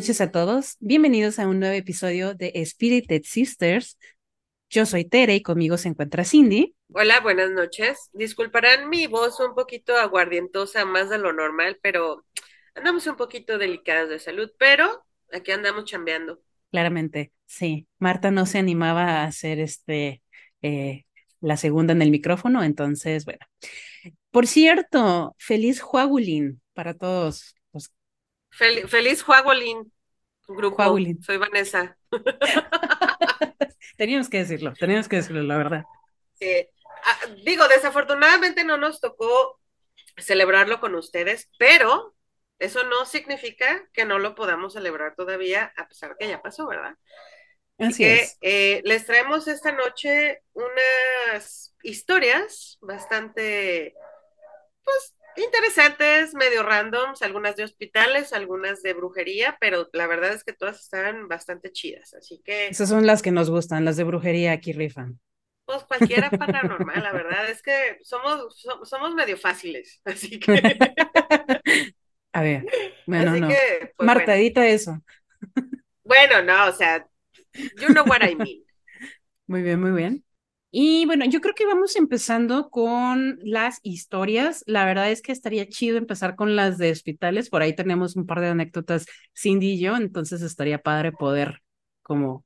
noches 0.00 0.22
a 0.22 0.30
todos. 0.30 0.78
Bienvenidos 0.80 1.38
a 1.38 1.46
un 1.46 1.60
nuevo 1.60 1.74
episodio 1.74 2.32
de 2.32 2.64
Spirited 2.64 3.20
Sisters. 3.22 3.98
Yo 4.70 4.86
soy 4.86 5.04
Tere 5.04 5.34
y 5.34 5.42
conmigo 5.42 5.76
se 5.76 5.88
encuentra 5.88 6.24
Cindy. 6.24 6.74
Hola, 6.94 7.20
buenas 7.20 7.50
noches. 7.50 8.08
Disculparán 8.14 8.88
mi 8.88 9.06
voz 9.08 9.38
un 9.40 9.54
poquito 9.54 9.94
aguardientosa, 9.98 10.86
más 10.86 11.10
de 11.10 11.18
lo 11.18 11.34
normal, 11.34 11.78
pero 11.82 12.24
andamos 12.74 13.06
un 13.08 13.16
poquito 13.16 13.58
delicadas 13.58 14.08
de 14.08 14.18
salud, 14.18 14.50
pero 14.58 15.04
aquí 15.34 15.50
andamos 15.50 15.84
chambeando. 15.84 16.40
Claramente, 16.70 17.34
sí. 17.44 17.86
Marta 17.98 18.30
no 18.30 18.46
se 18.46 18.56
animaba 18.56 19.02
a 19.02 19.24
hacer 19.24 19.60
este 19.60 20.22
eh, 20.62 21.04
la 21.42 21.58
segunda 21.58 21.92
en 21.92 22.00
el 22.00 22.10
micrófono, 22.10 22.62
entonces, 22.62 23.26
bueno. 23.26 23.44
Por 24.30 24.46
cierto, 24.46 25.36
feliz 25.38 25.82
Juagulín 25.82 26.62
para 26.72 26.94
todos. 26.94 27.54
Feliz 28.50 29.22
Juagulín, 29.22 29.92
grupo. 30.46 30.82
Soy 31.22 31.36
Vanessa. 31.36 31.96
teníamos 33.96 34.28
que 34.28 34.38
decirlo, 34.38 34.72
teníamos 34.74 35.08
que 35.08 35.16
decirlo, 35.16 35.42
la 35.42 35.56
verdad. 35.56 35.84
Sí. 36.34 36.68
Ah, 37.04 37.18
digo, 37.44 37.66
desafortunadamente 37.68 38.64
no 38.64 38.76
nos 38.76 39.00
tocó 39.00 39.60
celebrarlo 40.16 40.80
con 40.80 40.94
ustedes, 40.94 41.50
pero 41.58 42.14
eso 42.58 42.84
no 42.84 43.06
significa 43.06 43.88
que 43.92 44.04
no 44.04 44.18
lo 44.18 44.34
podamos 44.34 44.74
celebrar 44.74 45.14
todavía, 45.14 45.72
a 45.76 45.88
pesar 45.88 46.16
que 46.18 46.28
ya 46.28 46.42
pasó, 46.42 46.66
¿verdad? 46.66 46.94
Así, 47.78 48.04
que 48.04 48.28
eh, 48.42 48.82
les 48.84 49.06
traemos 49.06 49.48
esta 49.48 49.72
noche 49.72 50.42
unas 50.52 51.74
historias 51.82 52.78
bastante, 52.82 53.94
pues, 54.84 55.14
interesantes, 55.36 56.34
medio 56.34 56.62
randoms, 56.62 57.22
algunas 57.22 57.56
de 57.56 57.64
hospitales, 57.64 58.32
algunas 58.32 58.82
de 58.82 58.92
brujería, 58.94 59.56
pero 59.60 59.88
la 59.92 60.06
verdad 60.06 60.32
es 60.32 60.44
que 60.44 60.52
todas 60.52 60.80
están 60.80 61.28
bastante 61.28 61.72
chidas, 61.72 62.14
así 62.14 62.40
que... 62.44 62.68
Esas 62.68 62.88
son 62.88 63.06
las 63.06 63.22
que 63.22 63.30
nos 63.30 63.50
gustan, 63.50 63.84
las 63.84 63.96
de 63.96 64.04
brujería 64.04 64.52
aquí 64.52 64.72
rifan. 64.72 65.20
Pues 65.64 65.84
cualquiera 65.84 66.30
paranormal, 66.30 67.02
la 67.02 67.12
verdad 67.12 67.48
es 67.50 67.62
que 67.62 67.98
somos, 68.02 68.66
somos 68.84 69.14
medio 69.14 69.36
fáciles, 69.36 70.00
así 70.04 70.38
que... 70.38 70.78
A 72.32 72.42
ver, 72.42 72.64
bueno, 73.06 73.34
no. 73.36 73.48
Pues, 73.48 74.06
Marta, 74.06 74.36
edita 74.36 74.64
eso. 74.64 75.02
Bueno, 76.04 76.40
no, 76.42 76.68
o 76.68 76.72
sea, 76.72 77.04
you 77.54 77.88
know 77.88 78.04
what 78.06 78.22
I 78.22 78.36
mean. 78.36 78.62
Muy 79.48 79.62
bien, 79.62 79.80
muy 79.80 79.90
bien. 79.90 80.24
Y 80.72 81.04
bueno, 81.06 81.24
yo 81.24 81.40
creo 81.40 81.54
que 81.54 81.66
vamos 81.66 81.96
empezando 81.96 82.70
con 82.70 83.38
las 83.42 83.80
historias. 83.82 84.62
La 84.66 84.84
verdad 84.84 85.10
es 85.10 85.20
que 85.22 85.32
estaría 85.32 85.68
chido 85.68 85.98
empezar 85.98 86.36
con 86.36 86.54
las 86.54 86.78
de 86.78 86.92
hospitales. 86.92 87.50
Por 87.50 87.62
ahí 87.62 87.74
tenemos 87.74 88.14
un 88.16 88.26
par 88.26 88.40
de 88.40 88.48
anécdotas 88.48 89.06
Cindy 89.36 89.72
y 89.72 89.80
yo, 89.80 89.96
entonces 89.96 90.42
estaría 90.42 90.78
padre 90.78 91.10
poder 91.12 91.60
como 92.02 92.44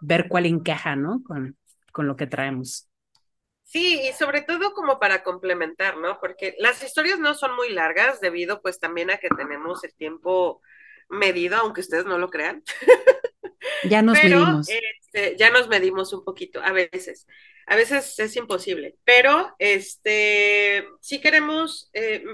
ver 0.00 0.28
cuál 0.28 0.46
encaja, 0.46 0.96
¿no? 0.96 1.22
Con, 1.24 1.56
con 1.92 2.06
lo 2.06 2.16
que 2.16 2.26
traemos. 2.26 2.88
Sí, 3.64 4.00
y 4.08 4.12
sobre 4.14 4.42
todo 4.42 4.72
como 4.72 4.98
para 4.98 5.22
complementar, 5.22 5.98
¿no? 5.98 6.18
Porque 6.20 6.54
las 6.58 6.82
historias 6.82 7.18
no 7.18 7.34
son 7.34 7.54
muy 7.54 7.70
largas 7.70 8.20
debido 8.20 8.62
pues 8.62 8.80
también 8.80 9.10
a 9.10 9.18
que 9.18 9.28
tenemos 9.28 9.84
el 9.84 9.94
tiempo 9.94 10.62
medido, 11.10 11.56
aunque 11.58 11.82
ustedes 11.82 12.06
no 12.06 12.18
lo 12.18 12.30
crean. 12.30 12.62
Ya 13.84 14.02
nos 14.02 14.22
medimos. 14.22 14.68
Este, 14.68 15.36
ya 15.36 15.50
nos 15.50 15.68
medimos 15.68 16.12
un 16.12 16.24
poquito, 16.24 16.60
a 16.62 16.72
veces. 16.72 17.26
A 17.66 17.76
veces 17.76 18.18
es 18.18 18.36
imposible, 18.36 18.96
pero 19.04 19.54
este, 19.58 20.86
sí 21.00 21.20
queremos, 21.20 21.90
eh, 21.92 22.24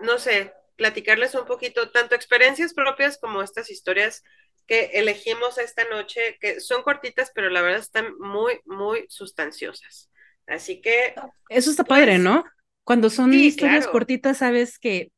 no 0.00 0.18
sé, 0.18 0.52
platicarles 0.76 1.34
un 1.34 1.46
poquito, 1.46 1.90
tanto 1.90 2.14
experiencias 2.14 2.74
propias 2.74 3.18
como 3.18 3.42
estas 3.42 3.70
historias 3.70 4.22
que 4.66 4.90
elegimos 4.94 5.58
esta 5.58 5.84
noche, 5.88 6.36
que 6.40 6.60
son 6.60 6.82
cortitas, 6.82 7.32
pero 7.34 7.50
la 7.50 7.62
verdad 7.62 7.80
están 7.80 8.18
muy, 8.18 8.60
muy 8.64 9.06
sustanciosas. 9.08 10.10
Así 10.46 10.80
que... 10.80 11.14
Eso 11.48 11.70
está 11.70 11.84
padre, 11.84 12.12
pues, 12.12 12.20
¿no? 12.20 12.44
Cuando 12.82 13.08
son 13.08 13.32
historias 13.32 13.86
cortitas, 13.86 14.38
sabes 14.38 14.78
que 14.78 15.10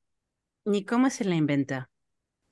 ni 0.64 0.84
cómo 0.84 1.10
se 1.10 1.24
la 1.24 1.34
inventa. 1.34 1.90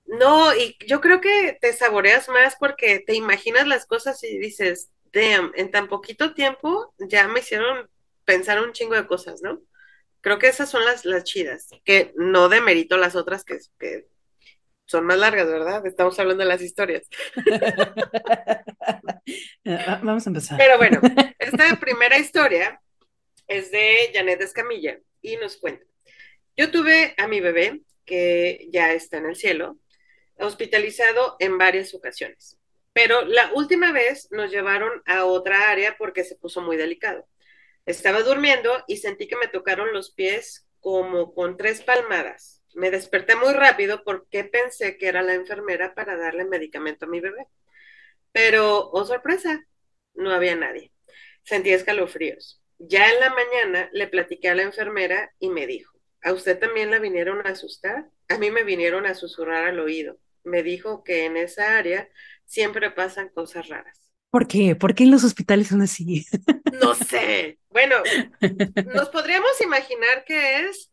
No, 0.07 0.55
y 0.55 0.77
yo 0.87 1.01
creo 1.01 1.21
que 1.21 1.57
te 1.61 1.73
saboreas 1.73 2.29
más 2.29 2.57
porque 2.57 3.01
te 3.01 3.15
imaginas 3.15 3.67
las 3.67 3.87
cosas 3.87 4.23
y 4.23 4.39
dices, 4.39 4.91
damn, 5.13 5.53
en 5.57 5.71
tan 5.71 5.89
poquito 5.89 6.35
tiempo 6.35 6.95
ya 6.99 7.27
me 7.29 7.41
hicieron 7.41 7.89
pensar 8.25 8.63
un 8.63 8.73
chingo 8.73 8.95
de 8.95 9.07
cosas, 9.07 9.43
¿no? 9.43 9.61
Creo 10.21 10.39
que 10.39 10.49
esas 10.49 10.71
son 10.71 10.85
las, 10.85 11.05
las 11.05 11.25
chidas, 11.25 11.69
que 11.85 12.13
no 12.17 12.49
demerito 12.49 12.97
las 12.97 13.17
otras 13.17 13.45
que, 13.45 13.59
que 13.79 14.07
son 14.87 15.07
más 15.07 15.19
largas, 15.19 15.47
¿verdad? 15.47 15.87
Estamos 15.87 16.19
hablando 16.19 16.43
de 16.43 16.49
las 16.49 16.63
historias. 16.63 17.09
Vamos 20.03 20.27
a 20.27 20.31
empezar. 20.31 20.59
Pero 20.59 20.79
bueno, 20.79 21.01
esta 21.39 21.79
primera 21.81 22.19
historia 22.19 22.81
es 23.47 23.71
de 23.71 24.11
Janet 24.13 24.41
Escamilla 24.41 24.99
y 25.21 25.37
nos 25.37 25.57
cuenta. 25.57 25.85
Yo 26.57 26.71
tuve 26.71 27.15
a 27.17 27.27
mi 27.27 27.41
bebé, 27.41 27.83
que 28.05 28.69
ya 28.71 28.93
está 28.93 29.19
en 29.19 29.27
el 29.27 29.37
cielo, 29.37 29.79
hospitalizado 30.39 31.37
en 31.39 31.59
varias 31.59 31.95
ocasiones. 31.95 32.59
Pero 32.93 33.23
la 33.23 33.53
última 33.55 33.93
vez 33.93 34.29
nos 34.31 34.51
llevaron 34.51 35.03
a 35.05 35.25
otra 35.25 35.71
área 35.71 35.97
porque 35.99 36.25
se 36.25 36.37
puso 36.37 36.61
muy 36.61 36.77
delicado. 36.77 37.27
Estaba 37.87 38.23
durmiendo 38.23 38.85
y 38.87 38.99
sentí 38.99 39.27
que 39.27 39.37
me 39.37 39.49
tocaron 39.49 39.93
los 39.93 40.13
pies 40.13 40.67
como 40.81 41.35
con 41.35 41.57
tres 41.57 41.83
palmadas. 41.83 42.63
Me 42.75 42.91
desperté 42.91 43.37
muy 43.37 43.53
rápido 43.53 44.03
porque 44.05 44.45
pensé 44.45 44.97
que 44.97 45.09
era 45.09 45.23
la 45.23 45.35
enfermera 45.35 45.95
para 45.95 46.17
darle 46.17 46.45
medicamento 46.45 47.05
a 47.05 47.09
mi 47.09 47.21
bebé. 47.21 47.47
Pero, 48.33 48.91
oh 48.91 49.05
sorpresa, 49.05 49.65
no 50.15 50.31
había 50.33 50.57
nadie. 50.57 50.93
Sentí 51.43 51.71
escalofríos. 51.71 52.63
Ya 52.79 53.13
en 53.13 53.21
la 53.21 53.31
mañana 53.31 53.91
le 53.93 54.09
platiqué 54.09 54.49
a 54.49 54.55
la 54.55 54.63
enfermera 54.63 55.33
y 55.39 55.51
me 55.51 55.67
dijo, 55.67 55.97
¿a 56.23 56.33
usted 56.33 56.59
también 56.59 56.91
la 56.91 56.99
vinieron 56.99 57.47
a 57.47 57.51
asustar? 57.51 58.07
A 58.29 58.39
mí 58.39 58.51
me 58.51 58.65
vinieron 58.65 59.07
a 59.07 59.15
susurrar 59.15 59.65
al 59.65 59.79
oído 59.79 60.19
me 60.45 60.63
dijo 60.63 61.03
que 61.05 61.25
en 61.25 61.37
esa 61.37 61.77
área 61.77 62.09
siempre 62.45 62.91
pasan 62.91 63.29
cosas 63.31 63.69
raras. 63.69 64.11
¿Por 64.31 64.49
qué? 64.49 64.75
¿Por 64.75 64.95
qué 64.95 65.05
en 65.05 65.11
los 65.11 65.25
hospitales 65.25 65.69
son 65.69 65.83
así? 65.83 66.27
No 66.83 66.95
sé. 66.95 67.59
Bueno, 67.71 67.97
nos 68.95 69.09
podríamos 69.11 69.61
imaginar 69.61 70.25
que 70.25 70.61
es 70.61 70.91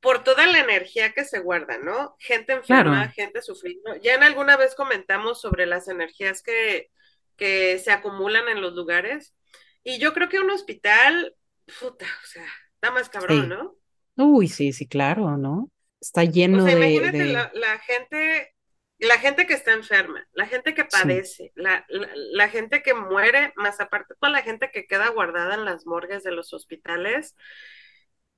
por 0.00 0.22
toda 0.22 0.46
la 0.46 0.60
energía 0.60 1.12
que 1.12 1.24
se 1.24 1.40
guarda, 1.40 1.78
¿no? 1.78 2.14
Gente 2.18 2.52
enferma, 2.52 3.08
gente 3.08 3.42
sufriendo. 3.42 3.96
Ya 3.96 4.14
en 4.14 4.22
alguna 4.22 4.56
vez 4.56 4.74
comentamos 4.74 5.40
sobre 5.40 5.66
las 5.66 5.88
energías 5.88 6.42
que, 6.42 6.90
que 7.36 7.78
se 7.78 7.90
acumulan 7.90 8.48
en 8.48 8.60
los 8.60 8.74
lugares. 8.74 9.34
Y 9.82 9.98
yo 9.98 10.12
creo 10.14 10.28
que 10.28 10.38
un 10.38 10.50
hospital, 10.50 11.34
puta, 11.80 12.06
o 12.06 12.26
sea, 12.26 12.46
está 12.74 12.92
más 12.92 13.08
cabrón, 13.08 13.48
¿no? 13.48 13.76
Uy, 14.16 14.48
sí, 14.48 14.72
sí, 14.72 14.86
claro, 14.86 15.36
¿no? 15.36 15.70
Está 16.00 16.24
lleno 16.24 16.62
o 16.62 16.66
sea, 16.66 16.76
imagínate 16.76 17.24
la, 17.54 17.78
gente 17.80 18.54
la 18.98 19.18
gente 19.18 19.46
que 19.46 19.54
está 19.54 19.72
enferma, 19.72 20.26
la 20.32 20.46
gente 20.46 20.74
que 20.74 20.84
padece, 20.84 21.52
la, 21.54 21.86
la, 21.88 22.48
gente 22.48 22.82
que 22.82 22.94
muere, 22.94 23.52
más 23.56 23.80
aparte 23.80 24.14
toda 24.20 24.32
la 24.32 24.42
gente 24.42 24.70
que 24.72 24.86
queda 24.86 25.08
guardada 25.10 25.54
en 25.54 25.64
las 25.64 25.86
morgues 25.86 26.24
de 26.24 26.32
los 26.32 26.52
hospitales, 26.52 27.36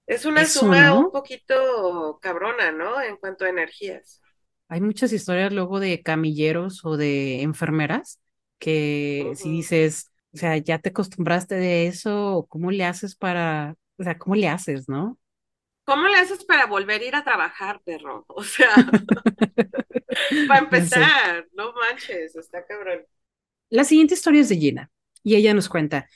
es 0.06 0.24
una 0.24 0.44
suma 0.44 0.92
un 0.92 1.10
poquito 1.12 2.18
cabrona, 2.20 2.72
¿no? 2.72 3.00
En 3.00 3.16
cuanto 3.16 3.44
a 3.44 3.48
energías. 3.48 4.20
Hay 4.68 4.80
muchas 4.80 5.12
historias 5.12 5.52
luego 5.52 5.80
de 5.80 6.02
camilleros 6.02 6.84
o 6.84 6.96
de 6.96 7.42
enfermeras 7.42 8.20
que 8.58 9.32
si 9.36 9.50
dices, 9.50 10.10
o 10.34 10.36
sea, 10.36 10.56
ya 10.58 10.78
te 10.78 10.90
acostumbraste 10.90 11.54
de 11.54 11.86
eso, 11.86 12.46
¿cómo 12.48 12.70
le 12.70 12.84
haces 12.84 13.16
para, 13.16 13.76
o 13.96 14.04
sea, 14.04 14.18
cómo 14.18 14.36
le 14.36 14.48
haces, 14.48 14.88
no? 14.88 15.18
¿Cómo 15.90 16.06
le 16.06 16.18
haces 16.18 16.44
para 16.44 16.66
volver 16.66 17.00
a 17.00 17.04
ir 17.04 17.16
a 17.16 17.24
trabajar, 17.24 17.82
perro? 17.84 18.24
O 18.28 18.44
sea, 18.44 18.68
para 20.46 20.60
empezar, 20.60 21.48
no 21.52 21.72
manches, 21.72 22.36
está 22.36 22.64
cabrón. 22.64 23.00
La 23.70 23.82
siguiente 23.82 24.14
historia 24.14 24.42
es 24.42 24.48
de 24.50 24.56
Gina 24.56 24.88
y 25.24 25.34
ella 25.34 25.52
nos 25.52 25.68
cuenta, 25.68 26.08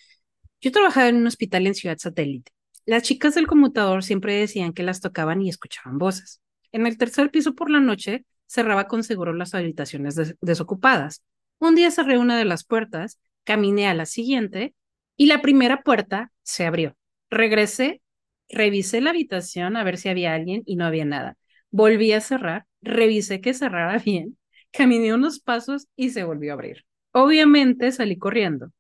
yo 0.60 0.70
trabajaba 0.70 1.08
en 1.08 1.16
un 1.16 1.26
hospital 1.26 1.66
en 1.66 1.74
Ciudad 1.74 1.98
Satélite. 1.98 2.52
Las 2.86 3.02
chicas 3.02 3.34
del 3.34 3.48
conmutador 3.48 4.04
siempre 4.04 4.34
decían 4.34 4.74
que 4.74 4.84
las 4.84 5.00
tocaban 5.00 5.42
y 5.42 5.48
escuchaban 5.48 5.98
voces. 5.98 6.40
En 6.70 6.86
el 6.86 6.96
tercer 6.96 7.32
piso 7.32 7.56
por 7.56 7.68
la 7.68 7.80
noche 7.80 8.24
cerraba 8.46 8.86
con 8.86 9.02
seguro 9.02 9.32
las 9.32 9.56
habitaciones 9.56 10.36
desocupadas. 10.40 11.24
Un 11.58 11.74
día 11.74 11.90
cerré 11.90 12.16
una 12.16 12.38
de 12.38 12.44
las 12.44 12.62
puertas, 12.62 13.18
caminé 13.42 13.88
a 13.88 13.94
la 13.94 14.06
siguiente 14.06 14.72
y 15.16 15.26
la 15.26 15.42
primera 15.42 15.82
puerta 15.82 16.30
se 16.44 16.64
abrió. 16.64 16.96
Regresé 17.28 18.02
revisé 18.48 19.00
la 19.00 19.10
habitación 19.10 19.76
a 19.76 19.84
ver 19.84 19.98
si 19.98 20.08
había 20.08 20.34
alguien 20.34 20.62
y 20.66 20.76
no 20.76 20.84
había 20.84 21.04
nada. 21.04 21.36
Volví 21.70 22.12
a 22.12 22.20
cerrar, 22.20 22.66
revisé 22.82 23.40
que 23.40 23.54
cerrara 23.54 23.98
bien, 24.04 24.38
caminé 24.72 25.14
unos 25.14 25.40
pasos 25.40 25.88
y 25.96 26.10
se 26.10 26.24
volvió 26.24 26.52
a 26.52 26.54
abrir. 26.54 26.84
Obviamente 27.12 27.92
salí 27.92 28.18
corriendo. 28.18 28.70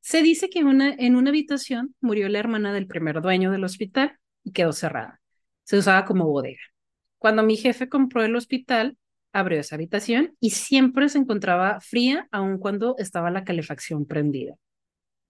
Se 0.00 0.22
dice 0.22 0.48
que 0.50 0.64
una, 0.64 0.94
en 0.94 1.16
una 1.16 1.30
habitación 1.30 1.94
murió 2.00 2.28
la 2.28 2.38
hermana 2.38 2.72
del 2.72 2.86
primer 2.86 3.20
dueño 3.22 3.50
del 3.50 3.64
hospital 3.64 4.18
y 4.44 4.52
quedó 4.52 4.72
cerrada. 4.72 5.20
Se 5.64 5.78
usaba 5.78 6.04
como 6.04 6.26
bodega. 6.26 6.60
Cuando 7.18 7.42
mi 7.42 7.56
jefe 7.56 7.88
compró 7.88 8.22
el 8.22 8.36
hospital, 8.36 8.96
abrió 9.32 9.60
esa 9.60 9.74
habitación 9.74 10.36
y 10.40 10.50
siempre 10.50 11.08
se 11.08 11.18
encontraba 11.18 11.80
fría 11.80 12.28
aun 12.30 12.58
cuando 12.58 12.94
estaba 12.98 13.30
la 13.30 13.44
calefacción 13.44 14.06
prendida. 14.06 14.54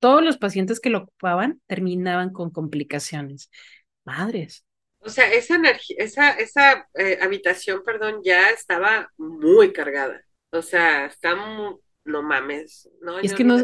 Todos 0.07 0.23
los 0.23 0.39
pacientes 0.39 0.79
que 0.79 0.89
lo 0.89 0.99
ocupaban 0.99 1.61
terminaban 1.67 2.33
con 2.33 2.51
complicaciones. 2.51 3.51
Madres. 4.05 4.65
O 5.01 5.09
sea, 5.09 5.33
esa 5.33 5.57
energía, 5.57 5.97
esa, 5.99 6.31
esa 6.31 6.89
eh, 6.95 7.19
habitación, 7.21 7.83
perdón, 7.85 8.21
ya 8.23 8.51
estaba 8.51 9.11
muy 9.17 9.73
cargada. 9.73 10.23
O 10.51 10.63
sea, 10.63 11.07
está 11.07 11.35
muy, 11.35 11.75
no 12.05 12.23
mames, 12.23 12.89
no, 13.01 13.21
y 13.21 13.27
es 13.27 13.35
que 13.35 13.43
no, 13.43 13.59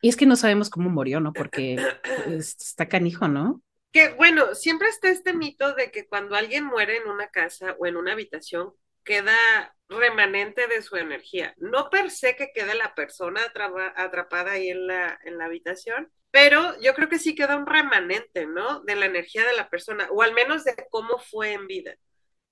y 0.00 0.08
es 0.08 0.16
que 0.16 0.24
no 0.24 0.36
sabemos 0.36 0.70
cómo 0.70 0.88
murió, 0.88 1.20
¿no? 1.20 1.34
Porque 1.34 1.76
está 2.26 2.88
canijo, 2.88 3.28
¿no? 3.28 3.62
Que 3.92 4.14
bueno, 4.14 4.54
siempre 4.54 4.88
está 4.88 5.10
este 5.10 5.34
mito 5.34 5.74
de 5.74 5.90
que 5.90 6.06
cuando 6.06 6.36
alguien 6.36 6.64
muere 6.64 6.96
en 6.96 7.06
una 7.06 7.28
casa 7.28 7.76
o 7.78 7.84
en 7.84 7.98
una 7.98 8.12
habitación, 8.12 8.72
queda 9.06 9.74
remanente 9.88 10.66
de 10.66 10.82
su 10.82 10.96
energía. 10.96 11.54
No 11.58 11.88
per 11.88 12.10
se 12.10 12.36
que 12.36 12.50
quede 12.52 12.74
la 12.74 12.94
persona 12.94 13.40
atrapada 13.96 14.52
ahí 14.52 14.68
en 14.68 14.86
la, 14.86 15.18
en 15.24 15.38
la 15.38 15.46
habitación, 15.46 16.10
pero 16.30 16.78
yo 16.82 16.92
creo 16.94 17.08
que 17.08 17.18
sí 17.18 17.34
queda 17.34 17.56
un 17.56 17.66
remanente, 17.66 18.46
¿no? 18.46 18.80
De 18.82 18.96
la 18.96 19.06
energía 19.06 19.46
de 19.46 19.56
la 19.56 19.70
persona, 19.70 20.08
o 20.10 20.22
al 20.22 20.34
menos 20.34 20.64
de 20.64 20.74
cómo 20.90 21.18
fue 21.18 21.52
en 21.52 21.66
vida. 21.66 21.94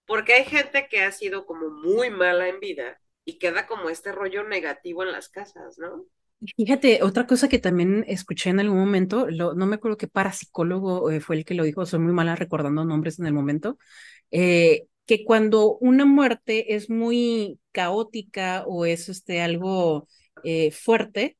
Porque 0.06 0.34
hay 0.34 0.44
gente 0.44 0.86
que 0.88 1.02
ha 1.02 1.12
sido 1.12 1.44
como 1.44 1.68
muy 1.68 2.08
mala 2.08 2.48
en 2.48 2.60
vida 2.60 2.98
y 3.24 3.38
queda 3.38 3.66
como 3.66 3.90
este 3.90 4.12
rollo 4.12 4.44
negativo 4.44 5.02
en 5.02 5.12
las 5.12 5.28
casas, 5.28 5.78
¿no? 5.78 6.06
Fíjate, 6.56 7.02
otra 7.02 7.26
cosa 7.26 7.48
que 7.48 7.58
también 7.58 8.04
escuché 8.06 8.50
en 8.50 8.60
algún 8.60 8.78
momento, 8.78 9.28
no 9.30 9.66
me 9.66 9.76
acuerdo 9.76 9.96
qué 9.96 10.08
parapsicólogo 10.08 11.10
eh, 11.10 11.20
fue 11.20 11.36
el 11.36 11.44
que 11.44 11.54
lo 11.54 11.64
dijo, 11.64 11.86
soy 11.86 12.00
muy 12.00 12.12
mala 12.12 12.36
recordando 12.36 12.84
nombres 12.84 13.18
en 13.18 13.26
el 13.26 13.32
momento, 13.32 13.78
eh, 14.30 14.86
que 15.06 15.24
cuando 15.24 15.76
una 15.78 16.04
muerte 16.04 16.74
es 16.74 16.90
muy 16.90 17.58
caótica 17.72 18.64
o 18.66 18.86
es 18.86 19.08
este, 19.08 19.40
algo 19.42 20.08
eh, 20.44 20.70
fuerte, 20.70 21.36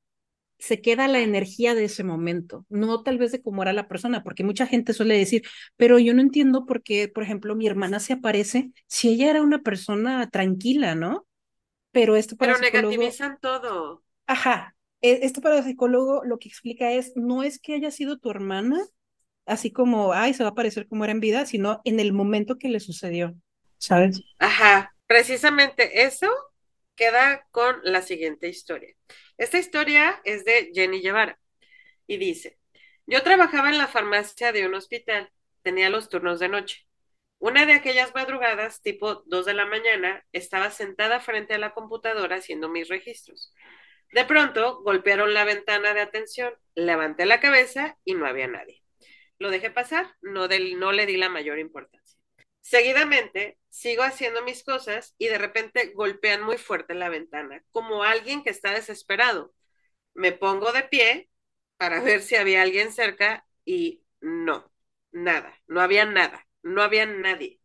se 0.59 0.81
queda 0.81 1.09
la 1.09 1.21
energía 1.21 1.75
de 1.75 1.85
ese 1.85 2.05
momento, 2.05 2.65
no 2.71 3.03
tal 3.03 3.19
vez 3.19 3.33
de 3.33 3.43
cómo 3.43 3.63
era 3.63 3.73
la 3.73 3.89
persona, 3.89 4.23
porque 4.23 4.45
mucha 4.45 4.67
gente 4.67 4.95
suele 4.95 5.19
decir, 5.19 5.43
pero 5.77 5.99
yo 5.99 6.15
no 6.15 6.23
entiendo 6.23 6.65
por 6.65 6.83
qué, 6.83 7.09
por 7.09 7.23
ejemplo, 7.23 7.55
mi 7.55 7.67
hermana 7.67 8.01
se 8.01 8.15
aparece 8.15 8.71
si 8.87 9.11
ella 9.11 9.31
era 9.31 9.43
una 9.43 9.63
persona 9.63 10.29
tranquila, 10.31 10.95
¿no? 10.95 11.27
Pero 11.91 12.17
esto 12.17 12.37
para 12.37 12.55
Pero 12.55 12.65
negativizan 12.65 13.39
todo. 13.41 14.03
Ajá, 14.27 14.75
e, 15.03 15.21
esto 15.27 15.41
para 15.41 15.59
el 15.59 15.65
psicólogo 15.65 16.23
lo 16.25 16.39
que 16.39 16.49
explica 16.49 16.93
es, 16.93 17.13
no 17.15 17.43
es 17.43 17.59
que 17.59 17.75
haya 17.75 17.91
sido 17.91 18.19
tu 18.19 18.31
hermana, 18.31 18.81
así 19.45 19.71
como, 19.71 20.13
ay, 20.13 20.33
se 20.33 20.45
va 20.45 20.51
a 20.51 20.55
parecer 20.55 20.89
como 20.89 21.05
era 21.05 21.13
en 21.13 21.21
vida, 21.21 21.45
sino 21.47 21.83
en 21.85 22.01
el 22.01 22.13
momento 22.15 22.57
que 22.57 22.69
le 22.69 22.81
sucedió, 22.81 23.35
Ajá, 24.39 24.95
precisamente 25.07 26.05
eso 26.05 26.29
queda 26.97 27.47
con 27.51 27.81
la 27.83 28.03
siguiente 28.03 28.49
historia. 28.49 28.95
Esta 29.39 29.59
historia 29.59 30.21
es 30.25 30.45
de 30.45 30.71
Jenny 30.75 31.01
Guevara 31.01 31.39
y 32.07 32.19
dice, 32.19 32.59
yo 33.07 33.23
trabajaba 33.23 33.71
en 33.71 33.79
la 33.79 33.89
farmacia 33.89 34.53
de 34.53 34.67
un 34.67 34.75
hospital, 34.75 35.31
tenía 35.63 35.91
los 35.91 36.09
turnos 36.09 36.41
de 36.41 36.49
noche. 36.49 36.87
Una 37.39 37.67
de 37.67 37.75
aquellas 37.75 38.15
madrugadas, 38.15 38.83
tipo 38.83 39.23
2 39.27 39.47
de 39.47 39.55
la 39.55 39.67
mañana, 39.67 40.25
estaba 40.33 40.71
sentada 40.71 41.21
frente 41.21 41.55
a 41.55 41.59
la 41.59 41.75
computadora 41.75 42.37
haciendo 42.37 42.69
mis 42.69 42.89
registros. 42.89 43.53
De 44.13 44.25
pronto 44.25 44.83
golpearon 44.83 45.35
la 45.35 45.45
ventana 45.45 45.95
de 45.95 46.01
atención, 46.01 46.55
levanté 46.75 47.27
la 47.27 47.41
cabeza 47.41 47.99
y 48.05 48.15
no 48.15 48.27
había 48.27 48.47
nadie. 48.49 48.83
Lo 49.39 49.51
dejé 49.51 49.71
pasar, 49.71 50.15
no, 50.23 50.49
no 50.49 50.93
le 50.93 51.07
di 51.07 51.17
la 51.17 51.29
mayor 51.29 51.59
importancia. 51.59 52.14
Seguidamente, 52.65 53.59
sigo 53.69 54.03
haciendo 54.05 54.43
mis 54.43 54.65
cosas 54.65 55.15
y 55.19 55.29
de 55.29 55.39
repente 55.39 55.93
golpean 55.95 56.43
muy 56.43 56.57
fuerte 56.59 56.95
la 56.95 57.11
ventana, 57.11 57.63
como 57.73 58.05
alguien 58.05 58.43
que 58.43 58.51
está 58.51 58.73
desesperado. 58.73 59.55
Me 60.15 60.33
pongo 60.33 60.73
de 60.73 60.85
pie 60.85 61.31
para 61.79 62.01
ver 62.03 62.23
si 62.23 62.37
había 62.37 62.63
alguien 62.63 62.93
cerca 62.93 63.47
y 63.65 64.05
no, 64.21 64.73
nada, 65.13 65.61
no 65.67 65.81
había 65.83 66.05
nada 66.07 66.47
no 66.63 66.83
había 66.83 67.07
nadie. 67.07 67.61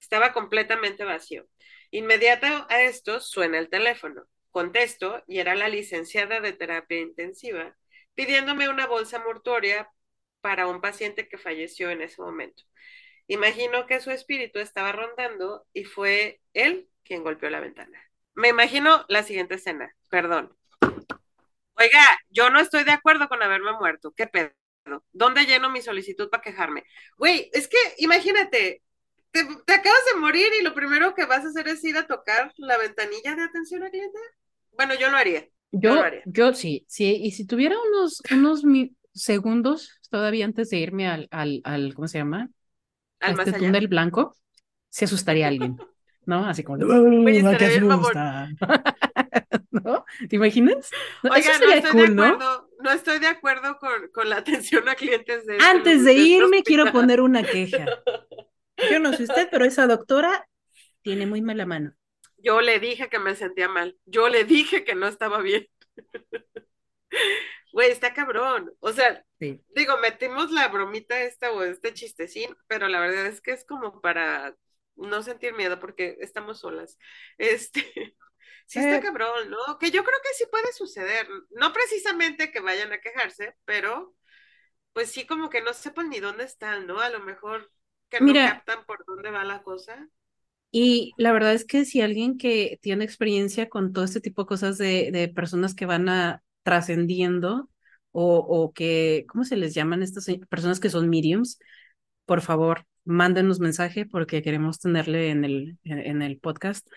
Estaba 0.00 0.32
completamente 0.32 1.04
vacío. 1.04 1.46
Inmediato 1.90 2.46
a 2.70 2.82
esto 2.82 3.20
suena 3.20 3.58
el 3.58 3.70
teléfono. 3.70 4.24
Contesto 4.50 5.24
y 5.26 5.40
era 5.40 5.54
la 5.54 5.68
licenciada 5.68 6.40
de 6.40 6.52
terapia 6.52 7.00
intensiva 7.00 7.76
pidiéndome 8.14 8.68
una 8.68 8.86
bolsa 8.86 9.18
mortuoria 9.20 9.90
para 10.40 10.68
un 10.68 10.80
paciente 10.80 11.28
que 11.28 11.38
falleció 11.38 11.90
en 11.90 12.02
ese 12.02 12.22
momento. 12.22 12.64
Imagino 13.26 13.86
que 13.86 14.00
su 14.00 14.10
espíritu 14.10 14.58
estaba 14.58 14.92
rondando 14.92 15.66
y 15.72 15.84
fue 15.84 16.40
él 16.52 16.88
quien 17.04 17.22
golpeó 17.22 17.50
la 17.50 17.60
ventana. 17.60 17.98
Me 18.34 18.48
imagino 18.48 19.04
la 19.08 19.22
siguiente 19.22 19.54
escena, 19.54 19.94
perdón. 20.10 20.54
Oiga, 21.76 22.18
yo 22.30 22.50
no 22.50 22.60
estoy 22.60 22.84
de 22.84 22.92
acuerdo 22.92 23.28
con 23.28 23.42
haberme 23.42 23.72
muerto. 23.72 24.12
¿Qué 24.16 24.26
pedo? 24.26 24.50
¿Dónde 25.12 25.46
lleno 25.46 25.70
mi 25.70 25.80
solicitud 25.80 26.28
para 26.28 26.42
quejarme? 26.42 26.84
Güey, 27.16 27.50
es 27.52 27.68
que 27.68 27.78
imagínate, 27.98 28.82
te, 29.30 29.40
acabas 29.40 30.04
de 30.12 30.20
morir 30.20 30.48
y 30.60 30.62
lo 30.62 30.74
primero 30.74 31.14
que 31.14 31.24
vas 31.24 31.44
a 31.44 31.48
hacer 31.48 31.68
es 31.68 31.82
ir 31.84 31.96
a 31.96 32.06
tocar 32.06 32.52
la 32.56 32.76
ventanilla 32.76 33.34
de 33.34 33.42
atención 33.42 33.82
al 33.82 33.90
cliente. 33.90 34.18
Bueno, 34.72 34.94
yo 34.94 35.10
lo 35.10 35.16
haría. 35.16 35.48
Yo, 35.72 36.00
yo, 36.26 36.52
sí, 36.54 36.84
sí, 36.88 37.18
y 37.20 37.32
si 37.32 37.46
tuviera 37.46 37.76
unos, 37.88 38.22
unos 38.30 38.62
segundos 39.12 39.98
todavía 40.08 40.44
antes 40.44 40.70
de 40.70 40.76
irme 40.76 41.08
al, 41.08 41.26
al, 41.32 41.62
al 41.64 41.94
¿cómo 41.94 42.06
se 42.06 42.18
llama? 42.18 42.48
Al 43.24 43.38
este 43.38 43.52
túnel 43.54 43.88
blanco, 43.88 44.36
se 44.88 45.06
asustaría 45.06 45.48
alguien, 45.48 45.76
¿no? 46.26 46.46
Así 46.46 46.62
como, 46.62 46.78
Oye, 46.84 47.42
¿no? 49.70 50.04
¿Te 50.28 50.36
imaginas? 50.36 50.90
No, 51.22 51.30
Oiga, 51.32 51.58
no 51.58 51.72
estoy 51.72 51.80
de 51.80 51.88
acuerdo, 51.88 52.68
¿no? 52.80 52.90
estoy 52.90 53.18
de 53.18 53.26
acuerdo 53.26 53.78
con, 53.78 54.08
con 54.12 54.28
la 54.28 54.36
atención 54.38 54.88
a 54.88 54.94
clientes 54.94 55.46
de 55.46 55.56
este 55.56 55.66
Antes 55.66 56.04
de, 56.04 56.14
irme, 56.14 56.62
quiero 56.62 56.92
poner 56.92 57.20
una 57.20 57.42
queja. 57.42 57.86
Yo 58.90 59.00
no 59.00 59.12
sé 59.12 59.24
usted, 59.24 59.48
pero 59.50 59.64
esa 59.64 59.86
doctora 59.86 60.46
tiene 61.02 61.26
muy 61.26 61.42
mala 61.42 61.66
mano. 61.66 61.94
Yo 62.38 62.60
le 62.60 62.78
dije 62.78 63.08
que 63.08 63.18
me 63.18 63.34
sentía 63.34 63.68
mal. 63.68 63.96
Yo 64.04 64.28
le 64.28 64.44
dije 64.44 64.84
que 64.84 64.94
no 64.94 65.08
estaba 65.08 65.40
bien. 65.40 65.66
Güey, 67.72 67.90
está 67.90 68.12
cabrón. 68.12 68.72
O 68.80 68.92
sea, 68.92 69.24
digo, 69.74 69.98
metimos 69.98 70.50
la 70.50 70.68
bromita 70.68 71.20
esta 71.22 71.52
o 71.52 71.62
este 71.62 71.92
chistecín, 71.94 72.56
pero 72.66 72.88
la 72.88 73.00
verdad 73.00 73.26
es 73.26 73.40
que 73.40 73.52
es 73.52 73.64
como 73.64 74.00
para 74.00 74.56
no 74.96 75.22
sentir 75.22 75.54
miedo 75.54 75.80
porque 75.80 76.16
estamos 76.20 76.60
solas. 76.60 76.98
Este, 77.38 78.16
Sí 78.66 78.78
está 78.78 78.98
eh, 78.98 79.00
cabrón, 79.00 79.50
¿no? 79.50 79.78
Que 79.78 79.90
yo 79.90 80.04
creo 80.04 80.18
que 80.22 80.34
sí 80.34 80.44
puede 80.50 80.72
suceder. 80.72 81.28
No 81.50 81.72
precisamente 81.72 82.50
que 82.50 82.60
vayan 82.60 82.92
a 82.92 83.00
quejarse, 83.00 83.54
pero 83.66 84.14
pues 84.92 85.10
sí 85.10 85.26
como 85.26 85.50
que 85.50 85.62
no 85.62 85.74
sepan 85.74 86.08
ni 86.10 86.20
dónde 86.20 86.44
están, 86.44 86.86
¿no? 86.86 87.00
A 87.00 87.10
lo 87.10 87.20
mejor 87.20 87.70
que 88.08 88.20
no 88.20 88.40
captan 88.40 88.84
por 88.86 89.04
dónde 89.06 89.30
va 89.30 89.44
la 89.44 89.62
cosa. 89.62 90.08
Y 90.70 91.12
la 91.18 91.32
verdad 91.32 91.54
es 91.54 91.64
que 91.64 91.84
si 91.84 92.00
alguien 92.00 92.36
que 92.36 92.78
tiene 92.82 93.04
experiencia 93.04 93.68
con 93.68 93.92
todo 93.92 94.04
este 94.04 94.20
tipo 94.20 94.42
de 94.42 94.46
cosas 94.48 94.76
de, 94.78 95.10
de 95.12 95.28
personas 95.28 95.74
que 95.74 95.86
van 95.86 96.08
a 96.08 96.42
trascendiendo 96.64 97.68
o, 98.14 98.36
o 98.38 98.72
que, 98.72 99.26
¿cómo 99.28 99.44
se 99.44 99.56
les 99.56 99.74
llaman 99.74 100.02
estas 100.02 100.26
personas 100.48 100.78
que 100.78 100.88
son 100.88 101.10
mediums? 101.10 101.58
Por 102.26 102.40
favor, 102.40 102.86
mándenos 103.04 103.58
mensaje 103.58 104.06
porque 104.06 104.42
queremos 104.42 104.78
tenerle 104.78 105.30
en 105.30 105.44
el, 105.44 105.78
en 105.82 106.22
el 106.22 106.38
podcast. 106.38 106.88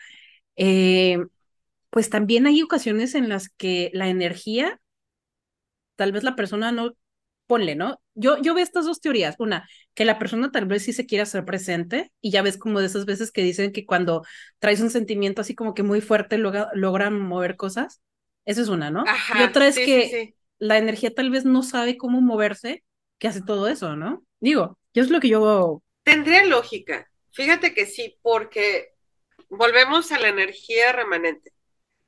Eh, 0.55 1.17
pues 1.89 2.11
también 2.11 2.45
hay 2.45 2.61
ocasiones 2.61 3.15
en 3.15 3.29
las 3.29 3.49
que 3.49 3.89
la 3.93 4.09
energía, 4.09 4.79
tal 5.95 6.11
vez 6.11 6.23
la 6.23 6.35
persona 6.35 6.71
no, 6.71 6.93
ponle, 7.47 7.75
¿no? 7.75 7.99
Yo, 8.13 8.39
yo 8.41 8.53
veo 8.53 8.63
estas 8.63 8.85
dos 8.85 9.01
teorías. 9.01 9.35
Una, 9.39 9.67
que 9.95 10.05
la 10.05 10.19
persona 10.19 10.51
tal 10.51 10.65
vez 10.65 10.83
sí 10.83 10.93
se 10.93 11.07
quiera 11.07 11.23
hacer 11.23 11.45
presente 11.45 12.11
y 12.21 12.29
ya 12.29 12.43
ves 12.43 12.57
como 12.57 12.79
de 12.79 12.85
esas 12.85 13.05
veces 13.05 13.31
que 13.31 13.41
dicen 13.41 13.71
que 13.71 13.85
cuando 13.85 14.23
traes 14.59 14.81
un 14.81 14.91
sentimiento 14.91 15.41
así 15.41 15.55
como 15.55 15.73
que 15.73 15.81
muy 15.81 16.01
fuerte 16.01 16.37
logra, 16.37 16.69
logran 16.73 17.19
mover 17.19 17.55
cosas. 17.55 18.01
Esa 18.45 18.61
es 18.61 18.67
una, 18.69 18.91
¿no? 18.91 19.03
y 19.37 19.43
otra 19.43 19.67
es 19.67 19.75
que 19.75 20.36
la 20.59 20.77
energía 20.77 21.13
tal 21.13 21.29
vez 21.29 21.45
no 21.45 21.63
sabe 21.63 21.97
cómo 21.97 22.21
moverse, 22.21 22.83
que 23.19 23.27
hace 23.27 23.41
todo 23.41 23.67
eso, 23.67 23.95
¿no? 23.95 24.23
Digo, 24.39 24.77
yo 24.93 25.03
es 25.03 25.09
lo 25.09 25.19
que 25.19 25.29
yo... 25.29 25.81
Tendría 26.03 26.45
lógica. 26.45 27.09
Fíjate 27.31 27.73
que 27.73 27.85
sí, 27.85 28.17
porque 28.21 28.93
volvemos 29.49 30.11
a 30.11 30.19
la 30.19 30.29
energía 30.29 30.91
remanente 30.91 31.51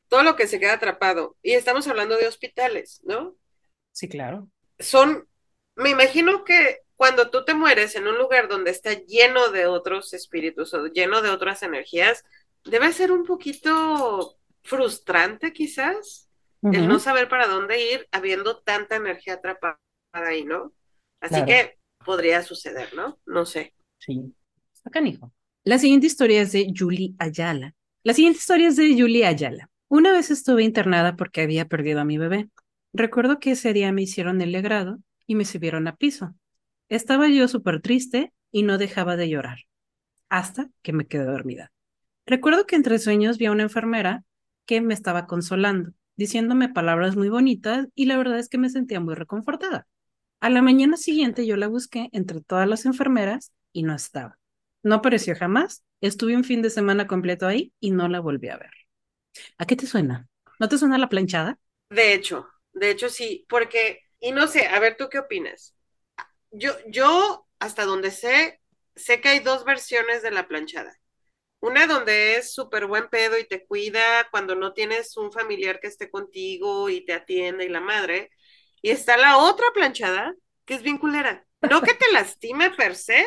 todo 0.09 0.23
lo 0.23 0.35
que 0.35 0.47
se 0.47 0.59
queda 0.59 0.73
atrapado. 0.73 1.37
Y 1.41 1.53
estamos 1.53 1.87
hablando 1.87 2.17
de 2.17 2.27
hospitales, 2.27 2.99
¿no? 3.03 3.35
Sí, 3.91 4.09
claro. 4.09 4.49
Son, 4.79 5.27
me 5.75 5.91
imagino 5.91 6.43
que 6.43 6.79
cuando 6.95 7.29
tú 7.29 7.45
te 7.45 7.53
mueres 7.53 7.95
en 7.95 8.07
un 8.07 8.17
lugar 8.17 8.49
donde 8.49 8.71
está 8.71 8.93
lleno 8.93 9.49
de 9.49 9.67
otros 9.67 10.13
espíritus 10.13 10.73
o 10.73 10.87
lleno 10.87 11.21
de 11.21 11.29
otras 11.29 11.63
energías, 11.63 12.25
debe 12.65 12.91
ser 12.91 13.11
un 13.11 13.23
poquito 13.23 14.37
frustrante 14.63 15.53
quizás 15.53 16.28
el 16.61 16.87
no 16.87 16.99
saber 16.99 17.29
para 17.29 17.47
dónde 17.47 17.93
ir 17.93 18.07
habiendo 18.11 18.57
tanta 18.57 18.95
energía 18.95 19.35
atrapada 19.35 19.79
ahí, 20.11 20.43
¿no? 20.43 20.73
Así 21.21 21.43
que 21.45 21.77
podría 22.05 22.43
suceder, 22.43 22.93
¿no? 22.93 23.19
No 23.25 23.45
sé. 23.45 23.73
Sí, 23.99 24.33
está 24.73 24.89
canijo. 24.89 25.33
La 25.63 25.77
siguiente 25.77 26.07
historia 26.07 26.41
es 26.41 26.51
de 26.53 26.71
Julie 26.75 27.13
Ayala 27.19 27.75
La 28.03 28.13
siguiente 28.13 28.39
historia 28.39 28.69
es 28.69 28.77
de 28.77 28.95
Julia 28.97 29.27
Ayala. 29.27 29.69
Una 29.89 30.11
vez 30.11 30.31
estuve 30.31 30.63
internada 30.63 31.15
porque 31.15 31.41
había 31.41 31.65
perdido 31.65 31.99
a 31.99 32.05
mi 32.05 32.17
bebé. 32.17 32.49
Recuerdo 32.93 33.39
que 33.39 33.51
ese 33.51 33.73
día 33.73 33.91
me 33.91 34.01
hicieron 34.01 34.41
el 34.41 34.51
legrado 34.51 34.99
y 35.27 35.35
me 35.35 35.45
subieron 35.45 35.87
a 35.87 35.95
piso. 35.95 36.33
Estaba 36.89 37.27
yo 37.27 37.47
súper 37.47 37.81
triste 37.81 38.33
y 38.51 38.63
no 38.63 38.77
dejaba 38.77 39.15
de 39.15 39.29
llorar, 39.29 39.59
hasta 40.27 40.69
que 40.81 40.93
me 40.93 41.05
quedé 41.05 41.25
dormida. 41.25 41.71
Recuerdo 42.25 42.65
que 42.65 42.75
entre 42.75 42.97
sueños 42.97 43.37
vi 43.37 43.45
a 43.45 43.51
una 43.51 43.63
enfermera 43.63 44.23
que 44.65 44.81
me 44.81 44.93
estaba 44.93 45.27
consolando, 45.27 45.91
diciéndome 46.19 46.67
palabras 46.67 47.15
muy 47.15 47.29
bonitas 47.29 47.87
y 47.95 48.05
la 48.05 48.17
verdad 48.17 48.39
es 48.39 48.49
que 48.49 48.57
me 48.57 48.69
sentía 48.69 48.99
muy 48.99 49.15
reconfortada. 49.15 49.87
A 50.41 50.49
la 50.49 50.61
mañana 50.61 50.97
siguiente 50.97 51.47
yo 51.47 51.55
la 51.55 51.67
busqué 51.69 52.09
entre 52.11 52.41
todas 52.41 52.67
las 52.67 52.85
enfermeras 52.85 53.53
y 53.71 53.83
no 53.83 53.95
estaba. 53.95 54.37
No 54.83 54.95
apareció 54.95 55.33
jamás. 55.37 55.83
Estuve 56.01 56.35
un 56.35 56.43
fin 56.43 56.61
de 56.61 56.71
semana 56.71 57.07
completo 57.07 57.47
ahí 57.47 57.73
y 57.79 57.91
no 57.91 58.09
la 58.09 58.19
volví 58.19 58.49
a 58.49 58.57
ver. 58.57 58.71
¿A 59.57 59.65
qué 59.65 59.77
te 59.77 59.87
suena? 59.87 60.27
¿No 60.59 60.67
te 60.67 60.77
suena 60.77 60.97
la 60.97 61.07
planchada? 61.09 61.57
De 61.89 62.13
hecho, 62.13 62.47
de 62.73 62.91
hecho 62.91 63.09
sí, 63.09 63.45
porque, 63.49 64.01
y 64.19 64.31
no 64.31 64.47
sé, 64.47 64.67
a 64.67 64.79
ver, 64.79 64.95
¿tú 64.97 65.09
qué 65.09 65.19
opinas? 65.19 65.75
Yo, 66.51 66.73
yo, 66.87 67.47
hasta 67.59 67.85
donde 67.85 68.11
sé, 68.11 68.61
sé 68.95 69.21
que 69.21 69.29
hay 69.29 69.39
dos 69.39 69.65
versiones 69.65 70.23
de 70.23 70.31
la 70.31 70.47
planchada. 70.47 70.99
Una 71.61 71.87
donde 71.87 72.37
es 72.37 72.53
súper 72.53 72.85
buen 72.85 73.09
pedo 73.09 73.37
y 73.37 73.45
te 73.45 73.65
cuida 73.65 74.27
cuando 74.31 74.55
no 74.55 74.73
tienes 74.73 75.17
un 75.17 75.31
familiar 75.31 75.79
que 75.79 75.87
esté 75.87 76.09
contigo 76.09 76.89
y 76.89 77.05
te 77.05 77.13
atiende 77.13 77.65
y 77.65 77.69
la 77.69 77.81
madre. 77.81 78.29
Y 78.81 78.91
está 78.91 79.17
la 79.17 79.37
otra 79.37 79.65
planchada, 79.73 80.33
que 80.65 80.75
es 80.75 80.81
bien 80.83 80.97
culera. 80.97 81.45
No 81.69 81.81
que 81.81 81.93
te 81.93 82.05
lastime 82.13 82.71
per 82.71 82.95
se, 82.95 83.25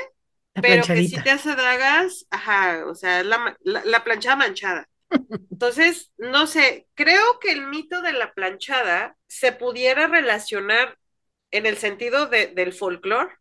pero 0.54 0.82
que 0.84 1.06
sí 1.08 1.22
te 1.22 1.30
hace 1.30 1.54
dragas, 1.54 2.26
ajá, 2.30 2.84
o 2.86 2.94
sea, 2.94 3.22
la, 3.22 3.56
la, 3.60 4.04
planchada 4.04 4.36
manchada. 4.36 4.88
Entonces, 5.50 6.12
no 6.16 6.46
sé, 6.46 6.88
creo 6.94 7.38
que 7.38 7.52
el 7.52 7.66
mito 7.66 8.00
de 8.02 8.12
la 8.12 8.32
planchada 8.32 9.16
se 9.26 9.52
pudiera 9.52 10.06
relacionar 10.06 10.98
en 11.50 11.66
el 11.66 11.76
sentido 11.76 12.26
de, 12.26 12.48
del 12.48 12.72
folclore 12.72 13.34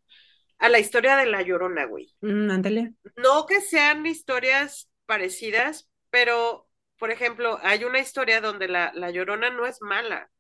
a 0.62 0.70
la 0.70 0.80
historia 0.80 1.18
de 1.18 1.25
la 1.25 1.41
llorona, 1.41 1.86
güey. 1.86 2.13
Mm, 2.22 2.51
ándale. 2.51 2.94
no 3.18 3.46
que 3.48 3.62
sean 3.62 4.06
historias 4.06 4.89
parecidas, 5.08 5.89
pero, 6.12 6.70
por 6.98 7.10
ejemplo, 7.10 7.60
hay 7.63 7.84
una 7.84 8.00
historia 8.00 8.41
donde 8.41 8.68
la, 8.68 8.91
la 8.94 9.10
llorona 9.10 9.50
no 9.50 9.65
es 9.65 9.82
mala, 9.82 10.32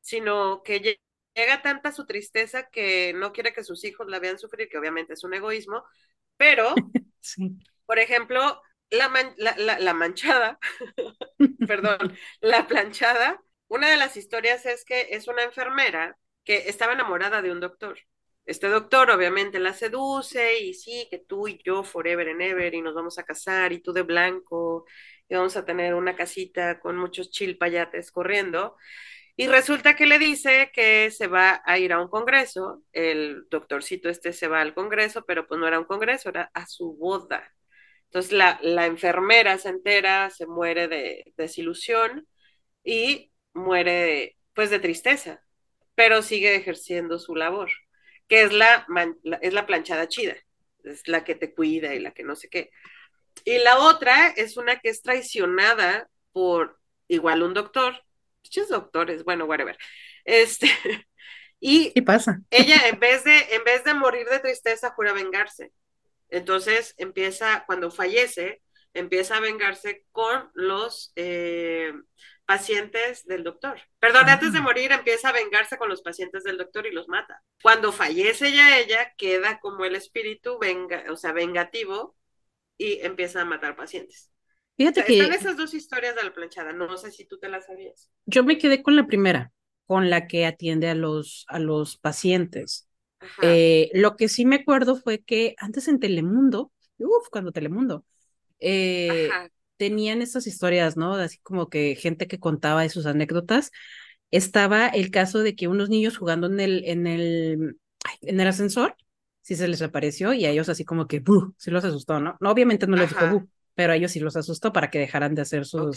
sino 0.00 0.62
que 0.62 1.00
llega 1.34 1.62
tanta 1.62 1.90
su 1.90 2.06
tristeza 2.06 2.68
que 2.70 3.12
no 3.12 3.32
quiere 3.32 3.52
que 3.52 3.64
sus 3.64 3.84
hijos 3.84 4.06
la 4.06 4.20
vean 4.20 4.38
sufrir, 4.38 4.68
que 4.68 4.78
obviamente 4.78 5.14
es 5.14 5.24
un 5.24 5.34
egoísmo, 5.34 5.84
pero, 6.36 6.72
sí. 7.20 7.58
por 7.86 7.98
ejemplo, 7.98 8.62
la, 8.90 9.10
la, 9.36 9.78
la, 9.80 9.94
manchada, 9.94 10.60
perdón, 11.66 11.98
la 12.40 12.68
planchada, 12.68 13.42
una 13.66 13.90
de 13.90 13.96
las 13.96 14.16
historias 14.16 14.64
es 14.64 14.84
que 14.84 15.08
es 15.10 15.26
una 15.26 15.42
enfermera 15.42 16.16
que 16.44 16.68
estaba 16.68 16.92
enamorada 16.92 17.42
de 17.42 17.50
un 17.50 17.58
doctor. 17.58 17.98
Este 18.46 18.68
doctor 18.68 19.10
obviamente 19.10 19.58
la 19.58 19.74
seduce 19.74 20.60
y 20.60 20.74
sí, 20.74 21.08
que 21.10 21.18
tú 21.18 21.48
y 21.48 21.60
yo 21.64 21.82
forever 21.84 22.28
and 22.28 22.42
ever 22.42 22.74
y 22.74 22.80
nos 22.82 22.94
vamos 22.94 23.18
a 23.18 23.24
casar 23.24 23.72
y 23.72 23.80
tú 23.80 23.92
de 23.92 24.02
blanco 24.02 24.86
y 25.28 25.34
vamos 25.34 25.56
a 25.56 25.64
tener 25.64 25.94
una 25.94 26.14
casita 26.16 26.78
con 26.80 26.96
muchos 26.96 27.30
chilpayates 27.30 28.12
corriendo. 28.12 28.76
Y 29.36 29.48
resulta 29.48 29.96
que 29.96 30.06
le 30.06 30.18
dice 30.18 30.70
que 30.72 31.10
se 31.10 31.26
va 31.26 31.62
a 31.66 31.78
ir 31.78 31.92
a 31.92 32.00
un 32.00 32.08
congreso, 32.08 32.82
el 32.92 33.44
doctorcito 33.50 34.08
este 34.08 34.32
se 34.32 34.48
va 34.48 34.60
al 34.62 34.74
congreso, 34.74 35.24
pero 35.26 35.46
pues 35.46 35.60
no 35.60 35.68
era 35.68 35.78
un 35.78 35.84
congreso, 35.86 36.30
era 36.30 36.50
a 36.54 36.66
su 36.66 36.96
boda. 36.96 37.52
Entonces 38.06 38.32
la, 38.32 38.58
la 38.62 38.86
enfermera 38.86 39.58
se 39.58 39.68
entera, 39.70 40.30
se 40.30 40.46
muere 40.46 40.88
de 40.88 41.32
desilusión 41.36 42.26
y 42.84 43.32
muere 43.54 44.36
pues 44.54 44.70
de 44.70 44.80
tristeza, 44.80 45.42
pero 45.94 46.22
sigue 46.22 46.54
ejerciendo 46.56 47.18
su 47.18 47.34
labor, 47.36 47.70
que 48.28 48.42
es 48.42 48.52
la, 48.52 48.86
la, 49.22 49.36
es 49.36 49.52
la 49.52 49.66
planchada 49.66 50.08
chida, 50.08 50.36
es 50.84 51.06
la 51.08 51.24
que 51.24 51.34
te 51.34 51.54
cuida 51.54 51.94
y 51.94 52.00
la 52.00 52.12
que 52.12 52.24
no 52.24 52.36
sé 52.36 52.48
qué. 52.48 52.70
Y 53.44 53.58
la 53.58 53.78
otra 53.78 54.28
es 54.28 54.56
una 54.56 54.78
que 54.80 54.88
es 54.90 55.02
traicionada 55.02 56.08
por 56.32 56.78
igual 57.08 57.42
un 57.42 57.54
doctor 57.54 58.06
muchos 58.46 58.68
doctores, 58.68 59.24
bueno, 59.24 59.44
whatever. 59.46 59.76
Este, 60.24 60.68
y 61.60 61.92
¿Qué 61.92 62.02
pasa? 62.02 62.40
ella 62.50 62.88
en 62.88 62.98
vez 63.00 63.24
de, 63.24 63.38
en 63.54 63.64
vez 63.64 63.84
de 63.84 63.94
morir 63.94 64.26
de 64.28 64.40
tristeza, 64.40 64.90
jura 64.90 65.12
vengarse. 65.12 65.72
Entonces 66.28 66.94
empieza, 66.98 67.64
cuando 67.66 67.90
fallece, 67.90 68.62
empieza 68.94 69.36
a 69.36 69.40
vengarse 69.40 70.04
con 70.12 70.50
los 70.54 71.12
eh, 71.16 71.92
pacientes 72.46 73.26
del 73.26 73.44
doctor. 73.44 73.78
Perdón, 73.98 74.28
antes 74.28 74.52
de 74.52 74.60
morir 74.60 74.92
empieza 74.92 75.28
a 75.28 75.32
vengarse 75.32 75.76
con 75.76 75.88
los 75.88 76.02
pacientes 76.02 76.44
del 76.44 76.56
doctor 76.56 76.86
y 76.86 76.92
los 76.92 77.08
mata. 77.08 77.42
Cuando 77.62 77.92
fallece 77.92 78.52
ya 78.52 78.78
ella, 78.78 79.12
queda 79.16 79.58
como 79.60 79.84
el 79.84 79.96
espíritu 79.96 80.58
venga, 80.58 81.04
o 81.10 81.16
sea, 81.16 81.32
vengativo 81.32 82.16
y 82.78 83.00
empieza 83.00 83.42
a 83.42 83.44
matar 83.44 83.76
pacientes. 83.76 84.30
Fíjate 84.76 85.04
que. 85.04 85.18
Están 85.18 85.32
esas 85.32 85.56
dos 85.56 85.74
historias 85.74 86.14
de 86.14 86.22
la 86.22 86.32
planchada, 86.32 86.72
no 86.72 86.96
sé 86.96 87.10
si 87.10 87.26
tú 87.26 87.38
te 87.38 87.48
las 87.48 87.66
sabías. 87.66 88.10
Yo 88.26 88.44
me 88.44 88.58
quedé 88.58 88.82
con 88.82 88.94
la 88.94 89.06
primera, 89.06 89.52
con 89.86 90.10
la 90.10 90.26
que 90.26 90.46
atiende 90.46 90.88
a 90.88 90.94
los, 90.94 91.44
a 91.48 91.58
los 91.58 91.96
pacientes. 91.96 92.88
Eh, 93.42 93.90
lo 93.94 94.16
que 94.16 94.28
sí 94.28 94.44
me 94.44 94.56
acuerdo 94.56 94.96
fue 94.96 95.22
que 95.22 95.56
antes 95.58 95.88
en 95.88 95.98
Telemundo, 95.98 96.70
uff, 96.98 97.28
cuando 97.30 97.50
Telemundo, 97.50 98.04
eh, 98.60 99.30
tenían 99.76 100.22
estas 100.22 100.46
historias, 100.46 100.96
¿no? 100.96 101.14
Así 101.14 101.38
como 101.38 101.68
que 101.68 101.96
gente 101.96 102.26
que 102.26 102.38
contaba 102.40 102.82
de 102.82 102.88
sus 102.88 103.06
anécdotas. 103.06 103.70
Estaba 104.30 104.88
el 104.88 105.10
caso 105.10 105.40
de 105.40 105.54
que 105.54 105.68
unos 105.68 105.88
niños 105.88 106.18
jugando 106.18 106.46
en 106.48 106.60
el, 106.60 106.84
en 106.84 107.06
el, 107.06 107.78
en 108.22 108.40
el 108.40 108.48
ascensor, 108.48 108.96
sí 109.42 109.54
se 109.54 109.68
les 109.68 109.82
apareció 109.82 110.32
y 110.32 110.44
a 110.44 110.50
ellos 110.50 110.68
así 110.68 110.84
como 110.84 111.06
que, 111.06 111.20
¡buh! 111.20 111.54
Sí 111.56 111.70
los 111.70 111.84
asustó, 111.84 112.20
¿no? 112.20 112.36
no 112.40 112.50
obviamente 112.50 112.86
no 112.86 112.96
les 112.96 113.10
dijo, 113.10 113.26
¡buh! 113.28 113.48
pero 113.74 113.92
a 113.92 113.96
ellos 113.96 114.12
sí 114.12 114.20
los 114.20 114.36
asustó 114.36 114.72
para 114.72 114.90
que 114.90 114.98
dejaran 114.98 115.34
de 115.34 115.42
hacer 115.42 115.64
sus, 115.66 115.96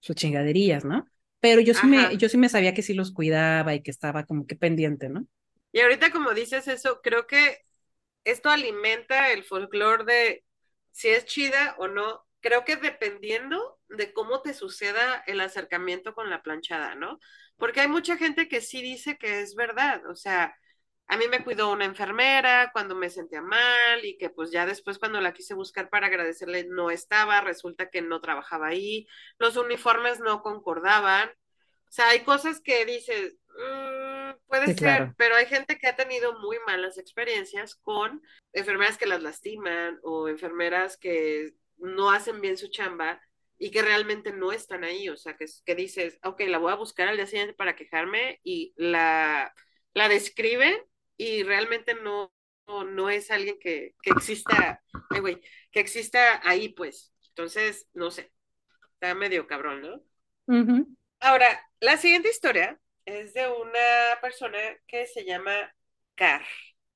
sus 0.00 0.16
chingaderías, 0.16 0.84
¿no? 0.84 1.06
Pero 1.40 1.60
yo 1.60 1.74
sí, 1.74 1.86
me, 1.86 2.16
yo 2.16 2.28
sí 2.28 2.38
me 2.38 2.48
sabía 2.48 2.74
que 2.74 2.82
sí 2.82 2.94
los 2.94 3.12
cuidaba 3.12 3.74
y 3.74 3.82
que 3.82 3.90
estaba 3.90 4.24
como 4.24 4.46
que 4.46 4.56
pendiente, 4.56 5.08
¿no? 5.08 5.26
Y 5.72 5.80
ahorita 5.80 6.10
como 6.10 6.34
dices 6.34 6.68
eso, 6.68 7.00
creo 7.02 7.26
que 7.26 7.64
esto 8.24 8.50
alimenta 8.50 9.32
el 9.32 9.44
folclore 9.44 10.04
de 10.04 10.44
si 10.92 11.08
es 11.08 11.24
chida 11.24 11.74
o 11.78 11.88
no. 11.88 12.26
Creo 12.42 12.64
que 12.64 12.76
dependiendo 12.76 13.78
de 13.88 14.12
cómo 14.12 14.42
te 14.42 14.52
suceda 14.52 15.22
el 15.26 15.40
acercamiento 15.40 16.14
con 16.14 16.28
la 16.28 16.42
planchada, 16.42 16.94
¿no? 16.94 17.18
Porque 17.56 17.80
hay 17.80 17.88
mucha 17.88 18.16
gente 18.18 18.48
que 18.48 18.60
sí 18.60 18.82
dice 18.82 19.16
que 19.16 19.40
es 19.40 19.54
verdad, 19.54 20.04
o 20.06 20.16
sea, 20.16 20.54
a 21.06 21.16
mí 21.16 21.28
me 21.28 21.44
cuidó 21.44 21.70
una 21.70 21.84
enfermera 21.84 22.70
cuando 22.72 22.94
me 22.94 23.10
sentía 23.10 23.42
mal 23.42 24.04
y 24.04 24.16
que 24.16 24.30
pues 24.30 24.50
ya 24.50 24.66
después 24.66 24.98
cuando 24.98 25.20
la 25.20 25.34
quise 25.34 25.54
buscar 25.54 25.90
para 25.90 26.06
agradecerle 26.06 26.64
no 26.64 26.90
estaba, 26.90 27.40
resulta 27.40 27.90
que 27.90 28.02
no 28.02 28.20
trabajaba 28.20 28.68
ahí, 28.68 29.06
los 29.38 29.56
uniformes 29.56 30.20
no 30.20 30.42
concordaban. 30.42 31.28
O 31.28 31.92
sea, 31.94 32.08
hay 32.08 32.20
cosas 32.20 32.60
que 32.60 32.86
dices, 32.86 33.36
mm, 33.48 34.38
puede 34.46 34.74
ser, 34.74 35.12
pero 35.18 35.36
hay 35.36 35.46
gente 35.46 35.76
que 35.76 35.86
ha 35.86 35.96
tenido 35.96 36.38
muy 36.40 36.56
malas 36.66 36.96
experiencias 36.96 37.74
con 37.74 38.22
enfermeras 38.54 38.96
que 38.96 39.06
las 39.06 39.22
lastiman 39.22 40.00
o 40.02 40.28
enfermeras 40.28 40.96
que 40.96 41.52
no 41.82 42.10
hacen 42.10 42.40
bien 42.40 42.56
su 42.56 42.68
chamba 42.68 43.20
y 43.58 43.70
que 43.70 43.82
realmente 43.82 44.32
no 44.32 44.52
están 44.52 44.84
ahí. 44.84 45.08
O 45.08 45.16
sea, 45.16 45.36
que, 45.36 45.46
que 45.64 45.74
dices, 45.74 46.18
ok, 46.24 46.40
la 46.48 46.58
voy 46.58 46.72
a 46.72 46.76
buscar 46.76 47.08
al 47.08 47.16
día 47.16 47.26
siguiente 47.26 47.54
para 47.54 47.76
quejarme 47.76 48.40
y 48.44 48.72
la, 48.76 49.54
la 49.94 50.08
describen 50.08 50.74
y 51.16 51.42
realmente 51.44 51.94
no, 51.94 52.32
no, 52.66 53.10
es 53.10 53.30
alguien 53.30 53.58
que, 53.60 53.94
que 54.02 54.10
exista, 54.10 54.82
ay, 55.10 55.40
que 55.70 55.80
exista 55.80 56.40
ahí, 56.48 56.70
pues. 56.70 57.12
Entonces, 57.28 57.88
no 57.94 58.10
sé, 58.10 58.32
está 58.94 59.14
medio 59.14 59.46
cabrón, 59.46 59.82
¿no? 59.82 60.02
Ahora, 61.20 61.46
la 61.80 61.96
siguiente 61.96 62.30
historia 62.30 62.80
es 63.04 63.34
de 63.34 63.48
una 63.48 64.20
persona 64.20 64.58
que 64.86 65.06
se 65.06 65.24
llama 65.24 65.74
Car. 66.14 66.42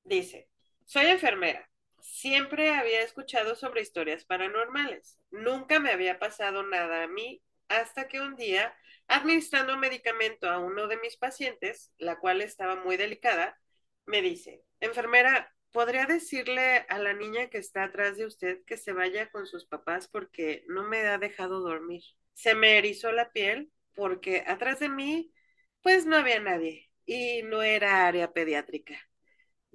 Dice, 0.03 0.49
soy 0.85 1.07
enfermera. 1.07 1.69
Siempre 2.09 2.73
había 2.73 3.01
escuchado 3.01 3.55
sobre 3.55 3.81
historias 3.81 4.25
paranormales. 4.25 5.19
Nunca 5.29 5.79
me 5.79 5.91
había 5.91 6.19
pasado 6.19 6.63
nada 6.63 7.03
a 7.03 7.07
mí 7.07 7.43
hasta 7.67 8.07
que 8.07 8.21
un 8.21 8.35
día, 8.35 8.73
administrando 9.07 9.77
medicamento 9.77 10.49
a 10.49 10.57
uno 10.57 10.87
de 10.87 10.97
mis 10.97 11.17
pacientes, 11.17 11.91
la 11.97 12.17
cual 12.17 12.41
estaba 12.41 12.75
muy 12.75 12.97
delicada, 12.97 13.59
me 14.05 14.21
dice, 14.21 14.63
enfermera, 14.79 15.53
¿podría 15.71 16.05
decirle 16.05 16.85
a 16.89 16.97
la 16.97 17.13
niña 17.13 17.49
que 17.49 17.57
está 17.57 17.83
atrás 17.83 18.17
de 18.17 18.25
usted 18.25 18.63
que 18.65 18.77
se 18.77 18.93
vaya 18.93 19.29
con 19.29 19.45
sus 19.45 19.65
papás 19.65 20.07
porque 20.07 20.63
no 20.67 20.83
me 20.83 21.01
ha 21.01 21.17
dejado 21.17 21.59
dormir? 21.59 22.03
Se 22.33 22.55
me 22.55 22.77
erizó 22.77 23.11
la 23.11 23.31
piel 23.31 23.71
porque 23.93 24.43
atrás 24.47 24.79
de 24.79 24.89
mí, 24.89 25.33
pues 25.81 26.05
no 26.05 26.15
había 26.15 26.39
nadie 26.39 26.89
y 27.05 27.43
no 27.43 27.61
era 27.63 28.07
área 28.07 28.31
pediátrica. 28.31 28.95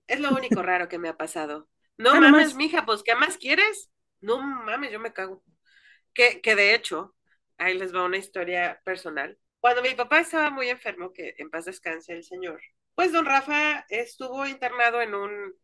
Es 0.07 0.21
lo 0.21 0.31
único 0.33 0.63
raro 0.63 0.89
que 0.89 0.99
me 0.99 1.09
ha 1.09 1.17
pasado. 1.17 1.69
No 1.99 2.11
ah, 2.11 2.21
mames, 2.21 2.55
mija, 2.55 2.85
pues 2.85 3.03
¿qué 3.03 3.15
más 3.15 3.37
quieres? 3.37 3.91
No 4.21 4.41
mames, 4.41 4.91
yo 4.91 4.99
me 4.99 5.13
cago. 5.13 5.43
Que, 6.15 6.41
que 6.41 6.55
de 6.55 6.75
hecho, 6.75 7.15
ahí 7.59 7.79
les 7.79 7.95
va 7.95 8.05
una 8.05 8.19
historia 8.19 8.81
personal. 8.85 9.39
Cuando 9.61 9.83
mi 9.83 9.95
papá 9.95 10.21
estaba 10.21 10.51
muy 10.51 10.69
enfermo, 10.69 11.13
que 11.13 11.35
en 11.39 11.51
paz 11.51 11.65
descanse 11.67 12.13
el 12.13 12.25
señor, 12.25 12.61
pues 12.95 13.13
don 13.13 13.25
Rafa 13.25 13.87
estuvo 13.89 14.47
internado 14.47 15.01
en 15.01 15.15
un, 15.15 15.55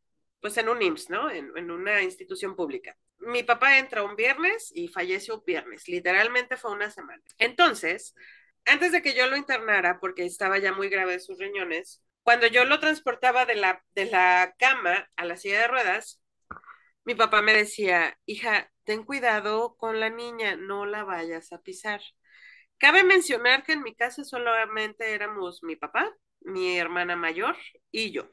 pues 0.41 0.57
en 0.57 0.69
un 0.69 0.81
IMSS, 0.81 1.11
¿no? 1.11 1.31
En, 1.31 1.51
en 1.57 1.71
una 1.71 2.03
institución 2.03 2.57
pública. 2.57 2.97
Mi 3.19 3.43
papá 3.43 3.79
entra 3.79 4.05
un 4.05 4.17
viernes 4.17 4.71
y 4.75 4.89
falleció 4.89 5.37
un 5.37 5.45
viernes, 5.45 5.89
literalmente 5.89 6.57
fue 6.57 6.71
una 6.71 6.91
semana. 6.91 7.23
Entonces, 7.39 8.15
antes 8.65 8.93
de 8.93 9.03
que 9.03 9.15
yo 9.15 9.27
lo 9.27 9.37
internara, 9.37 9.99
porque 10.01 10.25
estaba 10.25 10.59
ya 10.59 10.73
muy 10.73 10.89
grave 10.89 11.13
de 11.13 11.21
sus 11.21 11.39
riñones, 11.39 12.03
cuando 12.29 12.47
yo 12.47 12.67
lo 12.67 12.79
transportaba 12.79 13.47
de 13.47 13.55
la, 13.55 13.83
de 13.95 14.05
la 14.05 14.55
cama 14.59 15.09
a 15.17 15.25
la 15.25 15.39
silla 15.39 15.61
de 15.61 15.69
ruedas, 15.69 16.23
mi 17.07 17.15
papá 17.15 17.41
me 17.41 17.55
decía, 17.55 18.19
hija, 18.27 18.71
ten 18.85 19.03
cuidado 19.05 19.77
con 19.79 19.99
la 19.99 20.11
niña, 20.11 20.55
no 20.55 20.85
la 20.85 21.05
vayas 21.05 21.55
a 21.55 21.63
pisar. 21.63 22.03
Cabe 22.77 23.03
mencionar 23.03 23.63
que 23.63 23.73
en 23.73 23.83
mi 23.83 23.95
casa 23.95 24.25
solamente 24.25 25.15
éramos 25.15 25.63
mi 25.63 25.75
papá, 25.77 26.15
mi 26.41 26.77
hermana 26.77 27.17
mayor 27.17 27.57
y 27.91 28.11
yo. 28.13 28.29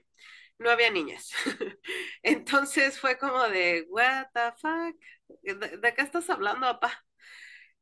No 0.57 0.71
había 0.71 0.91
niñas. 0.91 1.31
Entonces 2.21 2.99
fue 2.99 3.17
como 3.17 3.47
de, 3.47 3.85
what 3.87 4.27
the 4.33 4.51
fuck, 4.57 4.97
¿de, 5.41 5.93
qué 5.93 6.01
estás 6.01 6.29
hablando, 6.29 6.67
papá? 6.67 7.05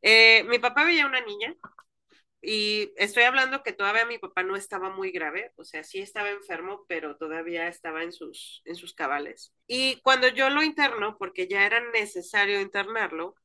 Eh, 0.03 0.43
mi 0.43 0.59
papá 0.59 0.83
veía 0.85 1.07
una 1.07 1.21
niña 1.21 1.55
y 2.43 2.93
estoy 2.97 3.23
hablando 3.23 3.63
que 3.63 3.73
todavía 3.73 4.05
mi 4.05 4.19
papá 4.19 4.43
no 4.43 4.55
estaba 4.57 4.91
muy 4.91 5.11
grave, 5.11 5.53
o 5.57 5.63
sea, 5.65 5.83
sí 5.83 5.99
estaba 6.01 6.29
enfermo, 6.31 6.85
pero 6.89 7.17
todavía 7.17 7.67
estaba 7.69 8.03
en 8.03 8.11
sus, 8.13 8.61
en 8.65 8.75
sus 8.75 8.93
cabales. 8.95 9.53
Y 9.67 10.01
cuando 10.01 10.27
yo 10.29 10.49
lo 10.51 10.63
interno, 10.63 11.17
porque 11.17 11.47
ya 11.47 11.65
era 11.65 11.81
necesario 11.91 12.61
internarlo, 12.61 13.35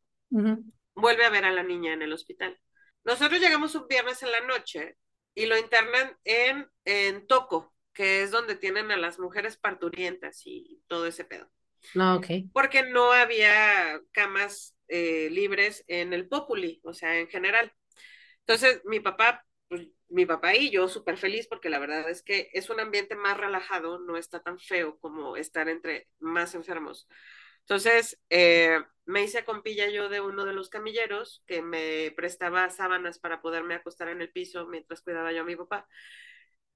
vuelve 0.95 1.25
a 1.25 1.31
ver 1.31 1.45
a 1.45 1.53
la 1.53 1.63
niña 1.63 1.93
en 1.93 2.03
el 2.03 2.13
hospital. 2.13 2.59
Nosotros 3.05 3.41
llegamos 3.41 3.75
un 3.75 3.87
viernes 3.89 4.23
en 4.23 4.33
la 4.33 4.41
noche 4.41 4.97
y 5.35 5.47
lo 5.47 5.57
internan 5.57 6.17
en, 6.25 6.69
en 6.85 7.27
Toco, 7.27 7.75
que 7.93 8.23
es 8.23 8.31
donde 8.31 8.57
tienen 8.57 8.91
a 8.91 8.97
las 8.97 9.19
mujeres 9.19 9.57
parturientas 9.57 10.43
y 10.45 10.83
todo 10.89 11.07
ese 11.07 11.25
pedo, 11.25 11.51
No, 11.95 12.15
ok. 12.17 12.31
porque 12.53 12.83
no 12.85 13.13
había 13.13 14.01
camas 14.13 14.77
eh, 14.89 15.29
libres 15.31 15.85
en 15.89 16.13
el 16.13 16.29
Populi, 16.29 16.81
o 16.85 16.93
sea, 16.95 17.19
en 17.19 17.29
general. 17.29 17.73
Entonces, 18.49 18.83
mi 18.87 19.01
papá, 19.01 19.47
pues, 19.69 19.89
mi 20.09 20.27
papá 20.27 20.57
y 20.57 20.71
yo 20.71 20.89
súper 20.89 21.19
feliz 21.19 21.49
porque 21.49 21.71
la 21.71 21.79
verdad 21.81 22.09
es 22.11 22.23
que 22.23 22.51
es 22.55 22.71
un 22.71 22.81
ambiente 22.81 23.17
más 23.17 23.37
relajado, 23.39 24.01
no 24.01 24.17
está 24.17 24.41
tan 24.43 24.59
feo 24.59 24.99
como 25.01 25.37
estar 25.37 25.69
entre 25.69 26.09
más 26.21 26.55
enfermos. 26.55 27.09
Entonces, 27.61 28.19
eh, 28.31 28.81
me 29.05 29.23
hice 29.25 29.45
compilla 29.45 29.91
yo 29.91 30.09
de 30.09 30.21
uno 30.23 30.45
de 30.47 30.55
los 30.55 30.71
camilleros 30.71 31.43
que 31.47 31.63
me 31.63 32.13
prestaba 32.17 32.71
sábanas 32.71 33.19
para 33.19 33.43
poderme 33.43 33.75
acostar 33.75 34.09
en 34.09 34.23
el 34.23 34.31
piso 34.33 34.67
mientras 34.67 35.03
cuidaba 35.03 35.33
yo 35.33 35.43
a 35.43 35.45
mi 35.45 35.57
papá. 35.57 35.87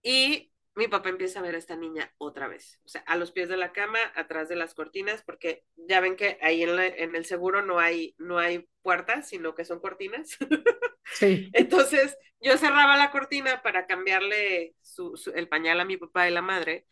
Y 0.02 0.51
mi 0.74 0.88
papá 0.88 1.10
empieza 1.10 1.40
a 1.40 1.42
ver 1.42 1.54
a 1.54 1.58
esta 1.58 1.76
niña 1.76 2.12
otra 2.18 2.48
vez, 2.48 2.80
o 2.84 2.88
sea, 2.88 3.02
a 3.02 3.16
los 3.16 3.32
pies 3.32 3.48
de 3.48 3.56
la 3.58 3.72
cama, 3.72 3.98
atrás 4.14 4.48
de 4.48 4.56
las 4.56 4.74
cortinas, 4.74 5.22
porque 5.22 5.64
ya 5.76 6.00
ven 6.00 6.16
que 6.16 6.38
ahí 6.42 6.62
en, 6.62 6.76
la, 6.76 6.86
en 6.86 7.14
el 7.14 7.26
seguro 7.26 7.62
no 7.62 7.78
hay, 7.78 8.14
no 8.18 8.38
hay 8.38 8.68
puertas, 8.82 9.28
sino 9.28 9.54
que 9.54 9.64
son 9.64 9.80
cortinas. 9.80 10.36
Sí. 11.10 11.52
Entonces 11.52 12.16
yo 12.40 12.56
cerraba 12.58 12.96
la 12.96 13.10
cortina 13.10 13.62
para 13.62 13.86
cambiarle 13.86 14.74
su, 14.80 15.16
su, 15.16 15.30
el 15.32 15.48
pañal 15.48 15.80
a 15.80 15.84
mi 15.84 15.96
papá 15.96 16.28
y 16.28 16.32
la 16.32 16.42
madre. 16.42 16.86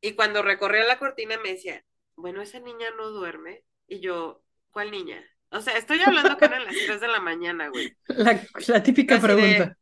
Y 0.00 0.14
cuando 0.14 0.42
recorría 0.42 0.84
la 0.84 0.98
cortina 0.98 1.38
me 1.38 1.50
decía, 1.50 1.84
bueno, 2.16 2.42
esa 2.42 2.60
niña 2.60 2.90
no 2.96 3.10
duerme. 3.10 3.64
Y 3.88 4.00
yo, 4.00 4.44
¿cuál 4.70 4.90
niña? 4.90 5.24
O 5.50 5.60
sea, 5.60 5.76
estoy 5.78 6.00
hablando 6.02 6.38
que 6.38 6.46
eran 6.46 6.64
las 6.64 6.80
3 6.82 7.00
de 7.00 7.08
la 7.08 7.20
mañana, 7.20 7.68
güey. 7.68 7.96
La, 8.08 8.40
la 8.68 8.82
típica 8.82 9.18
Así 9.18 9.20
pregunta. 9.20 9.74
de, 9.74 9.76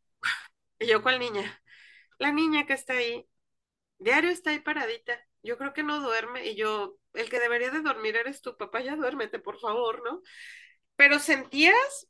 y 0.79 0.87
yo, 0.87 1.01
¿cuál 1.03 1.19
niña? 1.19 1.61
La 2.19 2.31
niña 2.33 2.67
que 2.67 2.73
está 2.73 2.93
ahí, 2.95 3.28
diario 3.99 4.31
está 4.31 4.51
ahí 4.51 4.59
paradita. 4.59 5.19
Yo 5.43 5.57
creo 5.57 5.73
que 5.73 5.83
no 5.83 6.01
duerme. 6.01 6.47
Y 6.47 6.55
yo, 6.55 6.97
el 7.13 7.29
que 7.29 7.39
debería 7.39 7.69
de 7.71 7.81
dormir 7.81 8.15
eres 8.15 8.41
tu 8.41 8.57
papá, 8.57 8.81
ya 8.81 8.95
duérmete, 8.95 9.39
por 9.39 9.59
favor, 9.59 10.03
¿no? 10.03 10.21
Pero 10.95 11.19
sentías 11.19 12.09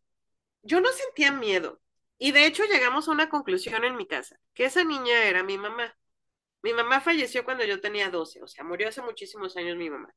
yo 0.64 0.82
no 0.82 0.92
sentía 0.92 1.32
miedo. 1.32 1.82
Y 2.18 2.32
de 2.32 2.46
hecho 2.46 2.66
llegamos 2.66 3.08
a 3.08 3.12
una 3.12 3.30
conclusión 3.30 3.84
en 3.86 3.96
mi 3.96 4.06
casa, 4.08 4.40
que 4.54 4.66
esa 4.66 4.84
niña 4.84 5.24
era 5.26 5.44
mi 5.44 5.58
mamá. 5.58 5.96
Mi 6.62 6.74
mamá 6.74 7.00
falleció 7.02 7.46
cuando 7.46 7.64
yo 7.64 7.80
tenía 7.80 8.10
12, 8.10 8.42
o 8.44 8.48
sea, 8.48 8.64
murió 8.66 8.90
hace 8.90 9.02
muchísimos 9.02 9.56
años 9.56 9.78
mi 9.78 9.90
mamá. 9.90 10.14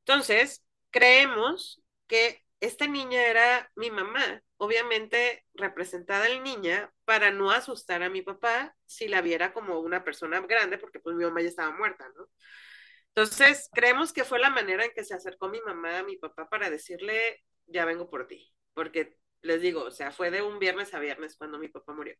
Entonces, 0.00 0.64
creemos 0.90 1.82
que 2.08 2.45
esta 2.60 2.86
niña 2.86 3.26
era 3.26 3.70
mi 3.76 3.90
mamá, 3.90 4.42
obviamente 4.56 5.44
representada 5.54 6.28
en 6.28 6.42
niña 6.42 6.92
para 7.04 7.30
no 7.30 7.50
asustar 7.50 8.02
a 8.02 8.10
mi 8.10 8.22
papá 8.22 8.74
si 8.86 9.08
la 9.08 9.20
viera 9.20 9.52
como 9.52 9.80
una 9.80 10.04
persona 10.04 10.40
grande, 10.40 10.78
porque 10.78 11.00
pues 11.00 11.16
mi 11.16 11.24
mamá 11.24 11.42
ya 11.42 11.48
estaba 11.48 11.76
muerta, 11.76 12.08
¿no? 12.16 12.28
Entonces, 13.14 13.70
creemos 13.72 14.12
que 14.12 14.24
fue 14.24 14.38
la 14.38 14.50
manera 14.50 14.84
en 14.84 14.92
que 14.92 15.04
se 15.04 15.14
acercó 15.14 15.48
mi 15.48 15.60
mamá 15.62 16.00
a 16.00 16.02
mi 16.02 16.16
papá 16.18 16.48
para 16.48 16.68
decirle, 16.68 17.42
ya 17.66 17.84
vengo 17.86 18.10
por 18.10 18.26
ti, 18.26 18.52
porque 18.74 19.16
les 19.42 19.62
digo, 19.62 19.82
o 19.84 19.90
sea, 19.90 20.10
fue 20.12 20.30
de 20.30 20.42
un 20.42 20.58
viernes 20.58 20.92
a 20.92 20.98
viernes 20.98 21.36
cuando 21.36 21.58
mi 21.58 21.68
papá 21.68 21.94
murió. 21.94 22.14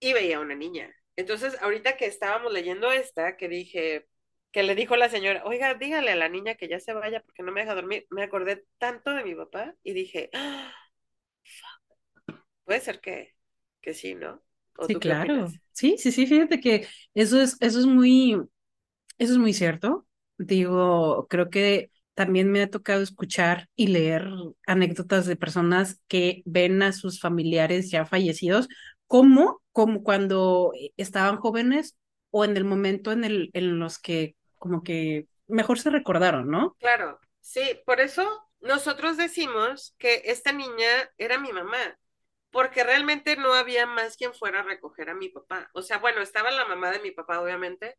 Y 0.00 0.12
veía 0.12 0.38
a 0.38 0.40
una 0.40 0.54
niña. 0.54 0.94
Entonces, 1.16 1.56
ahorita 1.62 1.96
que 1.96 2.06
estábamos 2.06 2.52
leyendo 2.52 2.90
esta, 2.92 3.36
que 3.36 3.48
dije, 3.48 4.08
que 4.54 4.64
le 4.64 4.76
dijo 4.76 4.96
la 4.96 5.10
señora, 5.10 5.44
oiga, 5.46 5.74
dígale 5.74 6.12
a 6.12 6.16
la 6.16 6.30
niña 6.30 6.56
que 6.56 6.68
ya 6.68 6.80
se 6.80 6.94
vaya 6.94 7.22
porque 7.22 7.44
no 7.44 7.52
me 7.52 7.62
deja 7.62 7.76
dormir, 7.76 8.06
me 8.10 8.24
acordé 8.24 8.66
tanto 8.78 9.10
de 9.12 9.24
mi 9.24 9.36
papá 9.36 9.76
y 9.84 9.94
dije, 9.94 10.30
ah, 10.34 10.72
puede 12.64 12.80
ser 12.80 13.00
que, 13.00 13.34
que 13.80 13.94
sí, 13.94 14.14
¿no? 14.14 14.42
¿O 14.76 14.86
Sí, 14.86 14.98
claro. 14.98 15.56
opinas? 15.56 15.60
Sí, 15.72 15.96
sí, 15.98 16.12
sí, 16.12 16.26
fíjate 16.26 16.60
que 16.60 16.86
eso 17.14 17.40
es, 17.40 17.56
eso 17.60 17.78
es 17.80 17.86
muy, 17.86 18.34
eso 19.18 19.32
es 19.34 19.38
muy 19.38 19.54
cierto. 19.54 20.06
Digo, 20.38 21.26
creo 21.30 21.50
que 21.50 21.90
también 22.14 22.50
me 22.52 22.62
ha 22.62 22.70
tocado 22.70 23.02
escuchar 23.02 23.68
y 23.76 23.88
leer 23.88 24.28
anécdotas 24.66 25.26
de 25.26 25.36
personas 25.36 26.00
que 26.08 26.42
ven 26.46 26.82
a 26.82 26.92
sus 26.92 27.20
familiares 27.20 27.90
ya 27.90 28.06
fallecidos, 28.06 28.68
como, 29.08 29.62
como 29.72 30.02
cuando 30.04 30.72
estaban 30.98 31.38
jóvenes 31.38 31.96
o 32.30 32.44
en 32.44 32.56
el 32.56 32.64
momento 32.64 33.12
en 33.12 33.24
el, 33.24 33.50
en 33.54 33.78
los 33.80 33.98
que 33.98 34.36
como 34.64 34.82
que 34.82 35.28
mejor 35.46 35.78
se 35.78 35.90
recordaron, 35.90 36.48
¿no? 36.50 36.76
Claro, 36.78 37.18
sí, 37.40 37.80
por 37.86 38.00
eso 38.00 38.22
nosotros 38.60 39.16
decimos 39.16 39.94
que 39.98 40.22
esta 40.26 40.52
niña 40.52 40.86
era 41.18 41.38
mi 41.38 41.52
mamá, 41.52 41.98
porque 42.50 42.84
realmente 42.84 43.36
no 43.36 43.54
había 43.54 43.86
más 43.86 44.16
quien 44.16 44.34
fuera 44.34 44.60
a 44.60 44.62
recoger 44.62 45.10
a 45.10 45.14
mi 45.14 45.28
papá. 45.28 45.70
O 45.74 45.82
sea, 45.82 45.98
bueno, 45.98 46.20
estaba 46.22 46.50
la 46.50 46.66
mamá 46.66 46.90
de 46.90 47.00
mi 47.00 47.10
papá, 47.10 47.40
obviamente, 47.40 47.98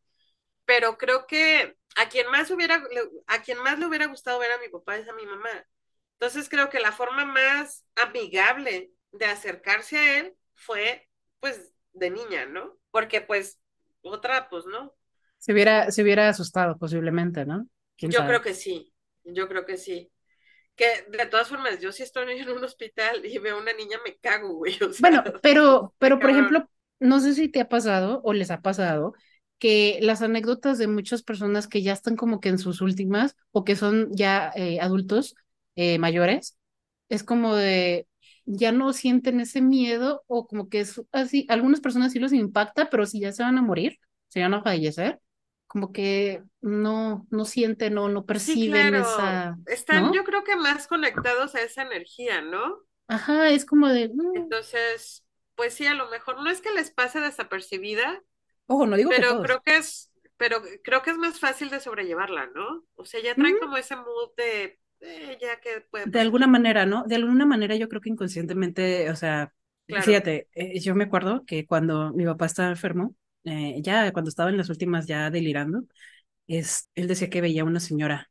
pero 0.65 0.97
creo 0.97 1.27
que 1.27 1.77
a 1.97 2.09
quien 2.09 2.29
más 2.31 2.51
hubiera, 2.51 2.83
a 3.27 3.43
quien 3.43 3.59
más 3.63 3.79
le 3.79 3.87
hubiera 3.87 4.07
gustado 4.07 4.39
ver 4.39 4.51
a 4.53 4.59
mi 4.59 4.69
papá 4.69 4.97
es 4.97 5.07
a 5.09 5.13
mi 5.13 5.25
mamá. 5.25 5.67
Entonces 6.13 6.49
creo 6.49 6.69
que 6.69 6.79
la 6.79 6.91
forma 6.91 7.25
más 7.25 7.85
amigable 7.95 8.91
de 9.11 9.25
acercarse 9.25 9.97
a 9.97 10.19
él 10.19 10.37
fue, 10.55 11.09
pues, 11.39 11.73
de 11.93 12.09
niña, 12.11 12.45
¿no? 12.47 12.77
Porque, 12.91 13.21
pues, 13.21 13.61
otra, 14.01 14.49
pues, 14.49 14.65
no. 14.65 14.95
Se 15.45 15.53
hubiera, 15.53 15.91
se 15.91 16.03
hubiera 16.03 16.29
asustado 16.29 16.77
posiblemente, 16.77 17.45
¿no? 17.45 17.67
¿Quién 17.97 18.11
Yo 18.11 18.19
sabe? 18.19 18.37
creo 18.37 18.41
que 18.41 18.53
sí, 18.53 18.93
yo 19.23 19.47
creo 19.47 19.65
que 19.65 19.77
sí. 19.77 20.11
Que 20.75 21.05
de 21.09 21.27
todas 21.27 21.49
formas, 21.49 21.79
yo 21.81 21.91
si 21.93 22.03
estoy 22.03 22.31
en 22.39 22.49
un 22.49 22.63
hospital 22.63 23.25
y 23.25 23.37
veo 23.39 23.57
a 23.57 23.61
una 23.61 23.73
niña, 23.73 23.99
me 24.05 24.17
cago, 24.19 24.55
güey. 24.55 24.77
O 24.83 24.93
sea, 24.93 25.09
Bueno, 25.09 25.29
pero, 25.41 25.93
pero 25.97 26.19
por 26.21 26.29
ejemplo, 26.29 26.69
no 26.99 27.19
sé 27.19 27.33
si 27.33 27.49
te 27.49 27.59
ha 27.61 27.69
pasado 27.69 28.21
o 28.23 28.33
les 28.33 28.51
ha 28.51 28.61
pasado 28.61 29.13
que 29.59 29.99
las 30.01 30.21
anécdotas 30.21 30.77
de 30.77 30.87
muchas 30.87 31.23
personas 31.23 31.67
que 31.67 31.81
ya 31.81 31.93
están 31.93 32.15
como 32.15 32.39
que 32.39 32.49
en 32.49 32.57
sus 32.59 32.81
últimas 32.81 33.35
o 33.51 33.63
que 33.63 33.75
son 33.75 34.09
ya 34.15 34.51
eh, 34.55 34.79
adultos 34.81 35.35
eh, 35.75 35.97
mayores, 35.99 36.57
es 37.09 37.23
como 37.23 37.55
de 37.55 38.07
ya 38.45 38.71
no 38.71 38.93
sienten 38.93 39.39
ese 39.39 39.61
miedo 39.61 40.23
o 40.27 40.47
como 40.47 40.69
que 40.69 40.81
es 40.81 41.01
así, 41.11 41.45
algunas 41.49 41.81
personas 41.81 42.11
sí 42.13 42.19
los 42.19 42.33
impacta, 42.33 42.89
pero 42.89 43.05
si 43.05 43.19
ya 43.19 43.31
se 43.31 43.43
van 43.43 43.57
a 43.57 43.61
morir, 43.61 43.97
se 44.27 44.41
van 44.41 44.53
a 44.53 44.61
fallecer, 44.63 45.19
como 45.75 45.91
que 45.91 46.41
no, 46.61 47.27
no 47.31 47.45
sienten 47.45 47.97
o 47.97 48.07
no 48.09 48.25
Sí, 48.33 48.61
perciben 48.65 48.93
claro. 48.93 48.95
esa, 48.95 49.57
Están, 49.65 50.03
¿no? 50.03 50.13
yo 50.13 50.23
creo 50.23 50.43
que 50.43 50.55
más 50.55 50.87
conectados 50.87 51.55
a 51.55 51.61
esa 51.61 51.81
energía, 51.83 52.41
¿no? 52.41 52.85
Ajá, 53.07 53.49
es 53.49 53.65
como 53.65 53.87
de, 53.89 54.09
"Mm". 54.09 54.21
Entonces, 54.33 55.25
pues 55.55 55.73
sí, 55.73 55.87
a 55.87 55.93
lo 55.93 56.09
mejor 56.09 56.37
no 56.43 56.49
es 56.49 56.61
que 56.61 56.71
les 56.73 56.91
pase 56.91 57.19
desapercibida, 57.19 58.21
ojo, 58.67 58.85
no 58.87 58.95
digo 58.97 59.13
que 59.13 59.23
pero 59.23 59.39
todos. 59.39 59.41
creo 59.41 59.61
que 59.63 59.77
es, 59.77 60.11
pero 60.37 60.61
creo 60.83 61.01
que 61.03 61.11
es 61.11 61.17
más 61.17 61.39
fácil 61.39 61.69
de 61.71 61.79
sobrellevarla, 61.81 62.47
¿no? 62.55 62.85
O 62.95 63.05
sea, 63.05 63.21
ya 63.21 63.37
traen 63.37 63.57
Mm, 63.57 63.59
como 63.59 63.77
ese 63.77 63.95
mood 63.97 64.31
de, 64.37 64.79
eh, 65.01 65.37
ya 65.41 65.59
que 65.61 65.81
puede 65.81 66.09
De 66.13 66.19
alguna 66.19 66.45
manera, 66.47 66.85
¿no? 66.85 67.03
De 67.05 67.15
alguna 67.15 67.45
manera 67.45 67.75
yo 67.75 67.89
creo 67.89 68.01
que 68.01 68.09
inconscientemente, 68.09 69.09
o 69.09 69.15
sea, 69.15 69.53
Claro, 69.87 70.01
fíjate, 70.01 70.49
eh, 70.53 70.79
yo 70.79 70.93
me 70.95 71.05
acuerdo 71.05 71.45
que 71.45 71.65
cuando 71.65 72.13
mi 72.13 72.25
papá 72.25 72.45
estaba 72.45 72.69
enfermo, 72.69 73.15
eh, 73.45 73.79
ya 73.81 74.11
cuando 74.11 74.29
estaba 74.29 74.49
en 74.49 74.57
las 74.57 74.69
últimas 74.69 75.07
ya 75.07 75.29
delirando, 75.29 75.83
es, 76.47 76.89
él 76.95 77.07
decía 77.07 77.29
que 77.29 77.41
veía 77.41 77.61
a 77.63 77.65
una 77.65 77.79
señora, 77.79 78.29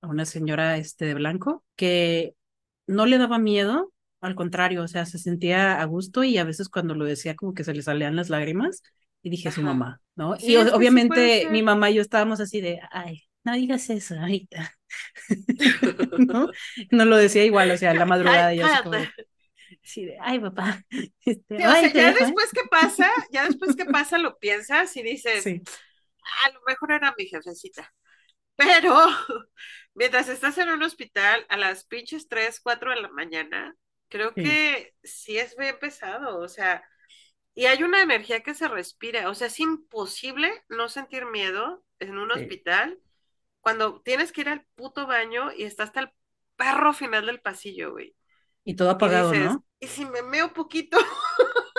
a 0.00 0.08
una 0.08 0.24
señora 0.24 0.76
este, 0.76 1.06
de 1.06 1.14
blanco, 1.14 1.64
que 1.76 2.34
no 2.86 3.06
le 3.06 3.18
daba 3.18 3.38
miedo, 3.38 3.92
al 4.20 4.34
contrario, 4.34 4.82
o 4.82 4.88
sea, 4.88 5.06
se 5.06 5.18
sentía 5.18 5.80
a 5.80 5.84
gusto 5.84 6.24
y 6.24 6.38
a 6.38 6.44
veces 6.44 6.68
cuando 6.68 6.94
lo 6.94 7.04
decía 7.04 7.34
como 7.34 7.54
que 7.54 7.64
se 7.64 7.74
le 7.74 7.82
salían 7.82 8.16
las 8.16 8.28
lágrimas 8.28 8.82
y 9.22 9.30
dije 9.30 9.50
su 9.50 9.62
mamá, 9.62 10.00
¿no? 10.14 10.36
y 10.38 10.56
obviamente 10.56 11.48
mi 11.50 11.62
mamá 11.62 11.90
y 11.90 11.94
yo 11.94 12.02
estábamos 12.02 12.40
así 12.40 12.60
de, 12.60 12.80
ay, 12.90 13.22
no 13.44 13.54
digas 13.54 13.88
eso 13.90 14.18
ahorita. 14.18 14.74
¿No? 16.18 16.50
no 16.90 17.04
lo 17.04 17.16
decía 17.16 17.44
igual, 17.44 17.70
o 17.70 17.76
sea, 17.76 17.94
la 17.94 18.06
madrugada 18.06 18.54
yo 18.54 18.66
así 18.66 18.82
como, 18.82 18.98
sí, 19.90 20.04
de, 20.06 20.16
ay, 20.20 20.38
papá. 20.38 20.84
Este, 21.24 21.56
o 21.56 21.72
sea, 21.72 21.92
ya 21.92 22.12
después 22.12 22.50
que 22.52 22.64
pasa, 22.70 23.10
ya 23.30 23.46
después 23.46 23.76
que 23.76 23.84
pasa 23.86 24.18
lo 24.18 24.38
piensas 24.38 24.96
y 24.96 25.02
dices, 25.02 25.46
a 25.46 26.50
lo 26.50 26.60
mejor 26.66 26.92
era 26.92 27.14
mi 27.16 27.26
jefecita. 27.26 27.92
Pero 28.56 28.94
mientras 29.94 30.28
estás 30.28 30.58
en 30.58 30.70
un 30.70 30.82
hospital 30.82 31.46
a 31.48 31.56
las 31.56 31.84
pinches 31.84 32.28
3, 32.28 32.60
4 32.60 32.90
de 32.90 33.00
la 33.00 33.08
mañana, 33.08 33.76
creo 34.08 34.34
que 34.34 34.94
sí 35.02 35.38
es 35.38 35.56
bien 35.56 35.78
pesado, 35.78 36.38
o 36.38 36.48
sea, 36.48 36.82
y 37.54 37.66
hay 37.66 37.82
una 37.82 38.02
energía 38.02 38.40
que 38.40 38.54
se 38.54 38.68
respira, 38.68 39.28
o 39.28 39.34
sea, 39.34 39.46
es 39.48 39.60
imposible 39.60 40.50
no 40.68 40.88
sentir 40.88 41.26
miedo 41.26 41.84
en 41.98 42.18
un 42.18 42.30
hospital 42.32 42.98
cuando 43.60 44.00
tienes 44.02 44.32
que 44.32 44.42
ir 44.42 44.48
al 44.48 44.66
puto 44.74 45.06
baño 45.06 45.52
y 45.52 45.64
está 45.64 45.84
hasta 45.84 46.00
el 46.00 46.10
perro 46.56 46.92
final 46.92 47.26
del 47.26 47.40
pasillo, 47.40 47.92
güey. 47.92 48.14
Y 48.64 48.74
todo 48.74 48.90
apagado, 48.90 49.32
¿no? 49.34 49.64
Y 49.80 49.86
si 49.86 50.04
me 50.04 50.22
meo 50.22 50.52
poquito, 50.52 50.98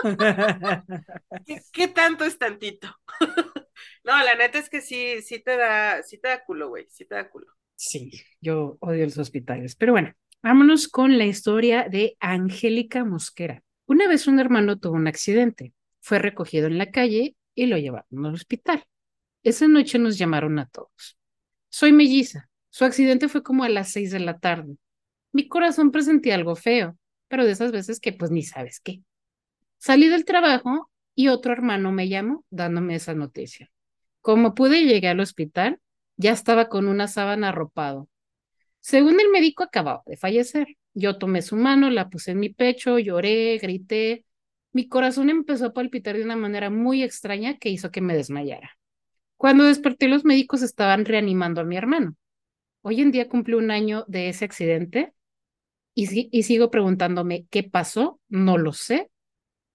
¿Qué, 1.73 1.87
tanto 1.87 2.25
es 2.25 2.37
tantito? 2.37 2.87
no, 4.03 4.23
la 4.23 4.35
neta 4.35 4.59
es 4.59 4.69
que 4.69 4.81
sí, 4.81 5.21
sí 5.21 5.39
te 5.39 5.57
da, 5.57 6.01
sí 6.03 6.17
te 6.17 6.29
da 6.29 6.43
culo, 6.43 6.69
güey, 6.69 6.87
sí 6.89 7.05
te 7.05 7.15
da 7.15 7.29
culo. 7.29 7.47
Sí, 7.75 8.11
yo 8.39 8.77
odio 8.79 9.05
los 9.05 9.17
hospitales. 9.17 9.75
Pero 9.75 9.93
bueno, 9.93 10.13
vámonos 10.41 10.87
con 10.87 11.17
la 11.17 11.25
historia 11.25 11.87
de 11.89 12.15
Angélica 12.19 13.03
Mosquera. 13.03 13.63
Una 13.85 14.07
vez 14.07 14.27
un 14.27 14.39
hermano 14.39 14.79
tuvo 14.79 14.95
un 14.95 15.07
accidente, 15.07 15.73
fue 15.99 16.19
recogido 16.19 16.67
en 16.67 16.77
la 16.77 16.91
calle 16.91 17.35
y 17.55 17.65
lo 17.65 17.77
llevaron 17.77 18.25
al 18.25 18.33
hospital. 18.33 18.85
Esa 19.43 19.67
noche 19.67 19.99
nos 19.99 20.17
llamaron 20.17 20.59
a 20.59 20.67
todos. 20.67 21.17
Soy 21.69 21.91
melliza. 21.91 22.49
Su 22.69 22.85
accidente 22.85 23.27
fue 23.27 23.43
como 23.43 23.63
a 23.63 23.69
las 23.69 23.91
seis 23.91 24.11
de 24.11 24.19
la 24.19 24.39
tarde. 24.39 24.77
Mi 25.33 25.47
corazón 25.47 25.91
presentía 25.91 26.35
algo 26.35 26.55
feo, 26.55 26.97
pero 27.27 27.45
de 27.45 27.51
esas 27.51 27.71
veces 27.71 27.99
que 27.99 28.11
pues 28.11 28.31
ni 28.31 28.43
sabes 28.43 28.79
qué. 28.81 29.01
Salí 29.77 30.09
del 30.09 30.25
trabajo 30.25 30.91
y 31.15 31.29
otro 31.29 31.53
hermano 31.53 31.91
me 31.91 32.09
llamó 32.09 32.45
dándome 32.49 32.95
esa 32.95 33.13
noticia. 33.13 33.71
Como 34.21 34.53
pude, 34.53 34.85
llegué 34.85 35.07
al 35.07 35.19
hospital, 35.19 35.79
ya 36.17 36.31
estaba 36.31 36.69
con 36.69 36.87
una 36.87 37.07
sábana 37.07 37.49
arropado. 37.49 38.07
Según 38.79 39.19
el 39.19 39.29
médico, 39.29 39.63
acababa 39.63 40.03
de 40.05 40.17
fallecer. 40.17 40.67
Yo 40.93 41.17
tomé 41.17 41.41
su 41.41 41.55
mano, 41.55 41.89
la 41.89 42.09
puse 42.09 42.31
en 42.31 42.39
mi 42.39 42.49
pecho, 42.49 42.99
lloré, 42.99 43.57
grité. 43.57 44.25
Mi 44.73 44.87
corazón 44.87 45.29
empezó 45.29 45.67
a 45.67 45.73
palpitar 45.73 46.17
de 46.17 46.23
una 46.23 46.35
manera 46.35 46.69
muy 46.69 47.03
extraña 47.03 47.57
que 47.57 47.69
hizo 47.69 47.91
que 47.91 48.01
me 48.01 48.15
desmayara. 48.15 48.77
Cuando 49.37 49.63
desperté, 49.63 50.07
los 50.07 50.25
médicos 50.25 50.61
estaban 50.61 51.05
reanimando 51.05 51.61
a 51.61 51.63
mi 51.63 51.77
hermano. 51.77 52.15
Hoy 52.81 53.01
en 53.01 53.11
día 53.11 53.29
cumple 53.29 53.55
un 53.55 53.71
año 53.71 54.05
de 54.07 54.29
ese 54.29 54.45
accidente 54.45 55.13
y, 55.93 56.29
y 56.31 56.43
sigo 56.43 56.71
preguntándome 56.71 57.45
qué 57.49 57.63
pasó, 57.63 58.19
no 58.29 58.57
lo 58.57 58.73
sé. 58.73 59.09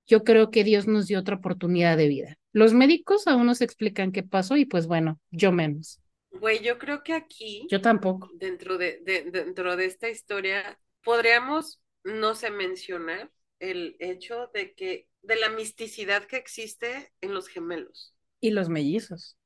Yo 0.07 0.23
creo 0.23 0.51
que 0.51 0.65
Dios 0.65 0.87
nos 0.87 1.07
dio 1.07 1.19
otra 1.19 1.37
oportunidad 1.37 1.97
de 1.97 2.09
vida. 2.09 2.39
Los 2.53 2.73
médicos 2.73 3.27
aún 3.27 3.47
nos 3.47 3.61
explican 3.61 4.13
qué 4.13 4.23
pasó 4.23 4.57
y 4.57 4.65
pues 4.65 4.87
bueno, 4.87 5.21
yo 5.31 5.53
menos. 5.53 6.01
Güey, 6.31 6.63
yo 6.63 6.79
creo 6.79 7.03
que 7.03 7.13
aquí. 7.13 7.67
Yo 7.71 7.81
tampoco. 7.81 8.31
Dentro 8.35 8.79
de, 8.79 9.01
dentro 9.31 9.77
de 9.77 9.87
esta 9.87 10.09
historia, 10.09 10.79
podríamos, 11.03 11.81
no 12.05 12.35
sé, 12.35 12.51
mencionar 12.51 13.31
el 13.59 13.97
hecho 13.99 14.51
de 14.55 14.75
que, 14.75 15.09
de 15.23 15.37
la 15.37 15.49
misticidad 15.51 16.25
que 16.25 16.37
existe 16.37 17.13
en 17.21 17.35
los 17.35 17.49
gemelos. 17.49 18.15
Y 18.41 18.51
los 18.51 18.69
mellizos 18.69 19.37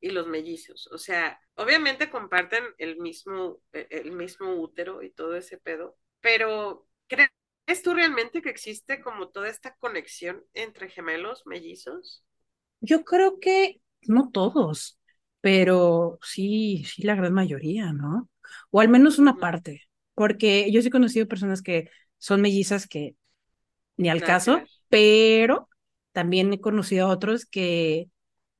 y 0.00 0.10
los 0.10 0.26
mellizos. 0.26 0.88
O 0.92 0.98
sea, 0.98 1.40
obviamente 1.54 2.10
comparten 2.10 2.64
el 2.78 2.96
mismo, 2.98 3.60
e, 3.72 3.86
el 3.90 4.12
mismo 4.12 4.54
útero 4.54 5.02
y 5.02 5.10
todo 5.10 5.36
ese 5.36 5.58
pedo, 5.58 5.96
pero 6.20 6.86
¿crees 7.08 7.82
tú 7.82 7.94
realmente 7.94 8.42
que 8.42 8.50
existe 8.50 9.00
como 9.00 9.28
toda 9.28 9.48
esta 9.48 9.74
conexión 9.76 10.44
entre 10.54 10.88
gemelos 10.88 11.42
mellizos? 11.46 12.24
Yo 12.80 13.04
creo 13.04 13.40
que 13.40 13.80
no 14.02 14.30
todos, 14.30 14.98
pero 15.40 16.18
sí, 16.22 16.84
sí 16.86 17.02
la 17.02 17.14
gran 17.14 17.32
mayoría, 17.32 17.92
¿no? 17.92 18.28
O 18.70 18.80
al 18.80 18.88
menos 18.88 19.18
una 19.18 19.36
parte, 19.36 19.82
porque 20.14 20.70
yo 20.70 20.80
sí 20.82 20.88
he 20.88 20.92
conocido 20.92 21.26
personas 21.26 21.62
que 21.62 21.90
son 22.18 22.40
mellizas 22.40 22.86
que 22.86 23.16
ni 23.96 24.08
al 24.08 24.22
caso, 24.22 24.62
pero 24.88 25.68
también 26.12 26.52
he 26.52 26.60
conocido 26.60 27.06
a 27.06 27.10
otros 27.10 27.46
que, 27.46 28.08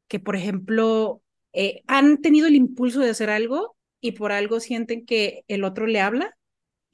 que 0.08 0.20
por 0.20 0.36
ejemplo, 0.36 1.22
eh, 1.52 1.82
han 1.86 2.20
tenido 2.20 2.46
el 2.46 2.54
impulso 2.54 3.00
de 3.00 3.10
hacer 3.10 3.30
algo 3.30 3.76
y 4.00 4.12
por 4.12 4.32
algo 4.32 4.60
sienten 4.60 5.06
que 5.06 5.44
el 5.48 5.64
otro 5.64 5.86
le 5.86 6.00
habla 6.00 6.36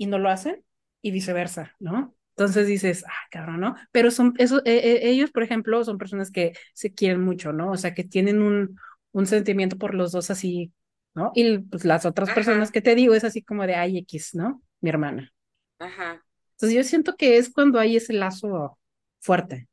y 0.02 0.06
no 0.06 0.18
lo 0.18 0.30
hacen 0.30 0.64
y 1.00 1.12
viceversa, 1.12 1.76
¿no? 1.78 2.16
Entonces 2.30 2.66
dices, 2.66 3.04
ah, 3.06 3.28
cabrón, 3.30 3.60
¿no? 3.60 3.76
Pero 3.92 4.10
son, 4.10 4.34
eso, 4.38 4.58
eh, 4.64 4.78
eh, 4.78 5.00
ellos, 5.10 5.30
por 5.30 5.44
ejemplo, 5.44 5.84
son 5.84 5.96
personas 5.96 6.32
que 6.32 6.54
se 6.74 6.92
quieren 6.92 7.20
mucho, 7.20 7.52
¿no? 7.52 7.70
O 7.70 7.76
sea, 7.76 7.94
que 7.94 8.02
tienen 8.02 8.42
un, 8.42 8.76
un 9.12 9.26
sentimiento 9.26 9.78
por 9.78 9.94
los 9.94 10.10
dos 10.10 10.28
así, 10.30 10.72
¿no? 11.14 11.30
Y 11.36 11.58
pues 11.58 11.84
las 11.84 12.04
otras 12.04 12.30
personas 12.30 12.72
que 12.72 12.80
te 12.80 12.96
digo 12.96 13.14
es 13.14 13.22
así 13.22 13.42
como 13.42 13.64
de, 13.64 13.76
ay, 13.76 13.98
X, 13.98 14.34
¿no? 14.34 14.60
Mi 14.80 14.90
hermana. 14.90 15.32
Ajá. 15.78 16.24
Entonces 16.52 16.76
yo 16.76 16.82
siento 16.82 17.14
que 17.14 17.36
es 17.36 17.52
cuando 17.52 17.78
hay 17.78 17.96
ese 17.96 18.12
lazo 18.12 18.76
fuerte. 19.20 19.68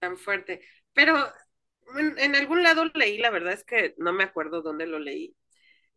Tan 0.00 0.18
fuerte. 0.18 0.60
Pero 0.92 1.16
en, 1.96 2.36
algún 2.36 2.62
lado 2.62 2.84
leí, 2.92 3.16
la 3.16 3.30
verdad 3.30 3.54
es 3.54 3.64
que 3.64 3.94
no 3.96 4.12
me 4.12 4.24
acuerdo 4.24 4.60
dónde 4.60 4.86
lo 4.86 4.98
leí, 4.98 5.34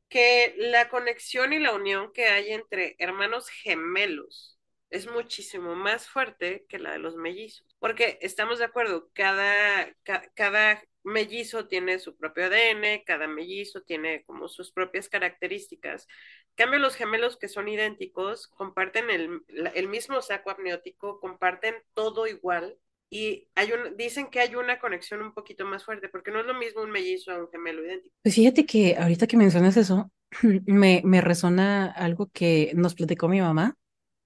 que 0.09 0.53
la 0.57 0.89
conexión 0.89 1.53
y 1.53 1.59
la 1.59 1.73
unión 1.73 2.11
que 2.13 2.25
hay 2.27 2.51
entre 2.51 2.95
hermanos 2.99 3.49
gemelos 3.49 4.59
es 4.89 5.07
muchísimo 5.07 5.75
más 5.75 6.07
fuerte 6.07 6.65
que 6.69 6.77
la 6.79 6.91
de 6.91 6.99
los 6.99 7.15
mellizos. 7.15 7.65
Porque 7.79 8.19
estamos 8.21 8.59
de 8.59 8.65
acuerdo, 8.65 9.09
cada, 9.13 9.91
cada 10.35 10.83
mellizo 11.03 11.67
tiene 11.67 11.99
su 11.99 12.15
propio 12.15 12.45
ADN, 12.45 13.03
cada 13.05 13.27
mellizo 13.27 13.81
tiene 13.81 14.23
como 14.25 14.47
sus 14.47 14.71
propias 14.71 15.09
características. 15.09 16.07
En 16.49 16.55
cambio, 16.55 16.79
los 16.79 16.95
gemelos 16.95 17.37
que 17.37 17.47
son 17.47 17.67
idénticos 17.67 18.47
comparten 18.49 19.09
el, 19.09 19.41
el 19.73 19.87
mismo 19.89 20.21
saco 20.21 20.51
amniótico, 20.51 21.19
comparten 21.19 21.75
todo 21.95 22.27
igual, 22.27 22.77
y 23.13 23.47
hay 23.55 23.71
un, 23.71 23.95
dicen 23.95 24.27
que 24.29 24.39
hay 24.39 24.55
una 24.55 24.79
conexión 24.79 25.21
un 25.21 25.33
poquito 25.33 25.65
más 25.65 25.85
fuerte, 25.85 26.09
porque 26.09 26.31
no 26.31 26.39
es 26.39 26.45
lo 26.45 26.53
mismo 26.53 26.81
un 26.81 26.91
mellizo 26.91 27.31
a 27.31 27.37
un 27.37 27.49
gemelo 27.49 27.83
idéntico. 27.83 28.13
Pues 28.23 28.35
fíjate 28.35 28.65
que 28.65 28.95
ahorita 28.97 29.27
que 29.27 29.37
mencionas 29.37 29.77
eso, 29.77 30.11
me, 30.65 31.01
me 31.05 31.21
resona 31.21 31.91
algo 31.91 32.29
que 32.33 32.71
nos 32.75 32.95
platicó 32.95 33.27
mi 33.27 33.41
mamá. 33.41 33.77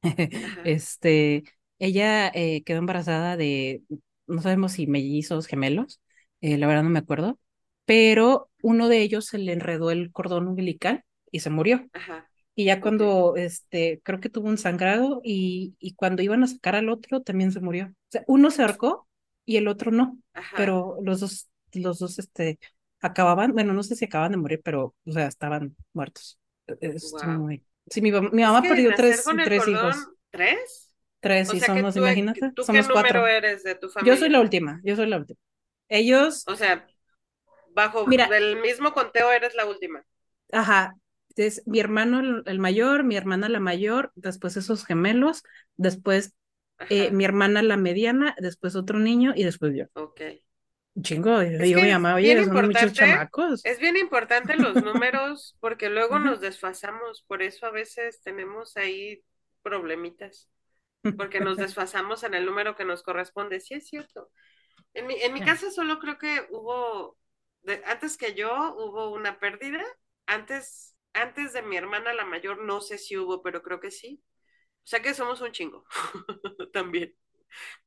este, 0.65 1.43
ella 1.79 2.29
eh, 2.33 2.63
quedó 2.63 2.79
embarazada 2.79 3.37
de, 3.37 3.83
no 4.27 4.41
sabemos 4.41 4.73
si 4.73 4.87
mellizos, 4.87 5.47
gemelos, 5.47 6.01
eh, 6.41 6.57
la 6.57 6.67
verdad 6.67 6.83
no 6.83 6.89
me 6.89 6.99
acuerdo, 6.99 7.39
pero 7.85 8.49
uno 8.61 8.89
de 8.89 9.01
ellos 9.01 9.25
se 9.25 9.37
le 9.37 9.53
enredó 9.53 9.91
el 9.91 10.11
cordón 10.11 10.47
umbilical 10.47 11.03
y 11.31 11.39
se 11.41 11.49
murió. 11.49 11.87
Ajá. 11.93 12.26
Y 12.59 12.65
ya 12.65 12.81
cuando, 12.81 13.35
este, 13.35 14.01
creo 14.03 14.19
que 14.19 14.29
tuvo 14.29 14.47
un 14.47 14.57
sangrado 14.57 15.21
y, 15.23 15.75
y 15.77 15.93
cuando 15.93 16.23
iban 16.23 16.41
a 16.41 16.47
sacar 16.47 16.73
al 16.73 16.89
otro 16.89 17.21
también 17.21 17.51
se 17.51 17.59
murió. 17.59 17.85
O 17.85 18.09
sea, 18.09 18.23
uno 18.25 18.49
se 18.49 18.63
ahorcó 18.63 19.07
y 19.45 19.57
el 19.57 19.67
otro 19.67 19.91
no, 19.91 20.17
pero 20.55 20.97
los 21.03 21.19
dos, 21.19 21.51
los 21.73 21.99
dos, 21.99 22.17
este, 22.17 22.57
acababan, 22.99 23.53
bueno, 23.53 23.73
no 23.73 23.83
sé 23.83 23.95
si 23.95 24.05
acaban 24.05 24.31
de 24.31 24.39
morir, 24.39 24.61
pero, 24.63 24.95
o 25.05 25.11
sea, 25.11 25.27
estaban 25.27 25.75
muertos. 25.93 26.39
E, 26.65 26.77
e, 26.81 27.27
muy... 27.27 27.63
Sí, 27.91 28.01
mi, 28.01 28.11
mi 28.11 28.41
mamá 28.41 28.63
perdió 28.63 28.91
tres, 28.95 29.23
tres 29.43 29.67
hijos. 29.67 29.95
¿Tres? 30.31 30.95
Tres, 31.19 31.53
y 31.53 31.59
somos, 31.59 31.93
tú, 31.93 31.99
imagínate, 31.99 32.53
¿tú 32.55 32.63
somos 32.63 32.87
qué 32.87 32.91
cuatro. 32.91 33.27
eres 33.27 33.61
de 33.61 33.75
tu 33.75 33.87
familia? 33.87 34.15
Yo 34.15 34.19
soy 34.19 34.29
la 34.29 34.41
última, 34.41 34.81
yo 34.83 34.95
soy 34.95 35.05
la 35.05 35.17
última. 35.17 35.39
Ellos... 35.89 36.43
O 36.47 36.55
sea, 36.55 36.87
bajo 37.75 38.07
Mira, 38.07 38.25
el 38.35 38.59
mismo 38.61 38.93
conteo 38.93 39.31
eres 39.31 39.53
la 39.53 39.67
última. 39.67 40.03
Ajá, 40.51 40.95
es 41.45 41.63
mi 41.67 41.79
hermano 41.79 42.41
el 42.45 42.59
mayor, 42.59 43.03
mi 43.03 43.15
hermana 43.15 43.49
la 43.49 43.59
mayor, 43.59 44.11
después 44.15 44.57
esos 44.57 44.85
gemelos, 44.85 45.43
después 45.75 46.35
eh, 46.89 47.11
mi 47.11 47.25
hermana 47.25 47.61
la 47.61 47.77
mediana, 47.77 48.35
después 48.39 48.75
otro 48.75 48.99
niño 48.99 49.33
y 49.35 49.43
después 49.43 49.75
yo. 49.75 49.85
Ok. 49.93 50.21
Chingo, 51.01 51.43
yo 51.43 51.79
mi 51.79 51.91
mamá, 51.91 52.15
oye, 52.15 52.43
son 52.43 52.65
muchos 52.65 52.93
chamacos. 52.93 53.63
Es 53.63 53.79
bien 53.79 53.97
importante 53.97 54.55
los 54.55 54.75
números 54.83 55.55
porque 55.59 55.89
luego 55.89 56.17
nos 56.17 56.41
desfasamos, 56.41 57.23
por 57.27 57.43
eso 57.43 57.67
a 57.67 57.71
veces 57.71 58.21
tenemos 58.21 58.77
ahí 58.77 59.23
problemitas, 59.61 60.49
porque 61.15 61.39
nos 61.39 61.57
desfasamos 61.57 62.23
en 62.23 62.33
el 62.33 62.45
número 62.45 62.75
que 62.75 62.85
nos 62.85 63.03
corresponde, 63.03 63.59
sí 63.59 63.75
es 63.75 63.87
cierto. 63.87 64.31
En 64.93 65.05
mi, 65.05 65.15
en 65.21 65.33
mi 65.33 65.41
casa 65.41 65.69
solo 65.69 65.99
creo 65.99 66.17
que 66.17 66.47
hubo, 66.49 67.15
antes 67.85 68.17
que 68.17 68.33
yo, 68.33 68.73
hubo 68.75 69.11
una 69.11 69.37
pérdida, 69.39 69.83
antes 70.25 70.96
antes 71.21 71.53
de 71.53 71.61
mi 71.61 71.77
hermana 71.77 72.13
la 72.13 72.25
mayor, 72.25 72.59
no 72.63 72.81
sé 72.81 72.97
si 72.97 73.17
hubo, 73.17 73.41
pero 73.41 73.61
creo 73.61 73.79
que 73.79 73.91
sí. 73.91 74.21
O 74.83 74.89
sea 74.89 75.01
que 75.01 75.13
somos 75.13 75.41
un 75.41 75.51
chingo 75.51 75.85
también. 76.73 77.13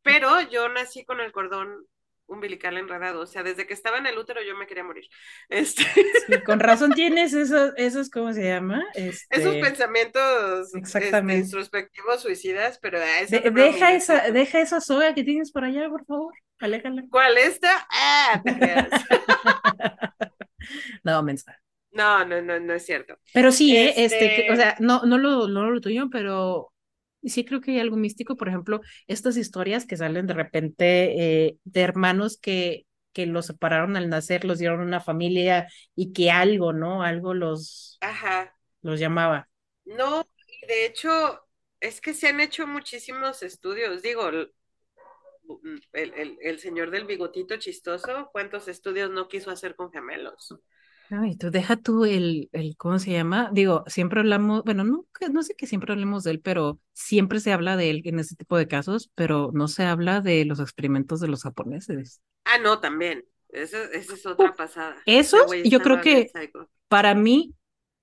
Pero 0.03 0.41
yo 0.43 0.69
nací 0.69 1.05
con 1.05 1.21
el 1.21 1.33
cordón 1.33 1.87
umbilical 2.31 2.79
enredado. 2.79 3.21
O 3.21 3.27
sea, 3.27 3.43
desde 3.43 3.67
que 3.67 3.75
estaba 3.75 3.99
en 3.99 4.07
el 4.07 4.17
útero 4.17 4.41
yo 4.43 4.57
me 4.57 4.67
quería 4.67 4.85
morir. 4.85 5.05
Este... 5.49 5.83
Sí, 5.83 6.41
con 6.45 6.61
razón 6.61 6.93
tienes 6.93 7.33
esos, 7.33 7.73
esos 7.77 8.09
¿cómo 8.09 8.33
se 8.33 8.45
llama? 8.45 8.85
Este... 8.95 9.41
Esos 9.41 9.57
pensamientos 9.57 10.67
este, 10.67 10.79
Exactamente. 10.79 11.43
Este, 11.43 11.57
introspectivos 11.57 12.23
suicidas, 12.23 12.79
pero 12.81 13.01
de, 13.01 13.51
deja, 13.51 13.93
esa, 13.93 14.31
deja 14.31 14.61
esa 14.61 14.81
soga 14.81 15.15
que 15.15 15.25
tienes 15.25 15.51
por 15.53 15.65
allá, 15.65 15.89
por 15.89 16.05
favor. 16.07 16.35
Aléjala. 16.61 17.05
¿Cuál 17.11 17.39
esta? 17.39 17.87
Ah, 17.91 18.43
no, 21.03 21.23
mensa. 21.23 21.61
No, 21.93 22.25
no, 22.25 22.41
no, 22.43 22.59
no 22.61 22.75
es 22.75 22.87
cierto. 22.87 23.19
Pero 23.33 23.53
sí, 23.53 23.77
este, 23.77 24.05
este 24.05 24.53
o 24.53 24.57
sea, 24.57 24.77
no, 24.81 25.03
no 25.05 25.19
lo, 25.19 25.49
no 25.49 25.71
lo 25.71 25.81
tuyo, 25.81 26.09
pero 26.11 26.73
sí 27.23 27.45
creo 27.45 27.61
que 27.61 27.73
hay 27.73 27.81
algo 27.81 27.97
místico, 27.97 28.37
por 28.37 28.49
ejemplo, 28.49 28.81
estas 29.07 29.37
historias 29.37 29.87
que 29.87 29.97
salen 29.97 30.27
de 30.27 30.35
repente 30.35 31.47
eh, 31.47 31.57
de 31.65 31.81
hermanos 31.83 32.39
que, 32.39 32.87
que 33.13 33.27
los 33.27 33.47
separaron 33.47 33.97
al 33.97 34.09
nacer, 34.09 34.45
los 34.45 34.59
dieron 34.59 34.81
una 34.81 35.01
familia 35.01 35.69
y 35.95 36.13
que 36.13 36.31
algo, 36.31 36.73
¿no? 36.73 37.03
Algo 37.05 37.35
los, 37.35 38.03
Ajá. 38.03 38.55
los 38.83 39.01
llamaba. 39.01 39.49
No, 39.85 40.27
de 40.69 40.87
hecho, 40.87 41.47
es 41.81 42.01
que 42.01 42.15
se 42.15 42.29
han 42.29 42.41
hecho 42.41 42.67
muchísimos 42.67 43.43
estudios. 43.43 44.03
Digo, 44.03 44.29
el, 44.29 44.53
el, 45.93 46.39
el 46.43 46.59
señor 46.61 46.91
del 46.91 47.05
bigotito 47.07 47.57
chistoso, 47.57 48.29
¿cuántos 48.33 48.69
estudios 48.69 49.11
no 49.11 49.29
quiso 49.29 49.51
hacer 49.51 49.75
con 49.77 49.91
gemelos? 49.93 50.55
Ay, 51.11 51.37
tú 51.37 51.51
deja 51.51 51.77
tú 51.77 52.05
el, 52.05 52.49
el, 52.53 52.77
¿cómo 52.77 52.99
se 53.01 53.11
llama? 53.11 53.51
Digo, 53.53 53.83
siempre 53.89 54.21
hablamos, 54.21 54.63
bueno, 54.65 54.85
no, 54.85 55.07
no 55.33 55.43
sé 55.43 55.55
que 55.55 55.67
siempre 55.67 55.93
hablemos 55.93 56.23
de 56.23 56.31
él, 56.33 56.41
pero 56.41 56.79
siempre 56.93 57.41
se 57.41 57.53
habla 57.53 57.77
de 57.77 57.91
él 57.91 58.03
en 58.05 58.21
ese 58.21 58.37
tipo 58.37 58.57
de 58.57 58.69
casos, 58.69 59.11
pero 59.17 59.51
no 59.53 59.67
se 59.67 59.85
habla 59.85 60.21
de 60.21 60.45
los 60.45 60.61
experimentos 60.61 61.21
de 61.21 61.29
los 61.29 61.43
japoneses. 61.43 62.21
Ah, 62.45 62.59
no, 62.59 62.79
también. 62.79 63.25
Esa, 63.49 63.83
esa 63.87 64.15
es 64.15 64.27
otra 64.27 64.55
pasada. 64.55 64.97
Esos, 65.05 65.53
yo 65.65 65.81
creo 65.81 66.01
que 66.01 66.31
para 66.89 67.15
mí 67.15 67.55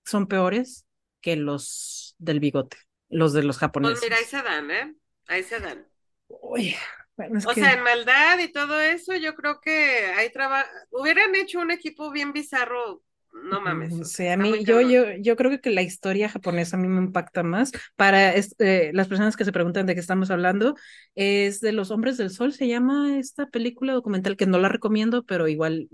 son 0.04 0.28
peores 0.28 0.86
que 1.22 1.38
los 1.38 2.16
del 2.18 2.42
bigote, 2.42 2.78
los 3.10 3.32
de 3.32 3.44
los 3.44 3.58
japoneses. 3.58 4.00
Pues 4.00 4.04
mira, 4.04 4.18
ahí 4.18 4.26
se 4.26 4.42
dan, 4.42 4.72
¿eh? 4.72 4.96
Ahí 5.28 5.44
se 5.44 5.60
dan. 5.60 5.88
Uy, 6.28 6.76
bueno, 7.18 7.40
o 7.46 7.54
sea, 7.54 7.74
en 7.74 7.84
maldad 7.84 8.40
y 8.40 8.52
todo 8.52 8.80
eso, 8.80 9.16
yo 9.16 9.36
creo 9.36 9.60
que 9.60 10.06
hay 10.16 10.32
trabajo. 10.32 10.70
Hubieran 10.92 11.36
hecho 11.36 11.60
un 11.60 11.72
equipo 11.72 12.12
bien 12.12 12.32
bizarro, 12.32 13.04
no 13.44 13.62
mames. 13.62 13.94
O 13.94 14.04
sea, 14.04 14.34
a 14.34 14.38
mí, 14.38 14.64
yo, 14.64 14.82
yo, 14.82 15.06
yo 15.20 15.36
creo 15.36 15.60
que 15.62 15.70
la 15.70 15.82
historia 15.82 16.30
japonesa 16.30 16.78
a 16.78 16.80
mí 16.80 16.88
me 16.88 17.00
impacta 17.00 17.44
más. 17.44 17.72
Para 17.96 18.34
eh, 18.36 18.92
las 18.94 19.08
personas 19.08 19.36
que 19.36 19.46
se 19.46 19.52
preguntan 19.52 19.86
de 19.86 19.94
qué 19.94 20.00
estamos 20.00 20.32
hablando, 20.32 20.76
es 21.16 21.60
de 21.60 21.72
Los 21.72 21.92
Hombres 21.92 22.18
del 22.18 22.30
Sol, 22.30 22.54
se 22.54 22.68
llama 22.68 23.18
esta 23.18 23.48
película 23.48 23.94
documental 23.94 24.38
que 24.38 24.46
no 24.46 24.60
la 24.60 24.70
recomiendo, 24.70 25.24
pero 25.24 25.48
igual 25.48 25.88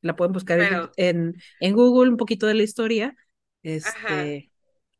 la 0.00 0.16
pueden 0.16 0.32
buscar 0.32 0.90
en, 0.96 1.36
en, 1.60 1.74
Google 1.74 2.10
un 2.10 2.16
poquito 2.16 2.46
de 2.46 2.54
la 2.54 2.62
historia, 2.62 3.16
este, 3.62 4.50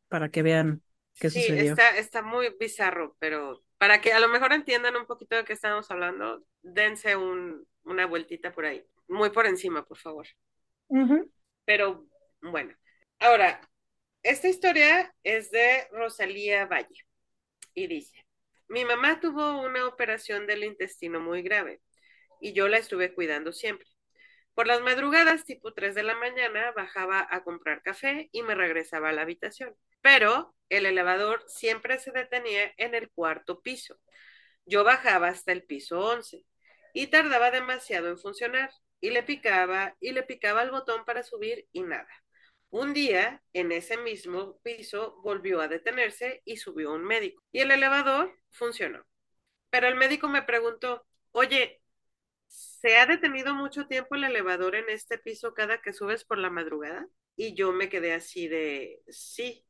para 0.07 0.29
que 0.29 0.41
vean 0.41 0.81
qué 1.19 1.29
sí, 1.29 1.41
sucedió. 1.41 1.71
Está, 1.71 1.97
está 1.97 2.21
muy 2.21 2.55
bizarro, 2.59 3.15
pero 3.19 3.63
para 3.77 4.01
que 4.01 4.13
a 4.13 4.19
lo 4.19 4.29
mejor 4.29 4.53
entiendan 4.53 4.95
un 4.95 5.05
poquito 5.05 5.35
de 5.35 5.45
qué 5.45 5.53
estamos 5.53 5.89
hablando, 5.91 6.43
dense 6.61 7.15
un, 7.15 7.67
una 7.83 8.05
vueltita 8.05 8.51
por 8.51 8.65
ahí, 8.65 8.83
muy 9.07 9.29
por 9.29 9.45
encima, 9.45 9.85
por 9.85 9.97
favor. 9.97 10.27
Pero 11.65 12.05
bueno, 12.41 12.75
ahora, 13.19 13.61
esta 14.21 14.47
historia 14.47 15.13
es 15.23 15.51
de 15.51 15.87
Rosalía 15.91 16.65
Valle 16.65 17.05
y 17.73 17.87
dice, 17.87 18.25
mi 18.67 18.85
mamá 18.85 19.19
tuvo 19.19 19.61
una 19.61 19.87
operación 19.87 20.47
del 20.47 20.63
intestino 20.63 21.19
muy 21.19 21.41
grave 21.41 21.81
y 22.39 22.53
yo 22.53 22.67
la 22.67 22.77
estuve 22.77 23.13
cuidando 23.13 23.53
siempre. 23.53 23.87
Por 24.53 24.67
las 24.67 24.81
madrugadas, 24.81 25.45
tipo 25.45 25.73
3 25.73 25.95
de 25.95 26.03
la 26.03 26.15
mañana, 26.15 26.71
bajaba 26.71 27.27
a 27.29 27.43
comprar 27.43 27.81
café 27.81 28.29
y 28.31 28.43
me 28.43 28.55
regresaba 28.55 29.09
a 29.09 29.13
la 29.13 29.23
habitación. 29.23 29.75
Pero 30.01 30.55
el 30.69 30.85
elevador 30.85 31.43
siempre 31.47 31.97
se 31.99 32.11
detenía 32.11 32.71
en 32.77 32.93
el 32.95 33.09
cuarto 33.09 33.61
piso. 33.61 33.99
Yo 34.65 34.83
bajaba 34.83 35.29
hasta 35.29 35.51
el 35.51 35.63
piso 35.63 35.99
11 35.99 36.45
y 36.93 37.07
tardaba 37.07 37.51
demasiado 37.51 38.09
en 38.09 38.17
funcionar 38.19 38.71
y 39.01 39.09
le 39.09 39.23
picaba 39.23 39.95
y 39.99 40.11
le 40.11 40.23
picaba 40.23 40.61
el 40.63 40.71
botón 40.71 41.03
para 41.05 41.23
subir 41.23 41.67
y 41.71 41.81
nada. 41.83 42.09
Un 42.69 42.93
día, 42.93 43.43
en 43.53 43.71
ese 43.71 43.97
mismo 43.97 44.59
piso, 44.63 45.19
volvió 45.23 45.61
a 45.61 45.67
detenerse 45.67 46.41
y 46.45 46.57
subió 46.57 46.91
un 46.93 47.03
médico. 47.03 47.43
Y 47.51 47.59
el 47.59 47.71
elevador 47.71 48.35
funcionó. 48.49 49.05
Pero 49.69 49.87
el 49.87 49.95
médico 49.95 50.27
me 50.27 50.41
preguntó, 50.41 51.05
oye, 51.31 51.82
¿se 52.53 52.97
ha 52.97 53.07
detenido 53.07 53.55
mucho 53.55 53.87
tiempo 53.87 54.15
el 54.15 54.25
elevador 54.25 54.75
en 54.75 54.87
este 54.89 55.17
piso 55.17 55.53
cada 55.55 55.81
que 55.81 55.91
subes 55.91 56.23
por 56.23 56.37
la 56.37 56.51
madrugada? 56.51 57.07
Y 57.35 57.55
yo 57.55 57.71
me 57.73 57.89
quedé 57.89 58.13
así 58.13 58.47
de, 58.47 59.01
sí. 59.07 59.65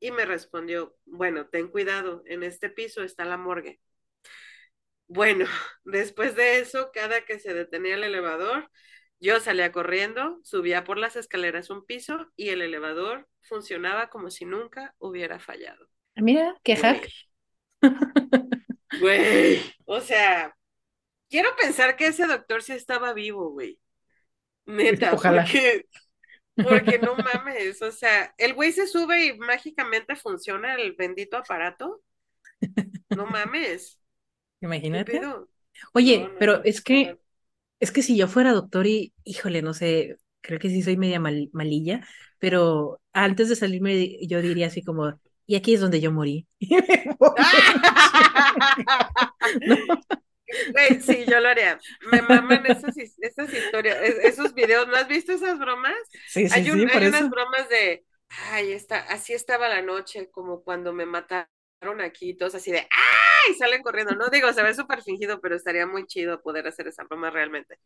Y 0.00 0.10
me 0.10 0.24
respondió, 0.26 0.96
bueno, 1.04 1.46
ten 1.46 1.68
cuidado, 1.68 2.22
en 2.26 2.42
este 2.42 2.68
piso 2.68 3.02
está 3.04 3.24
la 3.24 3.36
morgue. 3.36 3.80
Bueno, 5.06 5.46
después 5.84 6.34
de 6.34 6.58
eso, 6.58 6.90
cada 6.92 7.24
que 7.24 7.38
se 7.38 7.54
detenía 7.54 7.94
el 7.94 8.04
elevador, 8.04 8.70
yo 9.20 9.38
salía 9.38 9.70
corriendo, 9.70 10.40
subía 10.42 10.82
por 10.82 10.98
las 10.98 11.14
escaleras 11.14 11.70
un 11.70 11.86
piso 11.86 12.32
y 12.36 12.48
el 12.48 12.60
elevador 12.60 13.28
funcionaba 13.42 14.08
como 14.08 14.30
si 14.30 14.44
nunca 14.44 14.94
hubiera 14.98 15.38
fallado. 15.38 15.88
Ah, 16.16 16.22
mira, 16.22 16.56
qué 16.64 16.74
hack. 16.76 17.08
Güey, 19.00 19.60
o 19.84 20.00
sea, 20.00 20.56
quiero 21.28 21.50
pensar 21.60 21.96
que 21.96 22.08
ese 22.08 22.26
doctor 22.26 22.62
sí 22.62 22.72
estaba 22.72 23.12
vivo, 23.12 23.50
güey. 23.50 23.78
Neta, 24.66 25.14
Ojalá. 25.14 25.44
porque, 25.44 25.86
porque 26.56 26.98
no 26.98 27.16
mames, 27.16 27.80
o 27.82 27.92
sea, 27.92 28.34
el 28.38 28.54
güey 28.54 28.72
se 28.72 28.86
sube 28.86 29.26
y 29.26 29.38
mágicamente 29.38 30.16
funciona 30.16 30.74
el 30.74 30.94
bendito 30.94 31.36
aparato. 31.36 32.02
No 33.10 33.26
mames. 33.26 34.00
Imagínate. 34.60 35.20
Oye, 35.92 36.30
pero 36.38 36.64
es 36.64 36.80
que, 36.80 37.18
es 37.80 37.92
que 37.92 38.02
si 38.02 38.16
yo 38.16 38.28
fuera 38.28 38.52
doctor 38.52 38.86
y, 38.86 39.12
híjole, 39.24 39.62
no 39.62 39.74
sé, 39.74 40.16
creo 40.40 40.58
que 40.58 40.70
sí 40.70 40.82
soy 40.82 40.96
media 40.96 41.20
malilla, 41.20 42.06
pero 42.38 43.00
antes 43.12 43.48
de 43.48 43.56
salirme 43.56 44.26
yo 44.26 44.40
diría 44.40 44.68
así 44.68 44.82
como, 44.82 45.20
y 45.46 45.56
aquí 45.56 45.74
es 45.74 45.80
donde 45.80 46.00
yo 46.00 46.10
morí. 46.10 46.46
sí, 51.00 51.24
yo 51.26 51.40
lo 51.40 51.48
haría. 51.48 51.78
Me 52.10 52.22
maman 52.22 52.64
esas, 52.66 52.96
esas 52.96 53.52
historias, 53.52 53.98
esos 54.22 54.54
videos. 54.54 54.86
¿No 54.88 54.96
has 54.96 55.08
visto 55.08 55.32
esas 55.32 55.58
bromas? 55.58 55.94
Sí, 56.28 56.48
sí, 56.48 56.54
hay, 56.54 56.64
sí, 56.64 56.70
hay 56.70 57.06
unas 57.08 57.28
bromas 57.30 57.68
de, 57.68 58.04
ay, 58.50 58.72
está, 58.72 58.98
así 59.10 59.32
estaba 59.32 59.68
la 59.68 59.82
noche, 59.82 60.30
como 60.30 60.62
cuando 60.62 60.92
me 60.92 61.06
mataron 61.06 61.48
aquí, 62.00 62.34
todos 62.34 62.54
así 62.54 62.70
de, 62.72 62.78
¡ay! 62.80 63.54
salen 63.54 63.82
corriendo. 63.82 64.14
No 64.14 64.28
digo, 64.28 64.52
se 64.52 64.62
ve 64.62 64.74
súper 64.74 65.02
fingido, 65.02 65.40
pero 65.40 65.56
estaría 65.56 65.86
muy 65.86 66.06
chido 66.06 66.42
poder 66.42 66.66
hacer 66.66 66.88
esa 66.88 67.04
broma 67.04 67.30
realmente. 67.30 67.78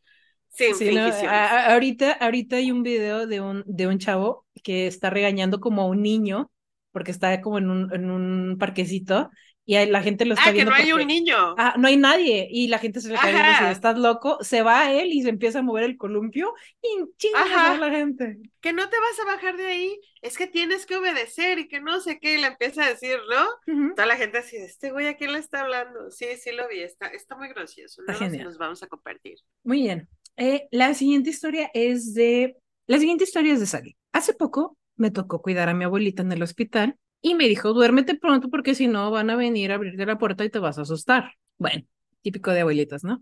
Sin 0.49 0.75
sí, 0.75 0.95
no, 0.95 1.03
ahorita, 1.05 2.13
ahorita 2.13 2.57
hay 2.57 2.73
un 2.73 2.83
video 2.83 3.27
de 3.27 3.41
un, 3.41 3.63
de 3.67 3.87
un 3.87 3.99
chavo 3.99 4.47
que 4.65 4.87
está 4.89 5.09
regañando 5.09 5.61
como 5.61 5.83
a 5.83 5.87
un 5.87 6.03
niño, 6.03 6.51
porque 6.91 7.13
está 7.13 7.41
como 7.41 7.59
en 7.59 7.71
un, 7.71 7.95
en 7.95 8.11
un 8.11 8.59
parquecito 8.59 9.31
y 9.71 9.87
la 9.87 10.03
gente 10.03 10.25
lo 10.25 10.35
está 10.35 10.49
ah, 10.49 10.53
viendo. 10.53 10.73
que 10.73 10.79
no 10.79 10.85
hay 10.85 10.93
un 10.93 11.07
niño. 11.07 11.55
Ah, 11.57 11.75
no 11.79 11.87
hay 11.87 11.97
nadie. 11.97 12.49
Y 12.51 12.67
la 12.67 12.79
gente 12.79 13.01
se 13.01 13.09
le 13.09 13.15
cae 13.15 13.33
y 13.33 13.37
dice, 13.37 13.71
estás 13.71 13.97
loco. 13.97 14.39
Se 14.41 14.63
va 14.63 14.81
a 14.81 14.93
él 14.93 15.13
y 15.13 15.23
se 15.23 15.29
empieza 15.29 15.61
a 15.61 15.63
mover 15.63 15.85
el 15.85 15.97
columpio 15.97 16.55
y 16.83 17.29
a 17.35 17.77
la 17.77 17.91
gente. 17.91 18.39
Que 18.61 18.73
no 18.73 18.89
te 18.89 18.97
vas 18.99 19.21
a 19.21 19.25
bajar 19.33 19.57
de 19.57 19.67
ahí, 19.67 20.01
es 20.23 20.37
que 20.37 20.49
tienes 20.49 20.87
que 20.87 20.97
obedecer 20.97 21.61
y 21.61 21.69
que 21.69 21.81
no 21.81 22.01
sé 22.01 22.19
qué, 22.19 22.35
y 22.35 22.41
le 22.41 22.49
empieza 22.49 22.85
a 22.85 22.89
decir, 22.89 23.19
¿no? 23.31 23.95
Toda 23.95 24.07
la 24.07 24.17
gente 24.17 24.39
así, 24.39 24.57
este 24.57 24.91
güey, 24.91 25.07
¿a 25.07 25.17
quién 25.17 25.33
le 25.33 25.39
está 25.39 25.61
hablando? 25.61 26.11
Sí, 26.11 26.27
sí 26.37 26.51
lo 26.53 26.69
vi, 26.69 26.81
está, 26.81 27.07
está 27.07 27.37
muy 27.37 27.49
gracioso. 27.49 28.03
¿no? 28.03 28.45
Nos 28.45 28.59
vamos 28.59 28.83
a 28.83 28.89
compartir. 28.89 29.37
Muy 29.63 29.83
bien. 29.83 30.09
Eh, 30.37 30.67
la 30.71 30.95
siguiente 30.95 31.31
historia 31.31 31.71
es 31.75 32.13
de... 32.15 32.57
La 32.87 32.99
siguiente 32.99 33.25
historia 33.25 33.53
es 33.53 33.61
de 33.61 33.67
Sally. 33.67 33.97
Hace 34.13 34.35
poco 34.35 34.77
me 34.97 35.11
tocó 35.11 35.41
cuidar 35.41 35.69
a 35.69 35.75
mi 35.75 35.85
abuelita 35.85 36.23
en 36.23 36.33
el 36.33 36.43
hospital 36.43 36.97
y 37.23 37.35
me 37.35 37.49
dijo, 37.49 37.73
duérmete 37.73 38.15
pronto 38.15 38.49
porque 38.49 38.75
si 38.75 38.89
no 38.89 39.11
van 39.11 39.31
a 39.31 39.37
venir 39.37 39.73
a 39.73 39.75
abrirte 39.77 40.07
la 40.07 40.19
puerta 40.19 40.45
y 40.45 40.51
te 40.51 40.59
vas 40.59 40.79
a 40.79 40.83
asustar. 40.83 41.35
Bueno, 41.59 41.85
típico 42.23 42.51
de 42.53 42.61
abuelitas, 42.61 43.05
¿no? 43.05 43.21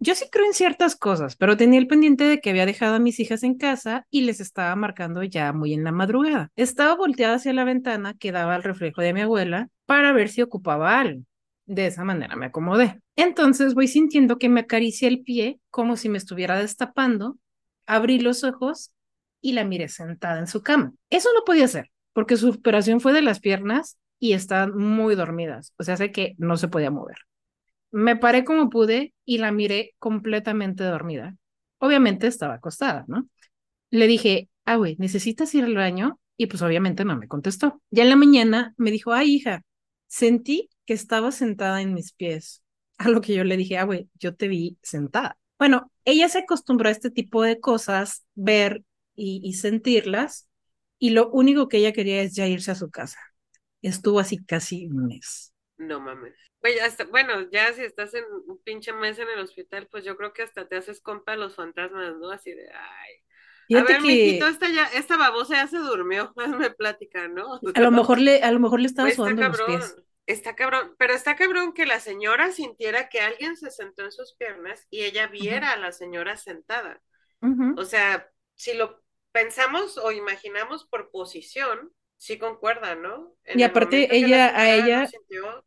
Yo 0.00 0.14
sí 0.14 0.26
creo 0.30 0.46
en 0.46 0.54
ciertas 0.54 0.96
cosas, 0.96 1.36
pero 1.36 1.56
tenía 1.56 1.78
el 1.78 1.86
pendiente 1.86 2.24
de 2.24 2.40
que 2.40 2.50
había 2.50 2.66
dejado 2.66 2.96
a 2.96 2.98
mis 2.98 3.20
hijas 3.20 3.42
en 3.42 3.56
casa 3.56 4.06
y 4.10 4.22
les 4.22 4.40
estaba 4.40 4.74
marcando 4.76 5.22
ya 5.22 5.52
muy 5.52 5.72
en 5.72 5.84
la 5.84 5.92
madrugada. 5.92 6.50
Estaba 6.56 6.94
volteada 6.96 7.36
hacia 7.36 7.52
la 7.52 7.64
ventana 7.64 8.14
que 8.14 8.32
daba 8.32 8.54
al 8.54 8.62
reflejo 8.64 9.00
de 9.00 9.14
mi 9.14 9.20
abuela 9.22 9.68
para 9.86 10.12
ver 10.12 10.28
si 10.28 10.42
ocupaba 10.42 10.98
algo. 10.98 11.22
De 11.66 11.86
esa 11.86 12.04
manera 12.04 12.36
me 12.36 12.46
acomodé. 12.46 13.00
Entonces 13.16 13.74
voy 13.74 13.88
sintiendo 13.88 14.38
que 14.38 14.48
me 14.48 14.60
acaricia 14.60 15.08
el 15.08 15.22
pie 15.22 15.60
como 15.70 15.96
si 15.96 16.08
me 16.08 16.18
estuviera 16.18 16.58
destapando. 16.58 17.38
Abrí 17.86 18.18
los 18.18 18.44
ojos 18.44 18.92
y 19.40 19.52
la 19.52 19.64
miré 19.64 19.88
sentada 19.88 20.40
en 20.40 20.46
su 20.48 20.62
cama. 20.62 20.92
Eso 21.08 21.30
no 21.34 21.44
podía 21.44 21.68
ser 21.68 21.90
porque 22.14 22.38
su 22.38 22.48
operación 22.48 23.00
fue 23.00 23.12
de 23.12 23.20
las 23.20 23.40
piernas 23.40 23.98
y 24.18 24.32
estaban 24.32 24.74
muy 24.76 25.16
dormidas, 25.16 25.74
o 25.76 25.82
sea, 25.84 25.98
sé 25.98 26.10
que 26.10 26.34
no 26.38 26.56
se 26.56 26.68
podía 26.68 26.90
mover. 26.90 27.18
Me 27.90 28.16
paré 28.16 28.44
como 28.44 28.70
pude 28.70 29.14
y 29.24 29.38
la 29.38 29.52
miré 29.52 29.94
completamente 29.98 30.82
dormida. 30.82 31.36
Obviamente 31.78 32.26
estaba 32.26 32.54
acostada, 32.54 33.04
¿no? 33.06 33.28
Le 33.90 34.06
dije, 34.06 34.48
ah, 34.64 34.76
güey, 34.76 34.96
¿necesitas 34.98 35.54
ir 35.54 35.64
al 35.64 35.76
baño? 35.76 36.18
Y 36.36 36.46
pues 36.46 36.62
obviamente 36.62 37.04
no 37.04 37.16
me 37.16 37.28
contestó. 37.28 37.82
Ya 37.90 38.02
en 38.02 38.10
la 38.10 38.16
mañana 38.16 38.74
me 38.76 38.90
dijo, 38.90 39.12
ay, 39.12 39.34
hija, 39.34 39.62
sentí 40.08 40.70
que 40.86 40.94
estaba 40.94 41.30
sentada 41.30 41.82
en 41.82 41.94
mis 41.94 42.12
pies. 42.12 42.62
A 42.98 43.08
lo 43.08 43.20
que 43.20 43.34
yo 43.34 43.44
le 43.44 43.56
dije, 43.56 43.78
ah, 43.78 43.84
güey, 43.84 44.08
yo 44.14 44.34
te 44.34 44.48
vi 44.48 44.78
sentada. 44.82 45.38
Bueno, 45.58 45.92
ella 46.04 46.28
se 46.28 46.38
acostumbró 46.38 46.88
a 46.88 46.92
este 46.92 47.10
tipo 47.10 47.42
de 47.42 47.60
cosas, 47.60 48.24
ver 48.34 48.82
y, 49.14 49.40
y 49.44 49.54
sentirlas, 49.54 50.48
y 50.98 51.10
lo 51.10 51.30
único 51.30 51.68
que 51.68 51.78
ella 51.78 51.92
quería 51.92 52.22
es 52.22 52.34
ya 52.34 52.46
irse 52.48 52.70
a 52.72 52.74
su 52.74 52.90
casa. 52.90 53.18
Estuvo 53.82 54.20
así 54.20 54.44
casi 54.44 54.86
un 54.88 55.06
mes. 55.08 55.54
No 55.76 56.00
mames. 56.00 56.34
Oye, 56.62 56.80
hasta, 56.80 57.04
bueno, 57.04 57.48
ya 57.50 57.72
si 57.72 57.82
estás 57.82 58.14
en 58.14 58.24
un 58.46 58.62
pinche 58.62 58.92
mes 58.92 59.18
en 59.18 59.28
el 59.28 59.40
hospital, 59.40 59.88
pues 59.90 60.04
yo 60.04 60.16
creo 60.16 60.32
que 60.32 60.42
hasta 60.42 60.66
te 60.68 60.76
haces 60.76 61.00
compa 61.00 61.36
los 61.36 61.56
fantasmas, 61.56 62.16
¿no? 62.16 62.30
Así 62.30 62.52
de, 62.52 62.68
ay. 62.72 63.12
Fíjate 63.66 63.92
a 63.92 63.96
ver, 63.96 64.02
que- 64.02 64.08
mijito, 64.08 64.46
esta, 64.46 64.68
ya, 64.70 64.84
esta 64.94 65.16
babosa 65.16 65.56
ya 65.56 65.66
se 65.66 65.78
durmió, 65.78 66.32
hazme 66.38 66.70
plática, 66.70 67.28
¿no? 67.28 67.60
A 67.74 67.80
lo 67.80 67.90
mejor 67.90 68.20
le, 68.20 68.42
a 68.42 68.50
lo 68.52 68.60
mejor 68.60 68.80
le 68.80 68.86
estaba 68.86 69.10
sudando 69.10 69.42
los 69.42 69.50
cabrón, 69.50 69.66
pies. 69.66 69.96
está 70.26 70.54
cabrón, 70.56 70.94
pero 70.98 71.14
está 71.14 71.36
cabrón 71.36 71.72
que 71.72 71.86
la 71.86 72.00
señora 72.00 72.52
sintiera 72.52 73.08
que 73.08 73.20
alguien 73.20 73.56
se 73.56 73.70
sentó 73.70 74.04
en 74.04 74.12
sus 74.12 74.34
piernas 74.36 74.86
y 74.90 75.02
ella 75.04 75.26
viera 75.28 75.72
a 75.72 75.76
la 75.76 75.92
señora 75.92 76.36
sentada. 76.36 77.02
O 77.74 77.84
sea, 77.86 78.30
si 78.56 78.74
lo 78.74 79.03
pensamos 79.34 79.98
o 79.98 80.12
imaginamos 80.12 80.86
por 80.86 81.10
posición, 81.10 81.92
sí 82.16 82.38
concuerda, 82.38 82.94
¿no? 82.94 83.36
En 83.44 83.58
Y 83.58 83.62
el 83.64 83.70
aparte, 83.70 84.16
ella- 84.16 84.56
a 84.56 84.74
ella- 84.74 85.06
sintió- 85.06 85.64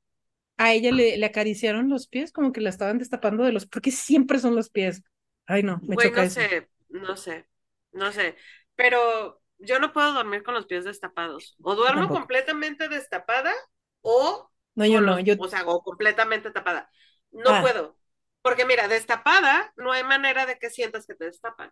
A 0.59 0.73
ella 0.73 0.91
le, 0.91 1.17
le 1.17 1.25
acariciaron 1.27 1.89
los 1.89 2.07
pies, 2.07 2.31
como 2.31 2.51
que 2.51 2.61
la 2.61 2.69
estaban 2.71 2.97
destapando 2.97 3.43
de 3.43 3.51
los, 3.51 3.67
porque 3.67 3.91
siempre 3.91 4.39
son 4.39 4.55
los 4.55 4.69
pies. 4.71 5.03
Ay, 5.45 5.63
no, 5.63 5.79
me 5.83 5.95
choca 5.97 6.21
no 6.21 6.27
eso. 6.27 6.39
sé, 6.41 6.69
no 6.89 7.17
sé, 7.17 7.47
no 7.91 8.11
sé, 8.11 8.35
pero 8.75 9.41
yo 9.59 9.79
no 9.79 9.93
puedo 9.93 10.13
dormir 10.13 10.43
con 10.43 10.53
los 10.55 10.65
pies 10.65 10.85
destapados. 10.85 11.55
O 11.61 11.75
duermo 11.75 12.01
tampoco. 12.01 12.19
completamente 12.21 12.89
destapada 12.89 13.53
o 14.01 14.49
No, 14.75 14.85
yo 14.85 15.01
no, 15.01 15.15
los- 15.17 15.23
yo, 15.25 15.35
o 15.37 15.47
sea, 15.47 15.63
o 15.67 15.81
completamente 15.83 16.51
tapada. 16.51 16.89
No 17.31 17.49
Ah. 17.51 17.61
puedo. 17.61 17.97
Porque 18.41 18.65
mira, 18.65 18.87
destapada, 18.87 19.73
no 19.77 19.91
hay 19.91 20.03
manera 20.03 20.45
de 20.45 20.57
que 20.59 20.69
sientas 20.69 21.05
que 21.07 21.15
te 21.15 21.25
destapan. 21.25 21.71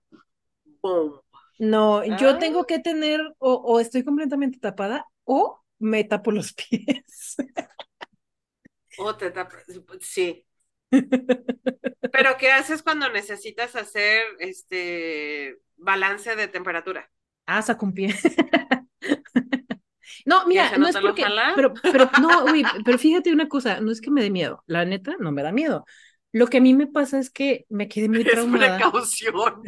Boom. 0.81 1.21
No, 1.59 2.03
yo 2.17 2.29
Ah. 2.31 2.39
tengo 2.39 2.65
que 2.65 2.79
tener, 2.79 3.21
o, 3.39 3.53
o 3.55 3.79
estoy 3.79 4.03
completamente 4.03 4.59
tapada, 4.59 5.07
o 5.23 5.61
me 5.79 6.03
tapo 6.03 6.31
los 6.31 6.53
pies. 6.69 7.35
O 8.97 9.15
te 9.17 9.31
tapas. 9.31 9.63
Sí. 10.01 10.45
Pero 12.11 12.37
¿qué 12.37 12.51
haces 12.51 12.81
cuando 12.83 13.09
necesitas 13.09 13.75
hacer 13.75 14.23
este 14.39 15.57
balance 15.77 16.35
de 16.35 16.47
temperatura? 16.47 17.11
Ah, 17.47 17.61
saco 17.61 17.85
un 17.85 17.93
pie. 17.93 18.13
No, 20.25 20.41
¿Qué 20.41 20.49
mira, 20.49 20.71
no 20.71 20.79
¿No 20.79 20.87
es 20.87 20.95
porque, 20.97 21.23
pero, 21.55 21.73
pero, 21.81 22.09
no, 22.21 22.41
güey, 22.43 22.63
pero 22.83 22.97
fíjate 22.97 23.31
una 23.31 23.47
cosa, 23.47 23.79
no 23.81 23.91
es 23.91 24.01
que 24.01 24.11
me 24.11 24.21
dé 24.21 24.29
miedo, 24.31 24.63
la 24.67 24.85
neta, 24.85 25.15
no 25.19 25.31
me 25.31 25.43
da 25.43 25.51
miedo. 25.51 25.85
Lo 26.31 26.47
que 26.47 26.57
a 26.57 26.61
mí 26.61 26.73
me 26.73 26.87
pasa 26.87 27.19
es 27.19 27.29
que 27.29 27.65
me 27.69 27.87
quedé 27.87 28.09
muy 28.09 28.21
Es 28.21 28.27
traumada. 28.31 28.77
precaución. 28.77 29.61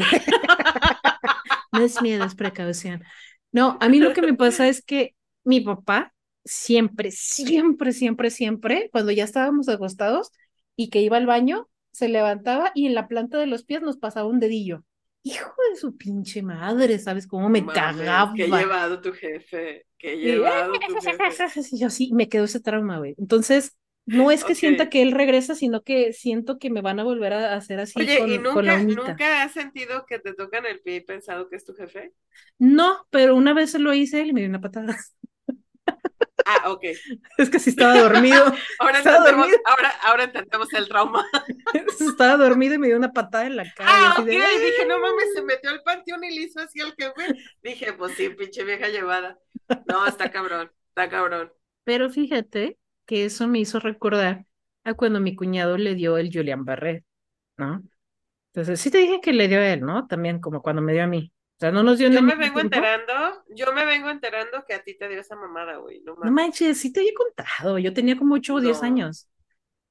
No 1.77 1.85
es 1.85 2.01
miedo, 2.01 2.23
es 2.25 2.35
precaución. 2.35 3.03
No, 3.51 3.77
a 3.79 3.89
mí 3.89 3.99
lo 3.99 4.13
que 4.13 4.21
me 4.21 4.33
pasa 4.33 4.67
es 4.67 4.83
que 4.83 5.15
mi 5.43 5.61
papá 5.61 6.13
siempre, 6.43 7.11
siempre, 7.11 7.91
siempre, 7.91 8.29
siempre, 8.29 8.89
cuando 8.91 9.11
ya 9.11 9.23
estábamos 9.23 9.69
acostados 9.69 10.31
y 10.75 10.89
que 10.89 11.01
iba 11.01 11.17
al 11.17 11.25
baño, 11.25 11.67
se 11.91 12.09
levantaba 12.09 12.71
y 12.75 12.85
en 12.85 12.95
la 12.95 13.07
planta 13.07 13.37
de 13.37 13.47
los 13.47 13.63
pies 13.63 13.81
nos 13.81 13.97
pasaba 13.97 14.27
un 14.27 14.39
dedillo. 14.39 14.83
Hijo 15.23 15.51
de 15.71 15.75
su 15.77 15.97
pinche 15.97 16.41
madre, 16.41 16.99
¿sabes 16.99 17.27
cómo 17.27 17.49
me 17.49 17.65
cagaba? 17.65 18.33
Qué 18.35 18.47
llevado 18.47 19.01
tu 19.01 19.11
jefe. 19.11 19.85
Qué 19.97 20.15
Y- 20.15 20.19
llevado 20.19 20.73
tu 20.73 20.79
jefe. 21.01 21.17
Y 21.71 21.79
yo 21.79 21.89
sí, 21.89 22.11
me 22.13 22.29
quedó 22.29 22.45
ese 22.45 22.59
trauma, 22.59 22.99
güey. 22.99 23.15
Entonces, 23.17 23.75
no 24.07 24.31
es 24.31 24.43
que 24.43 24.55
sienta 24.55 24.89
que 24.89 25.01
él 25.01 25.11
regresa, 25.11 25.53
sino 25.55 25.83
que 25.83 26.13
siento 26.13 26.57
que 26.59 26.69
me 26.69 26.81
van 26.81 26.99
a 26.99 27.03
volver 27.03 27.33
a 27.33 27.53
hacer 27.55 27.79
así 27.79 27.99
Oye, 27.99 28.19
con, 28.19 28.31
¿y 28.31 28.39
con 28.39 28.65
la 28.65 28.77
nunca, 28.79 29.11
nunca 29.11 29.43
has 29.43 29.51
sentido 29.53 30.05
que 30.05 30.19
te 30.19 30.33
tocan 30.33 30.65
el 30.65 30.79
pie 30.81 30.95
y 30.97 31.01
pensado 31.01 31.49
que 31.49 31.57
es 31.57 31.65
tu 31.65 31.73
jefe? 31.75 32.13
No, 32.59 33.05
pero 33.09 33.35
una 33.35 33.53
vez 33.53 33.71
se 33.71 33.79
lo 33.79 33.93
hice 33.93 34.21
y 34.25 34.33
me 34.33 34.41
dio 34.41 34.49
una 34.49 34.61
patada. 34.61 34.97
Ah, 36.45 36.71
ok. 36.71 36.83
Es 37.37 37.49
que 37.49 37.59
sí 37.59 37.71
estaba 37.71 37.99
dormido. 37.99 38.37
Ahora 38.79 38.97
Estaba 38.99 39.17
entendemos, 39.17 39.47
dormido. 39.47 39.61
ahora, 39.65 39.89
ahora 40.03 40.23
entendemos 40.23 40.73
el 40.73 40.87
trauma. 40.87 41.25
estaba 41.99 42.37
dormido 42.37 42.75
y 42.75 42.77
me 42.77 42.87
dio 42.87 42.97
una 42.97 43.11
patada 43.11 43.45
en 43.47 43.55
la 43.57 43.71
cara. 43.73 43.91
y 44.17 44.21
Ah, 44.21 44.23
de, 44.23 44.37
"Ah". 44.37 44.47
Dije, 44.59 44.85
no 44.87 44.99
mames, 44.99 45.33
se 45.33 45.41
metió 45.43 45.69
al 45.69 45.83
panteón 45.83 46.23
y 46.23 46.33
le 46.35 46.41
hizo 46.43 46.59
así 46.61 46.79
al 46.79 46.93
jefe. 46.95 47.35
Dije, 47.61 47.93
pues 47.93 48.13
sí, 48.15 48.29
pinche 48.29 48.63
vieja 48.63 48.87
llevada. 48.87 49.37
No, 49.85 50.05
está 50.07 50.31
cabrón, 50.31 50.71
está 50.89 51.09
cabrón. 51.09 51.51
Pero 51.83 52.09
fíjate 52.09 52.77
que 53.07 53.25
eso 53.25 53.47
me 53.49 53.59
hizo 53.61 53.79
recordar 53.81 54.47
a 54.85 54.95
cuando 54.95 55.21
mi 55.21 55.35
cuñado 55.37 55.77
le 55.77 55.95
dio 55.95 56.17
el 56.19 56.31
Julian 56.33 56.65
Barret, 56.65 57.05
¿no? 57.57 57.83
Entonces, 58.53 58.81
sí 58.81 58.91
te 58.91 58.99
dije 58.99 59.21
que 59.21 59.33
le 59.33 59.47
dio 59.49 59.59
a 59.59 59.67
él, 59.73 59.81
¿no? 59.81 60.07
También 60.07 60.39
como 60.41 60.61
cuando 60.63 60.81
me 60.83 60.93
dio 60.93 61.03
a 61.03 61.07
mí. 61.07 61.31
O 61.57 61.59
sea, 61.61 61.71
no 61.71 61.83
nos 61.83 61.99
dio 61.99 62.09
Yo 62.09 62.21
me 62.23 62.35
vengo 62.35 62.59
tiempo. 62.59 62.59
enterando, 62.59 63.13
yo 63.49 63.73
me 63.73 63.85
vengo 63.85 64.09
enterando 64.09 64.63
que 64.65 64.73
a 64.73 64.83
ti 64.83 64.97
te 64.97 65.07
dio 65.09 65.19
esa 65.21 65.35
mamada, 65.35 65.77
güey. 65.77 66.01
No 66.01 66.15
No 66.21 66.31
manches, 66.31 66.79
sí 66.79 66.91
te 66.91 66.99
había 67.01 67.13
contado. 67.13 67.77
Yo 67.79 67.93
tenía 67.93 68.17
como 68.17 68.35
8 68.35 68.55
o 68.55 68.61
10 68.61 68.81
No. 68.81 68.83
años. 68.83 69.29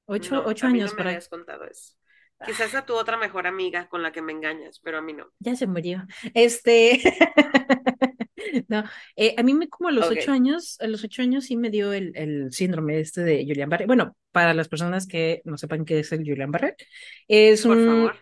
8, 0.05 0.35
No, 0.35 0.45
ocho 0.45 0.65
a 0.65 0.69
mí 0.69 0.79
años 0.79 0.91
no 0.91 0.95
me 0.95 1.01
habías 1.03 1.27
contado 1.29 1.65
eso. 1.65 1.95
Quizás 2.43 2.75
a 2.75 2.85
tu 2.85 2.95
otra 2.95 3.17
mejor 3.17 3.47
amiga 3.47 3.89
con 3.89 4.03
la 4.03 4.11
que 4.11 4.21
me 4.21 4.31
engañas, 4.33 4.79
pero 4.83 4.97
a 4.99 5.01
mí 5.01 5.13
no. 5.13 5.31
Ya 5.39 5.55
se 5.55 5.67
murió. 5.67 6.05
Este. 6.33 7.01
No, 8.67 8.83
eh, 9.15 9.35
a 9.37 9.43
mí 9.43 9.53
me 9.53 9.67
como 9.69 9.89
a 9.89 9.91
los 9.91 10.11
ocho 10.11 10.31
años, 10.31 10.77
a 10.79 10.87
los 10.87 11.03
ocho 11.03 11.21
años 11.21 11.45
sí 11.45 11.57
me 11.57 11.69
dio 11.69 11.93
el, 11.93 12.11
el 12.15 12.53
síndrome 12.53 12.99
este 12.99 13.21
de 13.23 13.45
Julian 13.47 13.69
Barrett. 13.69 13.87
Bueno, 13.87 14.15
para 14.31 14.53
las 14.53 14.67
personas 14.69 15.07
que 15.07 15.41
no 15.45 15.57
sepan 15.57 15.85
qué 15.85 15.99
es 15.99 16.11
el 16.11 16.19
Julian 16.19 16.51
Barrett, 16.51 16.81
es 17.27 17.65
Por 17.65 17.77
un 17.77 17.83
favor. 17.85 18.15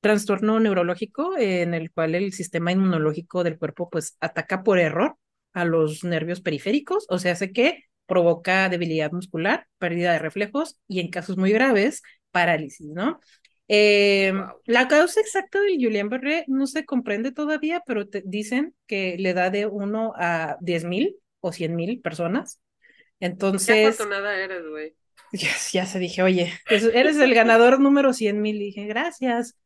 trastorno 0.00 0.60
neurológico 0.60 1.36
en 1.38 1.74
el 1.74 1.90
cual 1.92 2.14
el 2.14 2.32
sistema 2.32 2.72
inmunológico 2.72 3.44
del 3.44 3.58
cuerpo 3.58 3.88
pues 3.90 4.16
ataca 4.20 4.62
por 4.62 4.78
error 4.78 5.16
a 5.54 5.64
los 5.64 6.04
nervios 6.04 6.40
periféricos, 6.40 7.06
o 7.08 7.18
sea, 7.18 7.32
hace 7.32 7.52
que 7.52 7.84
provoca 8.06 8.68
debilidad 8.68 9.12
muscular, 9.12 9.66
pérdida 9.78 10.12
de 10.12 10.18
reflejos 10.18 10.78
y 10.88 11.00
en 11.00 11.10
casos 11.10 11.36
muy 11.38 11.52
graves, 11.52 12.02
parálisis, 12.32 12.88
¿no? 12.90 13.20
Eh, 13.68 14.32
Wow. 14.32 14.60
La 14.66 14.88
causa 14.88 15.20
exacta 15.20 15.60
del 15.60 15.76
Julian 15.82 16.08
Barré 16.08 16.44
no 16.48 16.66
se 16.66 16.84
comprende 16.84 17.32
todavía, 17.32 17.82
pero 17.86 18.08
te 18.08 18.22
dicen 18.24 18.74
que 18.86 19.16
le 19.18 19.34
da 19.34 19.50
de 19.50 19.66
1 19.66 20.12
a 20.16 20.56
10 20.60 20.84
mil 20.84 21.16
o 21.40 21.52
100 21.52 21.74
mil 21.76 22.00
personas. 22.00 22.60
Qué 23.64 23.72
Entonces, 23.72 23.74
afortunada 23.74 24.36
eres, 24.38 24.64
güey. 24.68 24.94
ya, 25.32 25.50
ya 25.72 25.86
se 25.86 25.98
dije, 25.98 26.22
oye, 26.22 26.52
pues 26.68 26.84
eres 26.84 27.16
el 27.18 27.34
ganador 27.34 27.80
número 27.80 28.12
100 28.12 28.40
mil. 28.40 28.58
Dije, 28.58 28.84
gracias. 28.86 29.56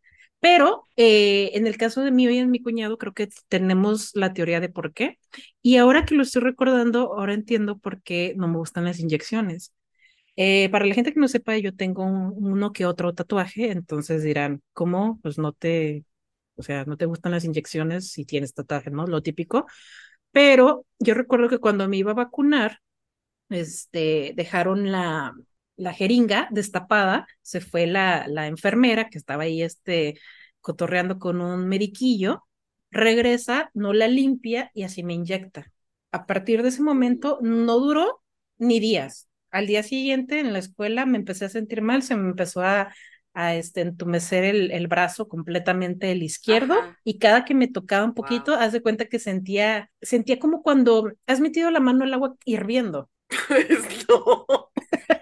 Pero 0.40 0.84
eh, 0.96 1.50
en 1.54 1.66
el 1.66 1.76
caso 1.76 2.02
de 2.02 2.12
mí 2.12 2.24
y 2.26 2.38
en 2.38 2.50
mi 2.50 2.62
cuñado, 2.62 2.96
creo 2.98 3.12
que 3.12 3.28
tenemos 3.48 4.12
la 4.14 4.32
teoría 4.32 4.60
de 4.60 4.68
por 4.68 4.92
qué. 4.92 5.18
Y 5.62 5.76
ahora 5.78 6.04
que 6.04 6.14
lo 6.14 6.22
estoy 6.22 6.42
recordando, 6.42 7.14
ahora 7.18 7.34
entiendo 7.34 7.78
por 7.78 8.02
qué 8.02 8.34
no 8.36 8.46
me 8.48 8.56
gustan 8.58 8.84
las 8.84 9.00
inyecciones. 9.00 9.72
Eh, 10.40 10.68
para 10.70 10.86
la 10.86 10.94
gente 10.94 11.12
que 11.12 11.18
no 11.20 11.26
sepa, 11.28 11.56
yo 11.58 11.74
tengo 11.74 12.04
un- 12.04 12.32
uno 12.36 12.72
que 12.72 12.86
otro 12.86 13.12
tatuaje, 13.14 13.70
entonces 13.72 14.22
dirán, 14.22 14.62
¿cómo? 14.72 15.18
Pues 15.22 15.36
no 15.38 15.52
te, 15.52 16.04
o 16.56 16.62
sea, 16.62 16.84
no 16.84 16.96
te 16.96 17.06
gustan 17.06 17.32
las 17.32 17.44
inyecciones 17.44 18.10
si 18.12 18.24
tienes 18.24 18.54
tatuaje, 18.54 18.90
¿no? 18.90 19.06
Lo 19.06 19.20
típico. 19.22 19.66
Pero 20.32 20.86
yo 21.00 21.14
recuerdo 21.14 21.48
que 21.48 21.58
cuando 21.58 21.88
me 21.88 21.98
iba 21.98 22.12
a 22.12 22.14
vacunar, 22.14 22.80
este, 23.50 24.32
dejaron 24.36 24.92
la, 24.92 25.34
la 25.76 25.92
jeringa 25.94 26.48
destapada, 26.52 27.26
se 27.42 27.60
fue 27.60 27.86
la, 27.86 28.26
la 28.28 28.46
enfermera 28.48 29.08
que 29.10 29.18
estaba 29.18 29.44
ahí, 29.44 29.62
este, 29.62 30.18
cotorreando 30.60 31.18
con 31.20 31.40
un 31.42 31.68
mediquillo, 31.68 32.44
regresa, 32.90 33.70
no 33.74 33.92
la 33.94 34.08
limpia 34.08 34.70
y 34.74 34.84
así 34.84 35.02
me 35.04 35.14
inyecta. 35.14 35.72
A 36.12 36.26
partir 36.26 36.62
de 36.62 36.70
ese 36.70 36.82
momento 36.82 37.38
no 37.42 37.78
duró 37.80 38.22
ni 38.58 38.80
días. 38.80 39.27
Al 39.50 39.66
día 39.66 39.82
siguiente 39.82 40.40
en 40.40 40.52
la 40.52 40.58
escuela 40.58 41.06
me 41.06 41.18
empecé 41.18 41.44
a 41.46 41.48
sentir 41.48 41.82
mal, 41.82 42.02
se 42.02 42.16
me 42.16 42.28
empezó 42.30 42.62
a, 42.62 42.92
a 43.34 43.54
este, 43.54 43.80
entumecer 43.82 44.44
el, 44.44 44.70
el 44.72 44.86
brazo 44.88 45.28
completamente 45.28 46.10
el 46.12 46.22
izquierdo 46.22 46.74
Ajá. 46.74 46.98
y 47.04 47.18
cada 47.18 47.44
que 47.44 47.54
me 47.54 47.68
tocaba 47.68 48.04
un 48.04 48.14
poquito, 48.14 48.52
Wow. 48.52 48.54
haz 48.54 48.72
de 48.72 48.82
cuenta 48.82 49.06
que 49.06 49.18
sentía, 49.18 49.90
sentía 50.02 50.38
como 50.38 50.62
cuando 50.62 51.12
has 51.26 51.40
metido 51.40 51.70
la 51.70 51.80
mano 51.80 52.04
al 52.04 52.14
agua 52.14 52.36
hirviendo 52.44 53.10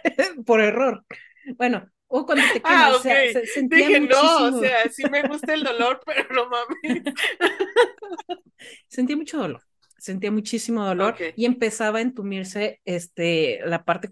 por 0.47 0.61
error. 0.61 1.05
Bueno, 1.57 1.91
o 2.09 2.27
cuando 2.27 2.51
te 2.51 2.63
Ah, 2.63 2.65
quemas, 2.65 2.97
o 2.97 3.03
sea, 3.03 3.27
se- 3.29 3.47
sentía 3.47 3.89
Dije, 3.89 4.01
no, 4.01 4.47
o 4.49 4.53
sea, 4.53 4.89
sí 4.91 5.07
me 5.09 5.23
gusta 5.25 5.55
el 5.55 5.63
dolor, 5.65 6.01
pero 6.07 6.35
no 6.35 6.49
mames. 6.51 7.05
sentía 8.89 9.17
mucho 9.17 9.39
dolor. 9.39 9.63
Sentía 9.99 10.31
muchísimo 10.31 10.85
dolor 10.85 11.17
y 11.35 11.45
empezaba 11.47 11.99
a 11.99 12.03
entumirse 12.03 12.81
este, 12.85 13.61
la 13.65 13.85
parte. 13.85 14.11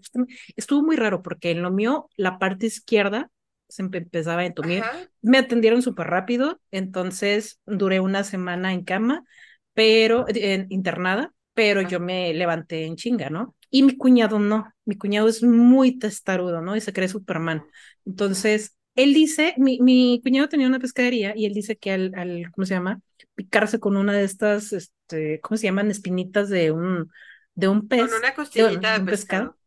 Estuvo 0.55 0.81
muy 0.83 0.95
raro 0.95 1.21
porque 1.21 1.51
en 1.51 1.61
lo 1.61 1.71
mío, 1.71 2.09
la 2.17 2.39
parte 2.39 2.65
izquierda 2.67 3.31
se 3.67 3.83
empe- 3.83 3.97
empezaba 3.97 4.41
a 4.41 4.45
entumir. 4.45 4.83
Ajá. 4.83 5.09
Me 5.21 5.37
atendieron 5.37 5.81
súper 5.81 6.07
rápido, 6.07 6.59
entonces 6.71 7.59
duré 7.65 7.99
una 7.99 8.23
semana 8.23 8.73
en 8.73 8.83
cama, 8.83 9.23
pero 9.73 10.25
internada, 10.69 11.33
pero 11.53 11.81
Ajá. 11.81 11.89
yo 11.89 11.99
me 11.99 12.33
levanté 12.33 12.85
en 12.85 12.95
chinga, 12.95 13.29
¿no? 13.29 13.55
Y 13.69 13.83
mi 13.83 13.97
cuñado 13.97 14.39
no, 14.39 14.71
mi 14.85 14.97
cuñado 14.97 15.27
es 15.27 15.43
muy 15.43 15.97
testarudo, 15.97 16.61
¿no? 16.61 16.75
Y 16.75 16.81
se 16.81 16.93
cree 16.93 17.07
Superman. 17.07 17.63
Entonces, 18.05 18.75
él 18.95 19.13
dice, 19.13 19.53
mi, 19.57 19.79
mi 19.81 20.21
cuñado 20.23 20.47
tenía 20.47 20.67
una 20.67 20.79
pescadería 20.79 21.33
y 21.35 21.45
él 21.45 21.53
dice 21.53 21.75
que 21.77 21.91
al, 21.91 22.11
al, 22.15 22.51
¿cómo 22.51 22.65
se 22.65 22.75
llama? 22.75 23.01
Picarse 23.35 23.79
con 23.79 23.97
una 23.97 24.13
de 24.13 24.23
estas, 24.23 24.73
este, 24.73 25.41
¿cómo 25.41 25.57
se 25.57 25.65
llaman? 25.65 25.91
Espinitas 25.91 26.49
de 26.49 26.71
un, 26.71 27.11
de 27.55 27.67
un 27.67 27.87
pez, 27.87 28.07
Con 28.07 28.13
una 28.13 28.33
costillita 28.33 28.93
de 28.93 28.93
de 28.93 29.01
un 29.01 29.09
pescado, 29.09 29.49
pescado. 29.49 29.57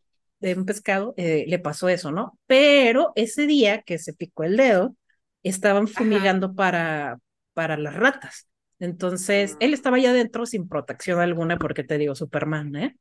de 0.41 0.55
un 0.55 0.65
pescado, 0.67 1.15
eh, 1.17 1.45
le 1.49 1.59
pasó 1.59 1.89
eso, 1.89 2.13
¿no? 2.13 2.39
Pero 2.47 3.13
ese 3.17 3.47
día 3.47 3.83
que 3.83 3.99
se 3.99 4.15
picó 4.15 4.45
el 4.45 4.57
dedo, 4.57 4.97
estaban 5.43 5.89
Ajá. 5.95 6.29
fumigando 6.29 6.55
para, 6.55 7.19
para 7.55 7.77
las 7.77 7.95
ratas. 7.95 8.49
Entonces, 8.81 9.57
él 9.61 9.73
Mm. 9.73 9.75
estaba 9.75 9.97
allá 9.97 10.11
adentro 10.11 10.47
sin 10.47 10.69
protección 10.69 11.21
alguna, 11.21 11.59
porque 11.59 11.85
te 11.85 11.99
digo, 11.99 12.15
Superman, 12.15 12.75
¿eh? 12.77 12.97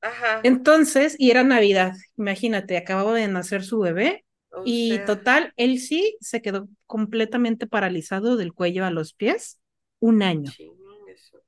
Ajá. 0.00 0.34
Entonces, 0.42 1.16
y 1.18 1.30
era 1.30 1.42
Navidad, 1.44 1.94
imagínate, 2.16 2.76
acababa 2.76 3.14
de 3.14 3.28
nacer 3.28 3.64
su 3.64 3.78
bebé 3.80 4.24
O 4.50 4.66
y 4.66 5.00
sea, 5.04 5.04
total, 5.04 5.52
él 5.56 5.78
sí 5.80 6.16
se 6.20 6.42
quedó 6.42 6.68
completamente 6.86 7.66
paralizado 7.66 8.36
del 8.36 8.52
cuello 8.52 8.84
a 8.84 8.90
los 8.90 9.14
pies 9.14 9.58
un 10.04 10.22
año. 10.22 10.52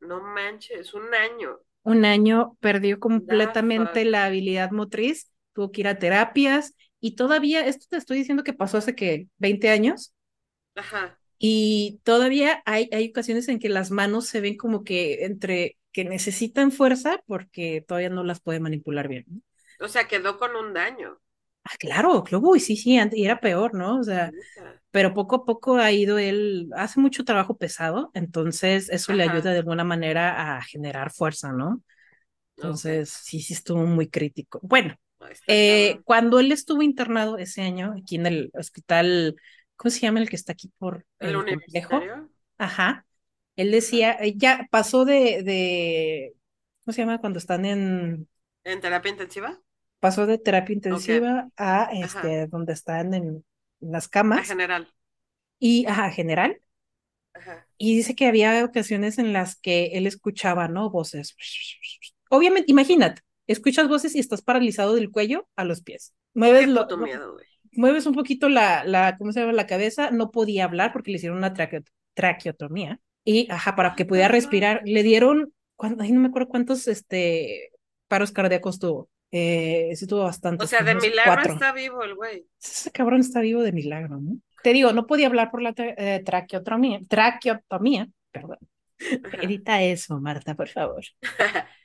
no 0.01 0.23
manches, 0.23 0.95
un 0.95 1.15
año. 1.15 1.59
Un 1.83 2.07
año 2.07 2.57
perdió 2.61 2.99
completamente 2.99 4.05
la 4.07 4.25
habilidad 4.25 4.71
motriz, 4.71 5.31
tuvo 5.53 5.71
que 5.71 5.83
ir 5.83 5.89
a 5.89 5.99
terapias 5.99 6.75
y 6.99 7.17
todavía, 7.17 7.67
esto 7.67 7.87
te 7.91 7.99
estoy 7.99 8.17
diciendo 8.17 8.45
que 8.45 8.55
pasó 8.55 8.79
hace 8.79 8.95
que 8.95 9.29
20 9.37 9.69
años 9.69 10.15
Ajá. 10.75 11.19
y 11.39 12.01
todavía 12.03 12.63
hay, 12.65 12.89
hay 12.93 13.11
ocasiones 13.11 13.47
en 13.49 13.59
que 13.59 13.69
las 13.69 13.91
manos 13.91 14.27
se 14.27 14.41
ven 14.41 14.57
como 14.57 14.85
que 14.85 15.27
entre 15.27 15.77
que 15.93 16.05
necesitan 16.05 16.73
fuerza 16.73 17.23
porque 17.27 17.85
todavía 17.87 18.09
no 18.11 18.25
las 18.25 18.41
puede 18.41 18.59
manipular 18.59 19.07
bien. 19.07 19.27
¿no? 19.29 19.41
O 19.85 19.89
sea, 19.89 20.09
quedó 20.09 20.39
con 20.39 20.57
un 20.57 20.73
daño. 20.73 21.21
Ah, 21.69 21.77
claro, 21.79 22.23
claro, 22.23 22.45
uy, 22.49 22.61
sí, 22.61 22.77
sí, 22.77 22.97
ante- 22.99 23.19
y 23.19 23.25
era 23.25 23.41
peor, 23.41 23.75
¿no? 23.75 23.99
O 23.99 24.03
sea, 24.05 24.33
pero 24.93 25.15
poco 25.15 25.37
a 25.37 25.45
poco 25.45 25.77
ha 25.79 25.93
ido 25.93 26.19
él, 26.19 26.71
hace 26.77 27.01
mucho 27.01 27.25
trabajo 27.25 27.57
pesado, 27.57 28.11
entonces 28.15 28.89
eso 28.91 29.13
le 29.13 29.25
ayuda 29.25 29.53
de 29.53 29.59
alguna 29.61 29.85
manera 29.85 30.57
a 30.59 30.63
generar 30.63 31.13
fuerza, 31.13 31.53
¿no? 31.53 31.83
Entonces, 32.57 33.11
sí, 33.11 33.41
sí 33.41 33.55
estuvo 33.55 33.85
muy 33.87 34.09
crítico. 34.11 34.61
Bueno, 34.63 34.97
eh, 35.49 36.03
cuando 36.05 36.41
él 36.41 36.53
estuvo 36.53 36.83
internado 36.83 37.39
ese 37.39 37.63
año, 37.63 37.95
aquí 37.99 38.17
en 38.17 38.27
el 38.27 38.51
hospital, 38.55 39.37
¿cómo 39.77 39.91
se 39.93 40.01
llama 40.01 40.21
el 40.21 40.31
que 40.31 40.37
está 40.37 40.53
aquí 40.53 40.73
por 40.79 41.07
¿El 41.21 41.37
el 41.37 41.47
complejo? 41.47 42.13
Ajá, 42.59 43.07
él 43.57 43.71
decía, 43.73 44.13
eh, 44.21 44.35
ya 44.37 44.69
pasó 44.71 45.05
de, 45.07 45.43
de, 45.45 46.35
¿cómo 46.85 46.95
se 46.95 47.03
llama? 47.03 47.21
Cuando 47.21 47.39
están 47.41 47.65
en, 47.67 48.29
¿En 48.65 48.81
terapia 48.83 49.11
intensiva? 49.15 49.51
Pasó 50.01 50.27
de 50.27 50.39
terapia 50.39 50.75
intensiva 50.75 51.49
a 51.57 51.83
Ajá. 51.85 52.01
este, 52.05 52.47
donde 52.49 52.73
están 52.73 53.15
en, 53.15 53.45
en 53.81 53.93
las 53.93 54.07
A 54.07 54.11
camas 54.11 54.47
general. 54.47 54.87
y, 55.59 55.87
ajá, 55.87 56.11
general. 56.11 56.61
Ajá. 57.35 57.67
Y 57.79 57.97
dice 57.97 58.15
que 58.15 58.27
había 58.27 58.65
ocasiones 58.65 59.19
en 59.19 59.33
las 59.33 59.57
que 59.57 59.87
él 59.95 60.07
escuchaba, 60.07 60.69
¿no? 60.69 60.91
Voces. 60.91 61.37
Obviamente, 62.31 62.71
imagínate, 62.73 63.23
escuchas 63.47 63.89
voces 63.89 64.15
y 64.15 64.19
estás 64.19 64.43
paralizado 64.43 64.95
del 64.95 65.11
cuello 65.11 65.49
a 65.57 65.65
los 65.65 65.83
pies. 65.83 66.15
Mueves, 66.35 66.69
lo, 66.69 66.87
miedo, 66.97 67.37
mueves 67.73 68.07
un 68.07 68.15
poquito 68.15 68.49
la, 68.49 68.85
la, 68.85 69.17
¿cómo 69.19 69.33
se 69.33 69.41
llama? 69.41 69.53
La 69.53 69.67
cabeza, 69.67 70.11
no 70.11 70.31
podía 70.31 70.65
hablar 70.65 70.93
porque 70.93 71.11
le 71.11 71.19
hicieron 71.19 71.39
una 71.39 71.53
traqueo- 71.55 71.85
traqueotomía. 72.15 73.01
Y, 73.25 73.51
ajá, 73.51 73.77
para 73.77 73.95
que 73.95 74.05
pudiera 74.07 74.29
respirar, 74.29 74.83
le 74.85 75.03
dieron, 75.03 75.53
ay, 75.79 76.13
no 76.13 76.21
me 76.21 76.29
acuerdo 76.29 76.49
cuántos, 76.49 76.89
este, 76.89 77.71
paros 78.09 78.33
cardíacos 78.33 78.79
tuvo. 78.79 79.11
Eh, 79.37 79.97
sí 79.97 80.07
tuvo 80.07 80.21
O 80.21 80.25
bastantes, 80.25 80.71
sea, 80.71 80.83
de 80.83 80.95
milagro 80.95 81.35
cuatro. 81.35 81.53
está 81.55 81.73
vivo 81.73 82.03
el 82.03 82.15
güey. 82.15 82.47
Ese 82.63 82.91
cabrón 82.91 83.21
está 83.21 83.41
vivo 83.41 83.63
de 83.63 83.73
milagro, 83.73 84.19
¿no? 84.21 84.39
Te 84.63 84.73
digo, 84.73 84.93
no 84.93 85.07
podía 85.07 85.27
hablar 85.29 85.51
por 85.51 85.63
la 85.63 85.75
tra- 85.75 85.95
eh, 85.97 86.23
traqueotomía, 86.25 87.01
traqueotomía, 87.09 88.09
perdón. 88.33 88.59
Ajá. 89.23 89.43
Edita 89.43 89.83
eso, 89.83 90.21
Marta, 90.21 90.55
por 90.55 90.69
favor. 90.69 91.05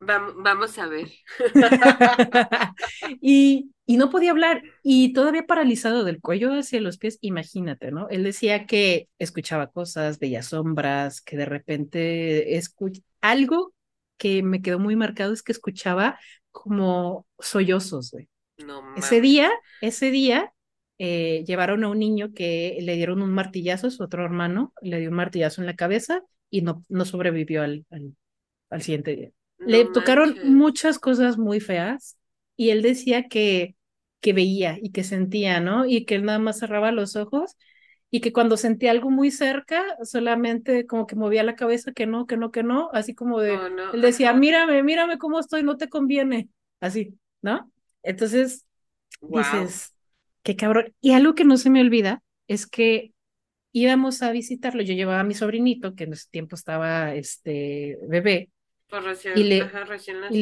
Vam- 0.00 0.34
Vamos 0.42 0.78
a 0.78 0.86
ver. 0.86 1.08
y, 3.20 3.72
y 3.86 3.96
no 3.96 4.10
podía 4.10 4.30
hablar 4.30 4.62
y 4.82 5.12
todavía 5.12 5.46
paralizado 5.46 6.04
del 6.04 6.20
cuello 6.20 6.52
hacia 6.54 6.80
los 6.80 6.98
pies, 6.98 7.18
imagínate, 7.20 7.90
¿no? 7.90 8.08
Él 8.08 8.24
decía 8.24 8.66
que 8.66 9.08
escuchaba 9.18 9.70
cosas, 9.70 10.18
veía 10.18 10.42
sombras, 10.42 11.20
que 11.20 11.36
de 11.36 11.44
repente 11.46 12.56
escuch 12.56 13.00
algo 13.20 13.74
que 14.16 14.42
me 14.42 14.62
quedó 14.62 14.78
muy 14.78 14.96
marcado 14.96 15.32
es 15.32 15.42
que 15.42 15.52
escuchaba 15.52 16.18
como 16.52 17.26
sollozos, 17.38 18.10
güey. 18.12 18.28
No 18.58 18.82
Ese 18.94 19.20
día, 19.20 19.50
ese 19.80 20.10
día 20.10 20.52
eh, 20.98 21.44
llevaron 21.46 21.84
a 21.84 21.88
un 21.88 21.98
niño 21.98 22.32
que 22.34 22.78
le 22.82 22.96
dieron 22.96 23.22
un 23.22 23.32
martillazo, 23.32 23.90
su 23.90 24.02
otro 24.02 24.24
hermano 24.24 24.72
le 24.82 25.00
dio 25.00 25.10
un 25.10 25.16
martillazo 25.16 25.62
en 25.62 25.66
la 25.66 25.76
cabeza 25.76 26.22
y 26.50 26.62
no, 26.62 26.84
no 26.88 27.04
sobrevivió 27.04 27.62
al, 27.62 27.86
al, 27.90 28.14
al 28.70 28.82
siguiente 28.82 29.16
día. 29.16 29.30
Le 29.64 29.86
tocaron 29.86 30.38
muchas 30.42 30.98
cosas 30.98 31.38
muy 31.38 31.60
feas 31.60 32.18
y 32.56 32.70
él 32.70 32.82
decía 32.82 33.28
que, 33.28 33.76
que 34.20 34.32
veía 34.32 34.78
y 34.80 34.92
que 34.92 35.04
sentía, 35.04 35.60
¿no? 35.60 35.86
Y 35.86 36.04
que 36.06 36.16
él 36.16 36.24
nada 36.24 36.38
más 36.38 36.58
cerraba 36.60 36.92
los 36.92 37.16
ojos 37.16 37.56
y 38.10 38.20
que 38.20 38.32
cuando 38.32 38.56
sentía 38.56 38.90
algo 38.90 39.10
muy 39.10 39.30
cerca, 39.30 39.84
solamente 40.04 40.86
como 40.86 41.06
que 41.06 41.16
movía 41.16 41.42
la 41.44 41.56
cabeza, 41.56 41.92
que 41.92 42.06
no, 42.06 42.26
que 42.26 42.36
no, 42.36 42.50
que 42.50 42.62
no, 42.62 42.90
así 42.92 43.14
como 43.14 43.40
de, 43.40 43.54
Oh, 43.54 43.68
no. 43.68 43.92
él 43.92 44.00
decía, 44.02 44.32
mírame, 44.34 44.82
mírame 44.82 45.18
cómo 45.18 45.38
estoy, 45.40 45.62
no 45.62 45.76
te 45.76 45.88
conviene, 45.88 46.48
así, 46.80 47.18
¿no? 47.42 47.70
Entonces 48.02 48.66
Wow. 49.22 49.32
dices, 49.32 49.94
qué 50.42 50.56
cabrón. 50.56 50.94
Y 51.00 51.12
algo 51.12 51.34
que 51.34 51.44
no 51.44 51.56
se 51.56 51.70
me 51.70 51.80
olvida 51.80 52.22
es 52.48 52.66
que 52.66 53.12
íbamos 53.72 54.22
a 54.22 54.32
visitarlo, 54.32 54.82
yo 54.82 54.94
llevaba 54.94 55.20
a 55.20 55.24
mi 55.24 55.34
sobrinito, 55.34 55.94
que 55.94 56.04
en 56.04 56.14
ese 56.14 56.28
tiempo 56.30 56.56
estaba, 56.56 57.14
este, 57.14 57.98
bebé, 58.08 58.50
Pues 58.90 59.04
y 59.32 59.44
recién, 59.44 59.44
le, 59.44 59.74
ajá, 59.74 59.84
recién 59.84 60.22
y 60.28 60.38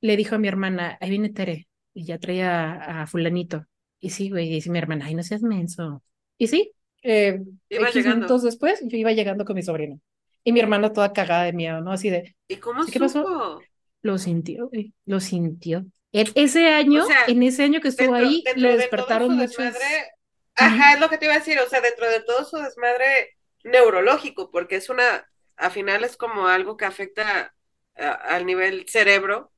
le, 0.00 0.16
dijo 0.16 0.34
a 0.36 0.38
mi 0.38 0.48
hermana, 0.48 0.98
ahí 1.00 1.10
viene 1.10 1.30
Tere, 1.30 1.68
y 1.94 2.04
ya 2.04 2.18
traía 2.18 2.72
a, 2.74 3.02
a 3.02 3.06
fulanito. 3.06 3.66
Y 4.00 4.10
sí, 4.10 4.30
güey, 4.30 4.48
y 4.48 4.54
dice 4.54 4.70
mi 4.70 4.78
hermana, 4.78 5.06
ay, 5.06 5.14
no 5.14 5.22
seas 5.22 5.42
menso. 5.42 6.02
Y 6.38 6.48
sí, 6.48 6.72
eh, 7.02 7.42
Iba 7.70 7.90
X 7.90 7.94
llegando. 7.94 8.26
minutos 8.26 8.42
después, 8.42 8.80
yo 8.86 8.96
iba 8.96 9.12
llegando 9.12 9.44
con 9.44 9.56
mi 9.56 9.62
sobrino. 9.62 10.00
Y 10.44 10.52
mi 10.52 10.60
hermana 10.60 10.92
toda 10.92 11.12
cagada 11.12 11.44
de 11.44 11.52
miedo, 11.52 11.80
¿no? 11.82 11.92
Así 11.92 12.10
de, 12.10 12.36
¿Y 12.48 12.56
cómo 12.58 12.84
¿sí 12.84 12.92
qué 12.92 13.00
pasó? 13.00 13.68
Lo 14.02 14.18
sintió, 14.18 14.70
lo 15.06 15.20
sintió. 15.20 15.86
En 16.12 16.28
ese 16.34 16.68
O 16.70 16.76
año, 16.78 17.02
sea, 17.02 17.22
en 17.26 17.42
ese 17.42 17.62
año 17.64 17.80
que 17.80 17.88
estuvo 17.88 18.14
dentro, 18.14 18.14
ahí, 18.14 18.42
dentro 18.44 18.68
le 18.68 18.70
de 18.70 18.76
despertaron 18.76 19.36
desmadre, 19.38 20.12
Ujú. 20.58 20.66
ajá, 20.66 20.94
es 20.94 21.00
lo 21.00 21.08
que 21.08 21.18
te 21.18 21.26
iba 21.26 21.34
a 21.34 21.38
decir, 21.38 21.58
o 21.60 21.68
sea, 21.68 21.80
dentro 21.80 22.08
de 22.10 22.22
todo 22.22 22.44
su 22.44 22.56
desmadre 22.58 23.36
neurológico, 23.64 24.50
porque 24.50 24.76
es 24.76 24.88
una, 24.90 25.26
a 25.56 25.70
final 25.70 26.04
es 26.04 26.16
como 26.16 26.48
algo 26.48 26.76
que 26.76 26.84
afecta 26.86 27.54
a- 27.96 28.12
al 28.12 28.46
nivel 28.46 28.88
cerebro, 28.88 29.52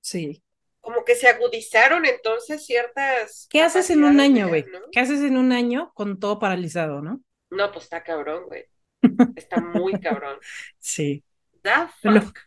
Sí. 0.00 0.42
Como 0.84 1.04
que 1.04 1.16
se 1.16 1.28
agudizaron 1.28 2.06
entonces 2.06 2.64
ciertas 2.66 3.48
¿Qué 3.48 3.62
haces 3.62 3.88
en 3.90 4.04
un 4.04 4.20
año, 4.20 4.48
güey? 4.48 4.64
¿no? 4.72 4.80
¿Qué 4.90 5.00
haces 5.00 5.20
en 5.22 5.36
un 5.38 5.52
año 5.52 5.92
con 5.94 6.18
todo 6.20 6.38
paralizado, 6.38 7.00
no? 7.02 7.22
No, 7.50 7.70
pues 7.72 7.84
está 7.84 8.02
cabrón, 8.02 8.44
güey. 8.46 8.64
Está 9.36 9.60
muy 9.60 10.00
cabrón. 10.00 10.38
Sí. 10.78 11.24
Lo- 12.02 12.22
fuck. 12.22 12.38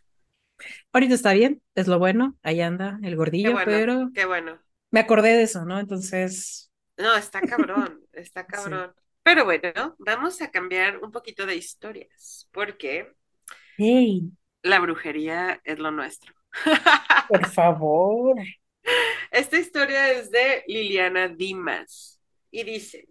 ahorita 0.92 1.14
está 1.14 1.32
bien, 1.32 1.62
es 1.74 1.86
lo 1.88 1.98
bueno, 1.98 2.36
ahí 2.42 2.60
anda 2.60 2.98
el 3.02 3.16
Qué 3.36 3.48
gordillo, 3.48 3.50
bueno, 3.50 3.72
pero 3.72 4.10
qué 4.12 4.24
bueno. 4.26 4.60
me 4.90 5.00
acordé 5.00 5.30
de 5.36 5.44
eso, 5.44 5.64
¿no? 5.64 5.78
Entonces, 5.80 6.70
No, 6.96 7.16
está 7.16 7.44
cabrón, 7.44 8.00
está 8.12 8.46
sí. 8.54 8.82
cabrón. 8.82 8.94
Pero 9.22 9.44
bueno, 9.44 9.96
vamos 9.98 10.40
a 10.42 10.50
cambiar 10.50 10.98
un 10.98 11.12
poquito 11.12 11.46
de 11.46 11.56
historias, 11.56 12.48
porque 12.52 13.14
Hey, 13.78 14.30
la 14.62 14.78
brujería 14.78 15.60
es 15.64 15.80
lo 15.80 15.90
nuestro. 15.90 16.32
Por 17.28 17.46
favor. 17.46 18.36
Esta 19.30 19.58
historia 19.58 20.12
es 20.12 20.30
de 20.30 20.64
Liliana 20.66 21.28
Dimas 21.28 22.20
y 22.50 22.64
dice, 22.64 23.08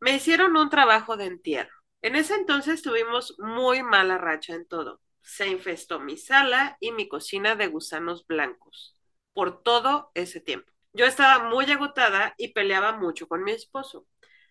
me 0.00 0.14
hicieron 0.14 0.56
un 0.56 0.70
trabajo 0.70 1.16
de 1.16 1.26
entierro. 1.26 1.74
En 2.02 2.16
ese 2.16 2.34
entonces 2.34 2.82
tuvimos 2.82 3.34
muy 3.38 3.82
mala 3.82 4.18
racha 4.18 4.54
en 4.54 4.66
todo. 4.66 5.00
Se 5.22 5.48
infestó 5.48 6.00
mi 6.00 6.18
sala 6.18 6.76
y 6.80 6.92
mi 6.92 7.08
cocina 7.08 7.56
de 7.56 7.68
gusanos 7.68 8.26
blancos 8.26 8.96
por 9.32 9.62
todo 9.62 10.10
ese 10.14 10.40
tiempo. 10.40 10.70
Yo 10.92 11.06
estaba 11.06 11.48
muy 11.48 11.64
agotada 11.70 12.34
y 12.36 12.52
peleaba 12.52 12.92
mucho 12.92 13.26
con 13.26 13.42
mi 13.42 13.52
esposo, 13.52 14.06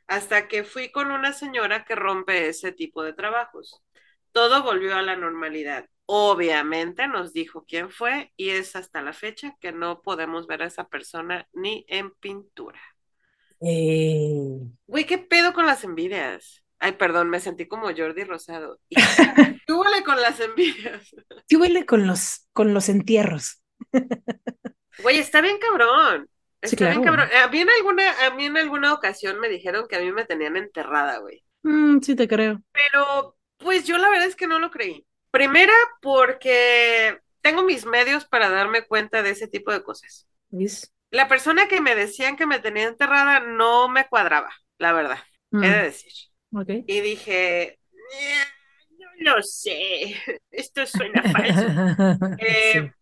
hasta 0.07 0.47
que 0.47 0.63
fui 0.63 0.91
con 0.91 1.11
una 1.11 1.31
señora 1.31 1.85
que 1.85 1.95
rompe 1.95 2.47
ese 2.47 2.71
tipo 2.71 3.03
de 3.03 3.13
trabajos. 3.13 3.81
Todo 4.31 4.63
volvió 4.63 4.95
a 4.95 5.01
la 5.03 5.15
normalidad 5.15 5.87
obviamente 6.05 7.07
nos 7.07 7.33
dijo 7.33 7.65
quién 7.67 7.89
fue 7.91 8.31
y 8.37 8.49
es 8.51 8.75
hasta 8.75 9.01
la 9.01 9.13
fecha 9.13 9.55
que 9.61 9.71
no 9.71 10.01
podemos 10.01 10.47
ver 10.47 10.63
a 10.63 10.67
esa 10.67 10.87
persona 10.89 11.47
ni 11.53 11.85
en 11.89 12.11
pintura. 12.15 12.79
Eh, 13.61 14.59
Güey, 14.87 15.05
¿qué 15.05 15.17
pedo 15.17 15.53
con 15.53 15.65
las 15.65 15.83
envidias? 15.83 16.63
Ay, 16.79 16.93
perdón, 16.93 17.29
me 17.29 17.39
sentí 17.39 17.67
como 17.67 17.87
Jordi 17.95 18.23
Rosado. 18.23 18.79
¿Qué 19.65 19.73
huele 19.73 20.03
con 20.03 20.21
las 20.21 20.39
envidias? 20.39 21.15
¿Qué 21.47 21.57
huele 21.57 21.85
con 21.85 22.07
los, 22.07 22.47
con 22.53 22.73
los 22.73 22.89
entierros? 22.89 23.61
Güey, 24.97 25.19
está 25.19 25.41
bien 25.41 25.57
cabrón. 25.59 26.29
Sí, 26.63 26.75
Está 26.75 26.89
bien 26.89 27.01
cabrón. 27.01 27.27
A 27.43 27.47
mí, 27.49 27.59
en 27.61 27.69
alguna, 27.69 28.25
a 28.25 28.31
mí 28.35 28.45
en 28.45 28.57
alguna 28.57 28.93
ocasión 28.93 29.39
me 29.39 29.49
dijeron 29.49 29.87
que 29.87 29.97
a 29.97 29.99
mí 30.01 30.11
me 30.11 30.25
tenían 30.25 30.57
enterrada, 30.57 31.19
güey. 31.19 31.43
Mm, 31.63 31.99
sí, 32.01 32.15
te 32.15 32.27
creo. 32.27 32.61
Pero, 32.71 33.37
pues 33.57 33.85
yo 33.85 33.97
la 33.97 34.09
verdad 34.09 34.27
es 34.27 34.35
que 34.35 34.47
no 34.47 34.59
lo 34.59 34.71
creí. 34.71 35.05
Primera, 35.33 35.73
porque 36.01 37.19
tengo 37.41 37.63
mis 37.63 37.85
medios 37.87 38.25
para 38.25 38.49
darme 38.51 38.85
cuenta 38.87 39.23
de 39.23 39.31
ese 39.31 39.47
tipo 39.49 39.71
de 39.73 39.83
cosas. 39.83 40.27
La 41.11 41.27
persona 41.27 41.67
que 41.67 41.81
me 41.81 41.95
decían 41.95 42.37
que 42.37 42.45
me 42.47 42.59
tenía 42.59 42.85
enterrada 42.87 43.39
no 43.41 43.89
me 43.89 44.07
cuadraba, 44.07 44.51
la 44.79 44.93
verdad, 44.93 45.19
he 45.59 45.69
de 45.69 45.77
Mm, 45.77 45.83
decir. 45.83 46.13
ok. 46.53 46.69
Y 46.85 47.01
dije, 47.01 47.63
"Eh, 48.13 48.43
no 49.21 49.33
lo 49.35 49.43
sé, 49.43 50.15
esto 50.51 50.85
suena 50.85 51.25
falso. 51.25 51.67
Eh, 52.37 52.83
Sí. 52.83 52.93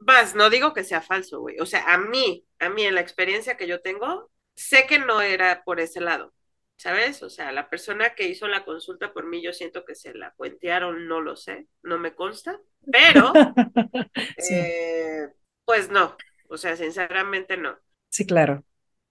Más, 0.00 0.34
no 0.36 0.50
digo 0.50 0.74
que 0.74 0.84
sea 0.84 1.02
falso, 1.02 1.40
güey. 1.40 1.60
O 1.60 1.66
sea, 1.66 1.92
a 1.94 1.98
mí, 1.98 2.46
a 2.60 2.70
mí, 2.70 2.84
en 2.84 2.94
la 2.96 3.02
experiencia 3.02 3.56
que 3.56 3.68
yo 3.68 3.82
tengo, 3.82 4.30
sé 4.56 4.86
que 4.88 4.98
no 5.00 5.22
era 5.22 5.64
por 5.64 5.80
ese 5.80 6.00
lado, 6.02 6.34
¿sabes? 6.76 7.22
O 7.22 7.30
sea, 7.30 7.52
la 7.52 7.68
persona 7.70 8.14
que 8.14 8.28
hizo 8.28 8.48
la 8.48 8.64
consulta 8.64 9.12
por 9.12 9.26
mí, 9.26 9.42
yo 9.42 9.52
siento 9.52 9.84
que 9.84 9.94
se 9.94 10.14
la 10.14 10.32
cuentearon, 10.34 11.08
no 11.08 11.20
lo 11.20 11.36
sé, 11.36 11.68
no 11.82 11.98
me 11.98 12.14
consta, 12.14 12.60
pero, 12.90 13.32
Sí, 14.38 14.54
eh, 14.54 15.28
pues 15.64 15.90
no, 15.90 16.16
o 16.48 16.56
sea, 16.58 16.76
sinceramente 16.76 17.56
no. 17.56 17.78
sí, 18.10 18.26
claro. 18.26 18.64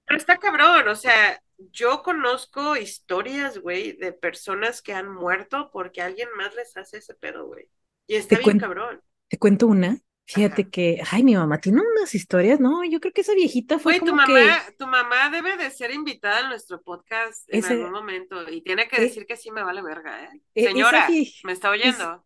Pero 0.05 0.17
está 0.17 0.37
cabrón, 0.37 0.87
o 0.87 0.95
sea, 0.95 1.41
yo 1.57 2.03
conozco 2.03 2.75
historias, 2.77 3.57
güey, 3.59 3.93
de 3.93 4.13
personas 4.13 4.81
que 4.81 4.93
han 4.93 5.11
muerto 5.13 5.69
porque 5.71 6.01
alguien 6.01 6.29
más 6.37 6.53
les 6.55 6.75
hace 6.77 6.97
ese 6.97 7.15
pedo, 7.15 7.47
güey. 7.47 7.67
Y 8.07 8.15
está 8.15 8.37
bien 8.39 8.55
cabrón. 8.55 9.01
te 9.29 9.37
cuento 9.37 9.67
una. 9.67 9.99
Fíjate 10.27 10.63
Ajá. 10.63 10.71
que, 10.71 11.01
ay, 11.11 11.23
mi 11.23 11.35
mamá 11.35 11.59
tiene 11.59 11.81
unas 11.81 12.15
historias, 12.15 12.59
¿no? 12.59 12.83
Yo 12.83 12.99
creo 12.99 13.13
que 13.13 13.21
esa 13.21 13.33
viejita 13.35 13.77
fue 13.77 13.93
tu 13.99 14.07
como 14.07 14.15
mamá, 14.15 14.65
que 14.65 14.71
tu 14.73 14.87
mamá 14.87 15.29
debe 15.29 15.55
de 15.55 15.69
ser 15.69 15.91
invitada 15.91 16.45
a 16.45 16.49
nuestro 16.49 16.81
podcast 16.81 17.47
en 17.49 17.59
ese, 17.59 17.73
algún 17.73 17.91
momento 17.91 18.49
y 18.49 18.61
tiene 18.61 18.87
que 18.87 18.97
e- 18.97 19.01
decir 19.01 19.25
que 19.27 19.37
sí 19.37 19.51
me 19.51 19.63
vale 19.63 19.83
verga, 19.83 20.23
¿eh? 20.25 20.41
e- 20.55 20.63
Señora, 20.65 21.07
vie- 21.07 21.31
¿me 21.43 21.51
está 21.53 21.67
es- 21.75 21.95
oyendo? 21.95 22.25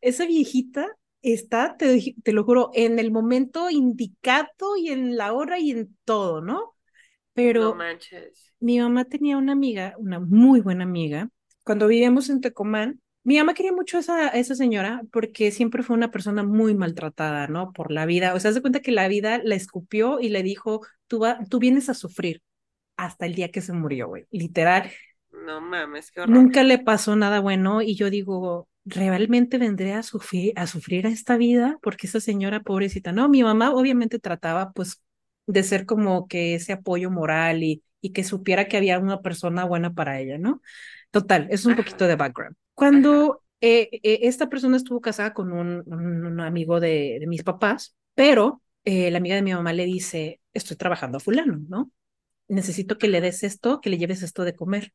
esa 0.00 0.26
viejita 0.26 0.88
está, 1.22 1.76
te, 1.76 2.14
te 2.22 2.32
lo 2.32 2.44
juro, 2.44 2.70
en 2.74 2.98
el 2.98 3.10
momento 3.10 3.68
indicado 3.70 4.76
y 4.78 4.88
en 4.90 5.16
la 5.16 5.32
hora 5.34 5.58
y 5.58 5.70
en 5.72 5.96
todo, 6.04 6.40
¿no? 6.40 6.54
No 6.54 6.74
Pero 7.34 7.74
manches. 7.74 8.54
mi 8.60 8.78
mamá 8.78 9.04
tenía 9.04 9.36
una 9.36 9.52
amiga, 9.52 9.94
una 9.98 10.18
muy 10.20 10.60
buena 10.60 10.84
amiga, 10.84 11.28
cuando 11.62 11.88
vivíamos 11.88 12.30
en 12.30 12.40
Tecomán. 12.40 13.00
Mi 13.24 13.38
mamá 13.38 13.54
quería 13.54 13.72
mucho 13.72 13.96
a 13.96 14.00
esa, 14.00 14.28
esa 14.28 14.54
señora 14.54 15.02
porque 15.12 15.50
siempre 15.50 15.82
fue 15.82 15.96
una 15.96 16.10
persona 16.10 16.42
muy 16.42 16.74
maltratada, 16.74 17.46
¿no? 17.48 17.72
Por 17.72 17.90
la 17.90 18.06
vida. 18.06 18.34
O 18.34 18.40
sea, 18.40 18.52
se 18.52 18.60
cuenta 18.60 18.80
que 18.82 18.92
la 18.92 19.08
vida 19.08 19.40
la 19.42 19.54
escupió 19.54 20.20
y 20.20 20.28
le 20.28 20.42
dijo, 20.42 20.82
tú, 21.06 21.20
va, 21.20 21.38
tú 21.48 21.58
vienes 21.58 21.88
a 21.88 21.94
sufrir 21.94 22.42
hasta 22.96 23.26
el 23.26 23.34
día 23.34 23.50
que 23.50 23.62
se 23.62 23.72
murió, 23.74 24.08
güey. 24.08 24.26
Literal, 24.30 24.90
No 25.32 25.60
mames, 25.60 26.10
qué 26.10 26.22
horror. 26.22 26.48
nunca 26.48 26.62
le 26.62 26.78
pasó 26.78 27.16
nada 27.16 27.40
bueno 27.40 27.82
y 27.82 27.94
yo 27.96 28.10
digo, 28.10 28.68
¿realmente 28.84 29.58
vendré 29.58 29.92
a 29.94 30.02
sufrir, 30.02 30.52
a 30.56 30.66
sufrir 30.66 31.06
a 31.06 31.10
esta 31.10 31.36
vida? 31.36 31.78
Porque 31.82 32.06
esa 32.06 32.20
señora 32.20 32.60
pobrecita, 32.62 33.12
no, 33.12 33.28
mi 33.28 33.42
mamá 33.42 33.72
obviamente 33.74 34.18
trataba 34.18 34.72
pues 34.72 35.02
de 35.46 35.62
ser 35.62 35.86
como 35.86 36.26
que 36.28 36.54
ese 36.54 36.72
apoyo 36.72 37.10
moral 37.10 37.62
y, 37.62 37.82
y 38.00 38.12
que 38.12 38.24
supiera 38.24 38.66
que 38.68 38.76
había 38.76 38.98
una 38.98 39.20
persona 39.20 39.64
buena 39.64 39.92
para 39.94 40.20
ella, 40.20 40.38
¿no? 40.38 40.62
Total, 41.14 41.46
es 41.48 41.64
un 41.64 41.76
poquito 41.76 42.06
de 42.06 42.16
background. 42.16 42.56
Cuando 42.74 43.42
eh, 43.60 43.88
eh, 44.02 44.18
esta 44.22 44.48
persona 44.48 44.76
estuvo 44.76 45.00
casada 45.00 45.32
con 45.32 45.52
un, 45.52 45.82
un, 45.86 46.26
un 46.26 46.40
amigo 46.40 46.80
de, 46.80 47.18
de 47.20 47.26
mis 47.28 47.44
papás, 47.44 47.94
pero 48.14 48.60
eh, 48.84 49.10
la 49.12 49.18
amiga 49.18 49.36
de 49.36 49.42
mi 49.42 49.54
mamá 49.54 49.72
le 49.72 49.84
dice, 49.84 50.40
estoy 50.52 50.76
trabajando 50.76 51.18
a 51.18 51.20
fulano, 51.20 51.60
¿no? 51.68 51.90
Necesito 52.48 52.98
que 52.98 53.08
le 53.08 53.20
des 53.20 53.44
esto, 53.44 53.80
que 53.80 53.90
le 53.90 53.98
lleves 53.98 54.22
esto 54.22 54.44
de 54.44 54.56
comer 54.56 54.92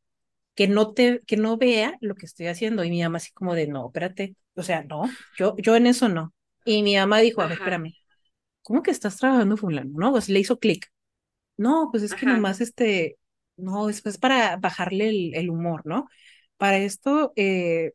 que 0.55 0.67
no 0.67 0.93
te, 0.93 1.21
que 1.25 1.37
no 1.37 1.57
vea 1.57 1.97
lo 2.01 2.15
que 2.15 2.25
estoy 2.25 2.47
haciendo. 2.47 2.83
Y 2.83 2.89
mi 2.89 3.01
mamá 3.01 3.17
así 3.17 3.31
como 3.31 3.55
de, 3.55 3.67
no, 3.67 3.87
espérate, 3.87 4.35
o 4.55 4.63
sea, 4.63 4.83
no, 4.83 5.03
yo, 5.37 5.55
yo 5.57 5.77
en 5.77 5.87
eso 5.87 6.09
no. 6.09 6.33
Y 6.65 6.83
mi 6.83 6.97
mamá 6.97 7.19
dijo, 7.19 7.41
a 7.41 7.45
ver, 7.45 7.53
ajá, 7.53 7.63
espérame, 7.63 7.93
¿cómo 8.63 8.83
que 8.83 8.91
estás 8.91 9.17
trabajando 9.17 9.57
fulano? 9.57 9.91
No, 9.95 10.11
pues 10.11 10.29
le 10.29 10.39
hizo 10.39 10.59
clic. 10.59 10.87
No, 11.57 11.89
pues 11.91 12.03
es 12.03 12.15
que 12.15 12.25
ajá. 12.25 12.35
nomás 12.35 12.61
este, 12.61 13.18
no, 13.61 13.89
es, 13.89 14.05
es 14.05 14.17
para 14.17 14.57
bajarle 14.57 15.09
el, 15.09 15.35
el 15.35 15.49
humor, 15.49 15.83
¿no? 15.85 16.07
Para 16.57 16.77
esto, 16.77 17.33
eh, 17.35 17.93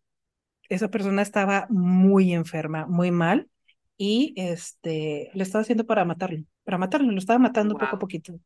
esa 0.69 0.91
persona 0.91 1.23
estaba 1.23 1.67
muy 1.71 2.33
enferma, 2.35 2.87
muy 2.87 3.11
mal, 3.11 3.51
y 3.99 4.35
este, 4.37 5.31
le 5.35 5.43
estaba 5.43 5.63
haciendo 5.63 5.87
para 5.87 6.05
matarlo, 6.05 6.45
para 6.65 6.79
matarlo, 6.79 7.13
lo 7.13 7.19
estaba 7.19 7.39
matando 7.39 7.79
poco 7.79 7.97
a 7.97 7.99
poquito. 7.99 8.41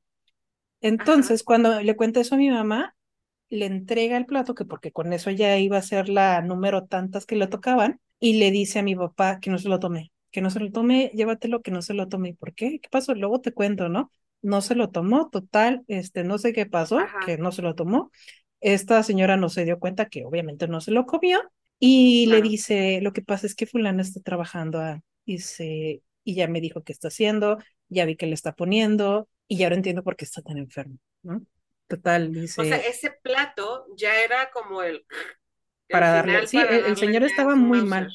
Ajá, 0.97 1.19
Entonces, 1.21 1.43
cuando 1.43 1.81
le 1.83 1.97
cuenta 1.97 2.21
eso 2.21 2.35
a 2.37 2.39
mi 2.39 2.51
mamá, 2.51 2.95
le 3.51 3.67
entrega 3.67 4.17
el 4.17 4.27
plato, 4.27 4.55
que 4.55 4.65
porque 4.65 4.93
con 4.93 5.13
eso 5.13 5.31
ya 5.31 5.59
iba 5.59 5.79
a 5.79 5.83
ser 5.83 6.09
la 6.09 6.43
número 6.43 6.87
tantas 6.87 7.27
que 7.27 7.37
le 7.37 7.47
tocaban, 7.49 8.01
y 8.21 8.35
le 8.39 8.51
dice 8.51 8.81
a 8.81 8.83
mi 8.83 8.97
papá 8.97 9.41
que 9.41 9.51
no 9.51 9.59
se 9.59 9.69
lo 9.69 9.81
tome, 9.81 10.13
que 10.31 10.41
no 10.43 10.51
se 10.51 10.61
lo 10.61 10.71
tome, 10.73 11.11
llévatelo, 11.15 11.63
que 11.63 11.71
no 11.73 11.83
se 11.83 11.95
lo 11.95 12.09
tome. 12.09 12.31
¿Y 12.31 12.35
por 12.35 12.55
qué? 12.55 12.81
¿Qué 12.81 12.89
pasó? 12.91 13.15
Luego 13.15 13.41
te 13.41 13.53
cuento, 13.53 13.89
¿no? 13.89 14.13
No 14.43 14.61
se 14.61 14.75
lo 14.75 14.91
tomó, 14.91 15.31
total, 15.31 15.83
este, 15.89 16.25
no 16.25 16.39
sé 16.39 16.53
qué 16.53 16.67
pasó, 16.67 17.01
que 17.27 17.39
no 17.39 17.53
se 17.53 17.63
lo 17.63 17.75
tomó. 17.75 18.11
Esta 18.61 19.03
señora 19.03 19.37
no 19.37 19.49
se 19.49 19.65
dio 19.65 19.79
cuenta 19.79 20.07
que 20.07 20.25
obviamente 20.25 20.69
no 20.69 20.81
se 20.81 20.91
lo 20.91 21.07
comió, 21.07 21.41
y 21.81 22.27
le 22.27 22.43
dice, 22.43 23.01
lo 23.03 23.13
que 23.13 23.23
pasa 23.23 23.47
es 23.47 23.55
que 23.55 23.67
fulana 23.67 24.03
está 24.03 24.21
trabajando, 24.21 24.81
ah, 24.81 25.01
dice, 25.25 26.03
y 26.25 26.35
ya 26.35 26.49
me 26.49 26.61
dijo 26.61 26.83
qué 26.83 26.93
está 26.93 27.09
haciendo, 27.09 27.59
ya 27.89 28.05
vi 28.05 28.17
que 28.17 28.27
le 28.27 28.35
está 28.35 28.55
poniendo, 28.55 29.29
y 29.47 29.59
ya 29.59 29.67
ahora 29.67 29.77
entiendo 29.77 30.03
por 30.03 30.17
qué 30.17 30.25
está 30.25 30.43
tan 30.43 30.59
enfermo, 30.59 30.99
¿no? 31.23 31.43
Total, 31.87 32.31
O 32.31 32.35
sea, 32.49 32.65
dice, 32.65 32.89
ese 32.89 33.11
plato 33.23 33.87
ya 33.97 34.23
era 34.23 34.51
como 34.51 34.83
el, 34.83 34.97
el 34.97 35.07
para 35.89 36.11
darle, 36.11 36.33
final 36.33 36.49
sí, 36.49 36.57
para 36.59 36.77
el, 36.77 36.97
señor 36.97 37.23
estaba 37.23 37.55
muy 37.55 37.83
mal, 37.83 38.09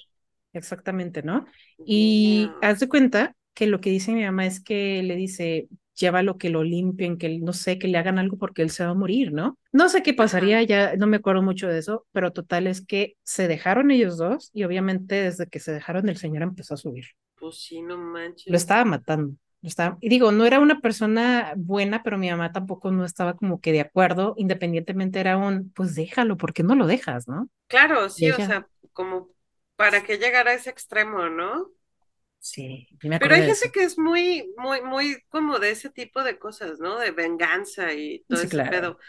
exactamente, 0.52 1.24
¿no? 1.24 1.46
Y 1.86 2.48
Damn. 2.48 2.60
haz 2.62 2.80
de 2.82 2.90
cuenta 2.90 3.36
que 3.54 3.68
lo 3.68 3.80
que 3.80 3.92
dice 3.92 4.12
mi 4.12 4.24
mamá 4.24 4.46
es 4.46 4.62
que 4.62 5.02
le 5.04 5.16
dice, 5.16 5.70
llévalo 5.96 6.38
que 6.38 6.50
lo 6.50 6.64
limpien, 6.64 7.18
que 7.18 7.40
no 7.40 7.54
sé, 7.54 7.80
que 7.80 7.88
le 7.88 7.98
hagan 7.98 8.20
algo 8.20 8.38
porque 8.38 8.62
él 8.62 8.70
se 8.70 8.84
va 8.86 8.92
a 8.92 8.94
morir, 8.94 9.32
¿no? 9.34 9.58
No 9.72 9.90
sé 9.90 10.04
qué 10.04 10.14
pasaría, 10.14 10.62
ya 10.64 10.96
no 10.96 11.08
me 11.08 11.18
acuerdo 11.18 11.42
mucho 11.42 11.68
de 11.68 11.80
eso, 11.80 12.06
pero 12.12 12.32
total 12.32 12.68
es 12.68 12.86
que 12.86 13.16
se 13.24 13.48
dejaron 13.48 13.92
ellos 13.92 14.18
dos 14.18 14.50
y 14.54 14.64
obviamente 14.64 15.16
desde 15.16 15.48
que 15.48 15.60
se 15.60 15.72
dejaron 15.74 16.10
el 16.10 16.18
señor 16.18 16.44
empezó 16.44 16.74
a 16.76 16.78
subir. 16.78 17.06
Pues 17.36 17.58
sí, 17.64 17.82
no 17.82 17.96
Lo 17.96 18.04
manches. 18.04 18.54
estaba 18.58 18.86
matando. 18.86 19.36
Lo 19.62 19.70
estaba... 19.70 19.98
Y 20.02 20.10
digo, 20.10 20.32
no 20.32 20.46
era 20.46 20.60
una 20.60 20.82
persona 20.82 21.54
buena, 21.56 22.04
pero 22.04 22.18
mi 22.18 22.30
mamá 22.30 22.52
tampoco 22.52 22.92
no 22.92 23.06
estaba 23.06 23.36
como 23.36 23.62
que 23.62 23.72
de 23.72 23.82
acuerdo, 23.82 24.34
independientemente 24.38 25.20
era 25.20 25.38
un, 25.38 25.72
pues 25.72 25.96
déjalo, 25.96 26.38
¿por 26.38 26.54
qué 26.54 26.64
no 26.64 26.76
lo 26.76 26.86
dejas, 26.88 27.28
no? 27.28 27.48
Claro, 27.68 28.10
sí, 28.10 28.32
o 28.32 28.40
sea, 28.40 28.68
como 28.94 29.30
para 29.76 30.04
que 30.04 30.18
llegara 30.18 30.52
a 30.52 30.54
ese 30.54 30.70
extremo, 30.70 31.30
¿no? 31.30 31.72
Sí, 32.44 32.88
Pero 33.18 33.36
hay 33.36 33.44
gente 33.44 33.72
que 33.72 33.84
es 33.84 33.98
muy, 33.98 34.54
muy, 34.58 34.82
muy 34.82 35.22
como 35.30 35.60
de 35.60 35.72
ese 35.72 35.90
tipo 35.90 36.24
de 36.24 36.40
cosas, 36.40 36.80
¿no? 36.80 36.98
De 37.00 37.12
venganza 37.12 37.94
y 37.94 38.24
todo 38.30 38.42
Sí, 38.42 38.42
ese 38.42 38.62
claro. 38.64 38.70
pedo. 38.70 39.00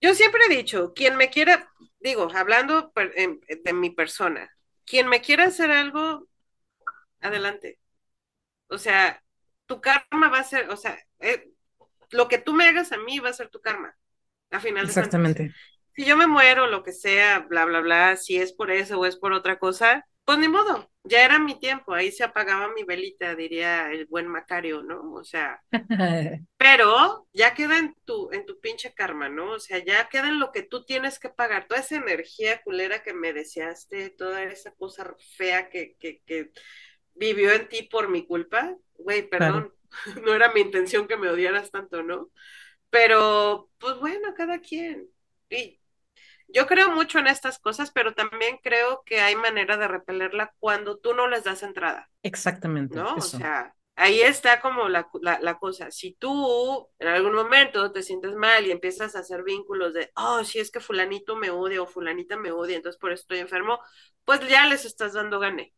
Yo 0.00 0.14
siempre 0.14 0.42
he 0.46 0.56
dicho, 0.56 0.94
quien 0.94 1.16
me 1.16 1.30
quiera, 1.30 1.70
digo, 2.00 2.28
hablando 2.34 2.92
per- 2.92 3.12
en- 3.16 3.40
de 3.64 3.72
mi 3.74 3.90
persona, 3.90 4.50
quien 4.86 5.08
me 5.08 5.22
quiera 5.22 5.46
hacer 5.46 5.70
algo, 5.72 6.28
adelante. 7.20 7.80
O 8.68 8.78
sea, 8.78 9.22
tu 9.66 9.80
karma 9.80 10.28
va 10.30 10.40
a 10.40 10.44
ser, 10.44 10.70
o 10.70 10.76
sea, 10.76 10.98
eh, 11.20 11.50
lo 12.10 12.28
que 12.28 12.38
tú 12.38 12.54
me 12.54 12.66
hagas 12.68 12.92
a 12.92 12.98
mí 12.98 13.18
va 13.20 13.30
a 13.30 13.32
ser 13.34 13.48
tu 13.50 13.60
karma, 13.60 13.96
a 14.50 14.60
final 14.60 14.86
de 14.88 14.96
cuentas. 14.96 15.20
Exactamente. 15.22 15.54
Si 15.96 16.04
yo 16.06 16.16
me 16.16 16.26
muero, 16.28 16.66
lo 16.68 16.82
que 16.84 16.92
sea, 16.92 17.40
bla, 17.40 17.64
bla, 17.66 17.80
bla, 17.80 18.16
si 18.16 18.38
es 18.38 18.52
por 18.52 18.70
eso 18.70 18.98
o 19.00 19.06
es 19.06 19.16
por 19.16 19.32
otra 19.32 19.58
cosa, 19.58 20.06
pues 20.24 20.38
ni 20.38 20.48
modo, 20.48 20.90
ya 21.04 21.24
era 21.24 21.38
mi 21.38 21.58
tiempo, 21.58 21.94
ahí 21.94 22.12
se 22.12 22.24
apagaba 22.24 22.72
mi 22.74 22.84
velita, 22.84 23.34
diría 23.34 23.90
el 23.92 24.06
buen 24.06 24.28
Macario, 24.28 24.82
¿no? 24.82 25.12
O 25.14 25.24
sea, 25.24 25.62
pero 26.56 27.26
ya 27.32 27.54
queda 27.54 27.78
en 27.78 27.94
tu, 28.04 28.30
en 28.32 28.46
tu 28.46 28.60
pinche 28.60 28.94
karma, 28.94 29.28
¿no? 29.28 29.52
O 29.52 29.60
sea, 29.60 29.78
ya 29.84 30.08
queda 30.08 30.28
en 30.28 30.40
lo 30.40 30.52
que 30.52 30.62
tú 30.62 30.84
tienes 30.84 31.18
que 31.18 31.30
pagar, 31.30 31.66
toda 31.68 31.80
esa 31.80 31.96
energía 31.96 32.62
culera 32.62 33.02
que 33.02 33.14
me 33.14 33.32
deseaste, 33.32 34.10
toda 34.10 34.42
esa 34.44 34.72
cosa 34.74 35.14
fea 35.36 35.70
que, 35.70 35.96
que, 35.98 36.22
que 36.26 36.52
vivió 37.14 37.52
en 37.52 37.68
ti 37.68 37.82
por 37.84 38.08
mi 38.08 38.26
culpa, 38.26 38.76
güey, 38.98 39.28
Claro. 39.36 39.62
perdón, 39.62 39.74
no 40.24 40.34
era 40.34 40.52
mi 40.52 40.60
intención 40.62 41.08
que 41.08 41.16
me 41.16 41.30
odiaras 41.30 41.70
tanto, 41.70 42.02
¿no? 42.02 42.30
Pero, 42.90 43.70
pues 43.78 43.98
bueno, 44.00 44.34
cada 44.34 44.60
quien. 44.60 45.08
Y 45.50 45.79
Yo 46.52 46.66
creo 46.66 46.90
mucho 46.90 47.18
en 47.18 47.26
estas 47.26 47.58
cosas, 47.58 47.90
pero 47.92 48.14
también 48.14 48.58
creo 48.62 49.02
que 49.04 49.20
hay 49.20 49.36
manera 49.36 49.76
de 49.76 49.88
repelerla 49.88 50.52
cuando 50.58 50.98
tú 50.98 51.14
no 51.14 51.28
les 51.28 51.44
das 51.44 51.62
entrada. 51.62 52.08
Exactamente. 52.22 52.96
¿No? 52.96 53.16
Eso. 53.16 53.36
O 53.36 53.40
sea, 53.40 53.74
ahí 53.96 54.20
está 54.20 54.60
como 54.60 54.88
la, 54.88 55.08
la, 55.20 55.38
la, 55.40 55.58
cosa. 55.58 55.90
Si 55.90 56.14
tú 56.14 56.88
en 56.98 57.08
algún 57.08 57.34
momento 57.34 57.92
te 57.92 58.02
sientes 58.02 58.34
mal 58.34 58.66
y 58.66 58.70
empiezas 58.70 59.14
a 59.14 59.20
hacer 59.20 59.42
vínculos 59.42 59.94
de, 59.94 60.10
oh, 60.16 60.42
si 60.44 60.58
es 60.58 60.70
que 60.70 60.80
fulanito 60.80 61.36
me 61.36 61.50
odia 61.50 61.82
o 61.82 61.86
fulanita 61.86 62.36
me 62.36 62.50
odia, 62.50 62.76
entonces 62.76 62.98
por 62.98 63.12
eso 63.12 63.22
estoy 63.22 63.38
enfermo, 63.38 63.78
pues 64.24 64.40
ya 64.48 64.66
les 64.66 64.84
estás 64.84 65.12
dando 65.12 65.38
gane. 65.38 65.72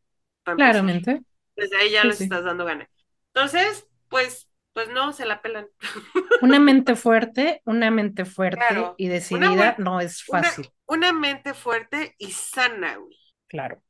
Claramente. 0.44 1.22
Desde 1.56 1.76
ahí 1.76 1.90
ya 1.90 2.04
les 2.04 2.20
estás 2.20 2.44
dando 2.44 2.64
gane. 2.64 2.88
Entonces, 3.34 3.86
pues, 4.08 4.48
pues 4.72 4.88
no, 4.88 5.12
se 5.12 5.26
la 5.26 5.42
pelan. 5.42 5.68
Una 6.42 6.58
mente 6.58 6.96
fuerte, 6.96 7.60
una 7.64 7.90
mente 7.90 8.24
fuerte 8.24 8.64
y 8.96 9.08
decidida 9.08 9.76
no 9.78 10.00
es 10.00 10.24
fácil. 10.24 10.70
Una, 10.86 11.10
una, 11.10 11.18
mente 11.18 11.54
fuerte 11.54 12.14
y 12.18 12.30
sana, 12.32 12.96
güey. 12.96 13.16
Claro. 13.48 13.82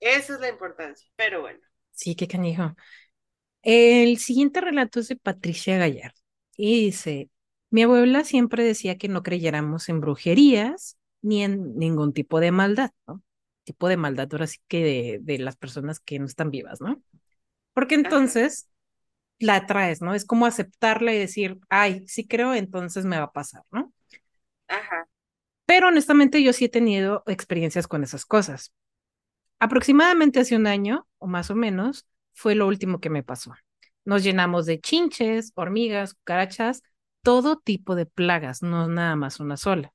Esa 0.00 0.34
es 0.34 0.40
la 0.40 0.48
importancia, 0.48 1.08
pero 1.16 1.40
bueno. 1.40 1.60
Sí, 1.92 2.14
qué 2.14 2.28
canijo. 2.28 2.74
El 3.62 4.18
siguiente 4.18 4.60
relato 4.60 5.00
es 5.00 5.08
de 5.08 5.16
Patricia 5.16 5.78
Gallard 5.78 6.14
y 6.56 6.84
dice, 6.86 7.30
mi 7.70 7.82
abuela 7.82 8.24
siempre 8.24 8.64
decía 8.64 8.96
que 8.98 9.08
no 9.08 9.22
creyéramos 9.22 9.88
en 9.88 10.00
brujerías 10.00 10.96
ni 11.22 11.42
en 11.42 11.76
ningún 11.76 12.12
tipo 12.12 12.40
de 12.40 12.52
maldad, 12.52 12.90
¿no? 13.06 13.22
Tipo 13.64 13.88
de 13.88 13.96
maldad, 13.96 14.28
ahora 14.32 14.46
sí 14.46 14.58
que 14.68 15.20
de, 15.22 15.38
las 15.38 15.56
personas 15.56 16.00
que 16.00 16.18
no 16.18 16.26
están 16.26 16.50
vivas, 16.50 16.80
¿no? 16.80 17.02
Porque 17.74 17.94
entonces 17.94 18.68
la 19.38 19.56
atraes, 19.56 20.02
¿no? 20.02 20.14
Es 20.14 20.24
como 20.24 20.46
aceptarla 20.46 21.12
y 21.12 21.18
decir, 21.18 21.58
ay, 21.68 22.04
sí 22.06 22.26
creo, 22.26 22.54
entonces 22.54 23.04
me 23.04 23.18
va 23.18 23.24
a 23.24 23.32
pasar, 23.32 23.62
¿no? 23.70 23.92
Ajá. 24.68 25.08
Pero 25.66 25.88
honestamente 25.88 26.42
yo 26.42 26.52
sí 26.52 26.66
he 26.66 26.68
tenido 26.68 27.22
experiencias 27.26 27.86
con 27.88 28.02
esas 28.02 28.26
cosas. 28.26 28.72
Aproximadamente 29.60 30.40
hace 30.40 30.56
un 30.56 30.66
año, 30.66 31.06
o 31.18 31.26
más 31.26 31.50
o 31.50 31.54
menos, 31.54 32.06
fue 32.34 32.54
lo 32.54 32.66
último 32.66 33.00
que 33.00 33.10
me 33.10 33.22
pasó. 33.22 33.54
Nos 34.04 34.22
llenamos 34.24 34.66
de 34.66 34.80
chinches, 34.80 35.52
hormigas, 35.54 36.14
cucarachas, 36.14 36.82
todo 37.22 37.58
tipo 37.58 37.94
de 37.94 38.06
plagas, 38.06 38.62
no 38.62 38.88
nada 38.88 39.16
más 39.16 39.40
una 39.40 39.56
sola. 39.56 39.92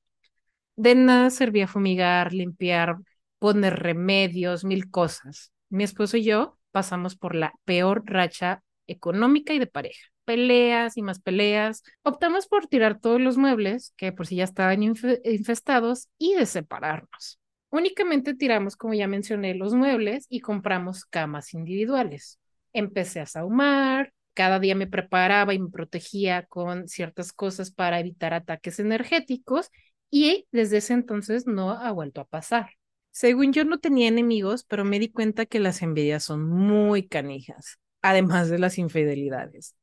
De 0.76 0.94
nada 0.94 1.30
servía 1.30 1.68
fumigar, 1.68 2.34
limpiar, 2.34 2.96
poner 3.38 3.76
remedios, 3.80 4.64
mil 4.64 4.90
cosas. 4.90 5.52
Mi 5.68 5.84
esposo 5.84 6.16
y 6.16 6.24
yo 6.24 6.58
pasamos 6.72 7.16
por 7.16 7.34
la 7.36 7.52
peor 7.64 8.02
racha 8.06 8.63
económica 8.86 9.52
y 9.54 9.58
de 9.58 9.66
pareja. 9.66 10.08
Peleas 10.24 10.96
y 10.96 11.02
más 11.02 11.20
peleas. 11.20 11.82
Optamos 12.02 12.46
por 12.46 12.66
tirar 12.66 12.98
todos 13.00 13.20
los 13.20 13.36
muebles, 13.36 13.92
que 13.96 14.12
por 14.12 14.26
si 14.26 14.36
ya 14.36 14.44
estaban 14.44 14.82
infestados, 14.82 16.08
y 16.18 16.34
de 16.34 16.46
separarnos. 16.46 17.38
Únicamente 17.70 18.34
tiramos, 18.34 18.76
como 18.76 18.94
ya 18.94 19.08
mencioné, 19.08 19.54
los 19.54 19.74
muebles 19.74 20.26
y 20.28 20.40
compramos 20.40 21.04
camas 21.04 21.54
individuales. 21.54 22.38
Empecé 22.72 23.20
a 23.20 23.26
saumar, 23.26 24.12
cada 24.34 24.58
día 24.58 24.74
me 24.74 24.86
preparaba 24.86 25.54
y 25.54 25.58
me 25.58 25.70
protegía 25.70 26.46
con 26.46 26.88
ciertas 26.88 27.32
cosas 27.32 27.70
para 27.70 28.00
evitar 28.00 28.34
ataques 28.34 28.78
energéticos 28.78 29.70
y 30.10 30.46
desde 30.52 30.78
ese 30.78 30.92
entonces 30.92 31.46
no 31.46 31.70
ha 31.70 31.90
vuelto 31.92 32.20
a 32.20 32.26
pasar. 32.26 32.70
Según 33.10 33.52
yo 33.52 33.64
no 33.64 33.78
tenía 33.78 34.08
enemigos, 34.08 34.64
pero 34.64 34.84
me 34.84 34.98
di 34.98 35.10
cuenta 35.10 35.46
que 35.46 35.60
las 35.60 35.82
envidias 35.82 36.24
son 36.24 36.48
muy 36.48 37.06
canijas, 37.06 37.78
además 38.04 38.50
de 38.50 38.58
las 38.58 38.76
infidelidades. 38.76 39.74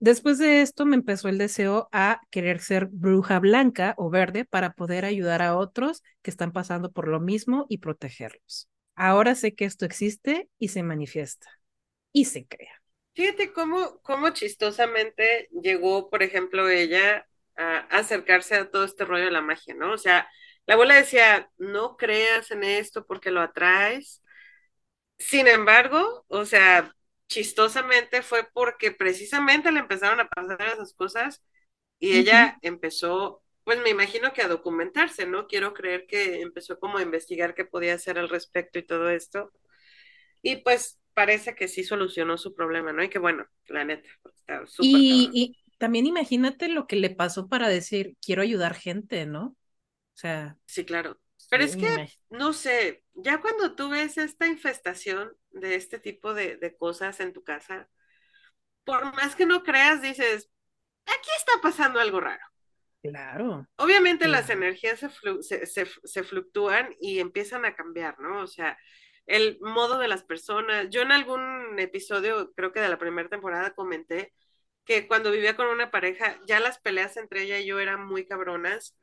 Después 0.00 0.36
de 0.38 0.60
esto 0.60 0.84
me 0.84 0.96
empezó 0.96 1.28
el 1.28 1.38
deseo 1.38 1.88
a 1.92 2.20
querer 2.30 2.60
ser 2.60 2.86
bruja 2.86 3.38
blanca 3.38 3.94
o 3.96 4.10
verde 4.10 4.44
para 4.44 4.74
poder 4.74 5.06
ayudar 5.06 5.40
a 5.40 5.56
otros 5.56 6.02
que 6.20 6.30
están 6.30 6.52
pasando 6.52 6.92
por 6.92 7.08
lo 7.08 7.20
mismo 7.20 7.64
y 7.70 7.78
protegerlos. 7.78 8.68
Ahora 8.94 9.34
sé 9.34 9.54
que 9.54 9.64
esto 9.64 9.86
existe 9.86 10.50
y 10.58 10.68
se 10.68 10.82
manifiesta 10.82 11.48
y 12.12 12.26
se 12.26 12.46
crea. 12.46 12.82
Fíjate 13.14 13.50
cómo, 13.54 13.98
cómo 14.02 14.28
chistosamente 14.30 15.48
llegó, 15.62 16.10
por 16.10 16.22
ejemplo, 16.22 16.68
ella 16.68 17.26
a 17.56 17.78
acercarse 17.90 18.56
a 18.56 18.70
todo 18.70 18.84
este 18.84 19.06
rollo 19.06 19.24
de 19.24 19.30
la 19.30 19.40
magia, 19.40 19.74
¿no? 19.74 19.92
O 19.94 19.98
sea, 19.98 20.28
la 20.66 20.74
abuela 20.74 20.96
decía, 20.96 21.50
no 21.56 21.96
creas 21.96 22.50
en 22.50 22.62
esto 22.62 23.06
porque 23.06 23.30
lo 23.30 23.40
atraes. 23.40 24.22
Sin 25.18 25.48
embargo, 25.48 26.26
o 26.28 26.44
sea, 26.44 26.94
chistosamente 27.28 28.22
fue 28.22 28.48
porque 28.52 28.90
precisamente 28.90 29.70
le 29.70 29.80
empezaron 29.80 30.20
a 30.20 30.28
pasar 30.28 30.60
esas 30.62 30.94
cosas 30.94 31.44
y 31.98 32.16
ella 32.16 32.58
empezó, 32.62 33.42
pues 33.64 33.80
me 33.80 33.90
imagino 33.90 34.32
que 34.32 34.42
a 34.42 34.48
documentarse, 34.48 35.26
¿no? 35.26 35.46
Quiero 35.46 35.74
creer 35.74 36.06
que 36.06 36.40
empezó 36.40 36.78
como 36.78 36.98
a 36.98 37.02
investigar 37.02 37.54
qué 37.54 37.64
podía 37.64 37.94
hacer 37.94 38.18
al 38.18 38.28
respecto 38.28 38.78
y 38.78 38.86
todo 38.86 39.10
esto. 39.10 39.52
Y 40.42 40.56
pues 40.56 40.98
parece 41.14 41.54
que 41.54 41.68
sí 41.68 41.84
solucionó 41.84 42.38
su 42.38 42.54
problema, 42.54 42.92
¿no? 42.92 43.02
Y 43.02 43.08
que 43.08 43.18
bueno, 43.18 43.46
la 43.66 43.84
neta, 43.84 44.08
está 44.34 44.66
súper. 44.66 44.90
Y, 44.90 45.30
y, 45.32 45.56
también 45.78 46.06
imagínate 46.06 46.68
lo 46.68 46.86
que 46.86 46.96
le 46.96 47.10
pasó 47.10 47.48
para 47.48 47.68
decir, 47.68 48.16
quiero 48.20 48.42
ayudar 48.42 48.74
gente, 48.74 49.26
¿no? 49.26 49.44
O 49.46 50.16
sea. 50.16 50.56
Sí, 50.66 50.84
claro. 50.84 51.18
Pero 51.50 51.64
es 51.64 51.76
que, 51.76 52.08
no 52.30 52.52
sé, 52.52 53.04
ya 53.14 53.40
cuando 53.40 53.74
tú 53.74 53.88
ves 53.88 54.18
esta 54.18 54.46
infestación 54.46 55.32
de 55.50 55.76
este 55.76 55.98
tipo 55.98 56.34
de, 56.34 56.76
cosas 56.78 57.20
en 57.20 57.32
tu 57.32 57.42
casa, 57.42 57.88
por 58.84 59.14
más 59.14 59.34
que 59.34 59.46
no 59.46 59.62
creas, 59.62 60.02
dices, 60.02 60.50
aquí 61.06 61.28
está 61.38 61.52
pasando 61.62 62.00
algo 62.00 62.20
raro. 62.20 62.44
Claro. 63.02 63.66
Obviamente 63.76 64.28
las 64.28 64.50
energías 64.50 65.00
se, 65.40 65.86
se, 66.04 66.22
fluctúan 66.24 66.94
y 67.00 67.20
empiezan 67.20 67.64
a 67.64 67.74
cambiar, 67.74 68.18
¿no? 68.18 68.42
O 68.42 68.46
sea, 68.46 68.76
el 69.26 69.58
modo 69.60 69.98
de 69.98 70.08
las 70.08 70.24
personas. 70.24 70.88
Yo 70.90 71.02
en 71.02 71.12
algún 71.12 71.78
episodio, 71.78 72.52
creo 72.54 72.72
que 72.72 72.80
de 72.80 72.88
la 72.88 72.98
primera 72.98 73.28
temporada, 73.28 73.74
comenté 73.74 74.34
que 74.84 75.06
cuando 75.06 75.30
vivía 75.30 75.56
con 75.56 75.68
una 75.68 75.90
pareja, 75.90 76.40
ya 76.46 76.60
las 76.60 76.80
peleas 76.80 77.16
entre 77.16 77.42
ella 77.42 77.58
y 77.58 77.66
yo 77.66 77.78
eran 77.78 78.04
muy 78.04 78.26
cabronas 78.26 78.96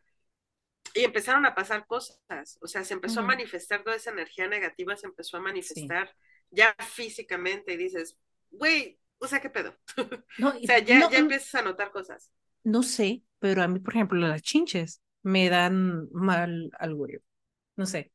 y 0.94 1.04
empezaron 1.04 1.46
a 1.46 1.56
pasar 1.56 1.86
cosas, 1.88 2.58
o 2.62 2.68
sea, 2.68 2.84
se 2.84 2.94
empezó 2.94 3.20
a 3.20 3.24
manifestar 3.24 3.84
toda 3.84 3.96
esa 3.96 4.12
energía 4.12 4.48
negativa, 4.48 4.96
se 4.96 5.08
empezó 5.08 5.38
a 5.38 5.42
manifestar 5.42 6.14
ya 6.52 6.76
físicamente 6.80 7.74
y 7.74 7.78
dices, 7.78 8.18
güey, 8.52 9.00
o 9.18 9.28
sea, 9.28 9.42
¿qué 9.42 9.50
pedo? 9.50 9.76
o 10.44 10.66
sea, 10.66 10.80
ya, 10.80 11.10
ya 11.10 11.18
empiezas 11.18 11.56
a 11.56 11.62
notar 11.64 11.92
cosas. 11.92 12.32
No 12.64 12.84
sé, 12.84 13.24
pero 13.40 13.62
a 13.62 13.68
mí, 13.68 13.80
por 13.80 13.94
ejemplo, 13.94 14.20
las 14.20 14.42
chinches 14.42 15.02
me 15.24 15.50
dan 15.50 16.10
mal 16.12 16.72
augurio. 16.80 17.22
No 17.76 17.86
sé. 17.86 18.12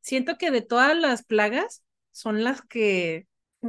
Siento 0.00 0.38
que 0.38 0.50
de 0.50 0.62
todas 0.62 0.96
las 0.96 1.24
plagas 1.24 1.82
son 2.12 2.44
las 2.44 2.62
que, 2.62 3.26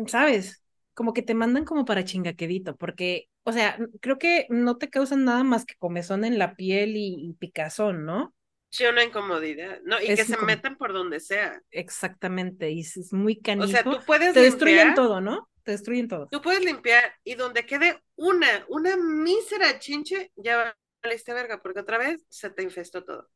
¿sabes? 0.08 0.64
Como 0.94 1.14
que 1.14 1.22
te 1.22 1.34
mandan 1.34 1.66
como 1.66 1.86
para 1.86 2.04
chingaquedito, 2.04 2.76
porque, 2.76 3.30
o 3.44 3.52
sea, 3.52 3.78
creo 4.02 4.18
que 4.18 4.46
no 4.50 4.78
te 4.78 4.90
causan 4.90 5.26
nada 5.26 5.44
más 5.44 5.66
que 5.66 5.76
comezón 5.76 6.26
en 6.26 6.38
la 6.38 6.56
piel 6.56 6.94
y 6.96 7.36
picazón, 7.40 8.06
¿no? 8.06 8.34
Sí, 8.72 8.86
una 8.86 9.04
incomodidad, 9.04 9.82
¿no? 9.84 10.02
Y 10.02 10.08
que 10.16 10.24
se 10.24 10.38
metan 10.38 10.78
por 10.78 10.94
donde 10.94 11.20
sea. 11.20 11.62
Exactamente, 11.72 12.72
y 12.72 12.80
es 12.80 13.12
muy 13.12 13.40
canijo. 13.42 13.68
O 13.68 13.70
sea, 13.70 13.84
tú 13.84 14.00
puedes 14.06 14.34
Te 14.34 14.40
destruyen 14.40 14.94
todo, 14.94 15.20
¿no? 15.20 15.50
Te 15.64 15.72
destruyen 15.72 16.08
todo. 16.08 16.30
Tú 16.32 16.42
puedes 16.42 16.64
limpiar 16.64 17.04
y 17.26 17.36
donde 17.36 17.66
quede 17.66 18.02
una, 18.16 18.66
una 18.70 18.96
mísera 18.96 19.78
chinche, 19.78 20.32
ya 20.38 20.74
valiste 21.04 21.34
verga, 21.34 21.62
porque 21.62 21.82
otra 21.82 21.98
vez 21.98 22.26
se 22.30 22.50
te 22.50 22.64
infestó 22.64 23.04
todo. 23.04 23.30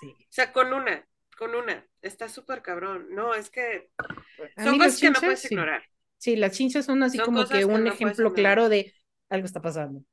Sí. 0.00 0.08
O 0.08 0.26
sea, 0.28 0.52
con 0.52 0.74
una, 0.74 1.08
con 1.38 1.54
una, 1.54 1.88
está 2.02 2.28
súper 2.28 2.60
cabrón. 2.60 3.08
No, 3.10 3.34
es 3.34 3.48
que 3.48 3.88
son 4.62 4.76
cosas 4.76 5.00
que 5.00 5.10
no 5.10 5.20
puedes 5.20 5.50
ignorar. 5.50 5.82
Sí, 6.18 6.36
las 6.36 6.52
chinches 6.52 6.84
son 6.84 7.02
así 7.02 7.18
como 7.18 7.46
que 7.48 7.64
un 7.64 7.86
ejemplo 7.86 8.34
claro 8.34 8.68
de 8.68 8.94
algo 9.30 9.46
está 9.46 9.62
pasando, 9.62 10.04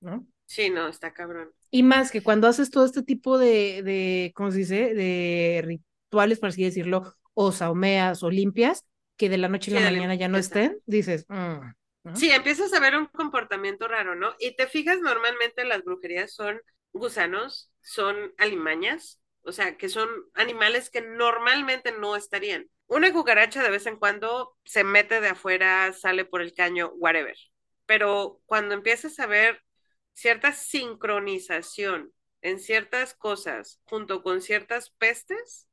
¿no? 0.00 0.26
Sí, 0.52 0.68
no, 0.68 0.86
está 0.88 1.14
cabrón. 1.14 1.50
Y 1.70 1.82
más 1.82 2.10
que 2.10 2.22
cuando 2.22 2.46
haces 2.46 2.70
todo 2.70 2.84
este 2.84 3.02
tipo 3.02 3.38
de, 3.38 3.82
de 3.82 4.32
¿cómo 4.34 4.50
se 4.50 4.58
dice? 4.58 4.92
De 4.94 5.62
rituales, 5.64 6.38
por 6.38 6.50
así 6.50 6.62
decirlo, 6.62 7.14
o 7.32 7.52
saumeas 7.52 8.22
o 8.22 8.30
limpias, 8.30 8.84
que 9.16 9.30
de 9.30 9.38
la 9.38 9.48
noche 9.48 9.74
a 9.74 9.80
la 9.80 9.90
mañana 9.90 10.14
ya 10.14 10.28
no 10.28 10.36
estén, 10.36 10.78
dices, 10.84 11.24
mm", 11.30 11.70
Sí, 12.12 12.30
empiezas 12.30 12.72
a 12.74 12.80
ver 12.80 12.94
un 12.96 13.06
comportamiento 13.06 13.88
raro, 13.88 14.14
¿no? 14.14 14.34
Y 14.38 14.54
te 14.54 14.66
fijas, 14.66 15.00
normalmente 15.00 15.64
las 15.64 15.82
brujerías 15.82 16.34
son 16.34 16.60
gusanos, 16.92 17.72
son 17.80 18.34
alimañas, 18.36 19.20
o 19.42 19.52
sea, 19.52 19.78
que 19.78 19.88
son 19.88 20.08
animales 20.34 20.90
que 20.90 21.00
normalmente 21.00 21.92
no 21.92 22.14
estarían. 22.14 22.68
Una 22.86 23.10
cucaracha 23.12 23.62
de 23.62 23.70
vez 23.70 23.86
en 23.86 23.96
cuando 23.96 24.54
se 24.64 24.84
mete 24.84 25.22
de 25.22 25.28
afuera, 25.28 25.90
sale 25.94 26.26
por 26.26 26.42
el 26.42 26.52
caño, 26.52 26.90
whatever. 26.96 27.36
Pero 27.86 28.40
cuando 28.44 28.74
empiezas 28.74 29.18
a 29.18 29.26
ver 29.26 29.62
cierta 30.12 30.52
sincronización 30.52 32.12
en 32.40 32.58
ciertas 32.58 33.14
cosas 33.14 33.80
junto 33.84 34.22
con 34.22 34.40
ciertas 34.40 34.90
pestes. 34.90 35.68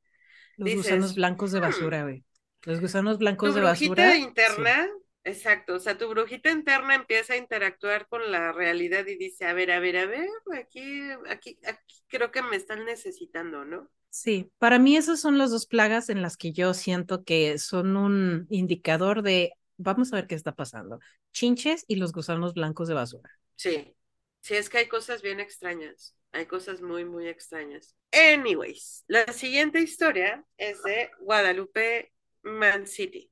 Los 0.56 0.74
gusanos 0.74 1.14
blancos 1.14 1.52
de 1.52 1.60
hmm, 1.60 1.62
basura, 1.62 2.02
güey. 2.02 2.24
Los 2.62 2.80
gusanos 2.80 3.18
blancos 3.18 3.54
de 3.54 3.60
basura. 3.62 4.16
interna 4.16 4.88
Exacto, 5.22 5.74
o 5.74 5.78
sea, 5.78 5.98
tu 5.98 6.08
brujita 6.08 6.50
interna 6.50 6.94
empieza 6.94 7.34
a 7.34 7.36
interactuar 7.36 8.08
con 8.08 8.32
la 8.32 8.52
realidad 8.52 9.06
y 9.06 9.16
dice, 9.16 9.44
a 9.44 9.52
ver, 9.52 9.70
a 9.70 9.78
ver, 9.78 9.98
a 9.98 10.06
ver, 10.06 10.28
aquí, 10.58 11.02
aquí, 11.28 11.58
aquí 11.66 12.02
creo 12.08 12.30
que 12.30 12.40
me 12.42 12.56
están 12.56 12.86
necesitando, 12.86 13.66
¿no? 13.66 13.90
Sí, 14.08 14.50
para 14.58 14.78
mí 14.78 14.96
esas 14.96 15.20
son 15.20 15.36
las 15.36 15.50
dos 15.50 15.66
plagas 15.66 16.08
en 16.08 16.22
las 16.22 16.36
que 16.38 16.52
yo 16.52 16.72
siento 16.72 17.22
que 17.22 17.58
son 17.58 17.96
un 17.96 18.46
indicador 18.48 19.22
de, 19.22 19.52
vamos 19.76 20.12
a 20.12 20.16
ver 20.16 20.26
qué 20.26 20.34
está 20.34 20.52
pasando, 20.52 21.00
chinches 21.32 21.84
y 21.86 21.96
los 21.96 22.12
gusanos 22.12 22.54
blancos 22.54 22.88
de 22.88 22.94
basura. 22.94 23.30
Sí, 23.56 23.94
sí, 24.40 24.56
es 24.56 24.68
que 24.68 24.78
hay 24.78 24.88
cosas 24.88 25.22
bien 25.22 25.40
extrañas, 25.40 26.16
hay 26.32 26.46
cosas 26.46 26.80
muy, 26.80 27.04
muy 27.04 27.28
extrañas. 27.28 27.96
Anyways, 28.12 29.04
la 29.06 29.32
siguiente 29.32 29.80
historia 29.80 30.44
es 30.56 30.82
de 30.82 31.10
Guadalupe 31.20 32.12
Man 32.42 32.86
City 32.86 33.30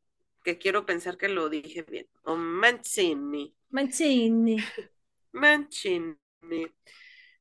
que 0.48 0.58
quiero 0.58 0.86
pensar 0.86 1.18
que 1.18 1.28
lo 1.28 1.48
dije 1.48 1.82
bien, 1.82 2.08
o 2.22 2.34
Mancini. 2.36 3.54
Mancini. 3.68 4.56
Mancini. 5.32 6.16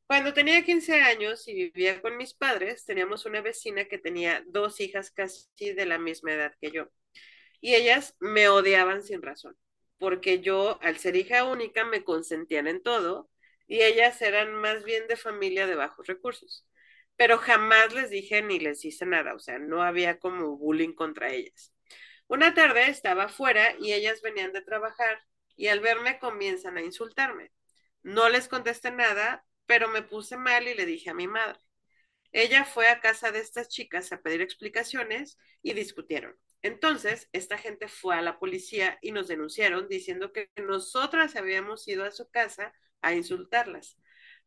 Cuando 0.05 0.33
tenía 0.33 0.63
15 0.63 1.01
años 1.01 1.47
y 1.47 1.53
vivía 1.53 2.01
con 2.01 2.17
mis 2.17 2.33
padres, 2.33 2.85
teníamos 2.85 3.25
una 3.25 3.41
vecina 3.41 3.85
que 3.85 3.97
tenía 3.97 4.43
dos 4.47 4.79
hijas 4.81 5.11
casi 5.11 5.73
de 5.73 5.85
la 5.85 5.97
misma 5.97 6.33
edad 6.33 6.53
que 6.59 6.71
yo. 6.71 6.89
Y 7.61 7.75
ellas 7.75 8.15
me 8.19 8.49
odiaban 8.49 9.03
sin 9.03 9.21
razón, 9.21 9.57
porque 9.97 10.41
yo, 10.41 10.77
al 10.81 10.97
ser 10.97 11.15
hija 11.15 11.45
única, 11.45 11.85
me 11.85 12.03
consentían 12.03 12.67
en 12.67 12.81
todo 12.81 13.29
y 13.67 13.81
ellas 13.81 14.21
eran 14.21 14.53
más 14.55 14.83
bien 14.83 15.07
de 15.07 15.17
familia 15.17 15.67
de 15.67 15.75
bajos 15.75 16.07
recursos. 16.07 16.65
Pero 17.15 17.37
jamás 17.37 17.93
les 17.93 18.09
dije 18.09 18.41
ni 18.41 18.59
les 18.59 18.85
hice 18.85 19.05
nada, 19.05 19.33
o 19.33 19.39
sea, 19.39 19.59
no 19.59 19.83
había 19.83 20.19
como 20.19 20.57
bullying 20.57 20.93
contra 20.93 21.31
ellas. 21.33 21.73
Una 22.27 22.53
tarde 22.53 22.89
estaba 22.89 23.29
fuera 23.29 23.75
y 23.79 23.93
ellas 23.93 24.21
venían 24.21 24.53
de 24.53 24.61
trabajar 24.61 25.21
y 25.55 25.67
al 25.67 25.79
verme 25.79 26.19
comienzan 26.19 26.77
a 26.77 26.81
insultarme. 26.81 27.51
No 28.03 28.29
les 28.29 28.47
contesté 28.47 28.91
nada, 28.91 29.45
pero 29.65 29.87
me 29.89 30.01
puse 30.03 30.37
mal 30.37 30.67
y 30.67 30.73
le 30.75 30.85
dije 30.85 31.09
a 31.09 31.13
mi 31.13 31.27
madre. 31.27 31.59
Ella 32.31 32.65
fue 32.65 32.87
a 32.89 32.99
casa 32.99 33.31
de 33.31 33.39
estas 33.39 33.69
chicas 33.69 34.11
a 34.11 34.21
pedir 34.21 34.41
explicaciones 34.41 35.37
y 35.61 35.73
discutieron. 35.73 36.37
Entonces, 36.61 37.29
esta 37.31 37.57
gente 37.57 37.87
fue 37.87 38.15
a 38.15 38.21
la 38.21 38.39
policía 38.39 38.99
y 39.01 39.11
nos 39.11 39.27
denunciaron 39.27 39.87
diciendo 39.87 40.33
que 40.33 40.51
nosotras 40.57 41.35
habíamos 41.35 41.87
ido 41.87 42.03
a 42.03 42.11
su 42.11 42.29
casa 42.29 42.73
a 43.01 43.13
insultarlas. 43.13 43.97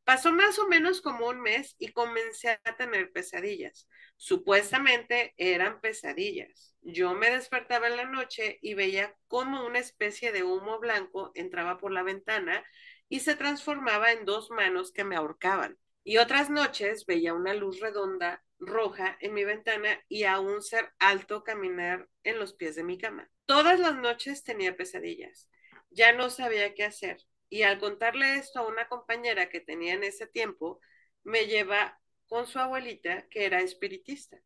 Pasó 0.05 0.32
más 0.32 0.59
o 0.59 0.66
menos 0.66 1.01
como 1.01 1.28
un 1.28 1.40
mes 1.40 1.76
y 1.78 1.92
comencé 1.92 2.59
a 2.64 2.76
tener 2.76 3.12
pesadillas. 3.12 3.88
Supuestamente 4.16 5.34
eran 5.36 5.80
pesadillas. 5.80 6.74
Yo 6.82 7.14
me 7.14 7.30
despertaba 7.30 7.86
en 7.86 7.96
la 7.96 8.07
noche 8.07 8.59
y 8.62 8.74
veía 8.74 9.14
como 9.28 9.64
una 9.66 9.78
especie 9.78 10.32
de 10.32 10.42
humo 10.42 10.78
blanco 10.80 11.30
entraba 11.34 11.78
por 11.78 11.92
la 11.92 12.03
ventana 12.03 12.64
y 13.09 13.20
se 13.20 13.36
transformaba 13.36 14.12
en 14.12 14.24
dos 14.24 14.51
manos 14.51 14.92
que 14.92 15.05
me 15.05 15.16
ahorcaban. 15.16 15.78
Y 16.03 16.16
otras 16.16 16.51
noches 16.51 17.07
veía 17.07 17.34
una 17.34 17.55
luz 17.55 17.80
redonda 17.80 18.42
roja 18.59 19.16
en 19.20 19.34
mi 19.34 19.44
ventana 19.44 20.03
y 20.09 20.24
a 20.24 20.40
un 20.40 20.62
ser 20.62 20.92
alto 20.98 21.44
caminar 21.44 22.09
en 22.24 22.38
los 22.38 22.55
pies 22.55 22.76
de 22.76 22.84
mi 22.84 22.98
cama. 22.98 23.30
Todas 23.46 23.78
las 23.78 23.96
noches 23.96 24.44
tenía 24.44 24.76
pesadillas. 24.76 25.48
Ya 25.90 26.12
no 26.12 26.30
sabía 26.30 26.74
qué 26.74 26.84
hacer. 26.84 27.18
Y 27.51 27.62
al 27.62 27.78
contarle 27.78 28.36
esto 28.36 28.61
a 28.61 28.68
una 28.68 28.88
compañera 28.88 29.51
que 29.51 29.61
tenía 29.61 29.94
en 29.94 30.05
ese 30.05 30.26
tiempo, 30.26 30.80
me 31.24 31.46
lleva 31.46 32.01
con 32.28 32.46
su 32.46 32.59
abuelita, 32.61 33.26
que 33.28 33.44
era 33.44 33.61
espiritista, 33.61 34.38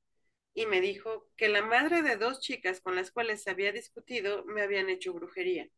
y 0.54 0.66
me 0.66 0.80
dijo 0.80 1.28
que 1.36 1.48
la 1.48 1.62
madre 1.62 2.02
de 2.02 2.16
dos 2.16 2.40
chicas 2.40 2.80
con 2.80 2.96
las 2.96 3.10
cuales 3.10 3.46
había 3.46 3.72
discutido 3.72 4.44
me 4.46 4.62
habían 4.62 4.88
hecho 4.88 5.12
brujería, 5.12 5.68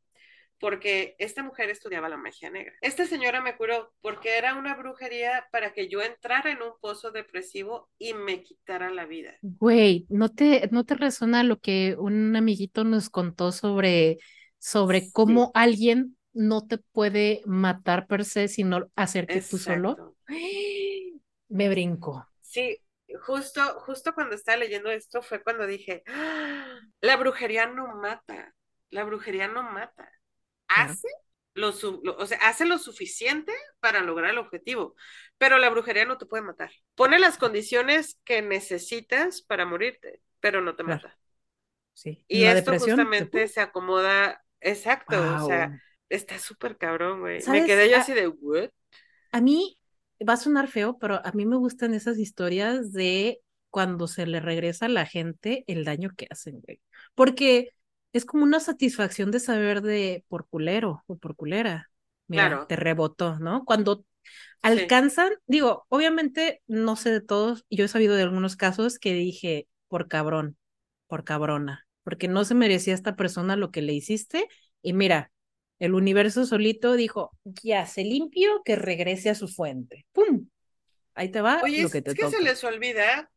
porque 0.61 1.17
esta 1.19 1.43
mujer 1.43 1.69
estudiaba 1.71 2.09
la 2.09 2.17
magia 2.17 2.51
negra. 2.51 2.75
Esta 2.81 3.07
señora 3.07 3.41
me 3.41 3.57
curó 3.57 3.93
porque 4.01 4.39
era 4.39 4.55
una 4.55 4.77
brujería 4.77 5.49
para 5.51 5.73
que 5.73 5.89
yo 5.89 6.03
entrara 6.03 6.53
en 6.53 6.63
un 6.63 6.73
pozo 6.81 7.11
depresivo 7.11 7.91
y 7.99 8.15
me 8.15 8.43
quitara 8.43 8.91
la 8.91 9.05
vida. 9.05 9.37
Güey, 9.43 10.07
¿no 10.09 10.29
te, 10.29 10.69
no 10.71 10.85
te 10.85 10.95
resuena 10.95 11.43
lo 11.43 11.59
que 11.59 11.97
un 11.99 12.37
amiguito 12.37 12.85
nos 12.85 13.11
contó 13.11 13.51
sobre, 13.51 14.19
sobre 14.59 15.11
cómo 15.11 15.51
alguien 15.55 16.17
no 16.37 16.67
te 16.67 16.79
puede 16.79 17.43
matar 17.47 18.07
per 18.07 18.25
se, 18.25 18.49
sino 18.49 18.91
hacer 18.95 19.27
que 19.27 19.41
tú 19.41 19.59
solo. 19.59 20.15
Me 21.49 21.69
brinco. 21.69 22.29
Sí, 22.43 22.79
justo, 23.25 23.63
justo 23.81 24.15
cuando 24.15 24.35
estaba 24.35 24.59
leyendo 24.59 24.91
esto 24.91 25.23
fue 25.23 25.43
cuando 25.43 25.67
dije, 25.67 26.03
¡Ah! 26.07 26.79
la 27.01 27.17
brujería 27.17 27.67
no 27.67 27.87
mata, 27.97 28.55
la 28.91 29.05
brujería 29.05 29.49
no 29.49 29.63
mata. 29.63 30.11
Hace 30.69 31.09
lo, 31.55 31.71
o 31.71 32.27
sea, 32.27 32.39
hace 32.43 32.67
lo 32.67 32.79
suficiente 32.79 33.53
para 33.81 34.03
lograr 34.03 34.31
el 34.31 34.39
objetivo, 34.39 34.95
pero 35.39 35.59
la 35.59 35.71
brujería 35.71 36.05
no 36.05 36.19
te 36.19 36.27
puede 36.27 36.43
matar. 36.43 36.71
Pone 36.95 37.19
las 37.19 37.39
condiciones 37.39 38.21
que 38.25 38.43
necesitas 38.43 39.41
para 39.43 39.65
morirte, 39.65 40.21
pero 40.41 40.61
no 40.61 40.77
te 40.77 40.83
mata. 40.83 41.19
Sí. 41.95 42.25
Y 42.29 42.45
esto 42.45 42.79
justamente 42.79 43.49
se 43.49 43.61
acomoda, 43.61 44.45
exacto, 44.61 45.17
o 45.43 45.47
sea, 45.47 45.81
Está 46.09 46.39
súper 46.39 46.77
cabrón, 46.77 47.21
güey. 47.21 47.41
Me 47.49 47.65
quedé 47.65 47.91
yo 47.91 47.97
así 47.99 48.13
de, 48.13 48.29
¿what? 48.29 48.71
A 49.33 49.41
mí 49.41 49.79
va 50.27 50.35
a 50.35 50.39
sonar 50.39 50.69
feo, 50.69 50.99
pero 50.99 51.21
a 51.25 51.33
mí 51.33 51.47
me 51.47 51.57
gustan 51.57 51.95
esas 51.95 52.19
historias 52.19 52.93
de 52.93 53.41
cuando 53.71 54.09
se 54.09 54.27
le 54.27 54.41
regresa 54.41 54.87
a 54.87 54.89
la 54.89 55.05
gente 55.05 55.65
el 55.67 55.85
daño 55.85 56.11
que 56.17 56.27
hacen, 56.31 56.61
güey. 56.61 56.81
Porque 57.15 57.71
es 58.13 58.25
como 58.25 58.45
una 58.45 58.61
satisfacción 58.61 59.31
de 59.31 59.41
saber 59.41 59.83
de 59.83 60.25
por 60.29 60.49
culero 60.49 61.03
o 61.07 61.17
por 61.17 61.37
culera. 61.37 61.91
Mira, 62.29 62.49
claro. 62.49 62.67
te 62.67 62.77
rebotó, 62.77 63.39
¿no? 63.39 63.65
Cuando 63.65 64.05
alcanzan, 64.63 65.35
digo, 65.47 65.85
obviamente 65.89 66.63
no 66.67 66.97
sé 66.97 67.11
de 67.11 67.21
todos, 67.21 67.65
yo 67.71 67.85
he 67.85 67.89
sabido 67.89 68.15
de 68.17 68.23
algunos 68.23 68.57
casos 68.57 68.99
que 68.99 69.13
dije, 69.13 69.69
por 69.89 70.09
cabrón, 70.09 70.57
por 71.07 71.25
cabrona, 71.25 71.87
porque 72.03 72.29
no 72.29 72.45
se 72.45 72.55
merecía 72.55 72.95
a 72.95 72.97
esta 72.97 73.17
persona 73.17 73.57
lo 73.57 73.71
que 73.71 73.83
le 73.83 73.93
hiciste. 73.93 74.49
Y 74.83 74.93
mira, 74.93 75.31
el 75.79 75.95
universo 75.95 76.47
solito 76.47 76.95
dijo, 76.95 77.33
ya 77.45 77.87
se 77.87 78.03
limpió, 78.03 78.63
que 78.65 78.77
regrese 78.77 79.31
a 79.31 79.35
su 79.35 79.49
fuente. 79.49 80.07
¡Pum! 80.13 80.49
Ahí 81.15 81.31
te 81.31 81.41
va 81.41 81.61
Oye, 81.63 81.83
lo 81.83 81.91
que 81.91 82.03
te 82.03 82.11
es 82.11 82.17
que 82.17 82.29
se 82.29 82.43
les 82.43 82.63
olvida, 82.65 83.31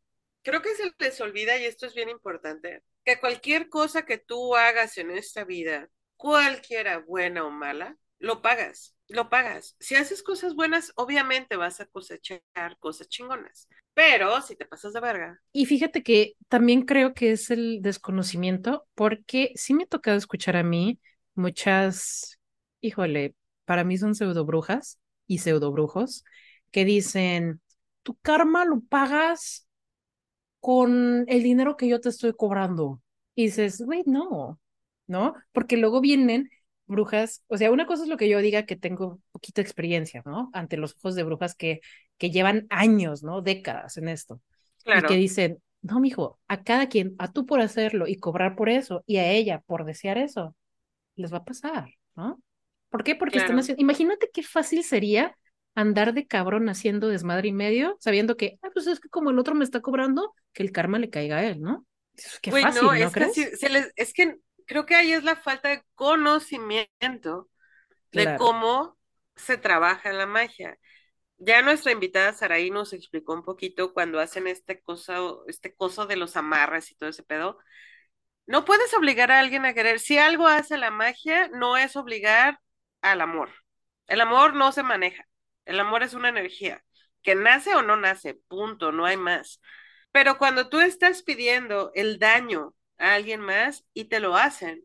creo 0.43 0.61
que 0.61 0.75
se 0.75 0.91
les 0.99 1.19
olvida, 1.21 1.57
y 1.57 1.65
esto 1.65 1.85
es 1.85 1.95
bien 1.95 2.09
importante, 2.09 2.83
que 3.05 3.19
cualquier 3.19 3.69
cosa 3.69 4.05
que 4.05 4.17
tú 4.17 4.55
hagas 4.55 4.97
en 4.97 5.11
esta 5.11 5.43
vida, 5.43 5.89
cualquiera 6.17 6.99
buena 6.99 7.45
o 7.45 7.51
mala, 7.51 7.97
lo 8.19 8.41
pagas, 8.41 8.95
lo 9.07 9.29
pagas. 9.29 9.75
Si 9.79 9.95
haces 9.95 10.23
cosas 10.23 10.55
buenas, 10.55 10.91
obviamente 10.95 11.55
vas 11.55 11.79
a 11.79 11.85
cosechar 11.85 12.41
cosas 12.79 13.07
chingonas. 13.07 13.69
Pero 13.93 14.41
si 14.41 14.55
te 14.55 14.65
pasas 14.65 14.93
de 14.93 14.99
verga. 14.99 15.41
Y 15.51 15.65
fíjate 15.65 16.03
que 16.03 16.35
también 16.47 16.83
creo 16.83 17.13
que 17.13 17.31
es 17.31 17.49
el 17.49 17.81
desconocimiento, 17.81 18.87
porque 18.95 19.51
sí 19.55 19.73
me 19.73 19.83
ha 19.83 19.87
tocado 19.87 20.17
escuchar 20.17 20.55
a 20.55 20.63
mí 20.63 20.99
muchas, 21.39 22.39
híjole, 22.81 23.35
para 23.65 23.83
mí 23.83 23.97
son 23.97 24.15
pseudo 24.15 24.45
brujas 24.45 24.99
y 25.25 25.39
pseudo 25.39 25.71
brujos 25.71 26.23
que 26.71 26.85
dicen, 26.85 27.61
tu 28.03 28.15
karma 28.17 28.65
lo 28.65 28.81
pagas 28.81 29.67
con 30.59 31.25
el 31.27 31.43
dinero 31.43 31.77
que 31.77 31.87
yo 31.87 31.99
te 32.01 32.09
estoy 32.09 32.33
cobrando. 32.33 33.01
Y 33.35 33.45
dices, 33.45 33.81
güey, 33.81 34.03
no, 34.05 34.59
¿no? 35.07 35.33
Porque 35.51 35.77
luego 35.77 36.01
vienen 36.01 36.49
brujas, 36.85 37.43
o 37.47 37.57
sea, 37.57 37.71
una 37.71 37.85
cosa 37.85 38.03
es 38.03 38.09
lo 38.09 38.17
que 38.17 38.29
yo 38.29 38.39
diga 38.39 38.65
que 38.65 38.75
tengo 38.75 39.21
poquita 39.31 39.61
experiencia, 39.61 40.21
¿no? 40.25 40.49
Ante 40.53 40.77
los 40.77 40.95
ojos 40.97 41.15
de 41.15 41.23
brujas 41.23 41.55
que, 41.55 41.81
que 42.17 42.31
llevan 42.31 42.67
años, 42.69 43.23
¿no? 43.23 43.41
Décadas 43.41 43.97
en 43.97 44.09
esto. 44.09 44.41
Y 44.85 45.01
que 45.03 45.15
dicen, 45.15 45.61
no, 45.81 45.99
mijo, 45.99 46.39
a 46.47 46.63
cada 46.63 46.89
quien, 46.89 47.15
a 47.19 47.31
tú 47.31 47.45
por 47.45 47.61
hacerlo 47.61 48.07
y 48.07 48.17
cobrar 48.17 48.55
por 48.55 48.69
eso, 48.69 49.03
y 49.05 49.17
a 49.17 49.31
ella 49.31 49.61
por 49.67 49.85
desear 49.85 50.17
eso, 50.17 50.55
les 51.20 51.34
va 51.34 51.38
a 51.38 51.45
pasar, 51.45 51.89
¿no? 52.15 52.41
¿Por 52.89 53.03
qué? 53.03 53.15
Porque 53.15 53.38
están 53.38 53.59
haciendo, 53.59 53.82
imagínate 53.82 54.30
qué 54.34 54.41
fácil 54.41 54.84
sería 54.84 55.36
andar 55.76 56.13
de 56.13 56.28
cabrón 56.28 56.70
haciendo 56.70 57.07
desmadre 57.07 57.49
y 57.49 57.53
medio, 57.53 57.97
sabiendo 57.99 58.36
que, 58.36 58.57
ah, 58.61 58.70
pues 58.74 58.88
es 58.88 58.99
que 58.99 59.09
como 59.09 59.30
el 59.30 59.39
otro 59.39 59.55
me 59.55 59.63
está 59.63 59.82
cobrando, 59.82 60.34
que 60.53 60.63
el 60.63 60.72
karma 60.72 60.99
le 60.99 61.09
caiga 61.09 61.38
a 61.38 61.45
él, 61.45 61.61
¿no? 61.61 61.86
Qué 62.41 62.51
fácil, 62.51 62.84
¿no, 62.84 62.93
es 62.93 63.13
crees? 63.13 63.34
Que 63.34 63.55
se 63.55 63.70
les, 63.70 63.91
es 63.95 64.13
que 64.13 64.38
creo 64.65 64.86
que 64.86 64.95
ahí 64.95 65.13
es 65.13 65.24
la 65.24 65.36
falta 65.36 65.70
de 65.70 65.84
conocimiento 65.95 67.49
de 68.11 68.36
cómo 68.38 68.97
se 69.36 69.57
trabaja 69.57 70.11
la 70.11 70.26
magia. 70.26 70.78
Ya 71.38 71.61
nuestra 71.61 71.93
invitada 71.93 72.34
Saraí 72.34 72.70
nos 72.70 72.91
explicó 72.91 73.34
un 73.34 73.43
poquito 73.43 73.93
cuando 73.93 74.20
hacen 74.20 74.47
este 74.47 74.82
coso, 74.82 75.45
este 75.47 75.74
coso 75.74 76.05
de 76.05 76.17
los 76.17 76.36
amarres 76.36 76.91
y 76.91 76.95
todo 76.95 77.09
ese 77.09 77.24
pedo, 77.24 77.57
no 78.50 78.66
puedes 78.66 78.93
obligar 78.95 79.32
a 79.32 79.39
alguien 79.39 79.66
a 79.66 79.74
querer. 79.76 80.00
Si 80.00 80.18
algo 80.18 80.47
hace 80.47 80.78
la 80.78 80.91
magia, 80.91 81.50
no 81.50 81.78
es 81.78 81.95
obligar 81.95 82.60
al 83.02 83.22
amor. 83.22 83.52
El 84.08 84.22
amor 84.22 84.56
no 84.56 84.72
se 84.72 84.84
maneja. 84.84 85.26
El 85.66 85.80
amor 85.80 86.04
es 86.04 86.14
una 86.16 86.30
energía 86.30 86.84
que 87.22 87.36
nace 87.36 87.76
o 87.76 87.84
no 87.84 87.95
nace, 87.97 88.36
punto, 88.47 88.91
no 88.91 89.06
hay 89.06 89.18
más. 89.18 89.62
Pero 90.12 90.38
cuando 90.39 90.70
tú 90.70 90.80
estás 90.80 91.22
pidiendo 91.24 91.91
el 91.93 92.18
daño 92.20 92.74
a 92.97 93.14
alguien 93.16 93.41
más 93.41 93.86
y 93.93 94.06
te 94.06 94.20
lo 94.20 94.36
hacen, 94.36 94.84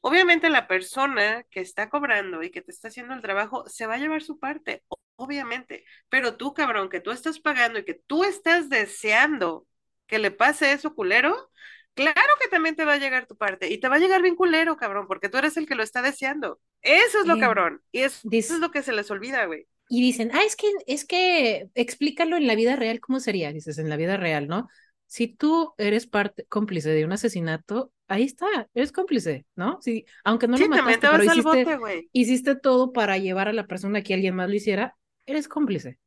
Obviamente 0.00 0.48
la 0.50 0.68
persona 0.68 1.44
que 1.50 1.60
está 1.60 1.90
cobrando 1.90 2.42
y 2.42 2.50
que 2.50 2.62
te 2.62 2.70
está 2.70 2.88
haciendo 2.88 3.14
el 3.14 3.22
trabajo 3.22 3.64
se 3.68 3.86
va 3.86 3.94
a 3.94 3.98
llevar 3.98 4.22
su 4.22 4.38
parte, 4.38 4.84
obviamente, 5.16 5.84
pero 6.08 6.36
tú, 6.36 6.54
cabrón, 6.54 6.88
que 6.88 7.00
tú 7.00 7.10
estás 7.10 7.40
pagando 7.40 7.80
y 7.80 7.84
que 7.84 7.94
tú 7.94 8.24
estás 8.24 8.68
deseando 8.68 9.66
que 10.06 10.18
le 10.18 10.30
pase 10.30 10.72
eso 10.72 10.94
culero, 10.94 11.50
claro 11.98 12.32
que 12.40 12.48
también 12.48 12.76
te 12.76 12.84
va 12.84 12.94
a 12.94 12.96
llegar 12.98 13.26
tu 13.26 13.36
parte 13.36 13.68
y 13.70 13.78
te 13.80 13.88
va 13.88 13.96
a 13.96 13.98
llegar 13.98 14.22
bien 14.22 14.36
culero, 14.36 14.76
cabrón, 14.76 15.06
porque 15.06 15.28
tú 15.28 15.38
eres 15.38 15.56
el 15.56 15.66
que 15.66 15.74
lo 15.74 15.82
está 15.82 16.02
deseando. 16.02 16.60
Eso 16.82 17.20
es 17.20 17.26
lo 17.26 17.36
Eh, 17.36 17.38
cabrón 17.38 17.82
y 17.92 18.02
eso, 18.02 18.24
dis- 18.24 18.54
es 18.54 18.60
lo 18.60 18.70
que 18.70 18.82
se 18.82 18.92
les 18.92 19.10
olvida, 19.10 19.44
güey. 19.46 19.66
y 19.88 20.02
dicen, 20.02 20.30
ah, 20.34 20.42
es 20.44 20.54
que, 20.56 20.70
es 20.86 21.04
que 21.06 21.70
explícalo 21.74 22.36
en 22.36 22.46
la 22.46 22.54
vida 22.54 22.76
real, 22.76 23.00
¿cómo 23.00 23.20
sería? 23.20 23.52
Dices, 23.52 23.78
en 23.78 23.88
la 23.88 23.96
vida 23.96 24.16
real, 24.16 24.46
¿no? 24.48 24.68
Si 25.06 25.28
tú 25.28 25.72
eres 25.78 26.06
parte 26.06 26.44
cómplice 26.46 26.90
de 26.90 27.04
un 27.06 27.12
asesinato, 27.12 27.92
ahí 28.06 28.24
está, 28.24 28.46
eres 28.74 28.92
cómplice, 28.92 29.46
¿no? 29.56 29.78
Sí, 29.82 30.04
aunque 30.24 30.46
no 30.48 30.58
lo 30.58 30.66
Sí, 30.66 30.68
mataste, 30.68 31.08
pero 31.08 31.24
hiciste, 31.24 31.72
bote, 31.72 32.10
hiciste 32.12 32.54
todo 32.56 32.92
para 32.92 33.16
llevar 33.18 33.48
a 33.48 33.52
la 33.54 33.66
persona 33.66 34.02
que 34.02 34.12
alguien 34.14 34.34
más 34.36 34.48
lo 34.50 34.54
hiciera, 34.56 34.96
eres 35.26 35.48
cómplice. 35.48 35.98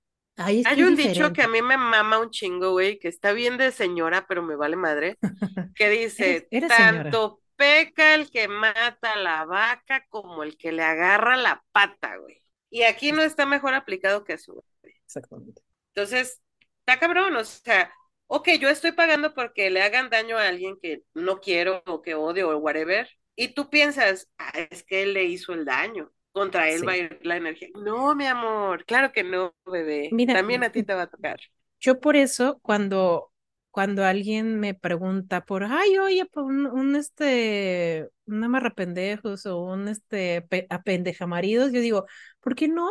Es 0.49 0.65
Hay 0.65 0.83
un 0.83 0.95
dicho 0.95 1.33
que 1.33 1.41
a 1.41 1.47
mí 1.47 1.61
me 1.61 1.77
mama 1.77 2.19
un 2.19 2.29
chingo, 2.29 2.71
güey, 2.71 2.99
que 2.99 3.07
está 3.07 3.33
bien 3.33 3.57
de 3.57 3.71
señora, 3.71 4.25
pero 4.27 4.41
me 4.41 4.55
vale 4.55 4.75
madre, 4.75 5.17
que 5.75 5.89
dice, 5.89 6.47
eres 6.51 6.69
tanto 6.69 7.41
peca 7.55 8.15
el 8.15 8.31
que 8.31 8.47
mata 8.47 9.13
a 9.13 9.19
la 9.19 9.45
vaca 9.45 10.03
como 10.09 10.41
el 10.41 10.57
que 10.57 10.71
le 10.71 10.81
agarra 10.81 11.37
la 11.37 11.63
pata, 11.71 12.17
güey. 12.17 12.41
Y 12.71 12.83
aquí 12.83 13.11
no 13.11 13.21
está 13.21 13.45
mejor 13.45 13.75
aplicado 13.75 14.23
que 14.23 14.33
eso, 14.33 14.53
güey. 14.53 14.95
Exactamente. 15.05 15.61
Entonces, 15.93 16.41
está 16.79 16.99
cabrón, 16.99 17.35
o 17.35 17.43
sea, 17.43 17.93
ok, 18.27 18.49
yo 18.59 18.69
estoy 18.69 18.93
pagando 18.93 19.35
porque 19.35 19.69
le 19.69 19.83
hagan 19.83 20.09
daño 20.09 20.37
a 20.37 20.47
alguien 20.47 20.77
que 20.81 21.03
no 21.13 21.39
quiero 21.39 21.83
o 21.85 22.01
que 22.01 22.15
odio 22.15 22.49
o 22.49 22.57
whatever, 22.57 23.07
y 23.35 23.49
tú 23.49 23.69
piensas, 23.69 24.29
ah, 24.37 24.51
es 24.71 24.83
que 24.83 25.03
él 25.03 25.13
le 25.13 25.25
hizo 25.25 25.53
el 25.53 25.65
daño, 25.65 26.11
contra 26.33 26.69
él 26.69 26.87
va 26.87 26.93
a 26.93 26.97
ir 26.97 27.19
la 27.23 27.37
energía. 27.37 27.69
No, 27.73 28.15
mi 28.15 28.25
amor, 28.27 28.85
claro 28.85 29.11
que 29.11 29.23
no, 29.23 29.53
bebé, 29.65 30.17
Mira, 30.17 30.31
también 30.31 30.63
a 30.63 30.71
ti 30.71 30.83
te 30.83 30.93
va 30.93 31.03
a 31.03 31.07
tocar. 31.09 31.39
yo 31.79 31.99
por 31.99 32.15
eso 32.15 32.59
cuando, 32.61 33.31
cuando 33.71 34.05
alguien 34.05 34.59
me 34.59 34.73
pregunta 34.73 35.45
por, 35.45 35.63
ay, 35.63 35.97
oye, 35.97 36.25
por 36.25 36.43
un, 36.43 36.65
un 36.67 36.95
este, 36.95 38.09
un 38.25 38.43
amarrapendejos 38.43 39.45
o 39.45 39.59
un 39.63 39.87
este 39.87 40.41
pe- 40.43 40.67
apendejamaridos, 40.69 41.71
yo 41.71 41.81
digo, 41.81 42.05
¿por 42.39 42.55
qué 42.55 42.67
no 42.67 42.89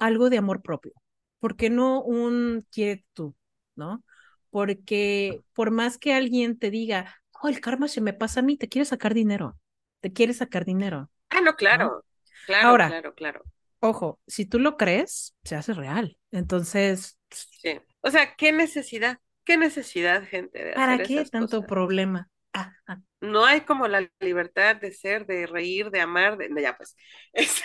algo 0.00 0.30
de 0.30 0.38
amor 0.38 0.62
propio? 0.62 0.92
¿Por 1.38 1.56
qué 1.56 1.70
no 1.70 2.02
un 2.02 2.66
quiere 2.70 3.04
tú? 3.14 3.34
¿No? 3.76 4.04
Porque 4.50 5.42
por 5.54 5.70
más 5.70 5.96
que 5.98 6.12
alguien 6.14 6.58
te 6.58 6.70
diga, 6.70 7.14
oh, 7.42 7.48
el 7.48 7.60
karma 7.60 7.88
se 7.88 8.00
me 8.00 8.12
pasa 8.12 8.40
a 8.40 8.42
mí, 8.42 8.56
te 8.56 8.68
quiere 8.68 8.84
sacar 8.84 9.14
dinero, 9.14 9.58
te 10.00 10.12
quiere 10.12 10.34
sacar 10.34 10.64
dinero, 10.64 11.10
Ah, 11.30 11.40
no, 11.40 11.54
¿no? 11.70 11.96
Claro, 12.44 12.76
claro, 12.76 12.82
Ahora, 12.82 12.84
claro, 12.84 13.14
claro. 13.14 13.44
ojo, 13.80 14.20
si 14.26 14.46
tú 14.46 14.58
lo 14.60 14.76
crees, 14.76 15.36
se 15.44 15.56
hace 15.56 15.74
real. 15.74 16.18
Entonces, 16.32 17.18
Sí. 17.30 17.80
O 18.02 18.10
sea, 18.10 18.34
¿qué 18.36 18.52
necesidad? 18.52 19.18
¿Qué 19.44 19.56
necesidad, 19.56 20.24
gente, 20.26 20.62
de 20.64 20.72
¿para 20.72 20.98
hacer 20.98 21.02
qué 21.02 21.14
esas 21.14 21.30
tanto 21.30 21.56
cosas? 21.56 21.66
problema? 21.66 22.28
Ah, 22.52 22.74
ah, 22.86 23.00
No 23.20 23.44
hay 23.44 23.62
como 23.62 23.86
la 23.88 24.10
libertad 24.20 24.76
de 24.76 24.92
ser, 24.92 25.26
de 25.26 25.46
reír, 25.46 25.90
de 25.90 26.00
amar, 26.00 26.36
de... 26.38 26.48
no, 26.48 26.60
ya 26.60 26.76
pues. 26.76 26.96
Este, 27.32 27.64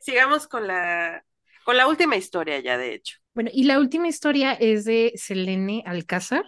Sigamos 0.00 0.48
con 0.48 0.66
la, 0.66 1.24
con 1.64 1.76
la 1.76 1.86
última 1.88 2.16
historia 2.16 2.60
ya, 2.60 2.78
de 2.78 2.94
hecho. 2.94 3.16
Bueno, 3.34 3.50
y 3.52 3.64
la 3.64 3.78
última 3.78 4.08
historia 4.08 4.52
es 4.54 4.84
de 4.84 5.12
Selene 5.16 5.82
Alcázar 5.86 6.44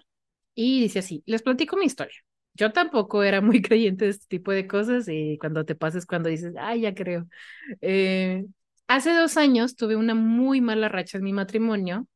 y 0.55 0.81
dice 0.83 1.01
así, 1.01 1.23
les 1.27 1.43
platico 1.43 1.77
mi 1.77 1.85
historia. 1.87 2.17
Yo 2.59 2.73
tampoco 2.73 3.23
era 3.23 3.41
muy 3.41 3.63
creyente 3.63 4.05
de 4.05 4.11
este 4.11 4.27
tipo 4.27 4.53
de 4.53 4.67
cosas 4.67 5.09
y 5.09 5.39
cuando 5.39 5.65
te 5.65 5.75
pases, 5.75 6.05
cuando 6.05 6.29
dices, 6.29 6.55
ay, 6.59 6.83
ya 6.83 6.95
creo. 6.95 7.27
Eh, 7.81 8.45
hace 8.89 9.13
dos 9.15 9.37
años 9.37 9.77
tuve 9.77 9.97
una 9.97 10.15
muy 10.15 10.61
mala 10.61 10.89
racha 10.89 11.19
en 11.19 11.25
mi 11.25 11.33
matrimonio. 11.33 12.07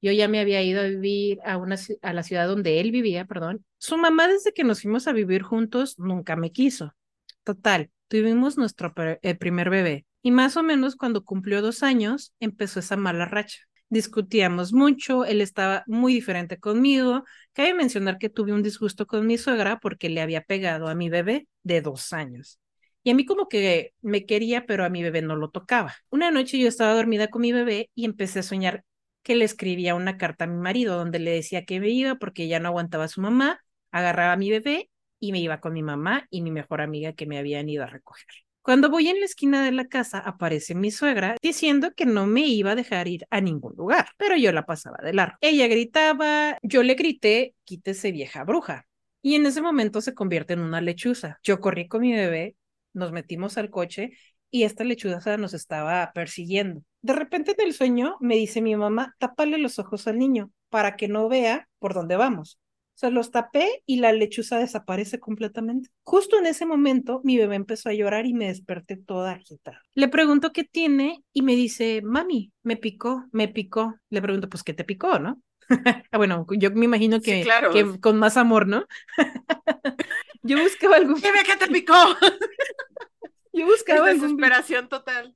Yo 0.00 0.12
ya 0.12 0.28
me 0.28 0.40
había 0.40 0.62
ido 0.62 0.80
a 0.80 0.84
vivir 0.84 1.40
a, 1.44 1.58
una, 1.58 1.76
a 2.00 2.12
la 2.14 2.22
ciudad 2.22 2.48
donde 2.48 2.80
él 2.80 2.90
vivía, 2.90 3.26
perdón. 3.26 3.66
Su 3.76 3.98
mamá, 3.98 4.28
desde 4.28 4.52
que 4.52 4.64
nos 4.64 4.80
fuimos 4.80 5.06
a 5.08 5.12
vivir 5.12 5.42
juntos, 5.42 5.98
nunca 5.98 6.36
me 6.36 6.52
quiso. 6.52 6.94
Total, 7.44 7.90
tuvimos 8.08 8.56
nuestro 8.56 8.94
eh, 8.96 9.34
primer 9.34 9.68
bebé. 9.68 10.06
Y 10.22 10.30
más 10.30 10.56
o 10.56 10.62
menos 10.62 10.96
cuando 10.96 11.24
cumplió 11.24 11.60
dos 11.60 11.82
años, 11.82 12.32
empezó 12.40 12.80
esa 12.80 12.96
mala 12.96 13.26
racha. 13.26 13.58
Discutíamos 13.90 14.72
mucho, 14.72 15.24
él 15.24 15.40
estaba 15.40 15.82
muy 15.88 16.14
diferente 16.14 16.58
conmigo. 16.60 17.24
Cabe 17.52 17.74
mencionar 17.74 18.18
que 18.18 18.28
tuve 18.28 18.52
un 18.52 18.62
disgusto 18.62 19.06
con 19.06 19.26
mi 19.26 19.36
suegra 19.36 19.80
porque 19.80 20.08
le 20.08 20.20
había 20.20 20.42
pegado 20.42 20.88
a 20.88 20.94
mi 20.94 21.08
bebé 21.10 21.48
de 21.64 21.80
dos 21.82 22.12
años. 22.12 22.60
Y 23.02 23.10
a 23.10 23.14
mí 23.16 23.24
como 23.26 23.48
que 23.48 23.94
me 24.00 24.26
quería, 24.26 24.64
pero 24.66 24.84
a 24.84 24.90
mi 24.90 25.02
bebé 25.02 25.22
no 25.22 25.34
lo 25.36 25.50
tocaba. 25.50 25.96
Una 26.10 26.30
noche 26.30 26.58
yo 26.58 26.68
estaba 26.68 26.94
dormida 26.94 27.28
con 27.28 27.42
mi 27.42 27.50
bebé 27.52 27.90
y 27.94 28.04
empecé 28.04 28.40
a 28.40 28.42
soñar 28.44 28.84
que 29.22 29.34
le 29.34 29.44
escribía 29.44 29.94
una 29.96 30.16
carta 30.18 30.44
a 30.44 30.46
mi 30.46 30.56
marido 30.60 30.96
donde 30.96 31.18
le 31.18 31.32
decía 31.32 31.64
que 31.64 31.80
me 31.80 31.88
iba 31.90 32.14
porque 32.16 32.46
ya 32.48 32.60
no 32.60 32.68
aguantaba 32.68 33.04
a 33.04 33.08
su 33.08 33.20
mamá, 33.20 33.60
agarraba 33.90 34.34
a 34.34 34.36
mi 34.36 34.50
bebé 34.50 34.90
y 35.18 35.32
me 35.32 35.40
iba 35.40 35.60
con 35.60 35.72
mi 35.72 35.82
mamá 35.82 36.26
y 36.30 36.42
mi 36.42 36.50
mejor 36.52 36.80
amiga 36.80 37.12
que 37.14 37.26
me 37.26 37.38
habían 37.38 37.68
ido 37.68 37.82
a 37.84 37.86
recoger. 37.86 38.26
Cuando 38.62 38.90
voy 38.90 39.08
en 39.08 39.18
la 39.20 39.24
esquina 39.24 39.64
de 39.64 39.72
la 39.72 39.86
casa, 39.86 40.18
aparece 40.18 40.74
mi 40.74 40.90
suegra 40.90 41.36
diciendo 41.40 41.92
que 41.96 42.04
no 42.04 42.26
me 42.26 42.46
iba 42.46 42.72
a 42.72 42.74
dejar 42.74 43.08
ir 43.08 43.26
a 43.30 43.40
ningún 43.40 43.74
lugar, 43.74 44.10
pero 44.18 44.36
yo 44.36 44.52
la 44.52 44.66
pasaba 44.66 44.98
de 45.02 45.14
largo. 45.14 45.36
Ella 45.40 45.66
gritaba, 45.66 46.58
yo 46.62 46.82
le 46.82 46.94
grité, 46.94 47.54
quítese 47.64 48.12
vieja 48.12 48.44
bruja. 48.44 48.86
Y 49.22 49.34
en 49.34 49.46
ese 49.46 49.62
momento 49.62 50.02
se 50.02 50.14
convierte 50.14 50.52
en 50.52 50.60
una 50.60 50.82
lechuza. 50.82 51.38
Yo 51.42 51.60
corrí 51.60 51.88
con 51.88 52.02
mi 52.02 52.12
bebé, 52.12 52.56
nos 52.92 53.12
metimos 53.12 53.56
al 53.56 53.70
coche 53.70 54.12
y 54.50 54.64
esta 54.64 54.84
lechuza 54.84 55.38
nos 55.38 55.54
estaba 55.54 56.12
persiguiendo. 56.12 56.82
De 57.00 57.14
repente 57.14 57.54
en 57.56 57.66
el 57.66 57.72
sueño 57.72 58.16
me 58.20 58.36
dice 58.36 58.60
mi 58.60 58.76
mamá, 58.76 59.14
tápale 59.18 59.56
los 59.56 59.78
ojos 59.78 60.06
al 60.06 60.18
niño 60.18 60.50
para 60.68 60.96
que 60.96 61.08
no 61.08 61.28
vea 61.28 61.68
por 61.78 61.94
dónde 61.94 62.16
vamos. 62.16 62.58
O 63.00 63.04
sea, 63.06 63.08
los 63.08 63.30
tapé 63.30 63.82
y 63.86 63.96
la 63.96 64.12
lechuza 64.12 64.58
desaparece 64.58 65.18
completamente. 65.18 65.88
Justo 66.02 66.38
en 66.38 66.44
ese 66.44 66.66
momento, 66.66 67.22
mi 67.24 67.38
bebé 67.38 67.56
empezó 67.56 67.88
a 67.88 67.94
llorar 67.94 68.26
y 68.26 68.34
me 68.34 68.48
desperté 68.48 68.98
toda 68.98 69.32
agitada. 69.32 69.80
Le 69.94 70.08
pregunto 70.08 70.52
qué 70.52 70.64
tiene 70.64 71.24
y 71.32 71.40
me 71.40 71.56
dice, 71.56 72.02
mami, 72.04 72.52
me 72.62 72.76
picó, 72.76 73.24
me 73.32 73.48
picó. 73.48 73.94
Le 74.10 74.20
pregunto, 74.20 74.50
pues, 74.50 74.62
¿qué 74.62 74.74
te 74.74 74.84
picó, 74.84 75.18
no? 75.18 75.40
ah, 76.12 76.18
bueno, 76.18 76.46
yo 76.58 76.70
me 76.72 76.84
imagino 76.84 77.20
Sí, 77.20 77.22
que, 77.22 77.42
claro. 77.42 77.72
que 77.72 77.98
con 78.00 78.18
más 78.18 78.36
amor, 78.36 78.66
¿no? 78.66 78.84
yo 80.42 80.60
buscaba 80.60 80.96
algún, 80.96 81.14
Dime 81.22 81.38
qué 81.46 81.56
te 81.56 81.68
picó. 81.68 81.94
yo 83.54 83.64
Es 83.64 83.66
buscaba 83.66 84.08
algún 84.10 84.36
bicho, 84.36 84.36
desesperación 84.36 84.88
total. 84.90 85.34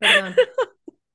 perdón. 0.00 0.34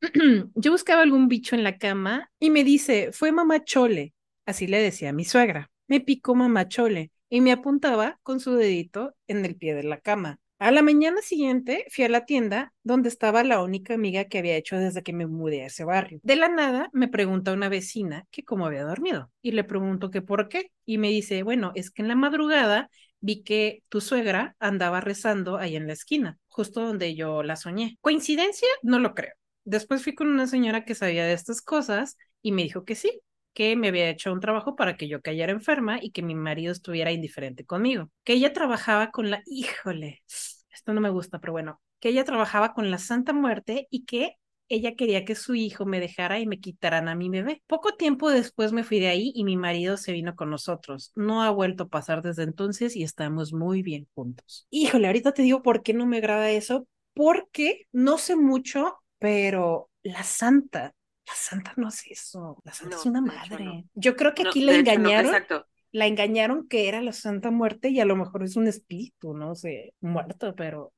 yo 0.56 0.72
buscaba 0.72 1.02
algún 1.02 1.28
bicho 1.28 1.56
en 1.56 1.64
la 1.66 1.78
cama 1.78 2.32
y 2.40 2.52
me 2.52 2.64
dice, 2.64 3.12
fue 3.12 3.34
mamá 3.34 3.64
Chole. 3.66 4.14
Así 4.48 4.66
le 4.66 4.82
decía 4.82 5.10
a 5.10 5.14
mi 5.14 5.26
suegra. 5.26 5.70
Me 5.88 6.00
picó 6.00 6.34
mamá 6.34 6.70
Chole 6.70 7.12
y 7.30 7.42
me 7.42 7.52
apuntaba 7.52 8.18
con 8.24 8.40
su 8.40 8.56
dedito 8.56 9.14
en 9.28 9.46
el 9.46 9.58
pie 9.58 9.76
de 9.76 9.84
la 9.84 10.00
cama. 10.00 10.40
A 10.58 10.72
la 10.72 10.82
mañana 10.82 11.22
siguiente 11.22 11.86
fui 11.92 12.06
a 12.06 12.10
la 12.10 12.26
tienda 12.26 12.74
donde 12.82 13.10
estaba 13.10 13.44
la 13.44 13.62
única 13.62 13.94
amiga 13.94 14.24
que 14.26 14.38
había 14.38 14.56
hecho 14.56 14.78
desde 14.78 15.04
que 15.04 15.12
me 15.12 15.28
mudé 15.28 15.64
a 15.64 15.66
ese 15.68 15.84
barrio. 15.84 16.22
De 16.24 16.38
la 16.38 16.48
nada 16.48 16.90
me 16.94 17.10
pregunta 17.10 17.52
una 17.52 17.68
vecina 17.68 18.26
que 18.32 18.46
cómo 18.46 18.66
había 18.66 18.86
dormido 18.86 19.32
y 19.42 19.52
le 19.52 19.66
pregunto 19.66 20.12
que 20.12 20.22
por 20.22 20.48
qué 20.48 20.72
y 20.86 20.98
me 20.98 21.10
dice, 21.10 21.44
bueno, 21.44 21.74
es 21.76 21.92
que 21.92 22.02
en 22.02 22.08
la 22.08 22.16
madrugada 22.16 22.90
vi 23.20 23.44
que 23.44 23.84
tu 23.90 24.00
suegra 24.00 24.56
andaba 24.60 25.02
rezando 25.02 25.58
ahí 25.58 25.76
en 25.76 25.88
la 25.88 25.94
esquina, 25.94 26.40
justo 26.48 26.82
donde 26.82 27.16
yo 27.16 27.44
la 27.44 27.58
soñé. 27.58 27.98
¿Coincidencia? 28.00 28.70
No 28.82 28.98
lo 28.98 29.14
creo. 29.14 29.34
Después 29.66 30.04
fui 30.04 30.16
con 30.16 30.28
una 30.28 30.48
señora 30.48 30.86
que 30.86 30.96
sabía 30.96 31.26
de 31.26 31.34
estas 31.34 31.62
cosas 31.62 32.18
y 32.42 32.54
me 32.54 32.64
dijo 32.64 32.86
que 32.86 32.96
sí, 32.96 33.22
que 33.58 33.76
me 33.76 33.88
había 33.88 34.08
hecho 34.08 34.32
un 34.32 34.40
trabajo 34.40 34.76
para 34.76 34.98
que 34.98 35.08
yo 35.08 35.20
cayera 35.20 35.52
enferma 35.52 35.98
y 36.00 36.12
que 36.12 36.22
mi 36.22 36.36
marido 36.36 36.72
estuviera 36.72 37.12
indiferente 37.12 37.66
conmigo. 37.66 38.12
Que 38.24 38.34
ella 38.34 38.54
trabajaba 38.54 39.10
con 39.10 39.32
la, 39.32 39.42
híjole, 39.48 40.22
esto 40.28 40.94
no 40.94 41.02
me 41.02 41.10
gusta, 41.10 41.40
pero 41.40 41.54
bueno, 41.54 41.82
que 42.00 42.10
ella 42.10 42.24
trabajaba 42.24 42.76
con 42.76 42.92
la 42.92 43.00
Santa 43.00 43.34
Muerte 43.34 43.88
y 43.90 44.06
que 44.06 44.36
ella 44.70 44.96
quería 44.96 45.26
que 45.26 45.34
su 45.34 45.56
hijo 45.56 45.88
me 45.88 46.00
dejara 46.00 46.38
y 46.40 46.46
me 46.46 46.60
quitaran 46.60 47.08
a 47.08 47.16
mi 47.16 47.30
bebé. 47.30 47.64
Poco 47.66 47.96
tiempo 47.96 48.30
después 48.30 48.74
me 48.74 48.84
fui 48.84 49.00
de 49.00 49.08
ahí 49.08 49.32
y 49.34 49.44
mi 49.44 49.58
marido 49.58 49.98
se 49.98 50.12
vino 50.12 50.36
con 50.36 50.52
nosotros. 50.52 51.12
No 51.16 51.42
ha 51.42 51.50
vuelto 51.50 51.86
a 51.86 51.90
pasar 51.90 52.22
desde 52.22 52.44
entonces 52.44 52.96
y 52.96 53.02
estamos 53.02 53.54
muy 53.54 53.82
bien 53.82 54.08
juntos. 54.14 54.68
Híjole, 54.70 55.08
ahorita 55.08 55.32
te 55.32 55.42
digo 55.42 55.64
por 55.64 55.82
qué 55.82 55.96
no 55.96 56.06
me 56.06 56.18
agrada 56.18 56.52
eso, 56.52 56.88
porque 57.16 57.88
no 57.92 58.20
sé 58.20 58.36
mucho, 58.36 59.00
pero 59.18 59.90
la 60.04 60.22
Santa 60.22 60.94
la 61.28 61.34
santa 61.36 61.74
no 61.78 61.90
es 61.90 62.04
eso, 62.08 62.62
la 62.66 62.74
santa 62.74 62.96
No, 62.96 63.02
es 63.02 63.06
una 63.06 63.22
madre. 63.22 63.66
no. 63.66 63.84
Yo 63.96 64.16
creo 64.16 64.34
que 64.34 64.44
No, 64.44 64.50
aquí 64.50 64.62
la 64.64 64.74
engañaron, 64.74 65.32
exacto. 65.32 65.68
la 65.92 66.08
engañaron 66.08 66.68
que 66.68 66.88
era 66.90 67.02
la 67.02 67.14
Santa 67.14 67.52
Muerte 67.52 67.90
y 67.90 68.00
a 68.00 68.06
lo 68.06 68.16
mejor 68.16 68.44
es 68.44 68.56
un 68.56 68.68
espíritu, 68.68 69.34
no 69.34 69.56
sé, 69.56 69.94
muerto, 70.02 70.56
pero 70.56 70.94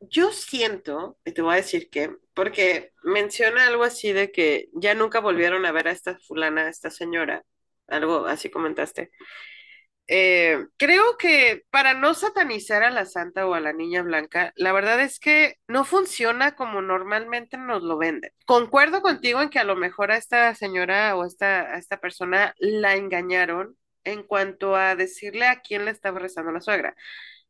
Yo 0.00 0.30
siento, 0.32 1.18
y 1.24 1.32
te 1.32 1.42
voy 1.42 1.54
a 1.54 1.56
decir 1.56 1.88
que, 1.90 2.14
porque 2.34 2.92
menciona 3.02 3.66
algo 3.66 3.84
así 3.84 4.12
de 4.12 4.30
que 4.30 4.68
ya 4.74 4.94
nunca 4.94 5.20
volvieron 5.20 5.64
a 5.66 5.72
ver 5.72 5.88
a 5.88 5.92
esta 5.92 6.18
fulana, 6.18 6.62
a 6.66 6.68
esta 6.68 6.90
señora, 6.90 7.44
algo 7.86 8.26
así 8.26 8.50
comentaste. 8.50 9.10
Eh, 10.08 10.66
creo 10.76 11.16
que 11.18 11.64
para 11.70 11.94
no 11.94 12.14
satanizar 12.14 12.82
a 12.84 12.90
la 12.90 13.06
santa 13.06 13.46
o 13.46 13.54
a 13.54 13.60
la 13.60 13.72
niña 13.72 14.02
blanca, 14.02 14.52
la 14.56 14.72
verdad 14.72 15.00
es 15.00 15.18
que 15.18 15.56
no 15.68 15.84
funciona 15.84 16.54
como 16.56 16.82
normalmente 16.82 17.56
nos 17.58 17.82
lo 17.82 17.98
venden. 17.98 18.30
Concuerdo 18.46 19.02
contigo 19.02 19.42
en 19.42 19.50
que 19.50 19.58
a 19.58 19.64
lo 19.64 19.76
mejor 19.76 20.12
a 20.12 20.16
esta 20.16 20.54
señora 20.54 21.16
o 21.16 21.24
esta, 21.24 21.62
a 21.74 21.78
esta 21.78 21.98
persona 21.98 22.54
la 22.58 22.94
engañaron 22.96 23.76
en 24.04 24.22
cuanto 24.22 24.76
a 24.76 24.94
decirle 24.94 25.46
a 25.48 25.60
quién 25.60 25.84
le 25.84 25.90
estaba 25.90 26.20
rezando 26.20 26.52
la 26.52 26.60
suegra. 26.60 26.94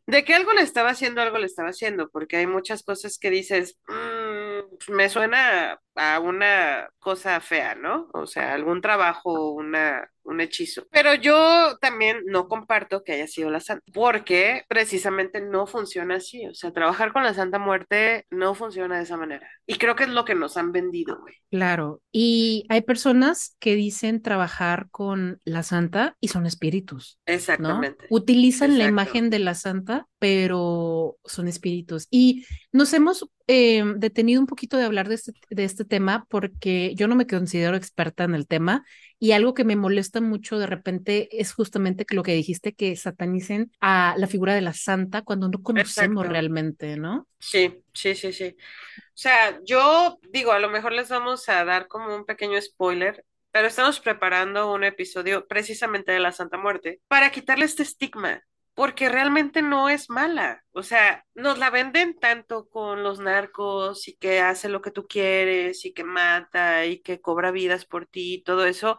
De 0.06 0.24
que 0.24 0.34
algo 0.34 0.52
le 0.54 0.62
estaba 0.62 0.90
haciendo, 0.90 1.20
algo 1.22 1.38
le 1.38 1.46
estaba 1.46 1.70
haciendo, 1.70 2.10
porque 2.10 2.36
hay 2.38 2.46
muchas 2.46 2.82
cosas 2.84 3.18
que 3.18 3.30
dices, 3.30 3.78
"Mm, 3.88 4.92
me 4.94 5.08
suena 5.08 5.80
a 5.96 6.20
una 6.20 6.88
cosa 6.98 7.40
fea, 7.40 7.74
¿no? 7.74 8.08
O 8.14 8.26
sea, 8.26 8.54
algún 8.54 8.80
trabajo, 8.80 9.50
una, 9.50 10.10
un 10.24 10.40
hechizo. 10.40 10.86
Pero 10.90 11.14
yo 11.14 11.76
también 11.80 12.18
no 12.26 12.48
comparto 12.48 13.02
que 13.02 13.12
haya 13.12 13.26
sido 13.26 13.50
la 13.50 13.60
santa, 13.60 13.84
porque 13.92 14.64
precisamente 14.68 15.40
no 15.40 15.66
funciona 15.66 16.16
así. 16.16 16.46
O 16.46 16.54
sea, 16.54 16.72
trabajar 16.72 17.12
con 17.12 17.22
la 17.24 17.34
Santa 17.34 17.58
Muerte 17.58 18.26
no 18.30 18.54
funciona 18.54 18.96
de 18.96 19.04
esa 19.04 19.16
manera. 19.16 19.48
Y 19.66 19.76
creo 19.76 19.96
que 19.96 20.04
es 20.04 20.10
lo 20.10 20.24
que 20.24 20.34
nos 20.34 20.56
han 20.56 20.72
vendido, 20.72 21.18
güey. 21.20 21.34
Claro, 21.50 22.02
y 22.12 22.66
hay 22.68 22.82
personas 22.82 23.56
que 23.60 23.74
dicen 23.74 24.20
trabajar 24.20 24.88
con 24.90 25.40
la 25.44 25.62
santa 25.62 26.16
y 26.20 26.28
son 26.28 26.46
espíritus, 26.46 27.18
¿no? 27.26 27.34
Exactamente. 27.34 28.06
Utilizan 28.10 28.78
la 28.78 28.84
Exacto. 28.84 28.90
imagen 28.90 29.30
de 29.30 29.38
la 29.38 29.54
santa, 29.54 30.06
pero 30.18 31.16
son 31.24 31.48
espíritus. 31.48 32.08
Y 32.10 32.44
nos 32.72 32.92
hemos 32.92 33.28
eh, 33.46 33.84
detenido 33.96 34.40
un 34.40 34.46
poquito 34.46 34.76
de 34.76 34.84
hablar 34.84 35.08
de 35.08 35.14
este, 35.14 35.32
de 35.50 35.64
este 35.64 35.84
tema 35.86 36.26
porque 36.28 36.94
yo 36.94 37.08
no 37.08 37.14
me 37.14 37.26
considero 37.26 37.76
experta 37.76 38.24
en 38.24 38.34
el 38.34 38.46
tema 38.46 38.84
y 39.18 39.32
algo 39.32 39.54
que 39.54 39.64
me 39.64 39.76
molesta 39.76 40.20
mucho 40.20 40.58
de 40.58 40.66
repente 40.66 41.28
es 41.40 41.52
justamente 41.52 42.04
lo 42.10 42.22
que 42.22 42.34
dijiste, 42.34 42.74
que 42.74 42.96
satanicen 42.96 43.72
a 43.80 44.14
la 44.18 44.26
figura 44.26 44.54
de 44.54 44.60
la 44.60 44.74
santa 44.74 45.22
cuando 45.22 45.48
no 45.48 45.62
conocemos 45.62 46.24
Exacto. 46.24 46.32
realmente, 46.32 46.96
¿no? 46.96 47.26
Sí, 47.38 47.82
sí, 47.94 48.14
sí, 48.14 48.32
sí. 48.32 48.56
O 48.58 49.18
sea, 49.18 49.58
yo 49.64 50.18
digo, 50.30 50.52
a 50.52 50.58
lo 50.58 50.68
mejor 50.68 50.92
les 50.92 51.08
vamos 51.08 51.48
a 51.48 51.64
dar 51.64 51.88
como 51.88 52.14
un 52.14 52.26
pequeño 52.26 52.60
spoiler, 52.60 53.24
pero 53.50 53.68
estamos 53.68 54.00
preparando 54.00 54.72
un 54.72 54.84
episodio 54.84 55.46
precisamente 55.46 56.12
de 56.12 56.20
la 56.20 56.32
Santa 56.32 56.58
Muerte 56.58 57.00
para 57.08 57.30
quitarle 57.30 57.64
este 57.64 57.82
estigma, 57.84 58.42
porque 58.76 59.10
realmente 59.10 59.62
no 59.62 59.90
es 59.90 60.10
mala. 60.10 60.64
O 60.72 60.84
sea, 60.84 61.26
nos 61.34 61.58
la 61.58 61.70
venden 61.70 62.18
tanto 62.20 62.68
con 62.70 63.02
los 63.04 63.20
narcos 63.20 64.08
y 64.08 64.16
que 64.18 64.40
hace 64.42 64.70
lo 64.70 64.82
que 64.82 64.92
tú 64.92 65.08
quieres 65.08 65.84
y 65.86 65.94
que 65.94 66.04
mata 66.04 66.86
y 66.86 67.00
que 67.02 67.20
cobra 67.22 67.52
vidas 67.52 67.86
por 67.86 68.06
ti 68.06 68.36
y 68.36 68.44
todo 68.44 68.66
eso. 68.66 68.98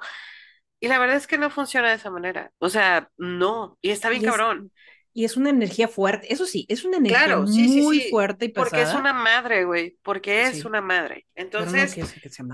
Y 0.80 0.90
la 0.90 1.00
verdad 1.00 1.18
es 1.18 1.28
que 1.28 1.38
no 1.40 1.50
funciona 1.52 1.90
de 1.90 1.96
esa 1.98 2.12
manera. 2.12 2.52
O 2.60 2.70
sea, 2.70 3.10
no. 3.18 3.78
Y 3.82 3.92
está 3.92 4.10
bien 4.10 4.24
Y 4.24 4.28
es, 4.28 4.32
cabrón. 4.32 4.72
y 5.14 5.26
es 5.26 5.38
una 5.38 5.50
energía 5.52 5.88
fuerte, 5.88 6.32
eso 6.34 6.46
sí, 6.46 6.66
es 6.70 6.86
una 6.86 6.98
energía 6.98 7.18
Claro, 7.26 7.48
sí, 7.48 7.70
sí, 7.70 7.82
muy 7.82 8.02
sí, 8.02 8.10
fuerte 8.10 8.46
y 8.46 8.50
porque 8.50 8.82
es 8.84 8.94
una 8.94 9.14
madre, 9.14 9.66
güey, 9.66 9.98
porque 10.04 10.44
es 10.48 10.66
una 10.66 10.82
madre. 10.82 11.28
pero 11.56 11.72
no 11.72 11.86
Entonces, 11.86 11.92
quiere 11.92 12.08
decir 12.08 12.22
que 12.22 12.30
sea. 12.30 12.46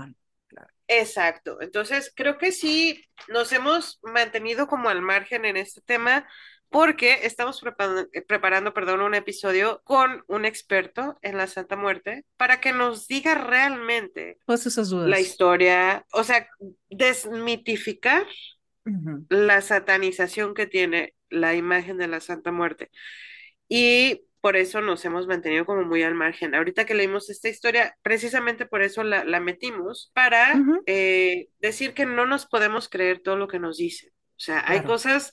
Claro. 0.48 0.68
exacto. 0.88 1.60
Entonces, 1.60 2.12
creo 2.14 2.38
que 2.38 2.52
sí 2.52 3.02
nos 3.28 3.52
hemos 3.52 3.98
mantenido 4.02 4.66
como 4.66 4.88
al 4.88 5.02
margen 5.02 5.44
en 5.44 5.56
este 5.56 5.80
tema 5.82 6.26
porque 6.74 7.20
estamos 7.22 7.60
preparando, 7.60 8.08
preparando, 8.26 8.74
perdón, 8.74 9.00
un 9.02 9.14
episodio 9.14 9.80
con 9.84 10.24
un 10.26 10.44
experto 10.44 11.16
en 11.22 11.36
la 11.36 11.46
Santa 11.46 11.76
Muerte 11.76 12.24
para 12.36 12.60
que 12.60 12.72
nos 12.72 13.06
diga 13.06 13.36
realmente 13.36 14.38
Todas 14.46 14.66
esas 14.66 14.90
la 14.90 14.96
dudas. 15.16 15.20
historia, 15.20 16.04
o 16.12 16.24
sea, 16.24 16.48
desmitificar 16.90 18.26
la 19.28 19.60
satanización 19.60 20.54
que 20.54 20.66
tiene 20.66 21.14
la 21.30 21.54
imagen 21.54 21.96
de 21.98 22.08
la 22.08 22.20
Santa 22.20 22.52
Muerte. 22.52 22.90
Y 23.68 24.26
por 24.40 24.56
eso 24.56 24.80
nos 24.80 25.04
hemos 25.04 25.26
mantenido 25.26 25.64
como 25.66 25.84
muy 25.84 26.02
al 26.02 26.14
margen. 26.14 26.54
Ahorita 26.54 26.84
que 26.84 26.94
leímos 26.94 27.30
esta 27.30 27.48
historia, 27.48 27.96
precisamente 28.02 28.66
por 28.66 28.82
eso 28.82 29.04
la, 29.04 29.24
la 29.24 29.40
metimos, 29.40 30.10
para 30.14 30.66
eh, 30.86 31.48
decir 31.60 31.94
que 31.94 32.06
no 32.06 32.26
nos 32.26 32.46
podemos 32.46 32.88
creer 32.88 33.20
todo 33.20 33.36
lo 33.36 33.48
que 33.48 33.60
nos 33.60 33.78
dicen. 33.78 34.10
O 34.36 34.40
sea, 34.40 34.64
hay 34.66 34.82
cosas 34.82 35.32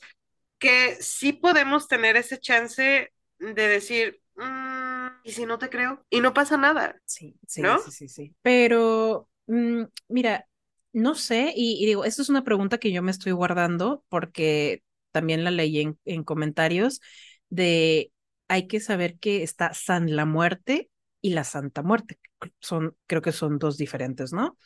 que 0.62 0.98
sí 1.02 1.34
podemos 1.34 1.90
tener 1.90 2.18
ese 2.18 2.40
chance 2.40 3.14
de 3.40 3.70
decir, 3.70 4.22
"Mm, 4.38 5.08
¿y 5.26 5.34
si 5.34 5.48
no 5.48 5.60
te 5.60 5.70
creo? 5.72 6.06
Y 6.12 6.22
no 6.22 6.34
pasa 6.36 6.58
nada, 6.58 7.02
sí, 7.06 7.36
sí, 7.48 7.64
¿no? 7.64 7.78
sí, 7.78 7.92
sí, 7.92 8.08
sí. 8.10 8.36
Pero, 8.42 9.30
mm, 9.48 9.84
mira, 10.10 10.48
no 10.94 11.16
sé, 11.16 11.54
y, 11.56 11.84
y 11.84 11.86
digo, 11.88 12.06
esto 12.06 12.22
es 12.22 12.30
una 12.30 12.44
pregunta 12.44 12.78
que 12.80 12.92
yo 12.92 13.02
me 13.04 13.12
estoy 13.12 13.32
guardando 13.34 14.06
porque 14.10 14.84
también 15.12 15.44
la 15.44 15.52
leí 15.52 15.82
en, 15.82 16.00
en 16.06 16.24
comentarios 16.24 17.02
de 17.50 18.12
hay 18.48 18.68
que 18.68 18.80
saber 18.80 19.18
que 19.20 19.44
está 19.44 19.74
San 19.74 20.16
la 20.16 20.26
Muerte 20.26 20.90
y 21.22 21.32
la 21.32 21.44
Santa 21.44 21.84
Muerte. 21.84 22.20
Son, 22.60 22.96
creo 23.08 23.22
que 23.22 23.32
son 23.32 23.60
dos 23.60 23.78
diferentes, 23.78 24.34
¿no? 24.34 24.58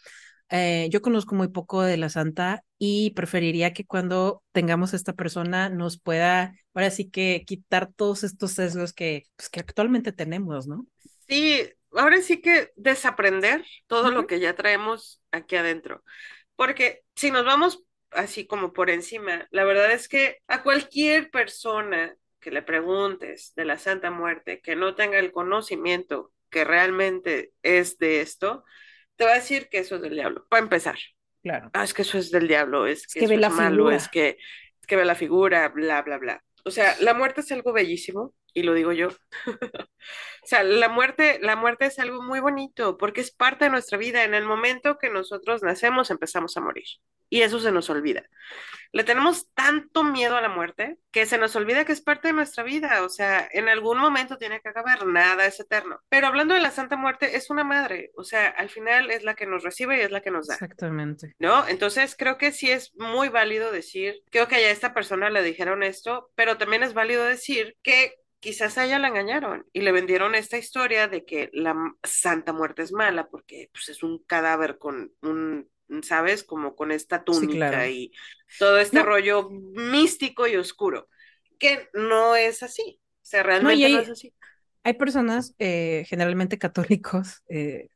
Eh, 0.49 0.87
yo 0.91 1.01
conozco 1.01 1.35
muy 1.35 1.47
poco 1.47 1.81
de 1.81 1.97
la 1.97 2.09
Santa 2.09 2.63
y 2.77 3.11
preferiría 3.11 3.73
que 3.73 3.85
cuando 3.85 4.43
tengamos 4.51 4.93
esta 4.93 5.13
persona 5.13 5.69
nos 5.69 5.99
pueda, 5.99 6.53
ahora 6.73 6.91
sí 6.91 7.09
que 7.09 7.43
quitar 7.45 7.91
todos 7.93 8.23
estos 8.23 8.51
sesgos 8.51 8.93
que, 8.93 9.23
pues, 9.35 9.49
que 9.49 9.59
actualmente 9.59 10.11
tenemos, 10.11 10.67
¿no? 10.67 10.85
Sí, 11.27 11.67
ahora 11.93 12.21
sí 12.21 12.41
que 12.41 12.71
desaprender 12.75 13.65
todo 13.87 14.11
lo 14.11 14.27
que 14.27 14.39
ya 14.39 14.55
traemos 14.55 15.21
aquí 15.31 15.55
adentro. 15.55 16.03
Porque 16.55 17.03
si 17.15 17.31
nos 17.31 17.45
vamos 17.45 17.83
así 18.11 18.47
como 18.47 18.73
por 18.73 18.89
encima, 18.89 19.47
la 19.51 19.63
verdad 19.65 19.91
es 19.91 20.07
que 20.07 20.39
a 20.47 20.63
cualquier 20.63 21.31
persona 21.31 22.15
que 22.39 22.51
le 22.51 22.61
preguntes 22.61 23.53
de 23.55 23.65
la 23.65 23.77
Santa 23.77 24.11
Muerte 24.11 24.61
que 24.61 24.75
no 24.75 24.95
tenga 24.95 25.19
el 25.19 25.31
conocimiento 25.31 26.31
que 26.49 26.63
realmente 26.63 27.51
es 27.63 27.97
de 27.97 28.21
esto, 28.21 28.63
te 29.15 29.25
va 29.25 29.31
a 29.31 29.35
decir 29.35 29.69
que 29.69 29.79
eso 29.79 29.95
es 29.95 30.01
del 30.01 30.13
diablo. 30.15 30.45
Para 30.49 30.63
empezar, 30.63 30.97
Claro. 31.41 31.69
ah, 31.73 31.83
es 31.83 31.93
que 31.93 32.01
eso 32.01 32.17
es 32.17 32.31
del 32.31 32.47
diablo, 32.47 32.87
es 32.87 33.05
Es 33.05 33.13
que 33.13 33.27
ve 33.27 33.35
eso 33.35 33.35
es 33.35 33.39
la 33.41 33.49
malo, 33.49 33.91
es 33.91 34.09
que, 34.09 34.37
es 34.81 34.87
que 34.87 34.95
ve 34.95 35.05
la 35.05 35.15
figura, 35.15 35.69
bla, 35.69 36.01
bla, 36.01 36.17
bla. 36.17 36.43
O 36.63 36.71
sea, 36.71 36.95
la 37.01 37.13
muerte 37.13 37.41
es 37.41 37.51
algo 37.51 37.73
bellísimo, 37.73 38.33
y 38.55 38.63
lo 38.63 38.73
digo 38.73 38.91
yo. 38.91 39.09
O 40.43 40.47
sea, 40.47 40.61
la 40.61 40.89
muerte, 40.89 41.39
la 41.41 41.55
muerte 41.55 41.87
es 41.87 41.97
algo 41.97 42.21
muy 42.21 42.39
bonito 42.39 42.97
porque 42.97 43.21
es 43.21 43.31
parte 43.31 43.65
de 43.65 43.71
nuestra 43.71 43.97
vida. 43.97 44.23
En 44.23 44.35
el 44.35 44.45
momento 44.45 44.99
que 44.99 45.09
nosotros 45.09 45.63
nacemos, 45.63 46.11
empezamos 46.11 46.55
a 46.55 46.61
morir. 46.61 46.85
Y 47.31 47.41
eso 47.41 47.59
se 47.59 47.71
nos 47.71 47.89
olvida. 47.89 48.29
Le 48.91 49.03
tenemos 49.03 49.51
tanto 49.55 50.03
miedo 50.03 50.37
a 50.37 50.41
la 50.41 50.49
muerte 50.49 50.99
que 51.11 51.25
se 51.25 51.39
nos 51.39 51.55
olvida 51.55 51.83
que 51.83 51.93
es 51.93 52.01
parte 52.01 52.27
de 52.27 52.35
nuestra 52.35 52.63
vida. 52.63 53.01
O 53.01 53.09
sea, 53.09 53.49
en 53.51 53.69
algún 53.69 53.97
momento 53.97 54.37
tiene 54.37 54.61
que 54.61 54.69
acabar, 54.69 55.07
nada 55.07 55.47
es 55.47 55.59
eterno. 55.59 55.99
Pero 56.09 56.27
hablando 56.27 56.53
de 56.53 56.61
la 56.61 56.69
Santa 56.69 56.95
Muerte, 56.95 57.35
es 57.35 57.49
una 57.49 57.63
madre. 57.63 58.11
O 58.15 58.23
sea, 58.23 58.47
al 58.49 58.69
final 58.69 59.09
es 59.09 59.23
la 59.23 59.33
que 59.33 59.47
nos 59.47 59.63
recibe 59.63 59.97
y 59.97 60.01
es 60.01 60.11
la 60.11 60.21
que 60.21 60.29
nos 60.29 60.45
da. 60.45 60.53
Exactamente. 60.53 61.33
¿no? 61.39 61.67
Entonces 61.67 62.15
creo 62.15 62.37
que 62.37 62.51
sí 62.51 62.69
es 62.69 62.93
muy 62.95 63.29
válido 63.29 63.71
decir 63.71 64.21
que, 64.29 64.43
ok, 64.43 64.53
a 64.53 64.69
esta 64.69 64.93
persona 64.93 65.31
le 65.31 65.41
dijeron 65.41 65.81
esto, 65.81 66.29
pero 66.35 66.59
también 66.59 66.83
es 66.83 66.93
válido 66.93 67.25
decir 67.25 67.75
que 67.81 68.13
quizás 68.45 68.77
a 68.77 68.85
ella 68.85 68.99
la 68.99 69.09
engañaron 69.09 69.65
y 69.73 69.81
le 69.81 69.91
vendieron 69.91 70.35
esta 70.35 70.57
historia 70.57 71.07
de 71.07 71.25
que 71.25 71.49
la 71.53 71.75
Santa 72.03 72.53
Muerte 72.53 72.83
es 72.83 72.91
mala 72.93 73.27
porque 73.29 73.69
pues, 73.73 73.89
es 73.89 74.03
un 74.03 74.23
cadáver 74.25 74.77
con 74.79 75.13
un, 75.21 75.69
¿sabes? 76.03 76.43
Como 76.43 76.75
con 76.75 76.91
esta 76.91 77.23
Sí, 77.29 77.47
túnica 77.47 77.47
claro. 77.47 77.89
y 77.89 78.11
todo 78.59 78.79
este 78.79 79.01
No, 79.01 79.03
rollo 79.03 79.49
místico 79.51 80.47
y 80.47 80.55
oscuro, 80.57 81.09
que 81.59 81.89
no 81.93 82.35
es 82.35 82.63
así. 82.63 83.01
O 83.23 83.25
sea, 83.25 83.43
no, 83.59 83.69
realmente 83.69 83.89
no 83.89 83.99
es 83.99 84.09
hay, 84.09 84.11
así. 84.11 84.33
hay 84.83 84.93
personas, 84.95 85.55
eh, 85.59 86.05
generalmente 86.07 86.57
católicos, 86.59 87.43
eh, 87.49 87.89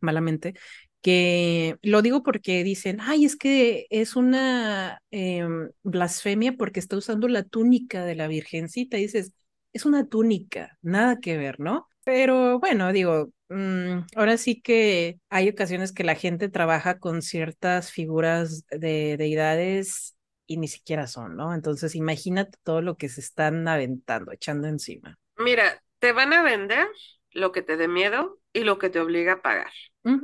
malamente, 0.00 0.54
que 1.02 1.78
lo 1.82 2.02
digo 2.02 2.22
porque 2.24 2.64
dicen, 2.64 2.98
ay, 3.00 3.24
es 3.26 3.36
que 3.36 3.86
es 3.90 4.16
una 4.16 5.02
em, 5.12 5.70
blasfemia 5.84 6.54
porque 6.56 6.80
está 6.80 6.96
usando 6.96 7.28
la 7.28 7.44
túnica 7.44 8.04
de 8.04 8.16
la 8.16 8.28
Virgencita. 8.28 8.98
Y 8.98 9.02
dices, 9.02 9.32
es 9.76 9.84
una 9.84 10.08
túnica, 10.08 10.78
nada 10.82 11.20
que 11.20 11.36
ver, 11.36 11.60
¿no? 11.60 11.88
Pero 12.04 12.58
bueno, 12.60 12.92
digo, 12.92 13.30
mm, 13.48 14.06
ahora 14.16 14.36
sí 14.36 14.60
que 14.60 15.18
hay 15.28 15.48
ocasiones 15.48 15.92
que 15.92 16.04
la 16.04 16.14
gente 16.14 16.48
trabaja 16.48 16.98
con 16.98 17.22
ciertas 17.22 17.90
figuras 17.92 18.64
de 18.70 19.16
deidades 19.16 20.16
y 20.46 20.56
ni 20.58 20.68
siquiera 20.68 21.06
son, 21.06 21.36
¿no? 21.36 21.54
Entonces, 21.54 21.94
imagínate 21.94 22.58
todo 22.62 22.80
lo 22.80 22.96
que 22.96 23.08
se 23.08 23.20
están 23.20 23.66
aventando, 23.68 24.32
echando 24.32 24.68
encima. 24.68 25.18
Mira, 25.36 25.82
te 25.98 26.12
van 26.12 26.32
a 26.32 26.42
vender 26.42 26.86
lo 27.32 27.52
que 27.52 27.62
te 27.62 27.76
dé 27.76 27.88
miedo 27.88 28.38
y 28.52 28.60
lo 28.60 28.78
que 28.78 28.88
te 28.88 29.00
obliga 29.00 29.34
a 29.34 29.42
pagar. 29.42 29.72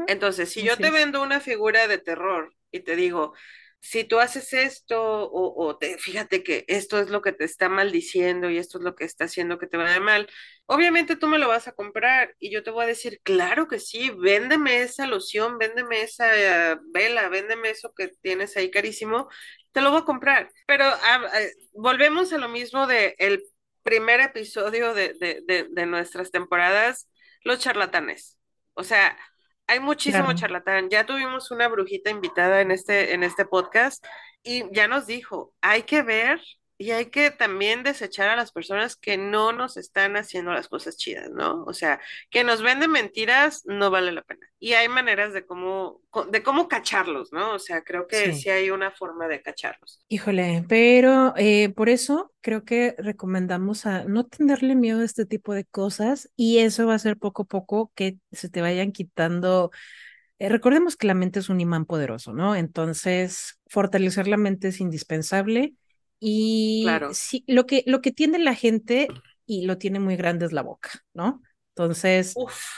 Entonces, 0.07 0.51
si 0.51 0.63
yo 0.63 0.73
así 0.73 0.83
te 0.83 0.91
vendo 0.91 1.23
una 1.23 1.41
figura 1.41 1.89
de 1.89 1.99
terror 1.99 2.55
y 2.71 2.81
te 2.81 2.97
digo, 2.97 3.35
si 3.83 4.05
tú 4.05 4.21
haces 4.21 4.53
esto 4.55 5.03
o, 5.03 5.67
o 5.67 5.77
te, 5.79 5.99
fíjate 5.99 6.45
que 6.45 6.65
esto 6.69 7.01
es 7.01 7.11
lo 7.11 7.21
que 7.23 7.33
te 7.33 7.45
está 7.45 7.69
maldiciendo 7.69 8.49
y 8.51 8.59
esto 8.59 8.79
es 8.79 8.85
lo 8.85 8.95
que 8.95 9.05
está 9.05 9.25
haciendo 9.27 9.59
que 9.59 9.67
te 9.67 9.77
vaya 9.77 10.01
mal, 10.01 10.29
obviamente 10.67 11.17
tú 11.17 11.27
me 11.29 11.39
lo 11.39 11.49
vas 11.49 11.69
a 11.69 11.73
comprar 11.73 12.35
y 12.39 12.51
yo 12.53 12.63
te 12.63 12.71
voy 12.71 12.85
a 12.85 12.87
decir, 12.89 13.21
claro 13.25 13.69
que 13.69 13.81
sí, 13.81 14.11
véndeme 14.11 14.83
esa 14.83 15.07
loción, 15.07 15.59
véndeme 15.59 16.03
esa 16.03 16.73
eh, 16.73 16.79
vela, 16.95 17.29
véndeme 17.29 17.71
eso 17.71 17.93
que 17.95 18.09
tienes 18.23 18.57
ahí 18.57 18.71
carísimo 18.71 19.29
te 19.73 19.81
lo 19.81 19.91
voy 19.91 20.01
a 20.03 20.05
comprar. 20.05 20.51
Pero 20.67 20.85
ah, 20.87 21.21
eh, 21.41 21.53
volvemos 21.73 22.33
a 22.33 22.39
lo 22.39 22.49
mismo 22.49 22.87
de 22.87 23.15
el 23.19 23.43
primer 23.83 24.21
episodio 24.21 24.95
de, 24.95 25.15
de, 25.15 25.43
de, 25.47 25.67
de 25.71 25.87
nuestras 25.87 26.31
temporadas, 26.31 27.09
los 27.45 27.59
charlatanes. 27.61 28.39
O 28.75 28.85
sea, 28.85 29.17
hay 29.73 29.81
muchísimo 29.81 30.25
Claro. 30.25 30.39
charlatán. 30.39 30.89
Ya 30.91 31.07
tuvimos 31.07 31.51
una 31.51 31.67
brujita 31.69 32.11
invitada 32.11 32.61
en 32.61 32.71
este, 32.71 33.15
en 33.15 33.23
este 33.23 33.45
podcast 33.47 34.05
y 34.43 34.65
ya 34.75 34.87
nos 34.87 35.07
dijo, 35.07 35.55
hay 35.63 35.83
que 35.85 36.03
ver 36.03 36.41
y 36.83 36.91
hay 36.93 37.07
que 37.11 37.31
también 37.31 37.83
desechar 37.83 38.29
a 38.29 38.37
las 38.37 38.53
personas 38.53 38.97
que 38.97 39.17
no 39.19 39.53
nos 39.53 39.77
están 39.77 40.17
haciendo 40.17 40.53
las 40.53 40.69
cosas 40.69 40.97
chidas, 40.97 41.31
¿no? 41.31 41.65
O 41.65 41.73
sea, 41.75 42.01
que 42.31 42.45
nos 42.45 42.63
venden 42.63 42.91
mentiras 42.91 43.63
no 43.67 43.91
vale 43.91 44.13
la 44.13 44.23
pena. 44.23 44.47
Y 44.59 44.75
hay 44.75 44.89
maneras 44.89 45.33
de 45.33 45.45
cómo, 45.47 46.01
de 46.31 46.43
cómo 46.43 46.69
cacharlos, 46.69 47.33
¿no? 47.33 47.55
O 47.55 47.59
sea, 47.59 47.83
creo 47.85 48.07
que 48.09 48.33
Sí. 48.33 48.33
sí 48.33 48.51
hay 48.51 48.71
una 48.71 48.91
forma 48.91 49.29
de 49.29 49.43
cacharlos. 49.43 50.01
Híjole, 50.09 50.65
pero 50.69 51.33
eh, 51.39 51.71
por 51.71 51.89
eso 51.89 52.33
creo 52.43 52.65
que 52.65 52.95
recomendamos 52.99 53.87
a 53.87 54.05
no 54.05 54.27
tenerle 54.27 54.75
miedo 54.77 55.01
a 55.01 55.05
este 55.05 55.25
tipo 55.25 55.55
de 55.55 55.65
cosas 55.65 56.31
y 56.37 56.59
eso 56.59 56.87
va 56.87 56.95
a 56.95 56.99
ser 56.99 57.17
poco 57.17 57.43
a 57.43 57.45
poco 57.47 57.91
que 57.95 58.19
se 58.31 58.51
te 58.51 58.61
vayan 58.61 58.93
quitando. 58.93 59.71
eh, 60.39 60.49
recordemos 60.51 60.97
que 60.97 61.07
la 61.09 61.15
mente 61.15 61.41
es 61.41 61.49
un 61.51 61.61
imán 61.61 61.87
poderoso, 61.87 62.33
¿no? 62.35 62.57
Entonces, 62.57 63.59
fortalecer 63.69 64.29
la 64.29 64.37
mente 64.39 64.69
es 64.69 64.81
indispensable 64.81 65.75
y 66.25 67.07
Claro. 67.07 67.11
sí, 67.11 67.45
lo 67.49 67.67
que, 67.67 67.83
lo 67.87 68.01
que 68.01 68.13
tiene 68.13 68.39
la 68.39 68.55
gente 68.55 69.17
y 69.47 69.67
lo 69.67 69.79
tiene 69.79 69.99
muy 70.01 70.17
grande 70.17 70.47
es 70.47 70.53
la 70.53 70.63
boca, 70.63 70.91
¿no? 71.15 71.43
Entonces, 71.71 72.41
Uf, 72.43 72.69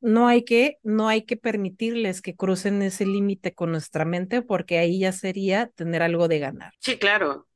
no 0.00 0.28
hay 0.28 0.44
que, 0.44 0.78
no 0.82 1.08
hay 1.08 1.22
que 1.22 1.36
permitirles 1.36 2.22
que 2.22 2.36
crucen 2.36 2.82
ese 2.82 3.06
límite 3.06 3.54
con 3.54 3.70
nuestra 3.72 4.04
mente 4.04 4.42
porque 4.42 4.78
ahí 4.78 5.00
ya 5.00 5.12
sería 5.12 5.66
tener 5.68 6.02
algo 6.02 6.28
de 6.28 6.38
ganar. 6.38 6.72
sí, 6.78 6.98
claro. 6.98 7.46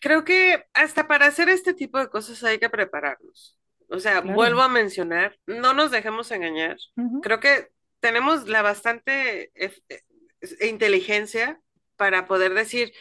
Creo 0.00 0.24
que 0.24 0.66
hasta 0.74 1.08
para 1.08 1.26
hacer 1.26 1.48
este 1.50 1.74
tipo 1.74 1.98
de 1.98 2.08
cosas 2.10 2.42
hay 2.44 2.58
que 2.58 2.70
prepararnos. 2.70 3.58
O 3.90 4.00
sea, 4.00 4.22
Claro. 4.22 4.34
vuelvo 4.34 4.62
a 4.62 4.68
mencionar, 4.68 5.38
no 5.46 5.74
nos 5.74 5.90
dejemos 5.92 6.30
engañar. 6.32 6.78
Creo 7.20 7.40
que 7.40 7.70
tenemos 8.00 8.48
la 8.48 8.62
bastante 8.62 9.52
eh, 9.54 9.72
eh, 9.90 10.68
inteligencia 10.68 11.60
para 11.96 12.26
poder 12.26 12.54
decir, 12.54 12.92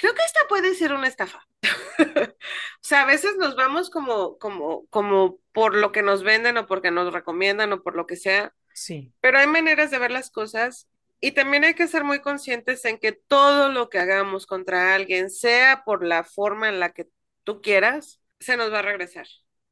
creo 0.00 0.14
que 0.14 0.22
esta 0.22 0.40
puede 0.48 0.74
ser 0.74 0.92
una 0.92 1.08
estafa. 1.08 1.46
O 2.82 2.88
sea, 2.88 3.02
a 3.02 3.06
veces 3.06 3.36
nos 3.36 3.56
vamos 3.56 3.90
como, 3.90 4.38
como, 4.38 4.86
como 4.90 5.40
por 5.50 5.74
lo 5.74 5.90
que 5.90 6.02
nos 6.02 6.22
venden 6.22 6.56
o 6.56 6.66
porque 6.68 6.92
nos 6.92 7.12
recomiendan 7.12 7.72
o 7.72 7.82
por 7.82 7.96
lo 7.96 8.06
que 8.06 8.14
sea, 8.14 8.54
Sí, 8.72 9.12
pero 9.20 9.38
hay 9.38 9.46
maneras 9.46 9.90
de 9.90 9.98
ver 9.98 10.10
las 10.10 10.30
cosas 10.30 10.86
y 11.18 11.32
también 11.32 11.64
hay 11.64 11.74
que 11.74 11.88
ser 11.88 12.04
muy 12.04 12.20
conscientes 12.20 12.84
en 12.84 12.98
que 12.98 13.12
todo 13.12 13.70
lo 13.70 13.88
que 13.88 13.98
hagamos 13.98 14.46
contra 14.46 14.94
alguien, 14.94 15.30
sea 15.30 15.82
por 15.84 16.04
la 16.04 16.24
forma 16.24 16.68
en 16.68 16.78
la 16.78 16.92
que 16.92 17.08
tú 17.42 17.62
quieras, 17.62 18.20
se 18.38 18.56
nos 18.56 18.72
va 18.72 18.80
a 18.80 18.82
regresar. 18.82 19.26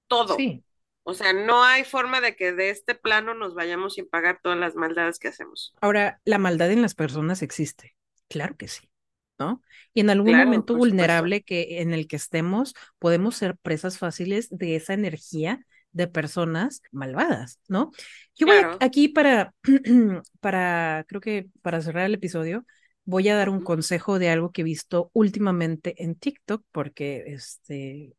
Todo. 0.08 0.36
sí. 0.36 0.64
O 1.06 1.12
sea, 1.12 1.34
no 1.34 1.62
hay 1.62 1.84
forma 1.84 2.22
de 2.22 2.34
que 2.34 2.52
de 2.52 2.70
este 2.70 2.94
plano 2.94 3.34
nos 3.34 3.54
vayamos 3.54 3.94
sin 3.94 4.08
pagar 4.08 4.40
todas 4.42 4.58
las 4.58 4.74
maldades 4.74 5.18
que 5.18 5.28
hacemos. 5.28 5.74
Ahora, 5.82 6.22
la 6.24 6.38
maldad 6.38 6.70
en 6.70 6.80
las 6.80 6.94
personas 6.94 7.42
existe. 7.42 7.94
Claro 8.28 8.56
que 8.56 8.68
sí, 8.68 8.88
¿no? 9.38 9.62
Y 9.94 10.00
en 10.00 10.10
algún 10.10 10.34
Claro, 10.34 10.36
momento 10.36 10.76
vulnerable 10.76 11.42
que 11.42 11.80
en 11.82 11.92
el 11.94 12.06
que 12.08 12.16
estemos, 12.16 12.74
podemos 12.98 13.36
ser 13.36 13.56
presas 13.58 13.98
fáciles 13.98 14.48
de 14.50 14.76
esa 14.76 14.94
energía 14.94 15.64
de 15.92 16.08
personas 16.08 16.82
malvadas, 16.92 17.60
¿no? 17.68 17.90
Yo 18.36 18.46
voy 18.46 18.58
a- 18.58 18.70
aquí 18.80 19.08
para, 19.08 19.54
para, 20.40 21.04
creo 21.08 21.20
que 21.20 21.46
para 21.62 21.80
cerrar 21.80 22.06
el 22.06 22.14
episodio, 22.14 22.64
voy 23.04 23.28
a 23.28 23.36
dar 23.36 23.48
un 23.50 23.60
consejo 23.62 24.18
de 24.18 24.30
algo 24.30 24.50
que 24.52 24.62
he 24.62 24.64
visto 24.64 25.10
últimamente 25.12 26.02
en 26.02 26.14
TikTok, 26.16 26.64
porque 26.72 27.24
este, 27.26 28.14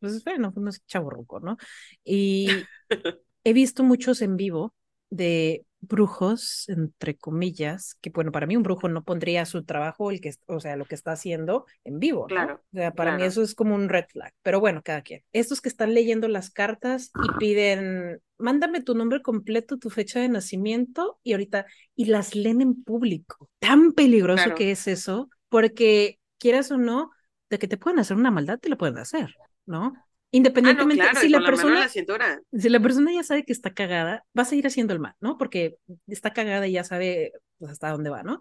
pues 0.00 0.24
bueno, 0.24 0.52
no 0.56 0.70
es 0.70 0.84
chavorruco, 0.86 1.40
¿no? 1.40 1.56
Y 2.04 2.70
he 3.44 3.54
visto 3.54 3.84
muchos 3.84 4.22
en 4.22 4.36
vivo 4.38 4.74
de 5.10 5.65
brujos, 5.80 6.68
entre 6.68 7.16
comillas, 7.16 7.96
que 8.00 8.10
bueno, 8.10 8.32
para 8.32 8.46
mí 8.46 8.56
un 8.56 8.62
brujo 8.62 8.88
no 8.88 9.04
pondría 9.04 9.44
su 9.46 9.64
trabajo, 9.64 10.10
el 10.10 10.20
que, 10.20 10.32
o 10.46 10.58
sea, 10.60 10.76
lo 10.76 10.84
que 10.84 10.94
está 10.94 11.12
haciendo 11.12 11.66
en 11.84 11.98
vivo, 12.00 12.22
¿no? 12.22 12.26
Claro, 12.34 12.54
O 12.72 12.76
sea, 12.76 12.92
para 12.92 13.16
mí 13.16 13.22
eso 13.22 13.42
es 13.42 13.54
como 13.54 13.74
un 13.74 13.88
red 13.88 14.04
flag, 14.08 14.32
pero 14.42 14.58
bueno, 14.60 14.82
cada 14.84 15.02
quien. 15.02 15.22
Estos 15.32 15.60
que 15.60 15.68
están 15.68 15.94
leyendo 15.94 16.28
las 16.28 16.50
cartas 16.50 17.10
y 17.22 17.38
piden, 17.38 18.20
mándame 18.38 18.82
tu 18.82 18.94
nombre 18.94 19.22
completo, 19.22 19.78
tu 19.78 19.90
fecha 19.90 20.20
de 20.20 20.28
nacimiento 20.28 21.20
y 21.22 21.32
ahorita, 21.32 21.66
y 21.94 22.06
las 22.06 22.34
leen 22.34 22.60
en 22.62 22.82
público. 22.82 23.48
Tan 23.58 23.92
peligroso 23.92 24.44
Claro. 24.44 24.56
que 24.56 24.70
es 24.72 24.86
eso, 24.88 25.30
porque 25.48 26.18
quieras 26.38 26.70
o 26.70 26.78
no, 26.78 27.10
de 27.50 27.58
que 27.58 27.68
te 27.68 27.76
pueden 27.76 27.98
hacer 28.00 28.16
una 28.16 28.30
maldad, 28.30 28.58
te 28.58 28.68
lo 28.68 28.76
pueden 28.76 28.98
hacer, 28.98 29.34
¿no? 29.66 29.92
Ah, 30.36 30.72
no, 30.72 30.84
Independientemente, 30.84 31.02
claro, 31.02 31.20
si 31.20 31.28
la 31.28 31.40
persona 31.40 31.80
la 31.80 31.88
cintura. 31.88 32.42
si 32.52 32.68
la 32.68 32.80
persona 32.80 33.12
ya 33.12 33.22
sabe 33.22 33.44
que 33.44 33.52
está 33.52 33.72
cagada, 33.72 34.24
va 34.36 34.42
a 34.42 34.44
seguir 34.46 34.66
haciendo 34.66 34.92
el 34.92 35.00
mal, 35.00 35.14
¿no? 35.20 35.38
Porque 35.38 35.78
está 36.06 36.32
cagada 36.32 36.66
y 36.66 36.72
ya 36.72 36.84
sabe 36.84 37.32
pues, 37.58 37.72
hasta 37.72 37.90
dónde 37.90 38.10
va, 38.10 38.22
¿no? 38.22 38.40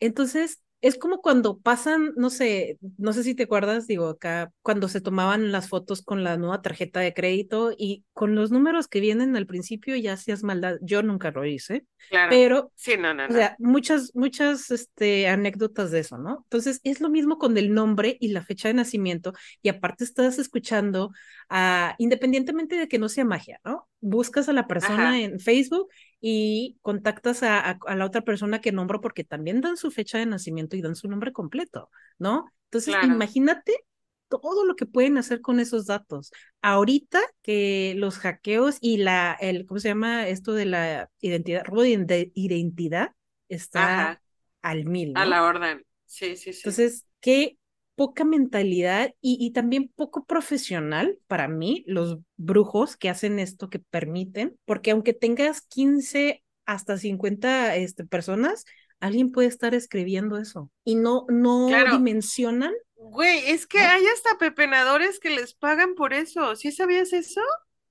Entonces, 0.00 0.62
es 0.86 0.98
como 0.98 1.20
cuando 1.22 1.58
pasan, 1.58 2.12
no 2.16 2.30
sé, 2.30 2.78
no 2.98 3.12
sé 3.12 3.22
si 3.24 3.34
te 3.34 3.44
acuerdas, 3.44 3.86
digo, 3.86 4.08
acá, 4.08 4.52
cuando 4.62 4.88
se 4.88 5.00
tomaban 5.00 5.50
las 5.52 5.68
fotos 5.68 6.02
con 6.02 6.24
la 6.24 6.36
nueva 6.36 6.62
tarjeta 6.62 7.00
de 7.00 7.14
crédito 7.14 7.72
y 7.76 8.04
con 8.12 8.34
los 8.34 8.50
números 8.50 8.88
que 8.88 9.00
vienen 9.00 9.36
al 9.36 9.46
principio 9.46 9.96
ya 9.96 10.12
hacías 10.14 10.42
maldad. 10.42 10.76
Yo 10.82 11.02
nunca 11.02 11.30
lo 11.30 11.44
hice, 11.46 11.86
Claro. 12.10 12.30
pero 12.30 12.72
Sí, 12.74 12.96
no, 12.98 13.14
no, 13.14 13.24
o 13.24 13.28
no. 13.28 13.34
sea, 13.34 13.56
muchas, 13.58 14.10
muchas 14.14 14.70
este, 14.70 15.28
anécdotas 15.28 15.90
de 15.90 16.00
eso, 16.00 16.18
¿no? 16.18 16.40
Entonces, 16.44 16.80
es 16.84 17.00
lo 17.00 17.08
mismo 17.08 17.38
con 17.38 17.56
el 17.56 17.72
nombre 17.72 18.16
y 18.20 18.28
la 18.28 18.42
fecha 18.44 18.68
de 18.68 18.74
nacimiento, 18.74 19.32
y 19.62 19.70
aparte 19.70 20.04
estás 20.04 20.38
escuchando, 20.38 21.12
a, 21.48 21.94
independientemente 21.98 22.76
de 22.76 22.88
que 22.88 22.98
no 22.98 23.08
sea 23.08 23.24
magia, 23.24 23.60
¿no? 23.64 23.88
Buscas 24.00 24.48
a 24.48 24.52
la 24.52 24.66
persona 24.66 25.10
Ajá. 25.10 25.18
en 25.20 25.40
Facebook 25.40 25.88
y 26.26 26.78
contactas 26.82 27.42
a, 27.42 27.60
a- 27.70 27.78
a 27.86 27.96
la 27.96 28.06
otra 28.06 28.22
persona 28.22 28.60
que 28.62 28.72
nombro 28.72 29.00
porque 29.02 29.24
también 29.24 29.60
dan 29.60 29.76
su 29.76 29.90
fecha 29.90 30.18
de 30.18 30.26
nacimiento 30.26 30.76
y 30.76 30.82
dan 30.82 30.96
su 30.96 31.08
nombre 31.08 31.32
completo, 31.32 31.90
¿no? 32.18 32.46
Entonces, 32.66 32.96
Claro. 32.96 33.02
imagínate 33.02 33.84
todo 34.28 34.64
lo 34.64 34.74
que 34.76 34.86
pueden 34.86 35.18
hacer 35.18 35.40
con 35.42 35.60
esos 35.60 35.86
datos. 35.86 36.32
Ahorita 36.62 37.20
que 37.42 37.94
los 37.96 38.18
hackeos 38.18 38.78
y 38.80 38.96
la, 38.98 39.34
el, 39.40 39.66
¿cómo 39.66 39.80
se 39.80 39.88
llama? 39.88 40.26
Esto 40.28 40.52
de 40.54 40.64
la 40.66 41.10
identidad, 41.20 41.64
robo 41.64 41.82
de 41.82 41.90
ide- 41.90 42.32
identidad 42.34 43.10
está 43.48 43.82
Ajá. 43.82 44.20
al 44.62 44.84
mil, 44.86 45.14
A 45.14 45.24
la 45.26 45.44
orden. 45.44 45.84
Sí, 46.06 46.36
sí, 46.36 46.52
sí. 46.52 46.72
Entonces, 46.72 47.04
qué 47.20 47.58
poca 47.94 48.24
mentalidad 48.24 49.14
y, 49.20 49.38
y 49.40 49.52
también 49.52 49.88
poco 49.94 50.24
profesional 50.24 51.18
para 51.26 51.48
mí, 51.48 51.84
los 51.86 52.18
brujos 52.36 52.96
que 52.96 53.08
hacen 53.10 53.38
esto, 53.38 53.70
que 53.70 53.78
permiten, 53.78 54.56
porque 54.64 54.90
aunque 54.90 55.12
tengas 55.14 55.62
15 55.62 56.42
hasta 56.66 56.98
50 56.98 57.76
este, 57.76 58.04
personas, 58.04 58.64
alguien 59.00 59.30
puede 59.32 59.48
estar 59.48 59.74
escribiendo 59.74 60.38
eso 60.38 60.70
y 60.84 60.94
no, 60.96 61.26
no 61.28 61.84
Claro. 61.84 61.90
dimensionan. 61.90 62.72
Güey, 62.96 63.50
es 63.50 63.66
que 63.66 63.78
¿No? 63.78 63.84
hay 63.84 64.06
hasta 64.08 64.38
pepenadores 64.38 65.20
que 65.20 65.30
les 65.30 65.54
pagan 65.54 65.94
por 65.94 66.14
eso. 66.14 66.56
¿Sí 66.56 66.72
sabías 66.72 67.12
eso? 67.12 67.40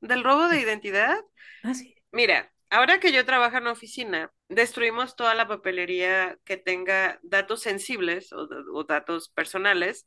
Del 0.02 0.24
robo 0.24 0.48
de 0.50 0.60
identidad. 0.62 1.18
Ah, 1.64 1.74
sí. 1.74 1.96
Mira, 2.12 2.53
ahora 2.74 3.00
que 3.00 3.12
yo 3.14 3.26
trabajo 3.26 3.58
en 3.58 3.68
oficina, 3.68 4.32
destruimos 4.50 5.16
toda 5.16 5.36
la 5.36 5.48
papelería 5.48 6.38
que 6.45 6.58
tenga 6.58 7.20
datos 7.24 7.62
sensibles 7.62 8.34
o, 8.34 8.48
o 8.74 8.84
datos 8.86 9.30
personales, 9.30 10.06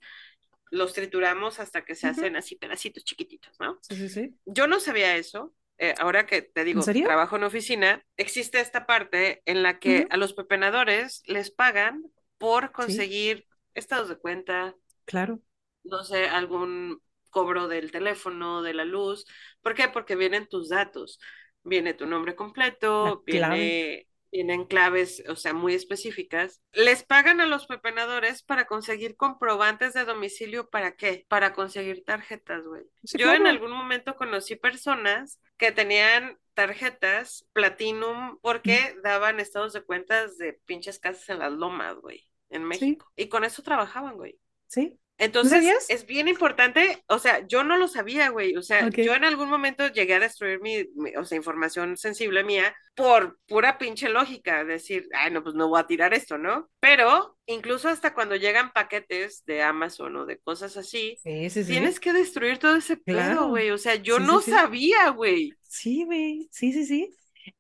los 0.71 0.93
trituramos 0.95 1.61
hasta 1.61 1.85
que 1.85 1.95
se 1.95 2.07
Ujú. 2.07 2.23
hacen 2.23 2.37
así 2.37 2.57
pedacitos 2.57 3.05
chiquititos, 3.05 3.57
¿no? 3.61 3.81
Sí, 3.81 3.97
sí, 3.97 4.09
sí. 4.09 4.39
Yo 4.47 4.67
no 4.67 4.81
sabía 4.81 5.17
eso. 5.17 5.55
eh, 5.79 5.95
ahora 5.99 6.27
que 6.27 6.43
te 6.43 6.65
digo, 6.65 6.83
serio? 6.83 7.03
trabajo 7.03 7.37
en 7.37 7.45
oficina, 7.45 8.05
existe 8.17 8.61
esta 8.61 8.87
parte 8.87 9.43
en 9.47 9.63
la 9.63 9.79
que 9.81 10.07
Ujú. 10.07 10.11
a 10.11 10.17
los 10.19 10.35
pepenadores 10.35 11.23
les 11.27 11.51
pagan 11.51 12.05
por 12.39 12.73
conseguir 12.73 13.47
estados 13.75 14.09
de 14.09 14.17
cuenta, 14.19 14.77
Claro. 15.05 15.43
no 15.85 16.05
sé, 16.05 16.29
algún 16.29 17.01
cobro 17.31 17.69
del 17.69 17.91
teléfono, 17.93 18.63
de 18.63 18.75
la 18.75 18.85
luz. 18.85 19.27
¿Por 19.63 19.75
qué? 19.75 19.89
Porque 19.89 20.17
vienen 20.17 20.49
tus 20.49 20.69
datos. 20.69 21.21
Viene 21.67 21.95
tu 21.95 22.07
nombre 22.07 22.33
La 22.33 22.37
completo, 22.37 23.23
viene, 23.27 24.09
vienen 24.31 24.65
claves, 24.65 25.23
o 25.29 25.37
sea, 25.37 25.53
muy 25.53 25.75
específicas. 25.75 26.63
Les 26.73 27.03
pagan 27.03 27.41
a 27.41 27.47
los 27.47 27.67
pepenadores 27.67 28.43
para 28.43 28.67
conseguir 28.67 29.17
comprobantes 29.17 29.95
de 29.95 30.05
domicilio. 30.05 30.71
¿Para 30.71 30.97
qué? 30.97 31.27
Para 31.29 31.53
conseguir 31.53 32.05
tarjetas, 32.05 32.63
güey. 32.65 32.85
Sí, 33.05 33.19
Yo 33.19 33.33
en 33.35 33.47
algún 33.47 33.73
momento 33.73 34.15
conocí 34.17 34.57
personas 34.57 35.41
que 35.57 35.73
tenían 35.73 36.39
tarjetas 36.55 37.47
Platinum 37.53 38.39
porque 38.41 38.97
daban 39.03 39.41
estados 39.41 39.73
de 39.73 39.83
cuentas 39.83 40.39
de 40.39 40.53
pinches 40.53 40.99
casas 40.99 41.29
en 41.29 41.41
las 41.41 41.53
lomas, 41.53 41.97
güey, 41.97 42.29
en 42.49 42.65
México. 42.65 43.11
Y 43.17 43.29
con 43.29 43.45
eso 43.45 43.63
trabajaban, 43.63 44.17
güey. 44.17 44.39
Sí. 44.67 44.99
Entonces, 45.19 45.59
sabías? 45.65 45.87
es 45.89 46.05
bien 46.07 46.29
importante, 46.29 47.03
o 47.09 47.19
sea, 47.19 47.47
yo 47.49 47.65
no 47.65 47.79
lo 47.79 47.89
sabía, 47.89 48.29
güey, 48.29 48.55
o 48.57 48.63
sea, 48.63 48.89
yo 48.91 49.15
en 49.15 49.25
algún 49.25 49.49
momento 49.49 49.89
llegué 49.89 50.15
a 50.15 50.21
destruir 50.21 50.61
mi, 50.61 50.85
mi- 50.95 51.17
o 51.17 51.25
sea, 51.25 51.37
información 51.37 51.97
sensible 51.97 52.45
mía 52.45 52.75
por 52.95 53.39
pura 53.49 53.79
pinche 53.79 54.09
lógica, 54.09 54.65
decir, 54.65 55.09
ay, 55.15 55.31
no, 55.31 55.43
pues 55.43 55.55
no 55.55 55.69
voy 55.69 55.81
a 55.81 55.87
tirar 55.87 56.13
esto, 56.15 56.37
¿no? 56.39 56.69
Pero 56.81 57.37
incluso 57.47 57.89
hasta 57.89 58.13
cuando 58.15 58.37
llegan 58.37 58.73
paquetes 58.73 59.45
de 59.47 59.63
Amazon 59.63 60.17
o 60.17 60.27
de 60.27 60.39
cosas 60.39 60.77
así, 60.77 61.19
Sí, 61.23 61.51
sí, 61.51 61.65
sí. 61.65 61.73
tienes 61.73 61.99
que 62.01 62.13
destruir 62.13 62.59
todo 62.59 62.77
ese 62.77 62.97
pedo, 62.97 63.17
Claro. 63.17 63.49
güey, 63.49 63.71
o 63.71 63.79
sea, 63.79 63.95
yo 63.97 64.19
no 64.19 64.41
sabía, 64.41 65.11
güey. 65.11 65.53
Sí, 65.63 66.05
güey. 66.05 66.49
Sí, 66.53 66.73
sí, 66.73 66.85
sí. 66.87 67.11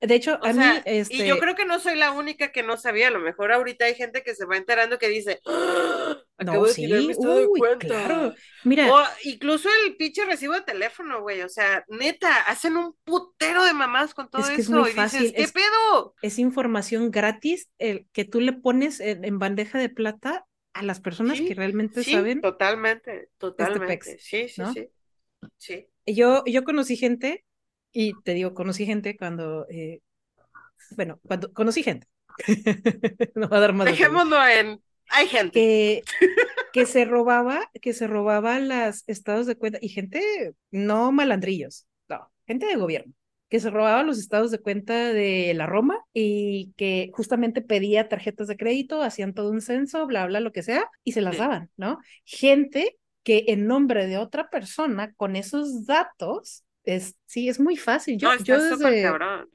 De 0.00 0.14
hecho, 0.14 0.38
O 0.42 0.44
a 0.44 0.52
sea, 0.52 0.74
mí, 0.74 0.80
este. 0.86 1.14
y 1.14 1.26
yo 1.26 1.38
creo 1.38 1.54
que 1.54 1.64
no 1.64 1.78
soy 1.80 1.96
la 1.96 2.12
única 2.12 2.52
que 2.52 2.62
no 2.62 2.76
sabía. 2.76 3.08
A 3.08 3.10
lo 3.12 3.20
mejor 3.20 3.52
ahorita 3.52 3.84
hay 3.84 3.94
gente 3.94 4.22
que 4.22 4.34
se 4.34 4.44
va 4.44 4.56
enterando 4.56 4.98
que 4.98 5.08
dice, 5.08 5.40
"Ah, 5.46 6.16
acabo 6.38 6.58
No, 6.62 6.64
de 6.66 6.72
sí. 6.74 6.86
de 6.86 7.16
Uy, 7.16 7.58
cuenta. 7.58 7.86
claro. 7.86 8.34
Mira, 8.64 8.92
O 8.92 9.02
incluso 9.24 9.68
el 9.86 9.96
pinche 9.96 10.24
recibo 10.24 10.54
de 10.54 10.62
teléfono, 10.62 11.22
güey. 11.22 11.42
O 11.42 11.48
sea, 11.48 11.84
neta, 11.88 12.42
hacen 12.42 12.76
un 12.76 12.94
putero 13.04 13.64
de 13.64 13.72
mamás 13.72 14.12
con 14.12 14.28
todo 14.28 14.42
Es 14.42 14.48
que 14.48 14.54
es 14.62 14.68
eso. 14.68 14.72
muy 14.72 14.90
y 14.90 14.92
dices, 14.94 15.32
¿qué 15.32 15.42
es- 15.42 15.52
pedo? 15.52 16.14
es 16.20 16.38
información 16.38 17.10
gratis 17.10 17.70
el 17.78 18.06
que 18.12 18.24
tú 18.24 18.40
le 18.40 18.52
pones 18.52 19.00
en, 19.00 19.24
en 19.24 19.38
bandeja 19.38 19.78
de 19.78 19.88
plata 19.88 20.44
a 20.74 20.82
las 20.82 21.00
personas 21.00 21.38
Sí, 21.38 21.46
que 21.46 21.54
realmente 21.54 22.02
sí, 22.04 22.12
saben. 22.12 22.42
totalmente, 22.42 23.30
totalmente. 23.38 23.86
pex, 23.86 24.16
Sí, 24.22 24.48
sí, 24.50 24.60
¿no? 24.60 24.72
sí. 24.74 24.88
Sí. 25.56 25.86
Yo, 26.06 26.44
yo 26.44 26.64
conocí 26.64 26.96
gente, 26.96 27.45
y 27.98 28.12
te 28.24 28.34
digo, 28.34 28.52
conocí 28.52 28.84
gente 28.84 29.16
cuando, 29.16 29.66
eh, 29.70 30.02
bueno, 30.96 31.18
cuando 31.26 31.50
conocí 31.54 31.82
gente. 31.82 32.06
No 33.34 33.48
va 33.48 33.56
a 33.56 33.60
dar 33.60 33.72
más. 33.72 33.86
Dejémoslo 33.86 34.46
en. 34.46 34.82
Hay 35.08 35.26
gente. 35.28 35.50
que, 35.52 36.02
que 36.74 36.84
se 36.84 37.06
robaba, 37.06 37.70
que 37.80 37.94
se 37.94 38.06
robaba 38.06 38.60
las 38.60 39.02
estados 39.06 39.46
de 39.46 39.56
cuenta, 39.56 39.78
y 39.80 39.88
gente, 39.88 40.52
no 40.70 41.10
malandrillos, 41.10 41.86
no, 42.10 42.30
gente 42.46 42.66
de 42.66 42.76
gobierno, 42.76 43.14
que 43.48 43.60
se 43.60 43.70
robaba 43.70 44.02
los 44.02 44.18
estados 44.18 44.50
de 44.50 44.58
cuenta 44.58 45.14
de 45.14 45.54
la 45.54 45.64
Roma 45.64 45.98
y 46.12 46.74
que 46.76 47.10
justamente 47.14 47.62
pedía 47.62 48.10
tarjetas 48.10 48.48
de 48.48 48.58
crédito, 48.58 49.02
hacían 49.02 49.32
todo 49.32 49.50
un 49.50 49.62
censo, 49.62 50.06
bla, 50.06 50.26
bla, 50.26 50.40
lo 50.40 50.52
que 50.52 50.62
sea, 50.62 50.84
y 51.02 51.12
se 51.12 51.22
las 51.22 51.38
daban, 51.38 51.70
¿no? 51.78 51.98
Gente 52.26 52.98
que 53.22 53.46
en 53.48 53.66
nombre 53.66 54.06
de 54.06 54.18
otra 54.18 54.50
persona, 54.50 55.14
con 55.14 55.34
esos 55.34 55.86
datos, 55.86 56.65
es, 56.86 57.16
sí, 57.26 57.48
es 57.48 57.60
muy 57.60 57.76
fácil. 57.76 58.16
Yo, 58.16 58.34
no, 58.34 58.42
yo 58.42 58.62
desde, 58.62 59.12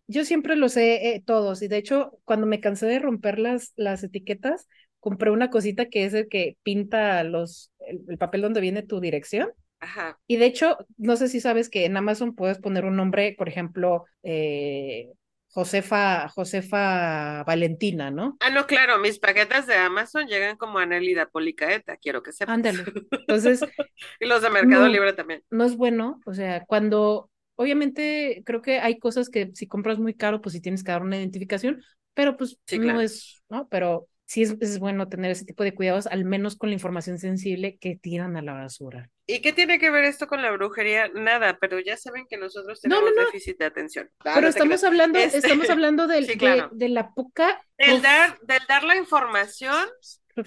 yo 0.08 0.26
siempre 0.26 0.56
los 0.56 0.74
sé 0.74 1.16
eh, 1.16 1.24
todos 1.26 1.62
y 1.62 1.68
de 1.68 1.78
hecho 1.78 2.20
cuando 2.26 2.46
me 2.46 2.60
cansé 2.60 2.86
de 2.86 3.00
romper 3.00 3.40
las, 3.40 3.74
las 3.76 4.04
etiquetas, 4.04 4.68
compré 5.00 5.32
una 5.32 5.50
cosita 5.50 5.88
que 5.88 6.06
es 6.06 6.14
el 6.14 6.30
que 6.30 6.58
pinta 6.62 7.24
los, 7.24 7.72
el, 7.80 8.02
el 8.08 8.18
papel 8.18 8.42
donde 8.42 8.62
viene 8.62 8.84
tu 8.84 9.00
dirección. 9.00 9.50
Ajá. 9.80 10.20
Y 10.28 10.38
de 10.38 10.46
hecho, 10.46 10.78
no 10.98 11.16
sé 11.16 11.28
si 11.28 11.42
sabes 11.42 11.70
que 11.70 11.86
en 11.86 11.98
Amazon 11.98 12.36
puedes 12.36 12.60
poner 12.60 12.86
un 12.86 12.96
nombre, 12.96 13.34
por 13.36 13.50
ejemplo, 13.50 14.06
eh, 14.22 15.10
Josefa, 15.54 16.30
Josefa 16.30 17.44
Valentina, 17.44 18.10
¿no? 18.12 18.38
Ah, 18.40 18.50
no, 18.50 18.66
claro, 18.66 18.98
mis 18.98 19.20
paquetes 19.20 19.68
de 19.68 19.76
Amazon 19.76 20.26
llegan 20.28 20.58
como 20.58 20.80
Anelida 20.80 21.28
Policaeta, 21.30 21.98
quiero 21.98 22.24
que 22.24 22.32
sepas. 22.32 22.54
Ándale. 22.56 22.84
Entonces, 23.12 23.62
Y 24.20 24.26
los 24.26 24.42
de 24.42 24.50
Mercado 24.50 24.84
No. 24.84 24.90
Libre 24.90 25.14
también. 25.14 25.44
no 25.52 25.64
es 25.66 25.76
bueno, 25.78 26.20
o 26.26 26.34
sea, 26.34 26.66
cuando, 26.66 27.30
obviamente, 27.56 28.42
creo 28.46 28.62
que 28.62 28.80
hay 28.80 28.98
cosas 29.00 29.30
que 29.30 29.52
si 29.54 29.68
compras 29.68 30.00
muy 30.00 30.16
caro, 30.16 30.42
pues 30.42 30.54
sí 30.54 30.62
tienes 30.62 30.84
que 30.84 30.92
dar 30.92 31.04
una 31.04 31.18
identificación, 31.18 31.84
pero 32.14 32.36
pues 32.38 32.58
Sí, 32.66 32.80
no 32.80 32.84
claro. 32.86 33.02
es, 33.02 33.44
¿no? 33.50 33.68
Pero 33.70 34.08
sí 34.32 34.44
es, 34.44 34.56
es 34.62 34.80
bueno 34.80 35.10
tener 35.10 35.30
ese 35.32 35.44
tipo 35.44 35.62
de 35.64 35.76
cuidados, 35.76 36.08
al 36.08 36.24
menos 36.24 36.56
con 36.56 36.70
la 36.70 36.74
información 36.76 37.18
sensible 37.20 37.78
que 37.80 37.98
tiran 37.98 38.38
a 38.38 38.42
la 38.42 38.54
basura. 38.54 39.10
¿Y 39.28 39.40
qué 39.42 39.52
tiene 39.52 39.78
que 39.78 39.90
ver 39.90 40.06
esto 40.06 40.28
con 40.28 40.42
la 40.42 40.52
brujería? 40.52 41.10
Nada, 41.14 41.58
pero 41.60 41.80
ya 41.80 41.98
saben 41.98 42.28
que 42.30 42.38
nosotros 42.38 42.80
No, 42.86 42.96
tenemos 42.96 43.12
no, 43.14 43.22
no. 43.22 43.26
déficit 43.26 43.58
de 43.60 43.66
atención. 43.66 44.10
Ah, 44.20 44.32
pero 44.36 44.48
estamos 44.48 44.82
hablando, 44.86 45.20
Este, 45.20 45.40
estamos 45.40 45.70
hablando 45.70 46.08
del- 46.08 46.26
sí, 46.28 46.32
de, 46.32 46.38
claro. 46.38 46.70
de 46.72 46.88
la 46.88 47.14
poca 47.14 47.62
Del 47.78 48.02
dar, 48.02 48.40
del 48.42 48.62
dar 48.70 48.86
la 48.86 48.96
información 48.96 49.76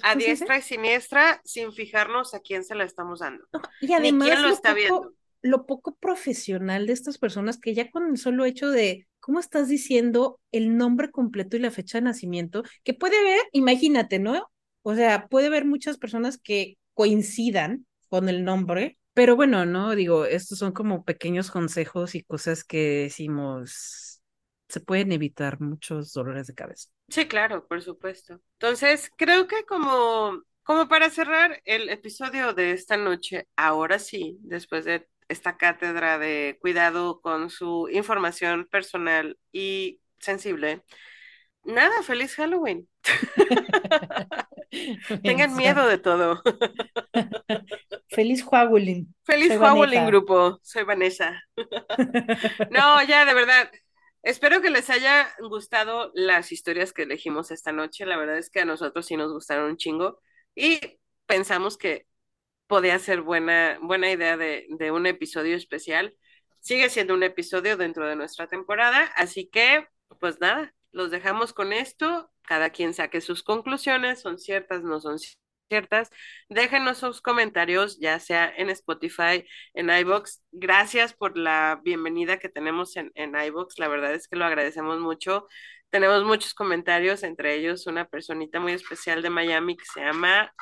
a 0.03 0.15
diestra 0.15 0.57
y 0.57 0.63
siniestra 0.63 1.43
sin 1.45 1.71
fijarnos 1.75 2.33
a 2.33 2.41
quién 2.41 2.65
se 2.65 2.75
la 2.75 2.85
estamos 2.85 3.21
dando. 3.21 3.45
Y 3.83 3.89
Ni 3.89 3.95
además 3.95 4.29
quién 4.29 4.43
lo 4.43 4.49
lo 4.49 4.55
está 4.55 4.71
poco, 4.71 4.77
viendo. 4.81 5.13
Lo 5.45 5.67
poco 5.67 5.95
profesional 5.97 6.87
de 6.87 6.95
estas 6.95 7.19
personas 7.19 7.59
que 7.61 7.75
ya 7.75 7.91
con 7.91 8.09
el 8.09 8.17
solo 8.17 8.47
hecho 8.47 8.71
de 8.71 9.07
cómo 9.21 9.39
estás 9.39 9.69
diciendo 9.69 10.41
el 10.53 10.79
nombre 10.79 11.11
completo 11.11 11.57
y 11.57 11.61
la 11.61 11.71
fecha 11.71 11.99
de 11.99 12.05
nacimiento, 12.05 12.63
que 12.83 12.95
puede 12.95 13.19
haber, 13.19 13.43
imagínate, 13.53 14.19
¿no? 14.19 14.51
O 14.83 14.95
sea, 14.95 15.27
puede 15.29 15.49
haber 15.49 15.67
muchas 15.67 15.99
personas 15.99 16.39
que 16.39 16.79
coincidan 16.95 17.87
con 18.09 18.31
el 18.31 18.43
nombre, 18.43 18.99
pero 19.13 19.37
bueno, 19.37 19.67
no, 19.67 19.95
digo, 19.95 20.25
estos 20.25 20.59
son 20.59 20.73
como 20.73 21.05
pequeños 21.05 21.51
consejos 21.51 22.15
y 22.15 22.23
cosas 22.23 22.65
que 22.65 23.03
decimos, 23.03 24.23
se 24.69 24.81
pueden 24.81 25.13
evitar 25.13 25.61
muchos 25.61 26.15
dolores 26.15 26.47
de 26.47 26.55
cabeza. 26.55 26.89
Sí, 27.11 27.27
claro, 27.29 27.67
por 27.67 27.83
supuesto. 27.83 28.41
Entonces, 28.59 29.11
creo 29.19 29.47
que 29.47 29.67
como, 29.67 30.41
como 30.63 30.89
para 30.89 31.11
cerrar 31.11 31.61
el 31.67 31.91
episodio 31.91 32.55
de 32.55 32.73
esta 32.73 32.97
noche, 32.97 33.47
ahora 33.57 33.99
sí, 33.99 34.39
después 34.41 34.87
de 34.87 35.07
esta 35.29 35.57
cátedra 35.57 36.19
de 36.19 36.59
cuidado 36.61 37.21
con 37.21 37.51
su 37.51 37.89
información 37.91 38.67
personal 38.71 39.39
y 39.53 40.01
sensible, 40.19 40.83
nada, 41.65 42.03
feliz 42.03 42.35
Halloween. 42.37 42.89
Tengan 45.23 45.57
miedo 45.57 45.87
de 45.87 45.99
todo. 45.99 46.43
Feliz 48.09 48.45
Halloween. 48.45 49.15
Feliz 49.25 49.59
Vanessa. 49.59 50.07
grupo. 50.07 50.61
Soy 50.63 50.85
Vanessa. 50.85 51.43
No, 52.71 53.03
ya, 53.03 53.25
de 53.25 53.35
verdad. 53.35 53.71
Espero 54.23 54.63
que 54.63 54.71
les 54.71 54.89
haya 54.89 55.29
gustado 55.39 56.11
las 56.15 56.51
historias 56.51 56.93
que 56.93 57.03
elegimos 57.03 57.51
esta 57.51 57.73
noche. 57.73 58.07
La 58.07 58.17
verdad 58.17 58.39
es 58.39 58.51
que 58.51 58.61
a 58.61 58.65
nosotros 58.65 59.05
sí 59.05 59.17
nos 59.17 59.33
gustaron 59.33 59.71
un 59.71 59.77
chingo 59.77 60.21
y 60.55 60.81
pensamos 61.27 61.77
que 61.77 62.07
podía 62.67 62.99
ser 62.99 63.23
buena, 63.23 63.79
buena 63.81 64.11
idea 64.11 64.37
de, 64.37 64.67
de 64.71 64.91
un 64.91 65.07
episodio 65.07 65.57
especial. 65.57 66.17
Sigue 66.61 66.89
siendo 66.89 67.15
un 67.15 67.23
episodio 67.23 67.77
dentro 67.77 68.07
de 68.09 68.17
nuestra 68.17 68.47
temporada, 68.47 69.13
así 69.17 69.49
que, 69.49 69.87
pues 70.21 70.41
nada, 70.41 70.75
los 70.93 71.11
dejamos 71.11 71.53
con 71.53 71.73
esto. 71.73 72.31
Cada 72.43 72.71
quien 72.71 72.95
saque 72.95 73.21
sus 73.21 73.43
conclusiones, 73.43 74.21
son 74.21 74.39
ciertas, 74.39 74.83
no 74.83 75.01
son 75.01 75.19
ciertas. 75.69 76.11
Déjenos 76.49 76.99
sus 76.99 77.21
comentarios, 77.21 77.99
ya 77.99 78.19
sea 78.21 78.53
en 78.57 78.71
Spotify, 78.71 79.45
en 79.75 79.91
iBox. 79.91 80.43
Gracias 80.53 81.15
por 81.15 81.37
la 81.37 81.81
bienvenida 81.83 82.39
que 82.39 82.49
tenemos 82.49 82.97
en, 82.97 83.13
en 83.15 83.35
iBox. 83.35 83.79
La 83.79 83.89
verdad 83.89 84.15
es 84.15 84.29
que 84.29 84.37
lo 84.37 84.45
agradecemos 84.45 85.01
mucho. 85.01 85.47
Tenemos 85.91 86.25
muchos 86.25 86.55
comentarios, 86.55 87.23
entre 87.23 87.55
ellos 87.55 87.87
una 87.87 88.07
personita 88.07 88.61
muy 88.61 88.73
especial 88.73 89.23
de 89.23 89.31
Miami 89.31 89.77
que 89.77 89.85
se 89.85 90.01
llama 90.01 90.53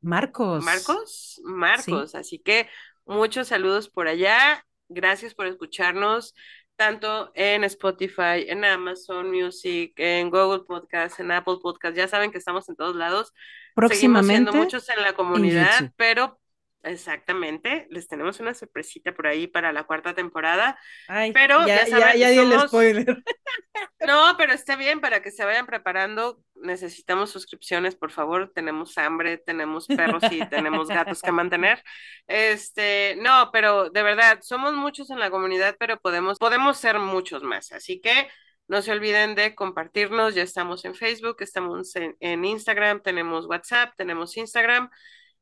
Marcos. 0.00 0.64
Marcos. 0.64 1.40
Marcos. 1.44 2.14
Así 2.14 2.38
que 2.38 2.68
muchos 3.04 3.48
saludos 3.48 3.88
por 3.88 4.08
allá. 4.08 4.64
Gracias 4.88 5.34
por 5.34 5.46
escucharnos 5.46 6.34
tanto 6.80 7.30
en 7.34 7.62
Spotify, 7.64 8.46
en 8.48 8.64
Amazon 8.64 9.30
Music, 9.30 9.92
en 9.96 10.30
Google 10.30 10.64
Podcast, 10.66 11.20
en 11.20 11.30
Apple 11.30 11.58
Podcast. 11.62 11.94
Ya 11.94 12.08
saben 12.08 12.32
que 12.32 12.38
estamos 12.38 12.66
en 12.70 12.76
todos 12.76 12.96
lados. 12.96 13.34
Seguimos 13.88 14.26
siendo 14.26 14.50
Próximamente 14.50 14.52
muchos 14.52 14.88
en 14.88 15.02
la 15.02 15.12
comunidad, 15.12 15.92
pero 15.96 16.39
exactamente, 16.82 17.86
les 17.90 18.08
tenemos 18.08 18.40
una 18.40 18.54
sorpresita 18.54 19.12
por 19.12 19.26
ahí 19.26 19.46
para 19.46 19.72
la 19.72 19.84
cuarta 19.84 20.14
temporada. 20.14 20.78
Ay, 21.08 21.32
Pero 21.32 21.66
ya 21.66 21.84
ya, 21.84 21.86
saben, 21.86 22.18
ya, 22.18 22.30
ya 22.30 22.30
di 22.30 22.38
el 22.38 22.60
spoiler. 22.60 23.22
No, 24.06 24.34
pero 24.36 24.52
está 24.52 24.76
bien 24.76 25.00
para 25.00 25.22
que 25.22 25.30
se 25.30 25.44
vayan 25.44 25.66
preparando. 25.66 26.42
Necesitamos 26.54 27.30
suscripciones, 27.30 27.94
por 27.94 28.10
favor. 28.10 28.50
Tenemos 28.54 28.96
hambre, 28.98 29.38
tenemos 29.38 29.86
perros 29.86 30.22
y 30.30 30.44
tenemos 30.48 30.88
gatos 30.88 31.22
que 31.22 31.32
mantener. 31.32 31.82
Este, 32.26 33.16
no, 33.20 33.50
pero 33.52 33.90
de 33.90 34.02
verdad, 34.02 34.40
somos 34.42 34.74
muchos 34.74 35.10
en 35.10 35.18
la 35.18 35.30
comunidad, 35.30 35.76
pero 35.78 35.98
podemos, 36.00 36.38
podemos 36.38 36.78
ser 36.78 36.98
muchos 36.98 37.42
más. 37.42 37.72
Así 37.72 38.00
que 38.00 38.28
no 38.68 38.82
se 38.82 38.92
olviden 38.92 39.34
de 39.34 39.54
compartirnos. 39.54 40.34
Ya 40.34 40.42
estamos 40.42 40.84
en 40.84 40.94
Facebook, 40.94 41.36
estamos 41.40 41.94
en, 41.96 42.16
en 42.20 42.44
Instagram, 42.44 43.02
tenemos 43.02 43.46
WhatsApp, 43.46 43.92
tenemos 43.96 44.36
Instagram. 44.36 44.90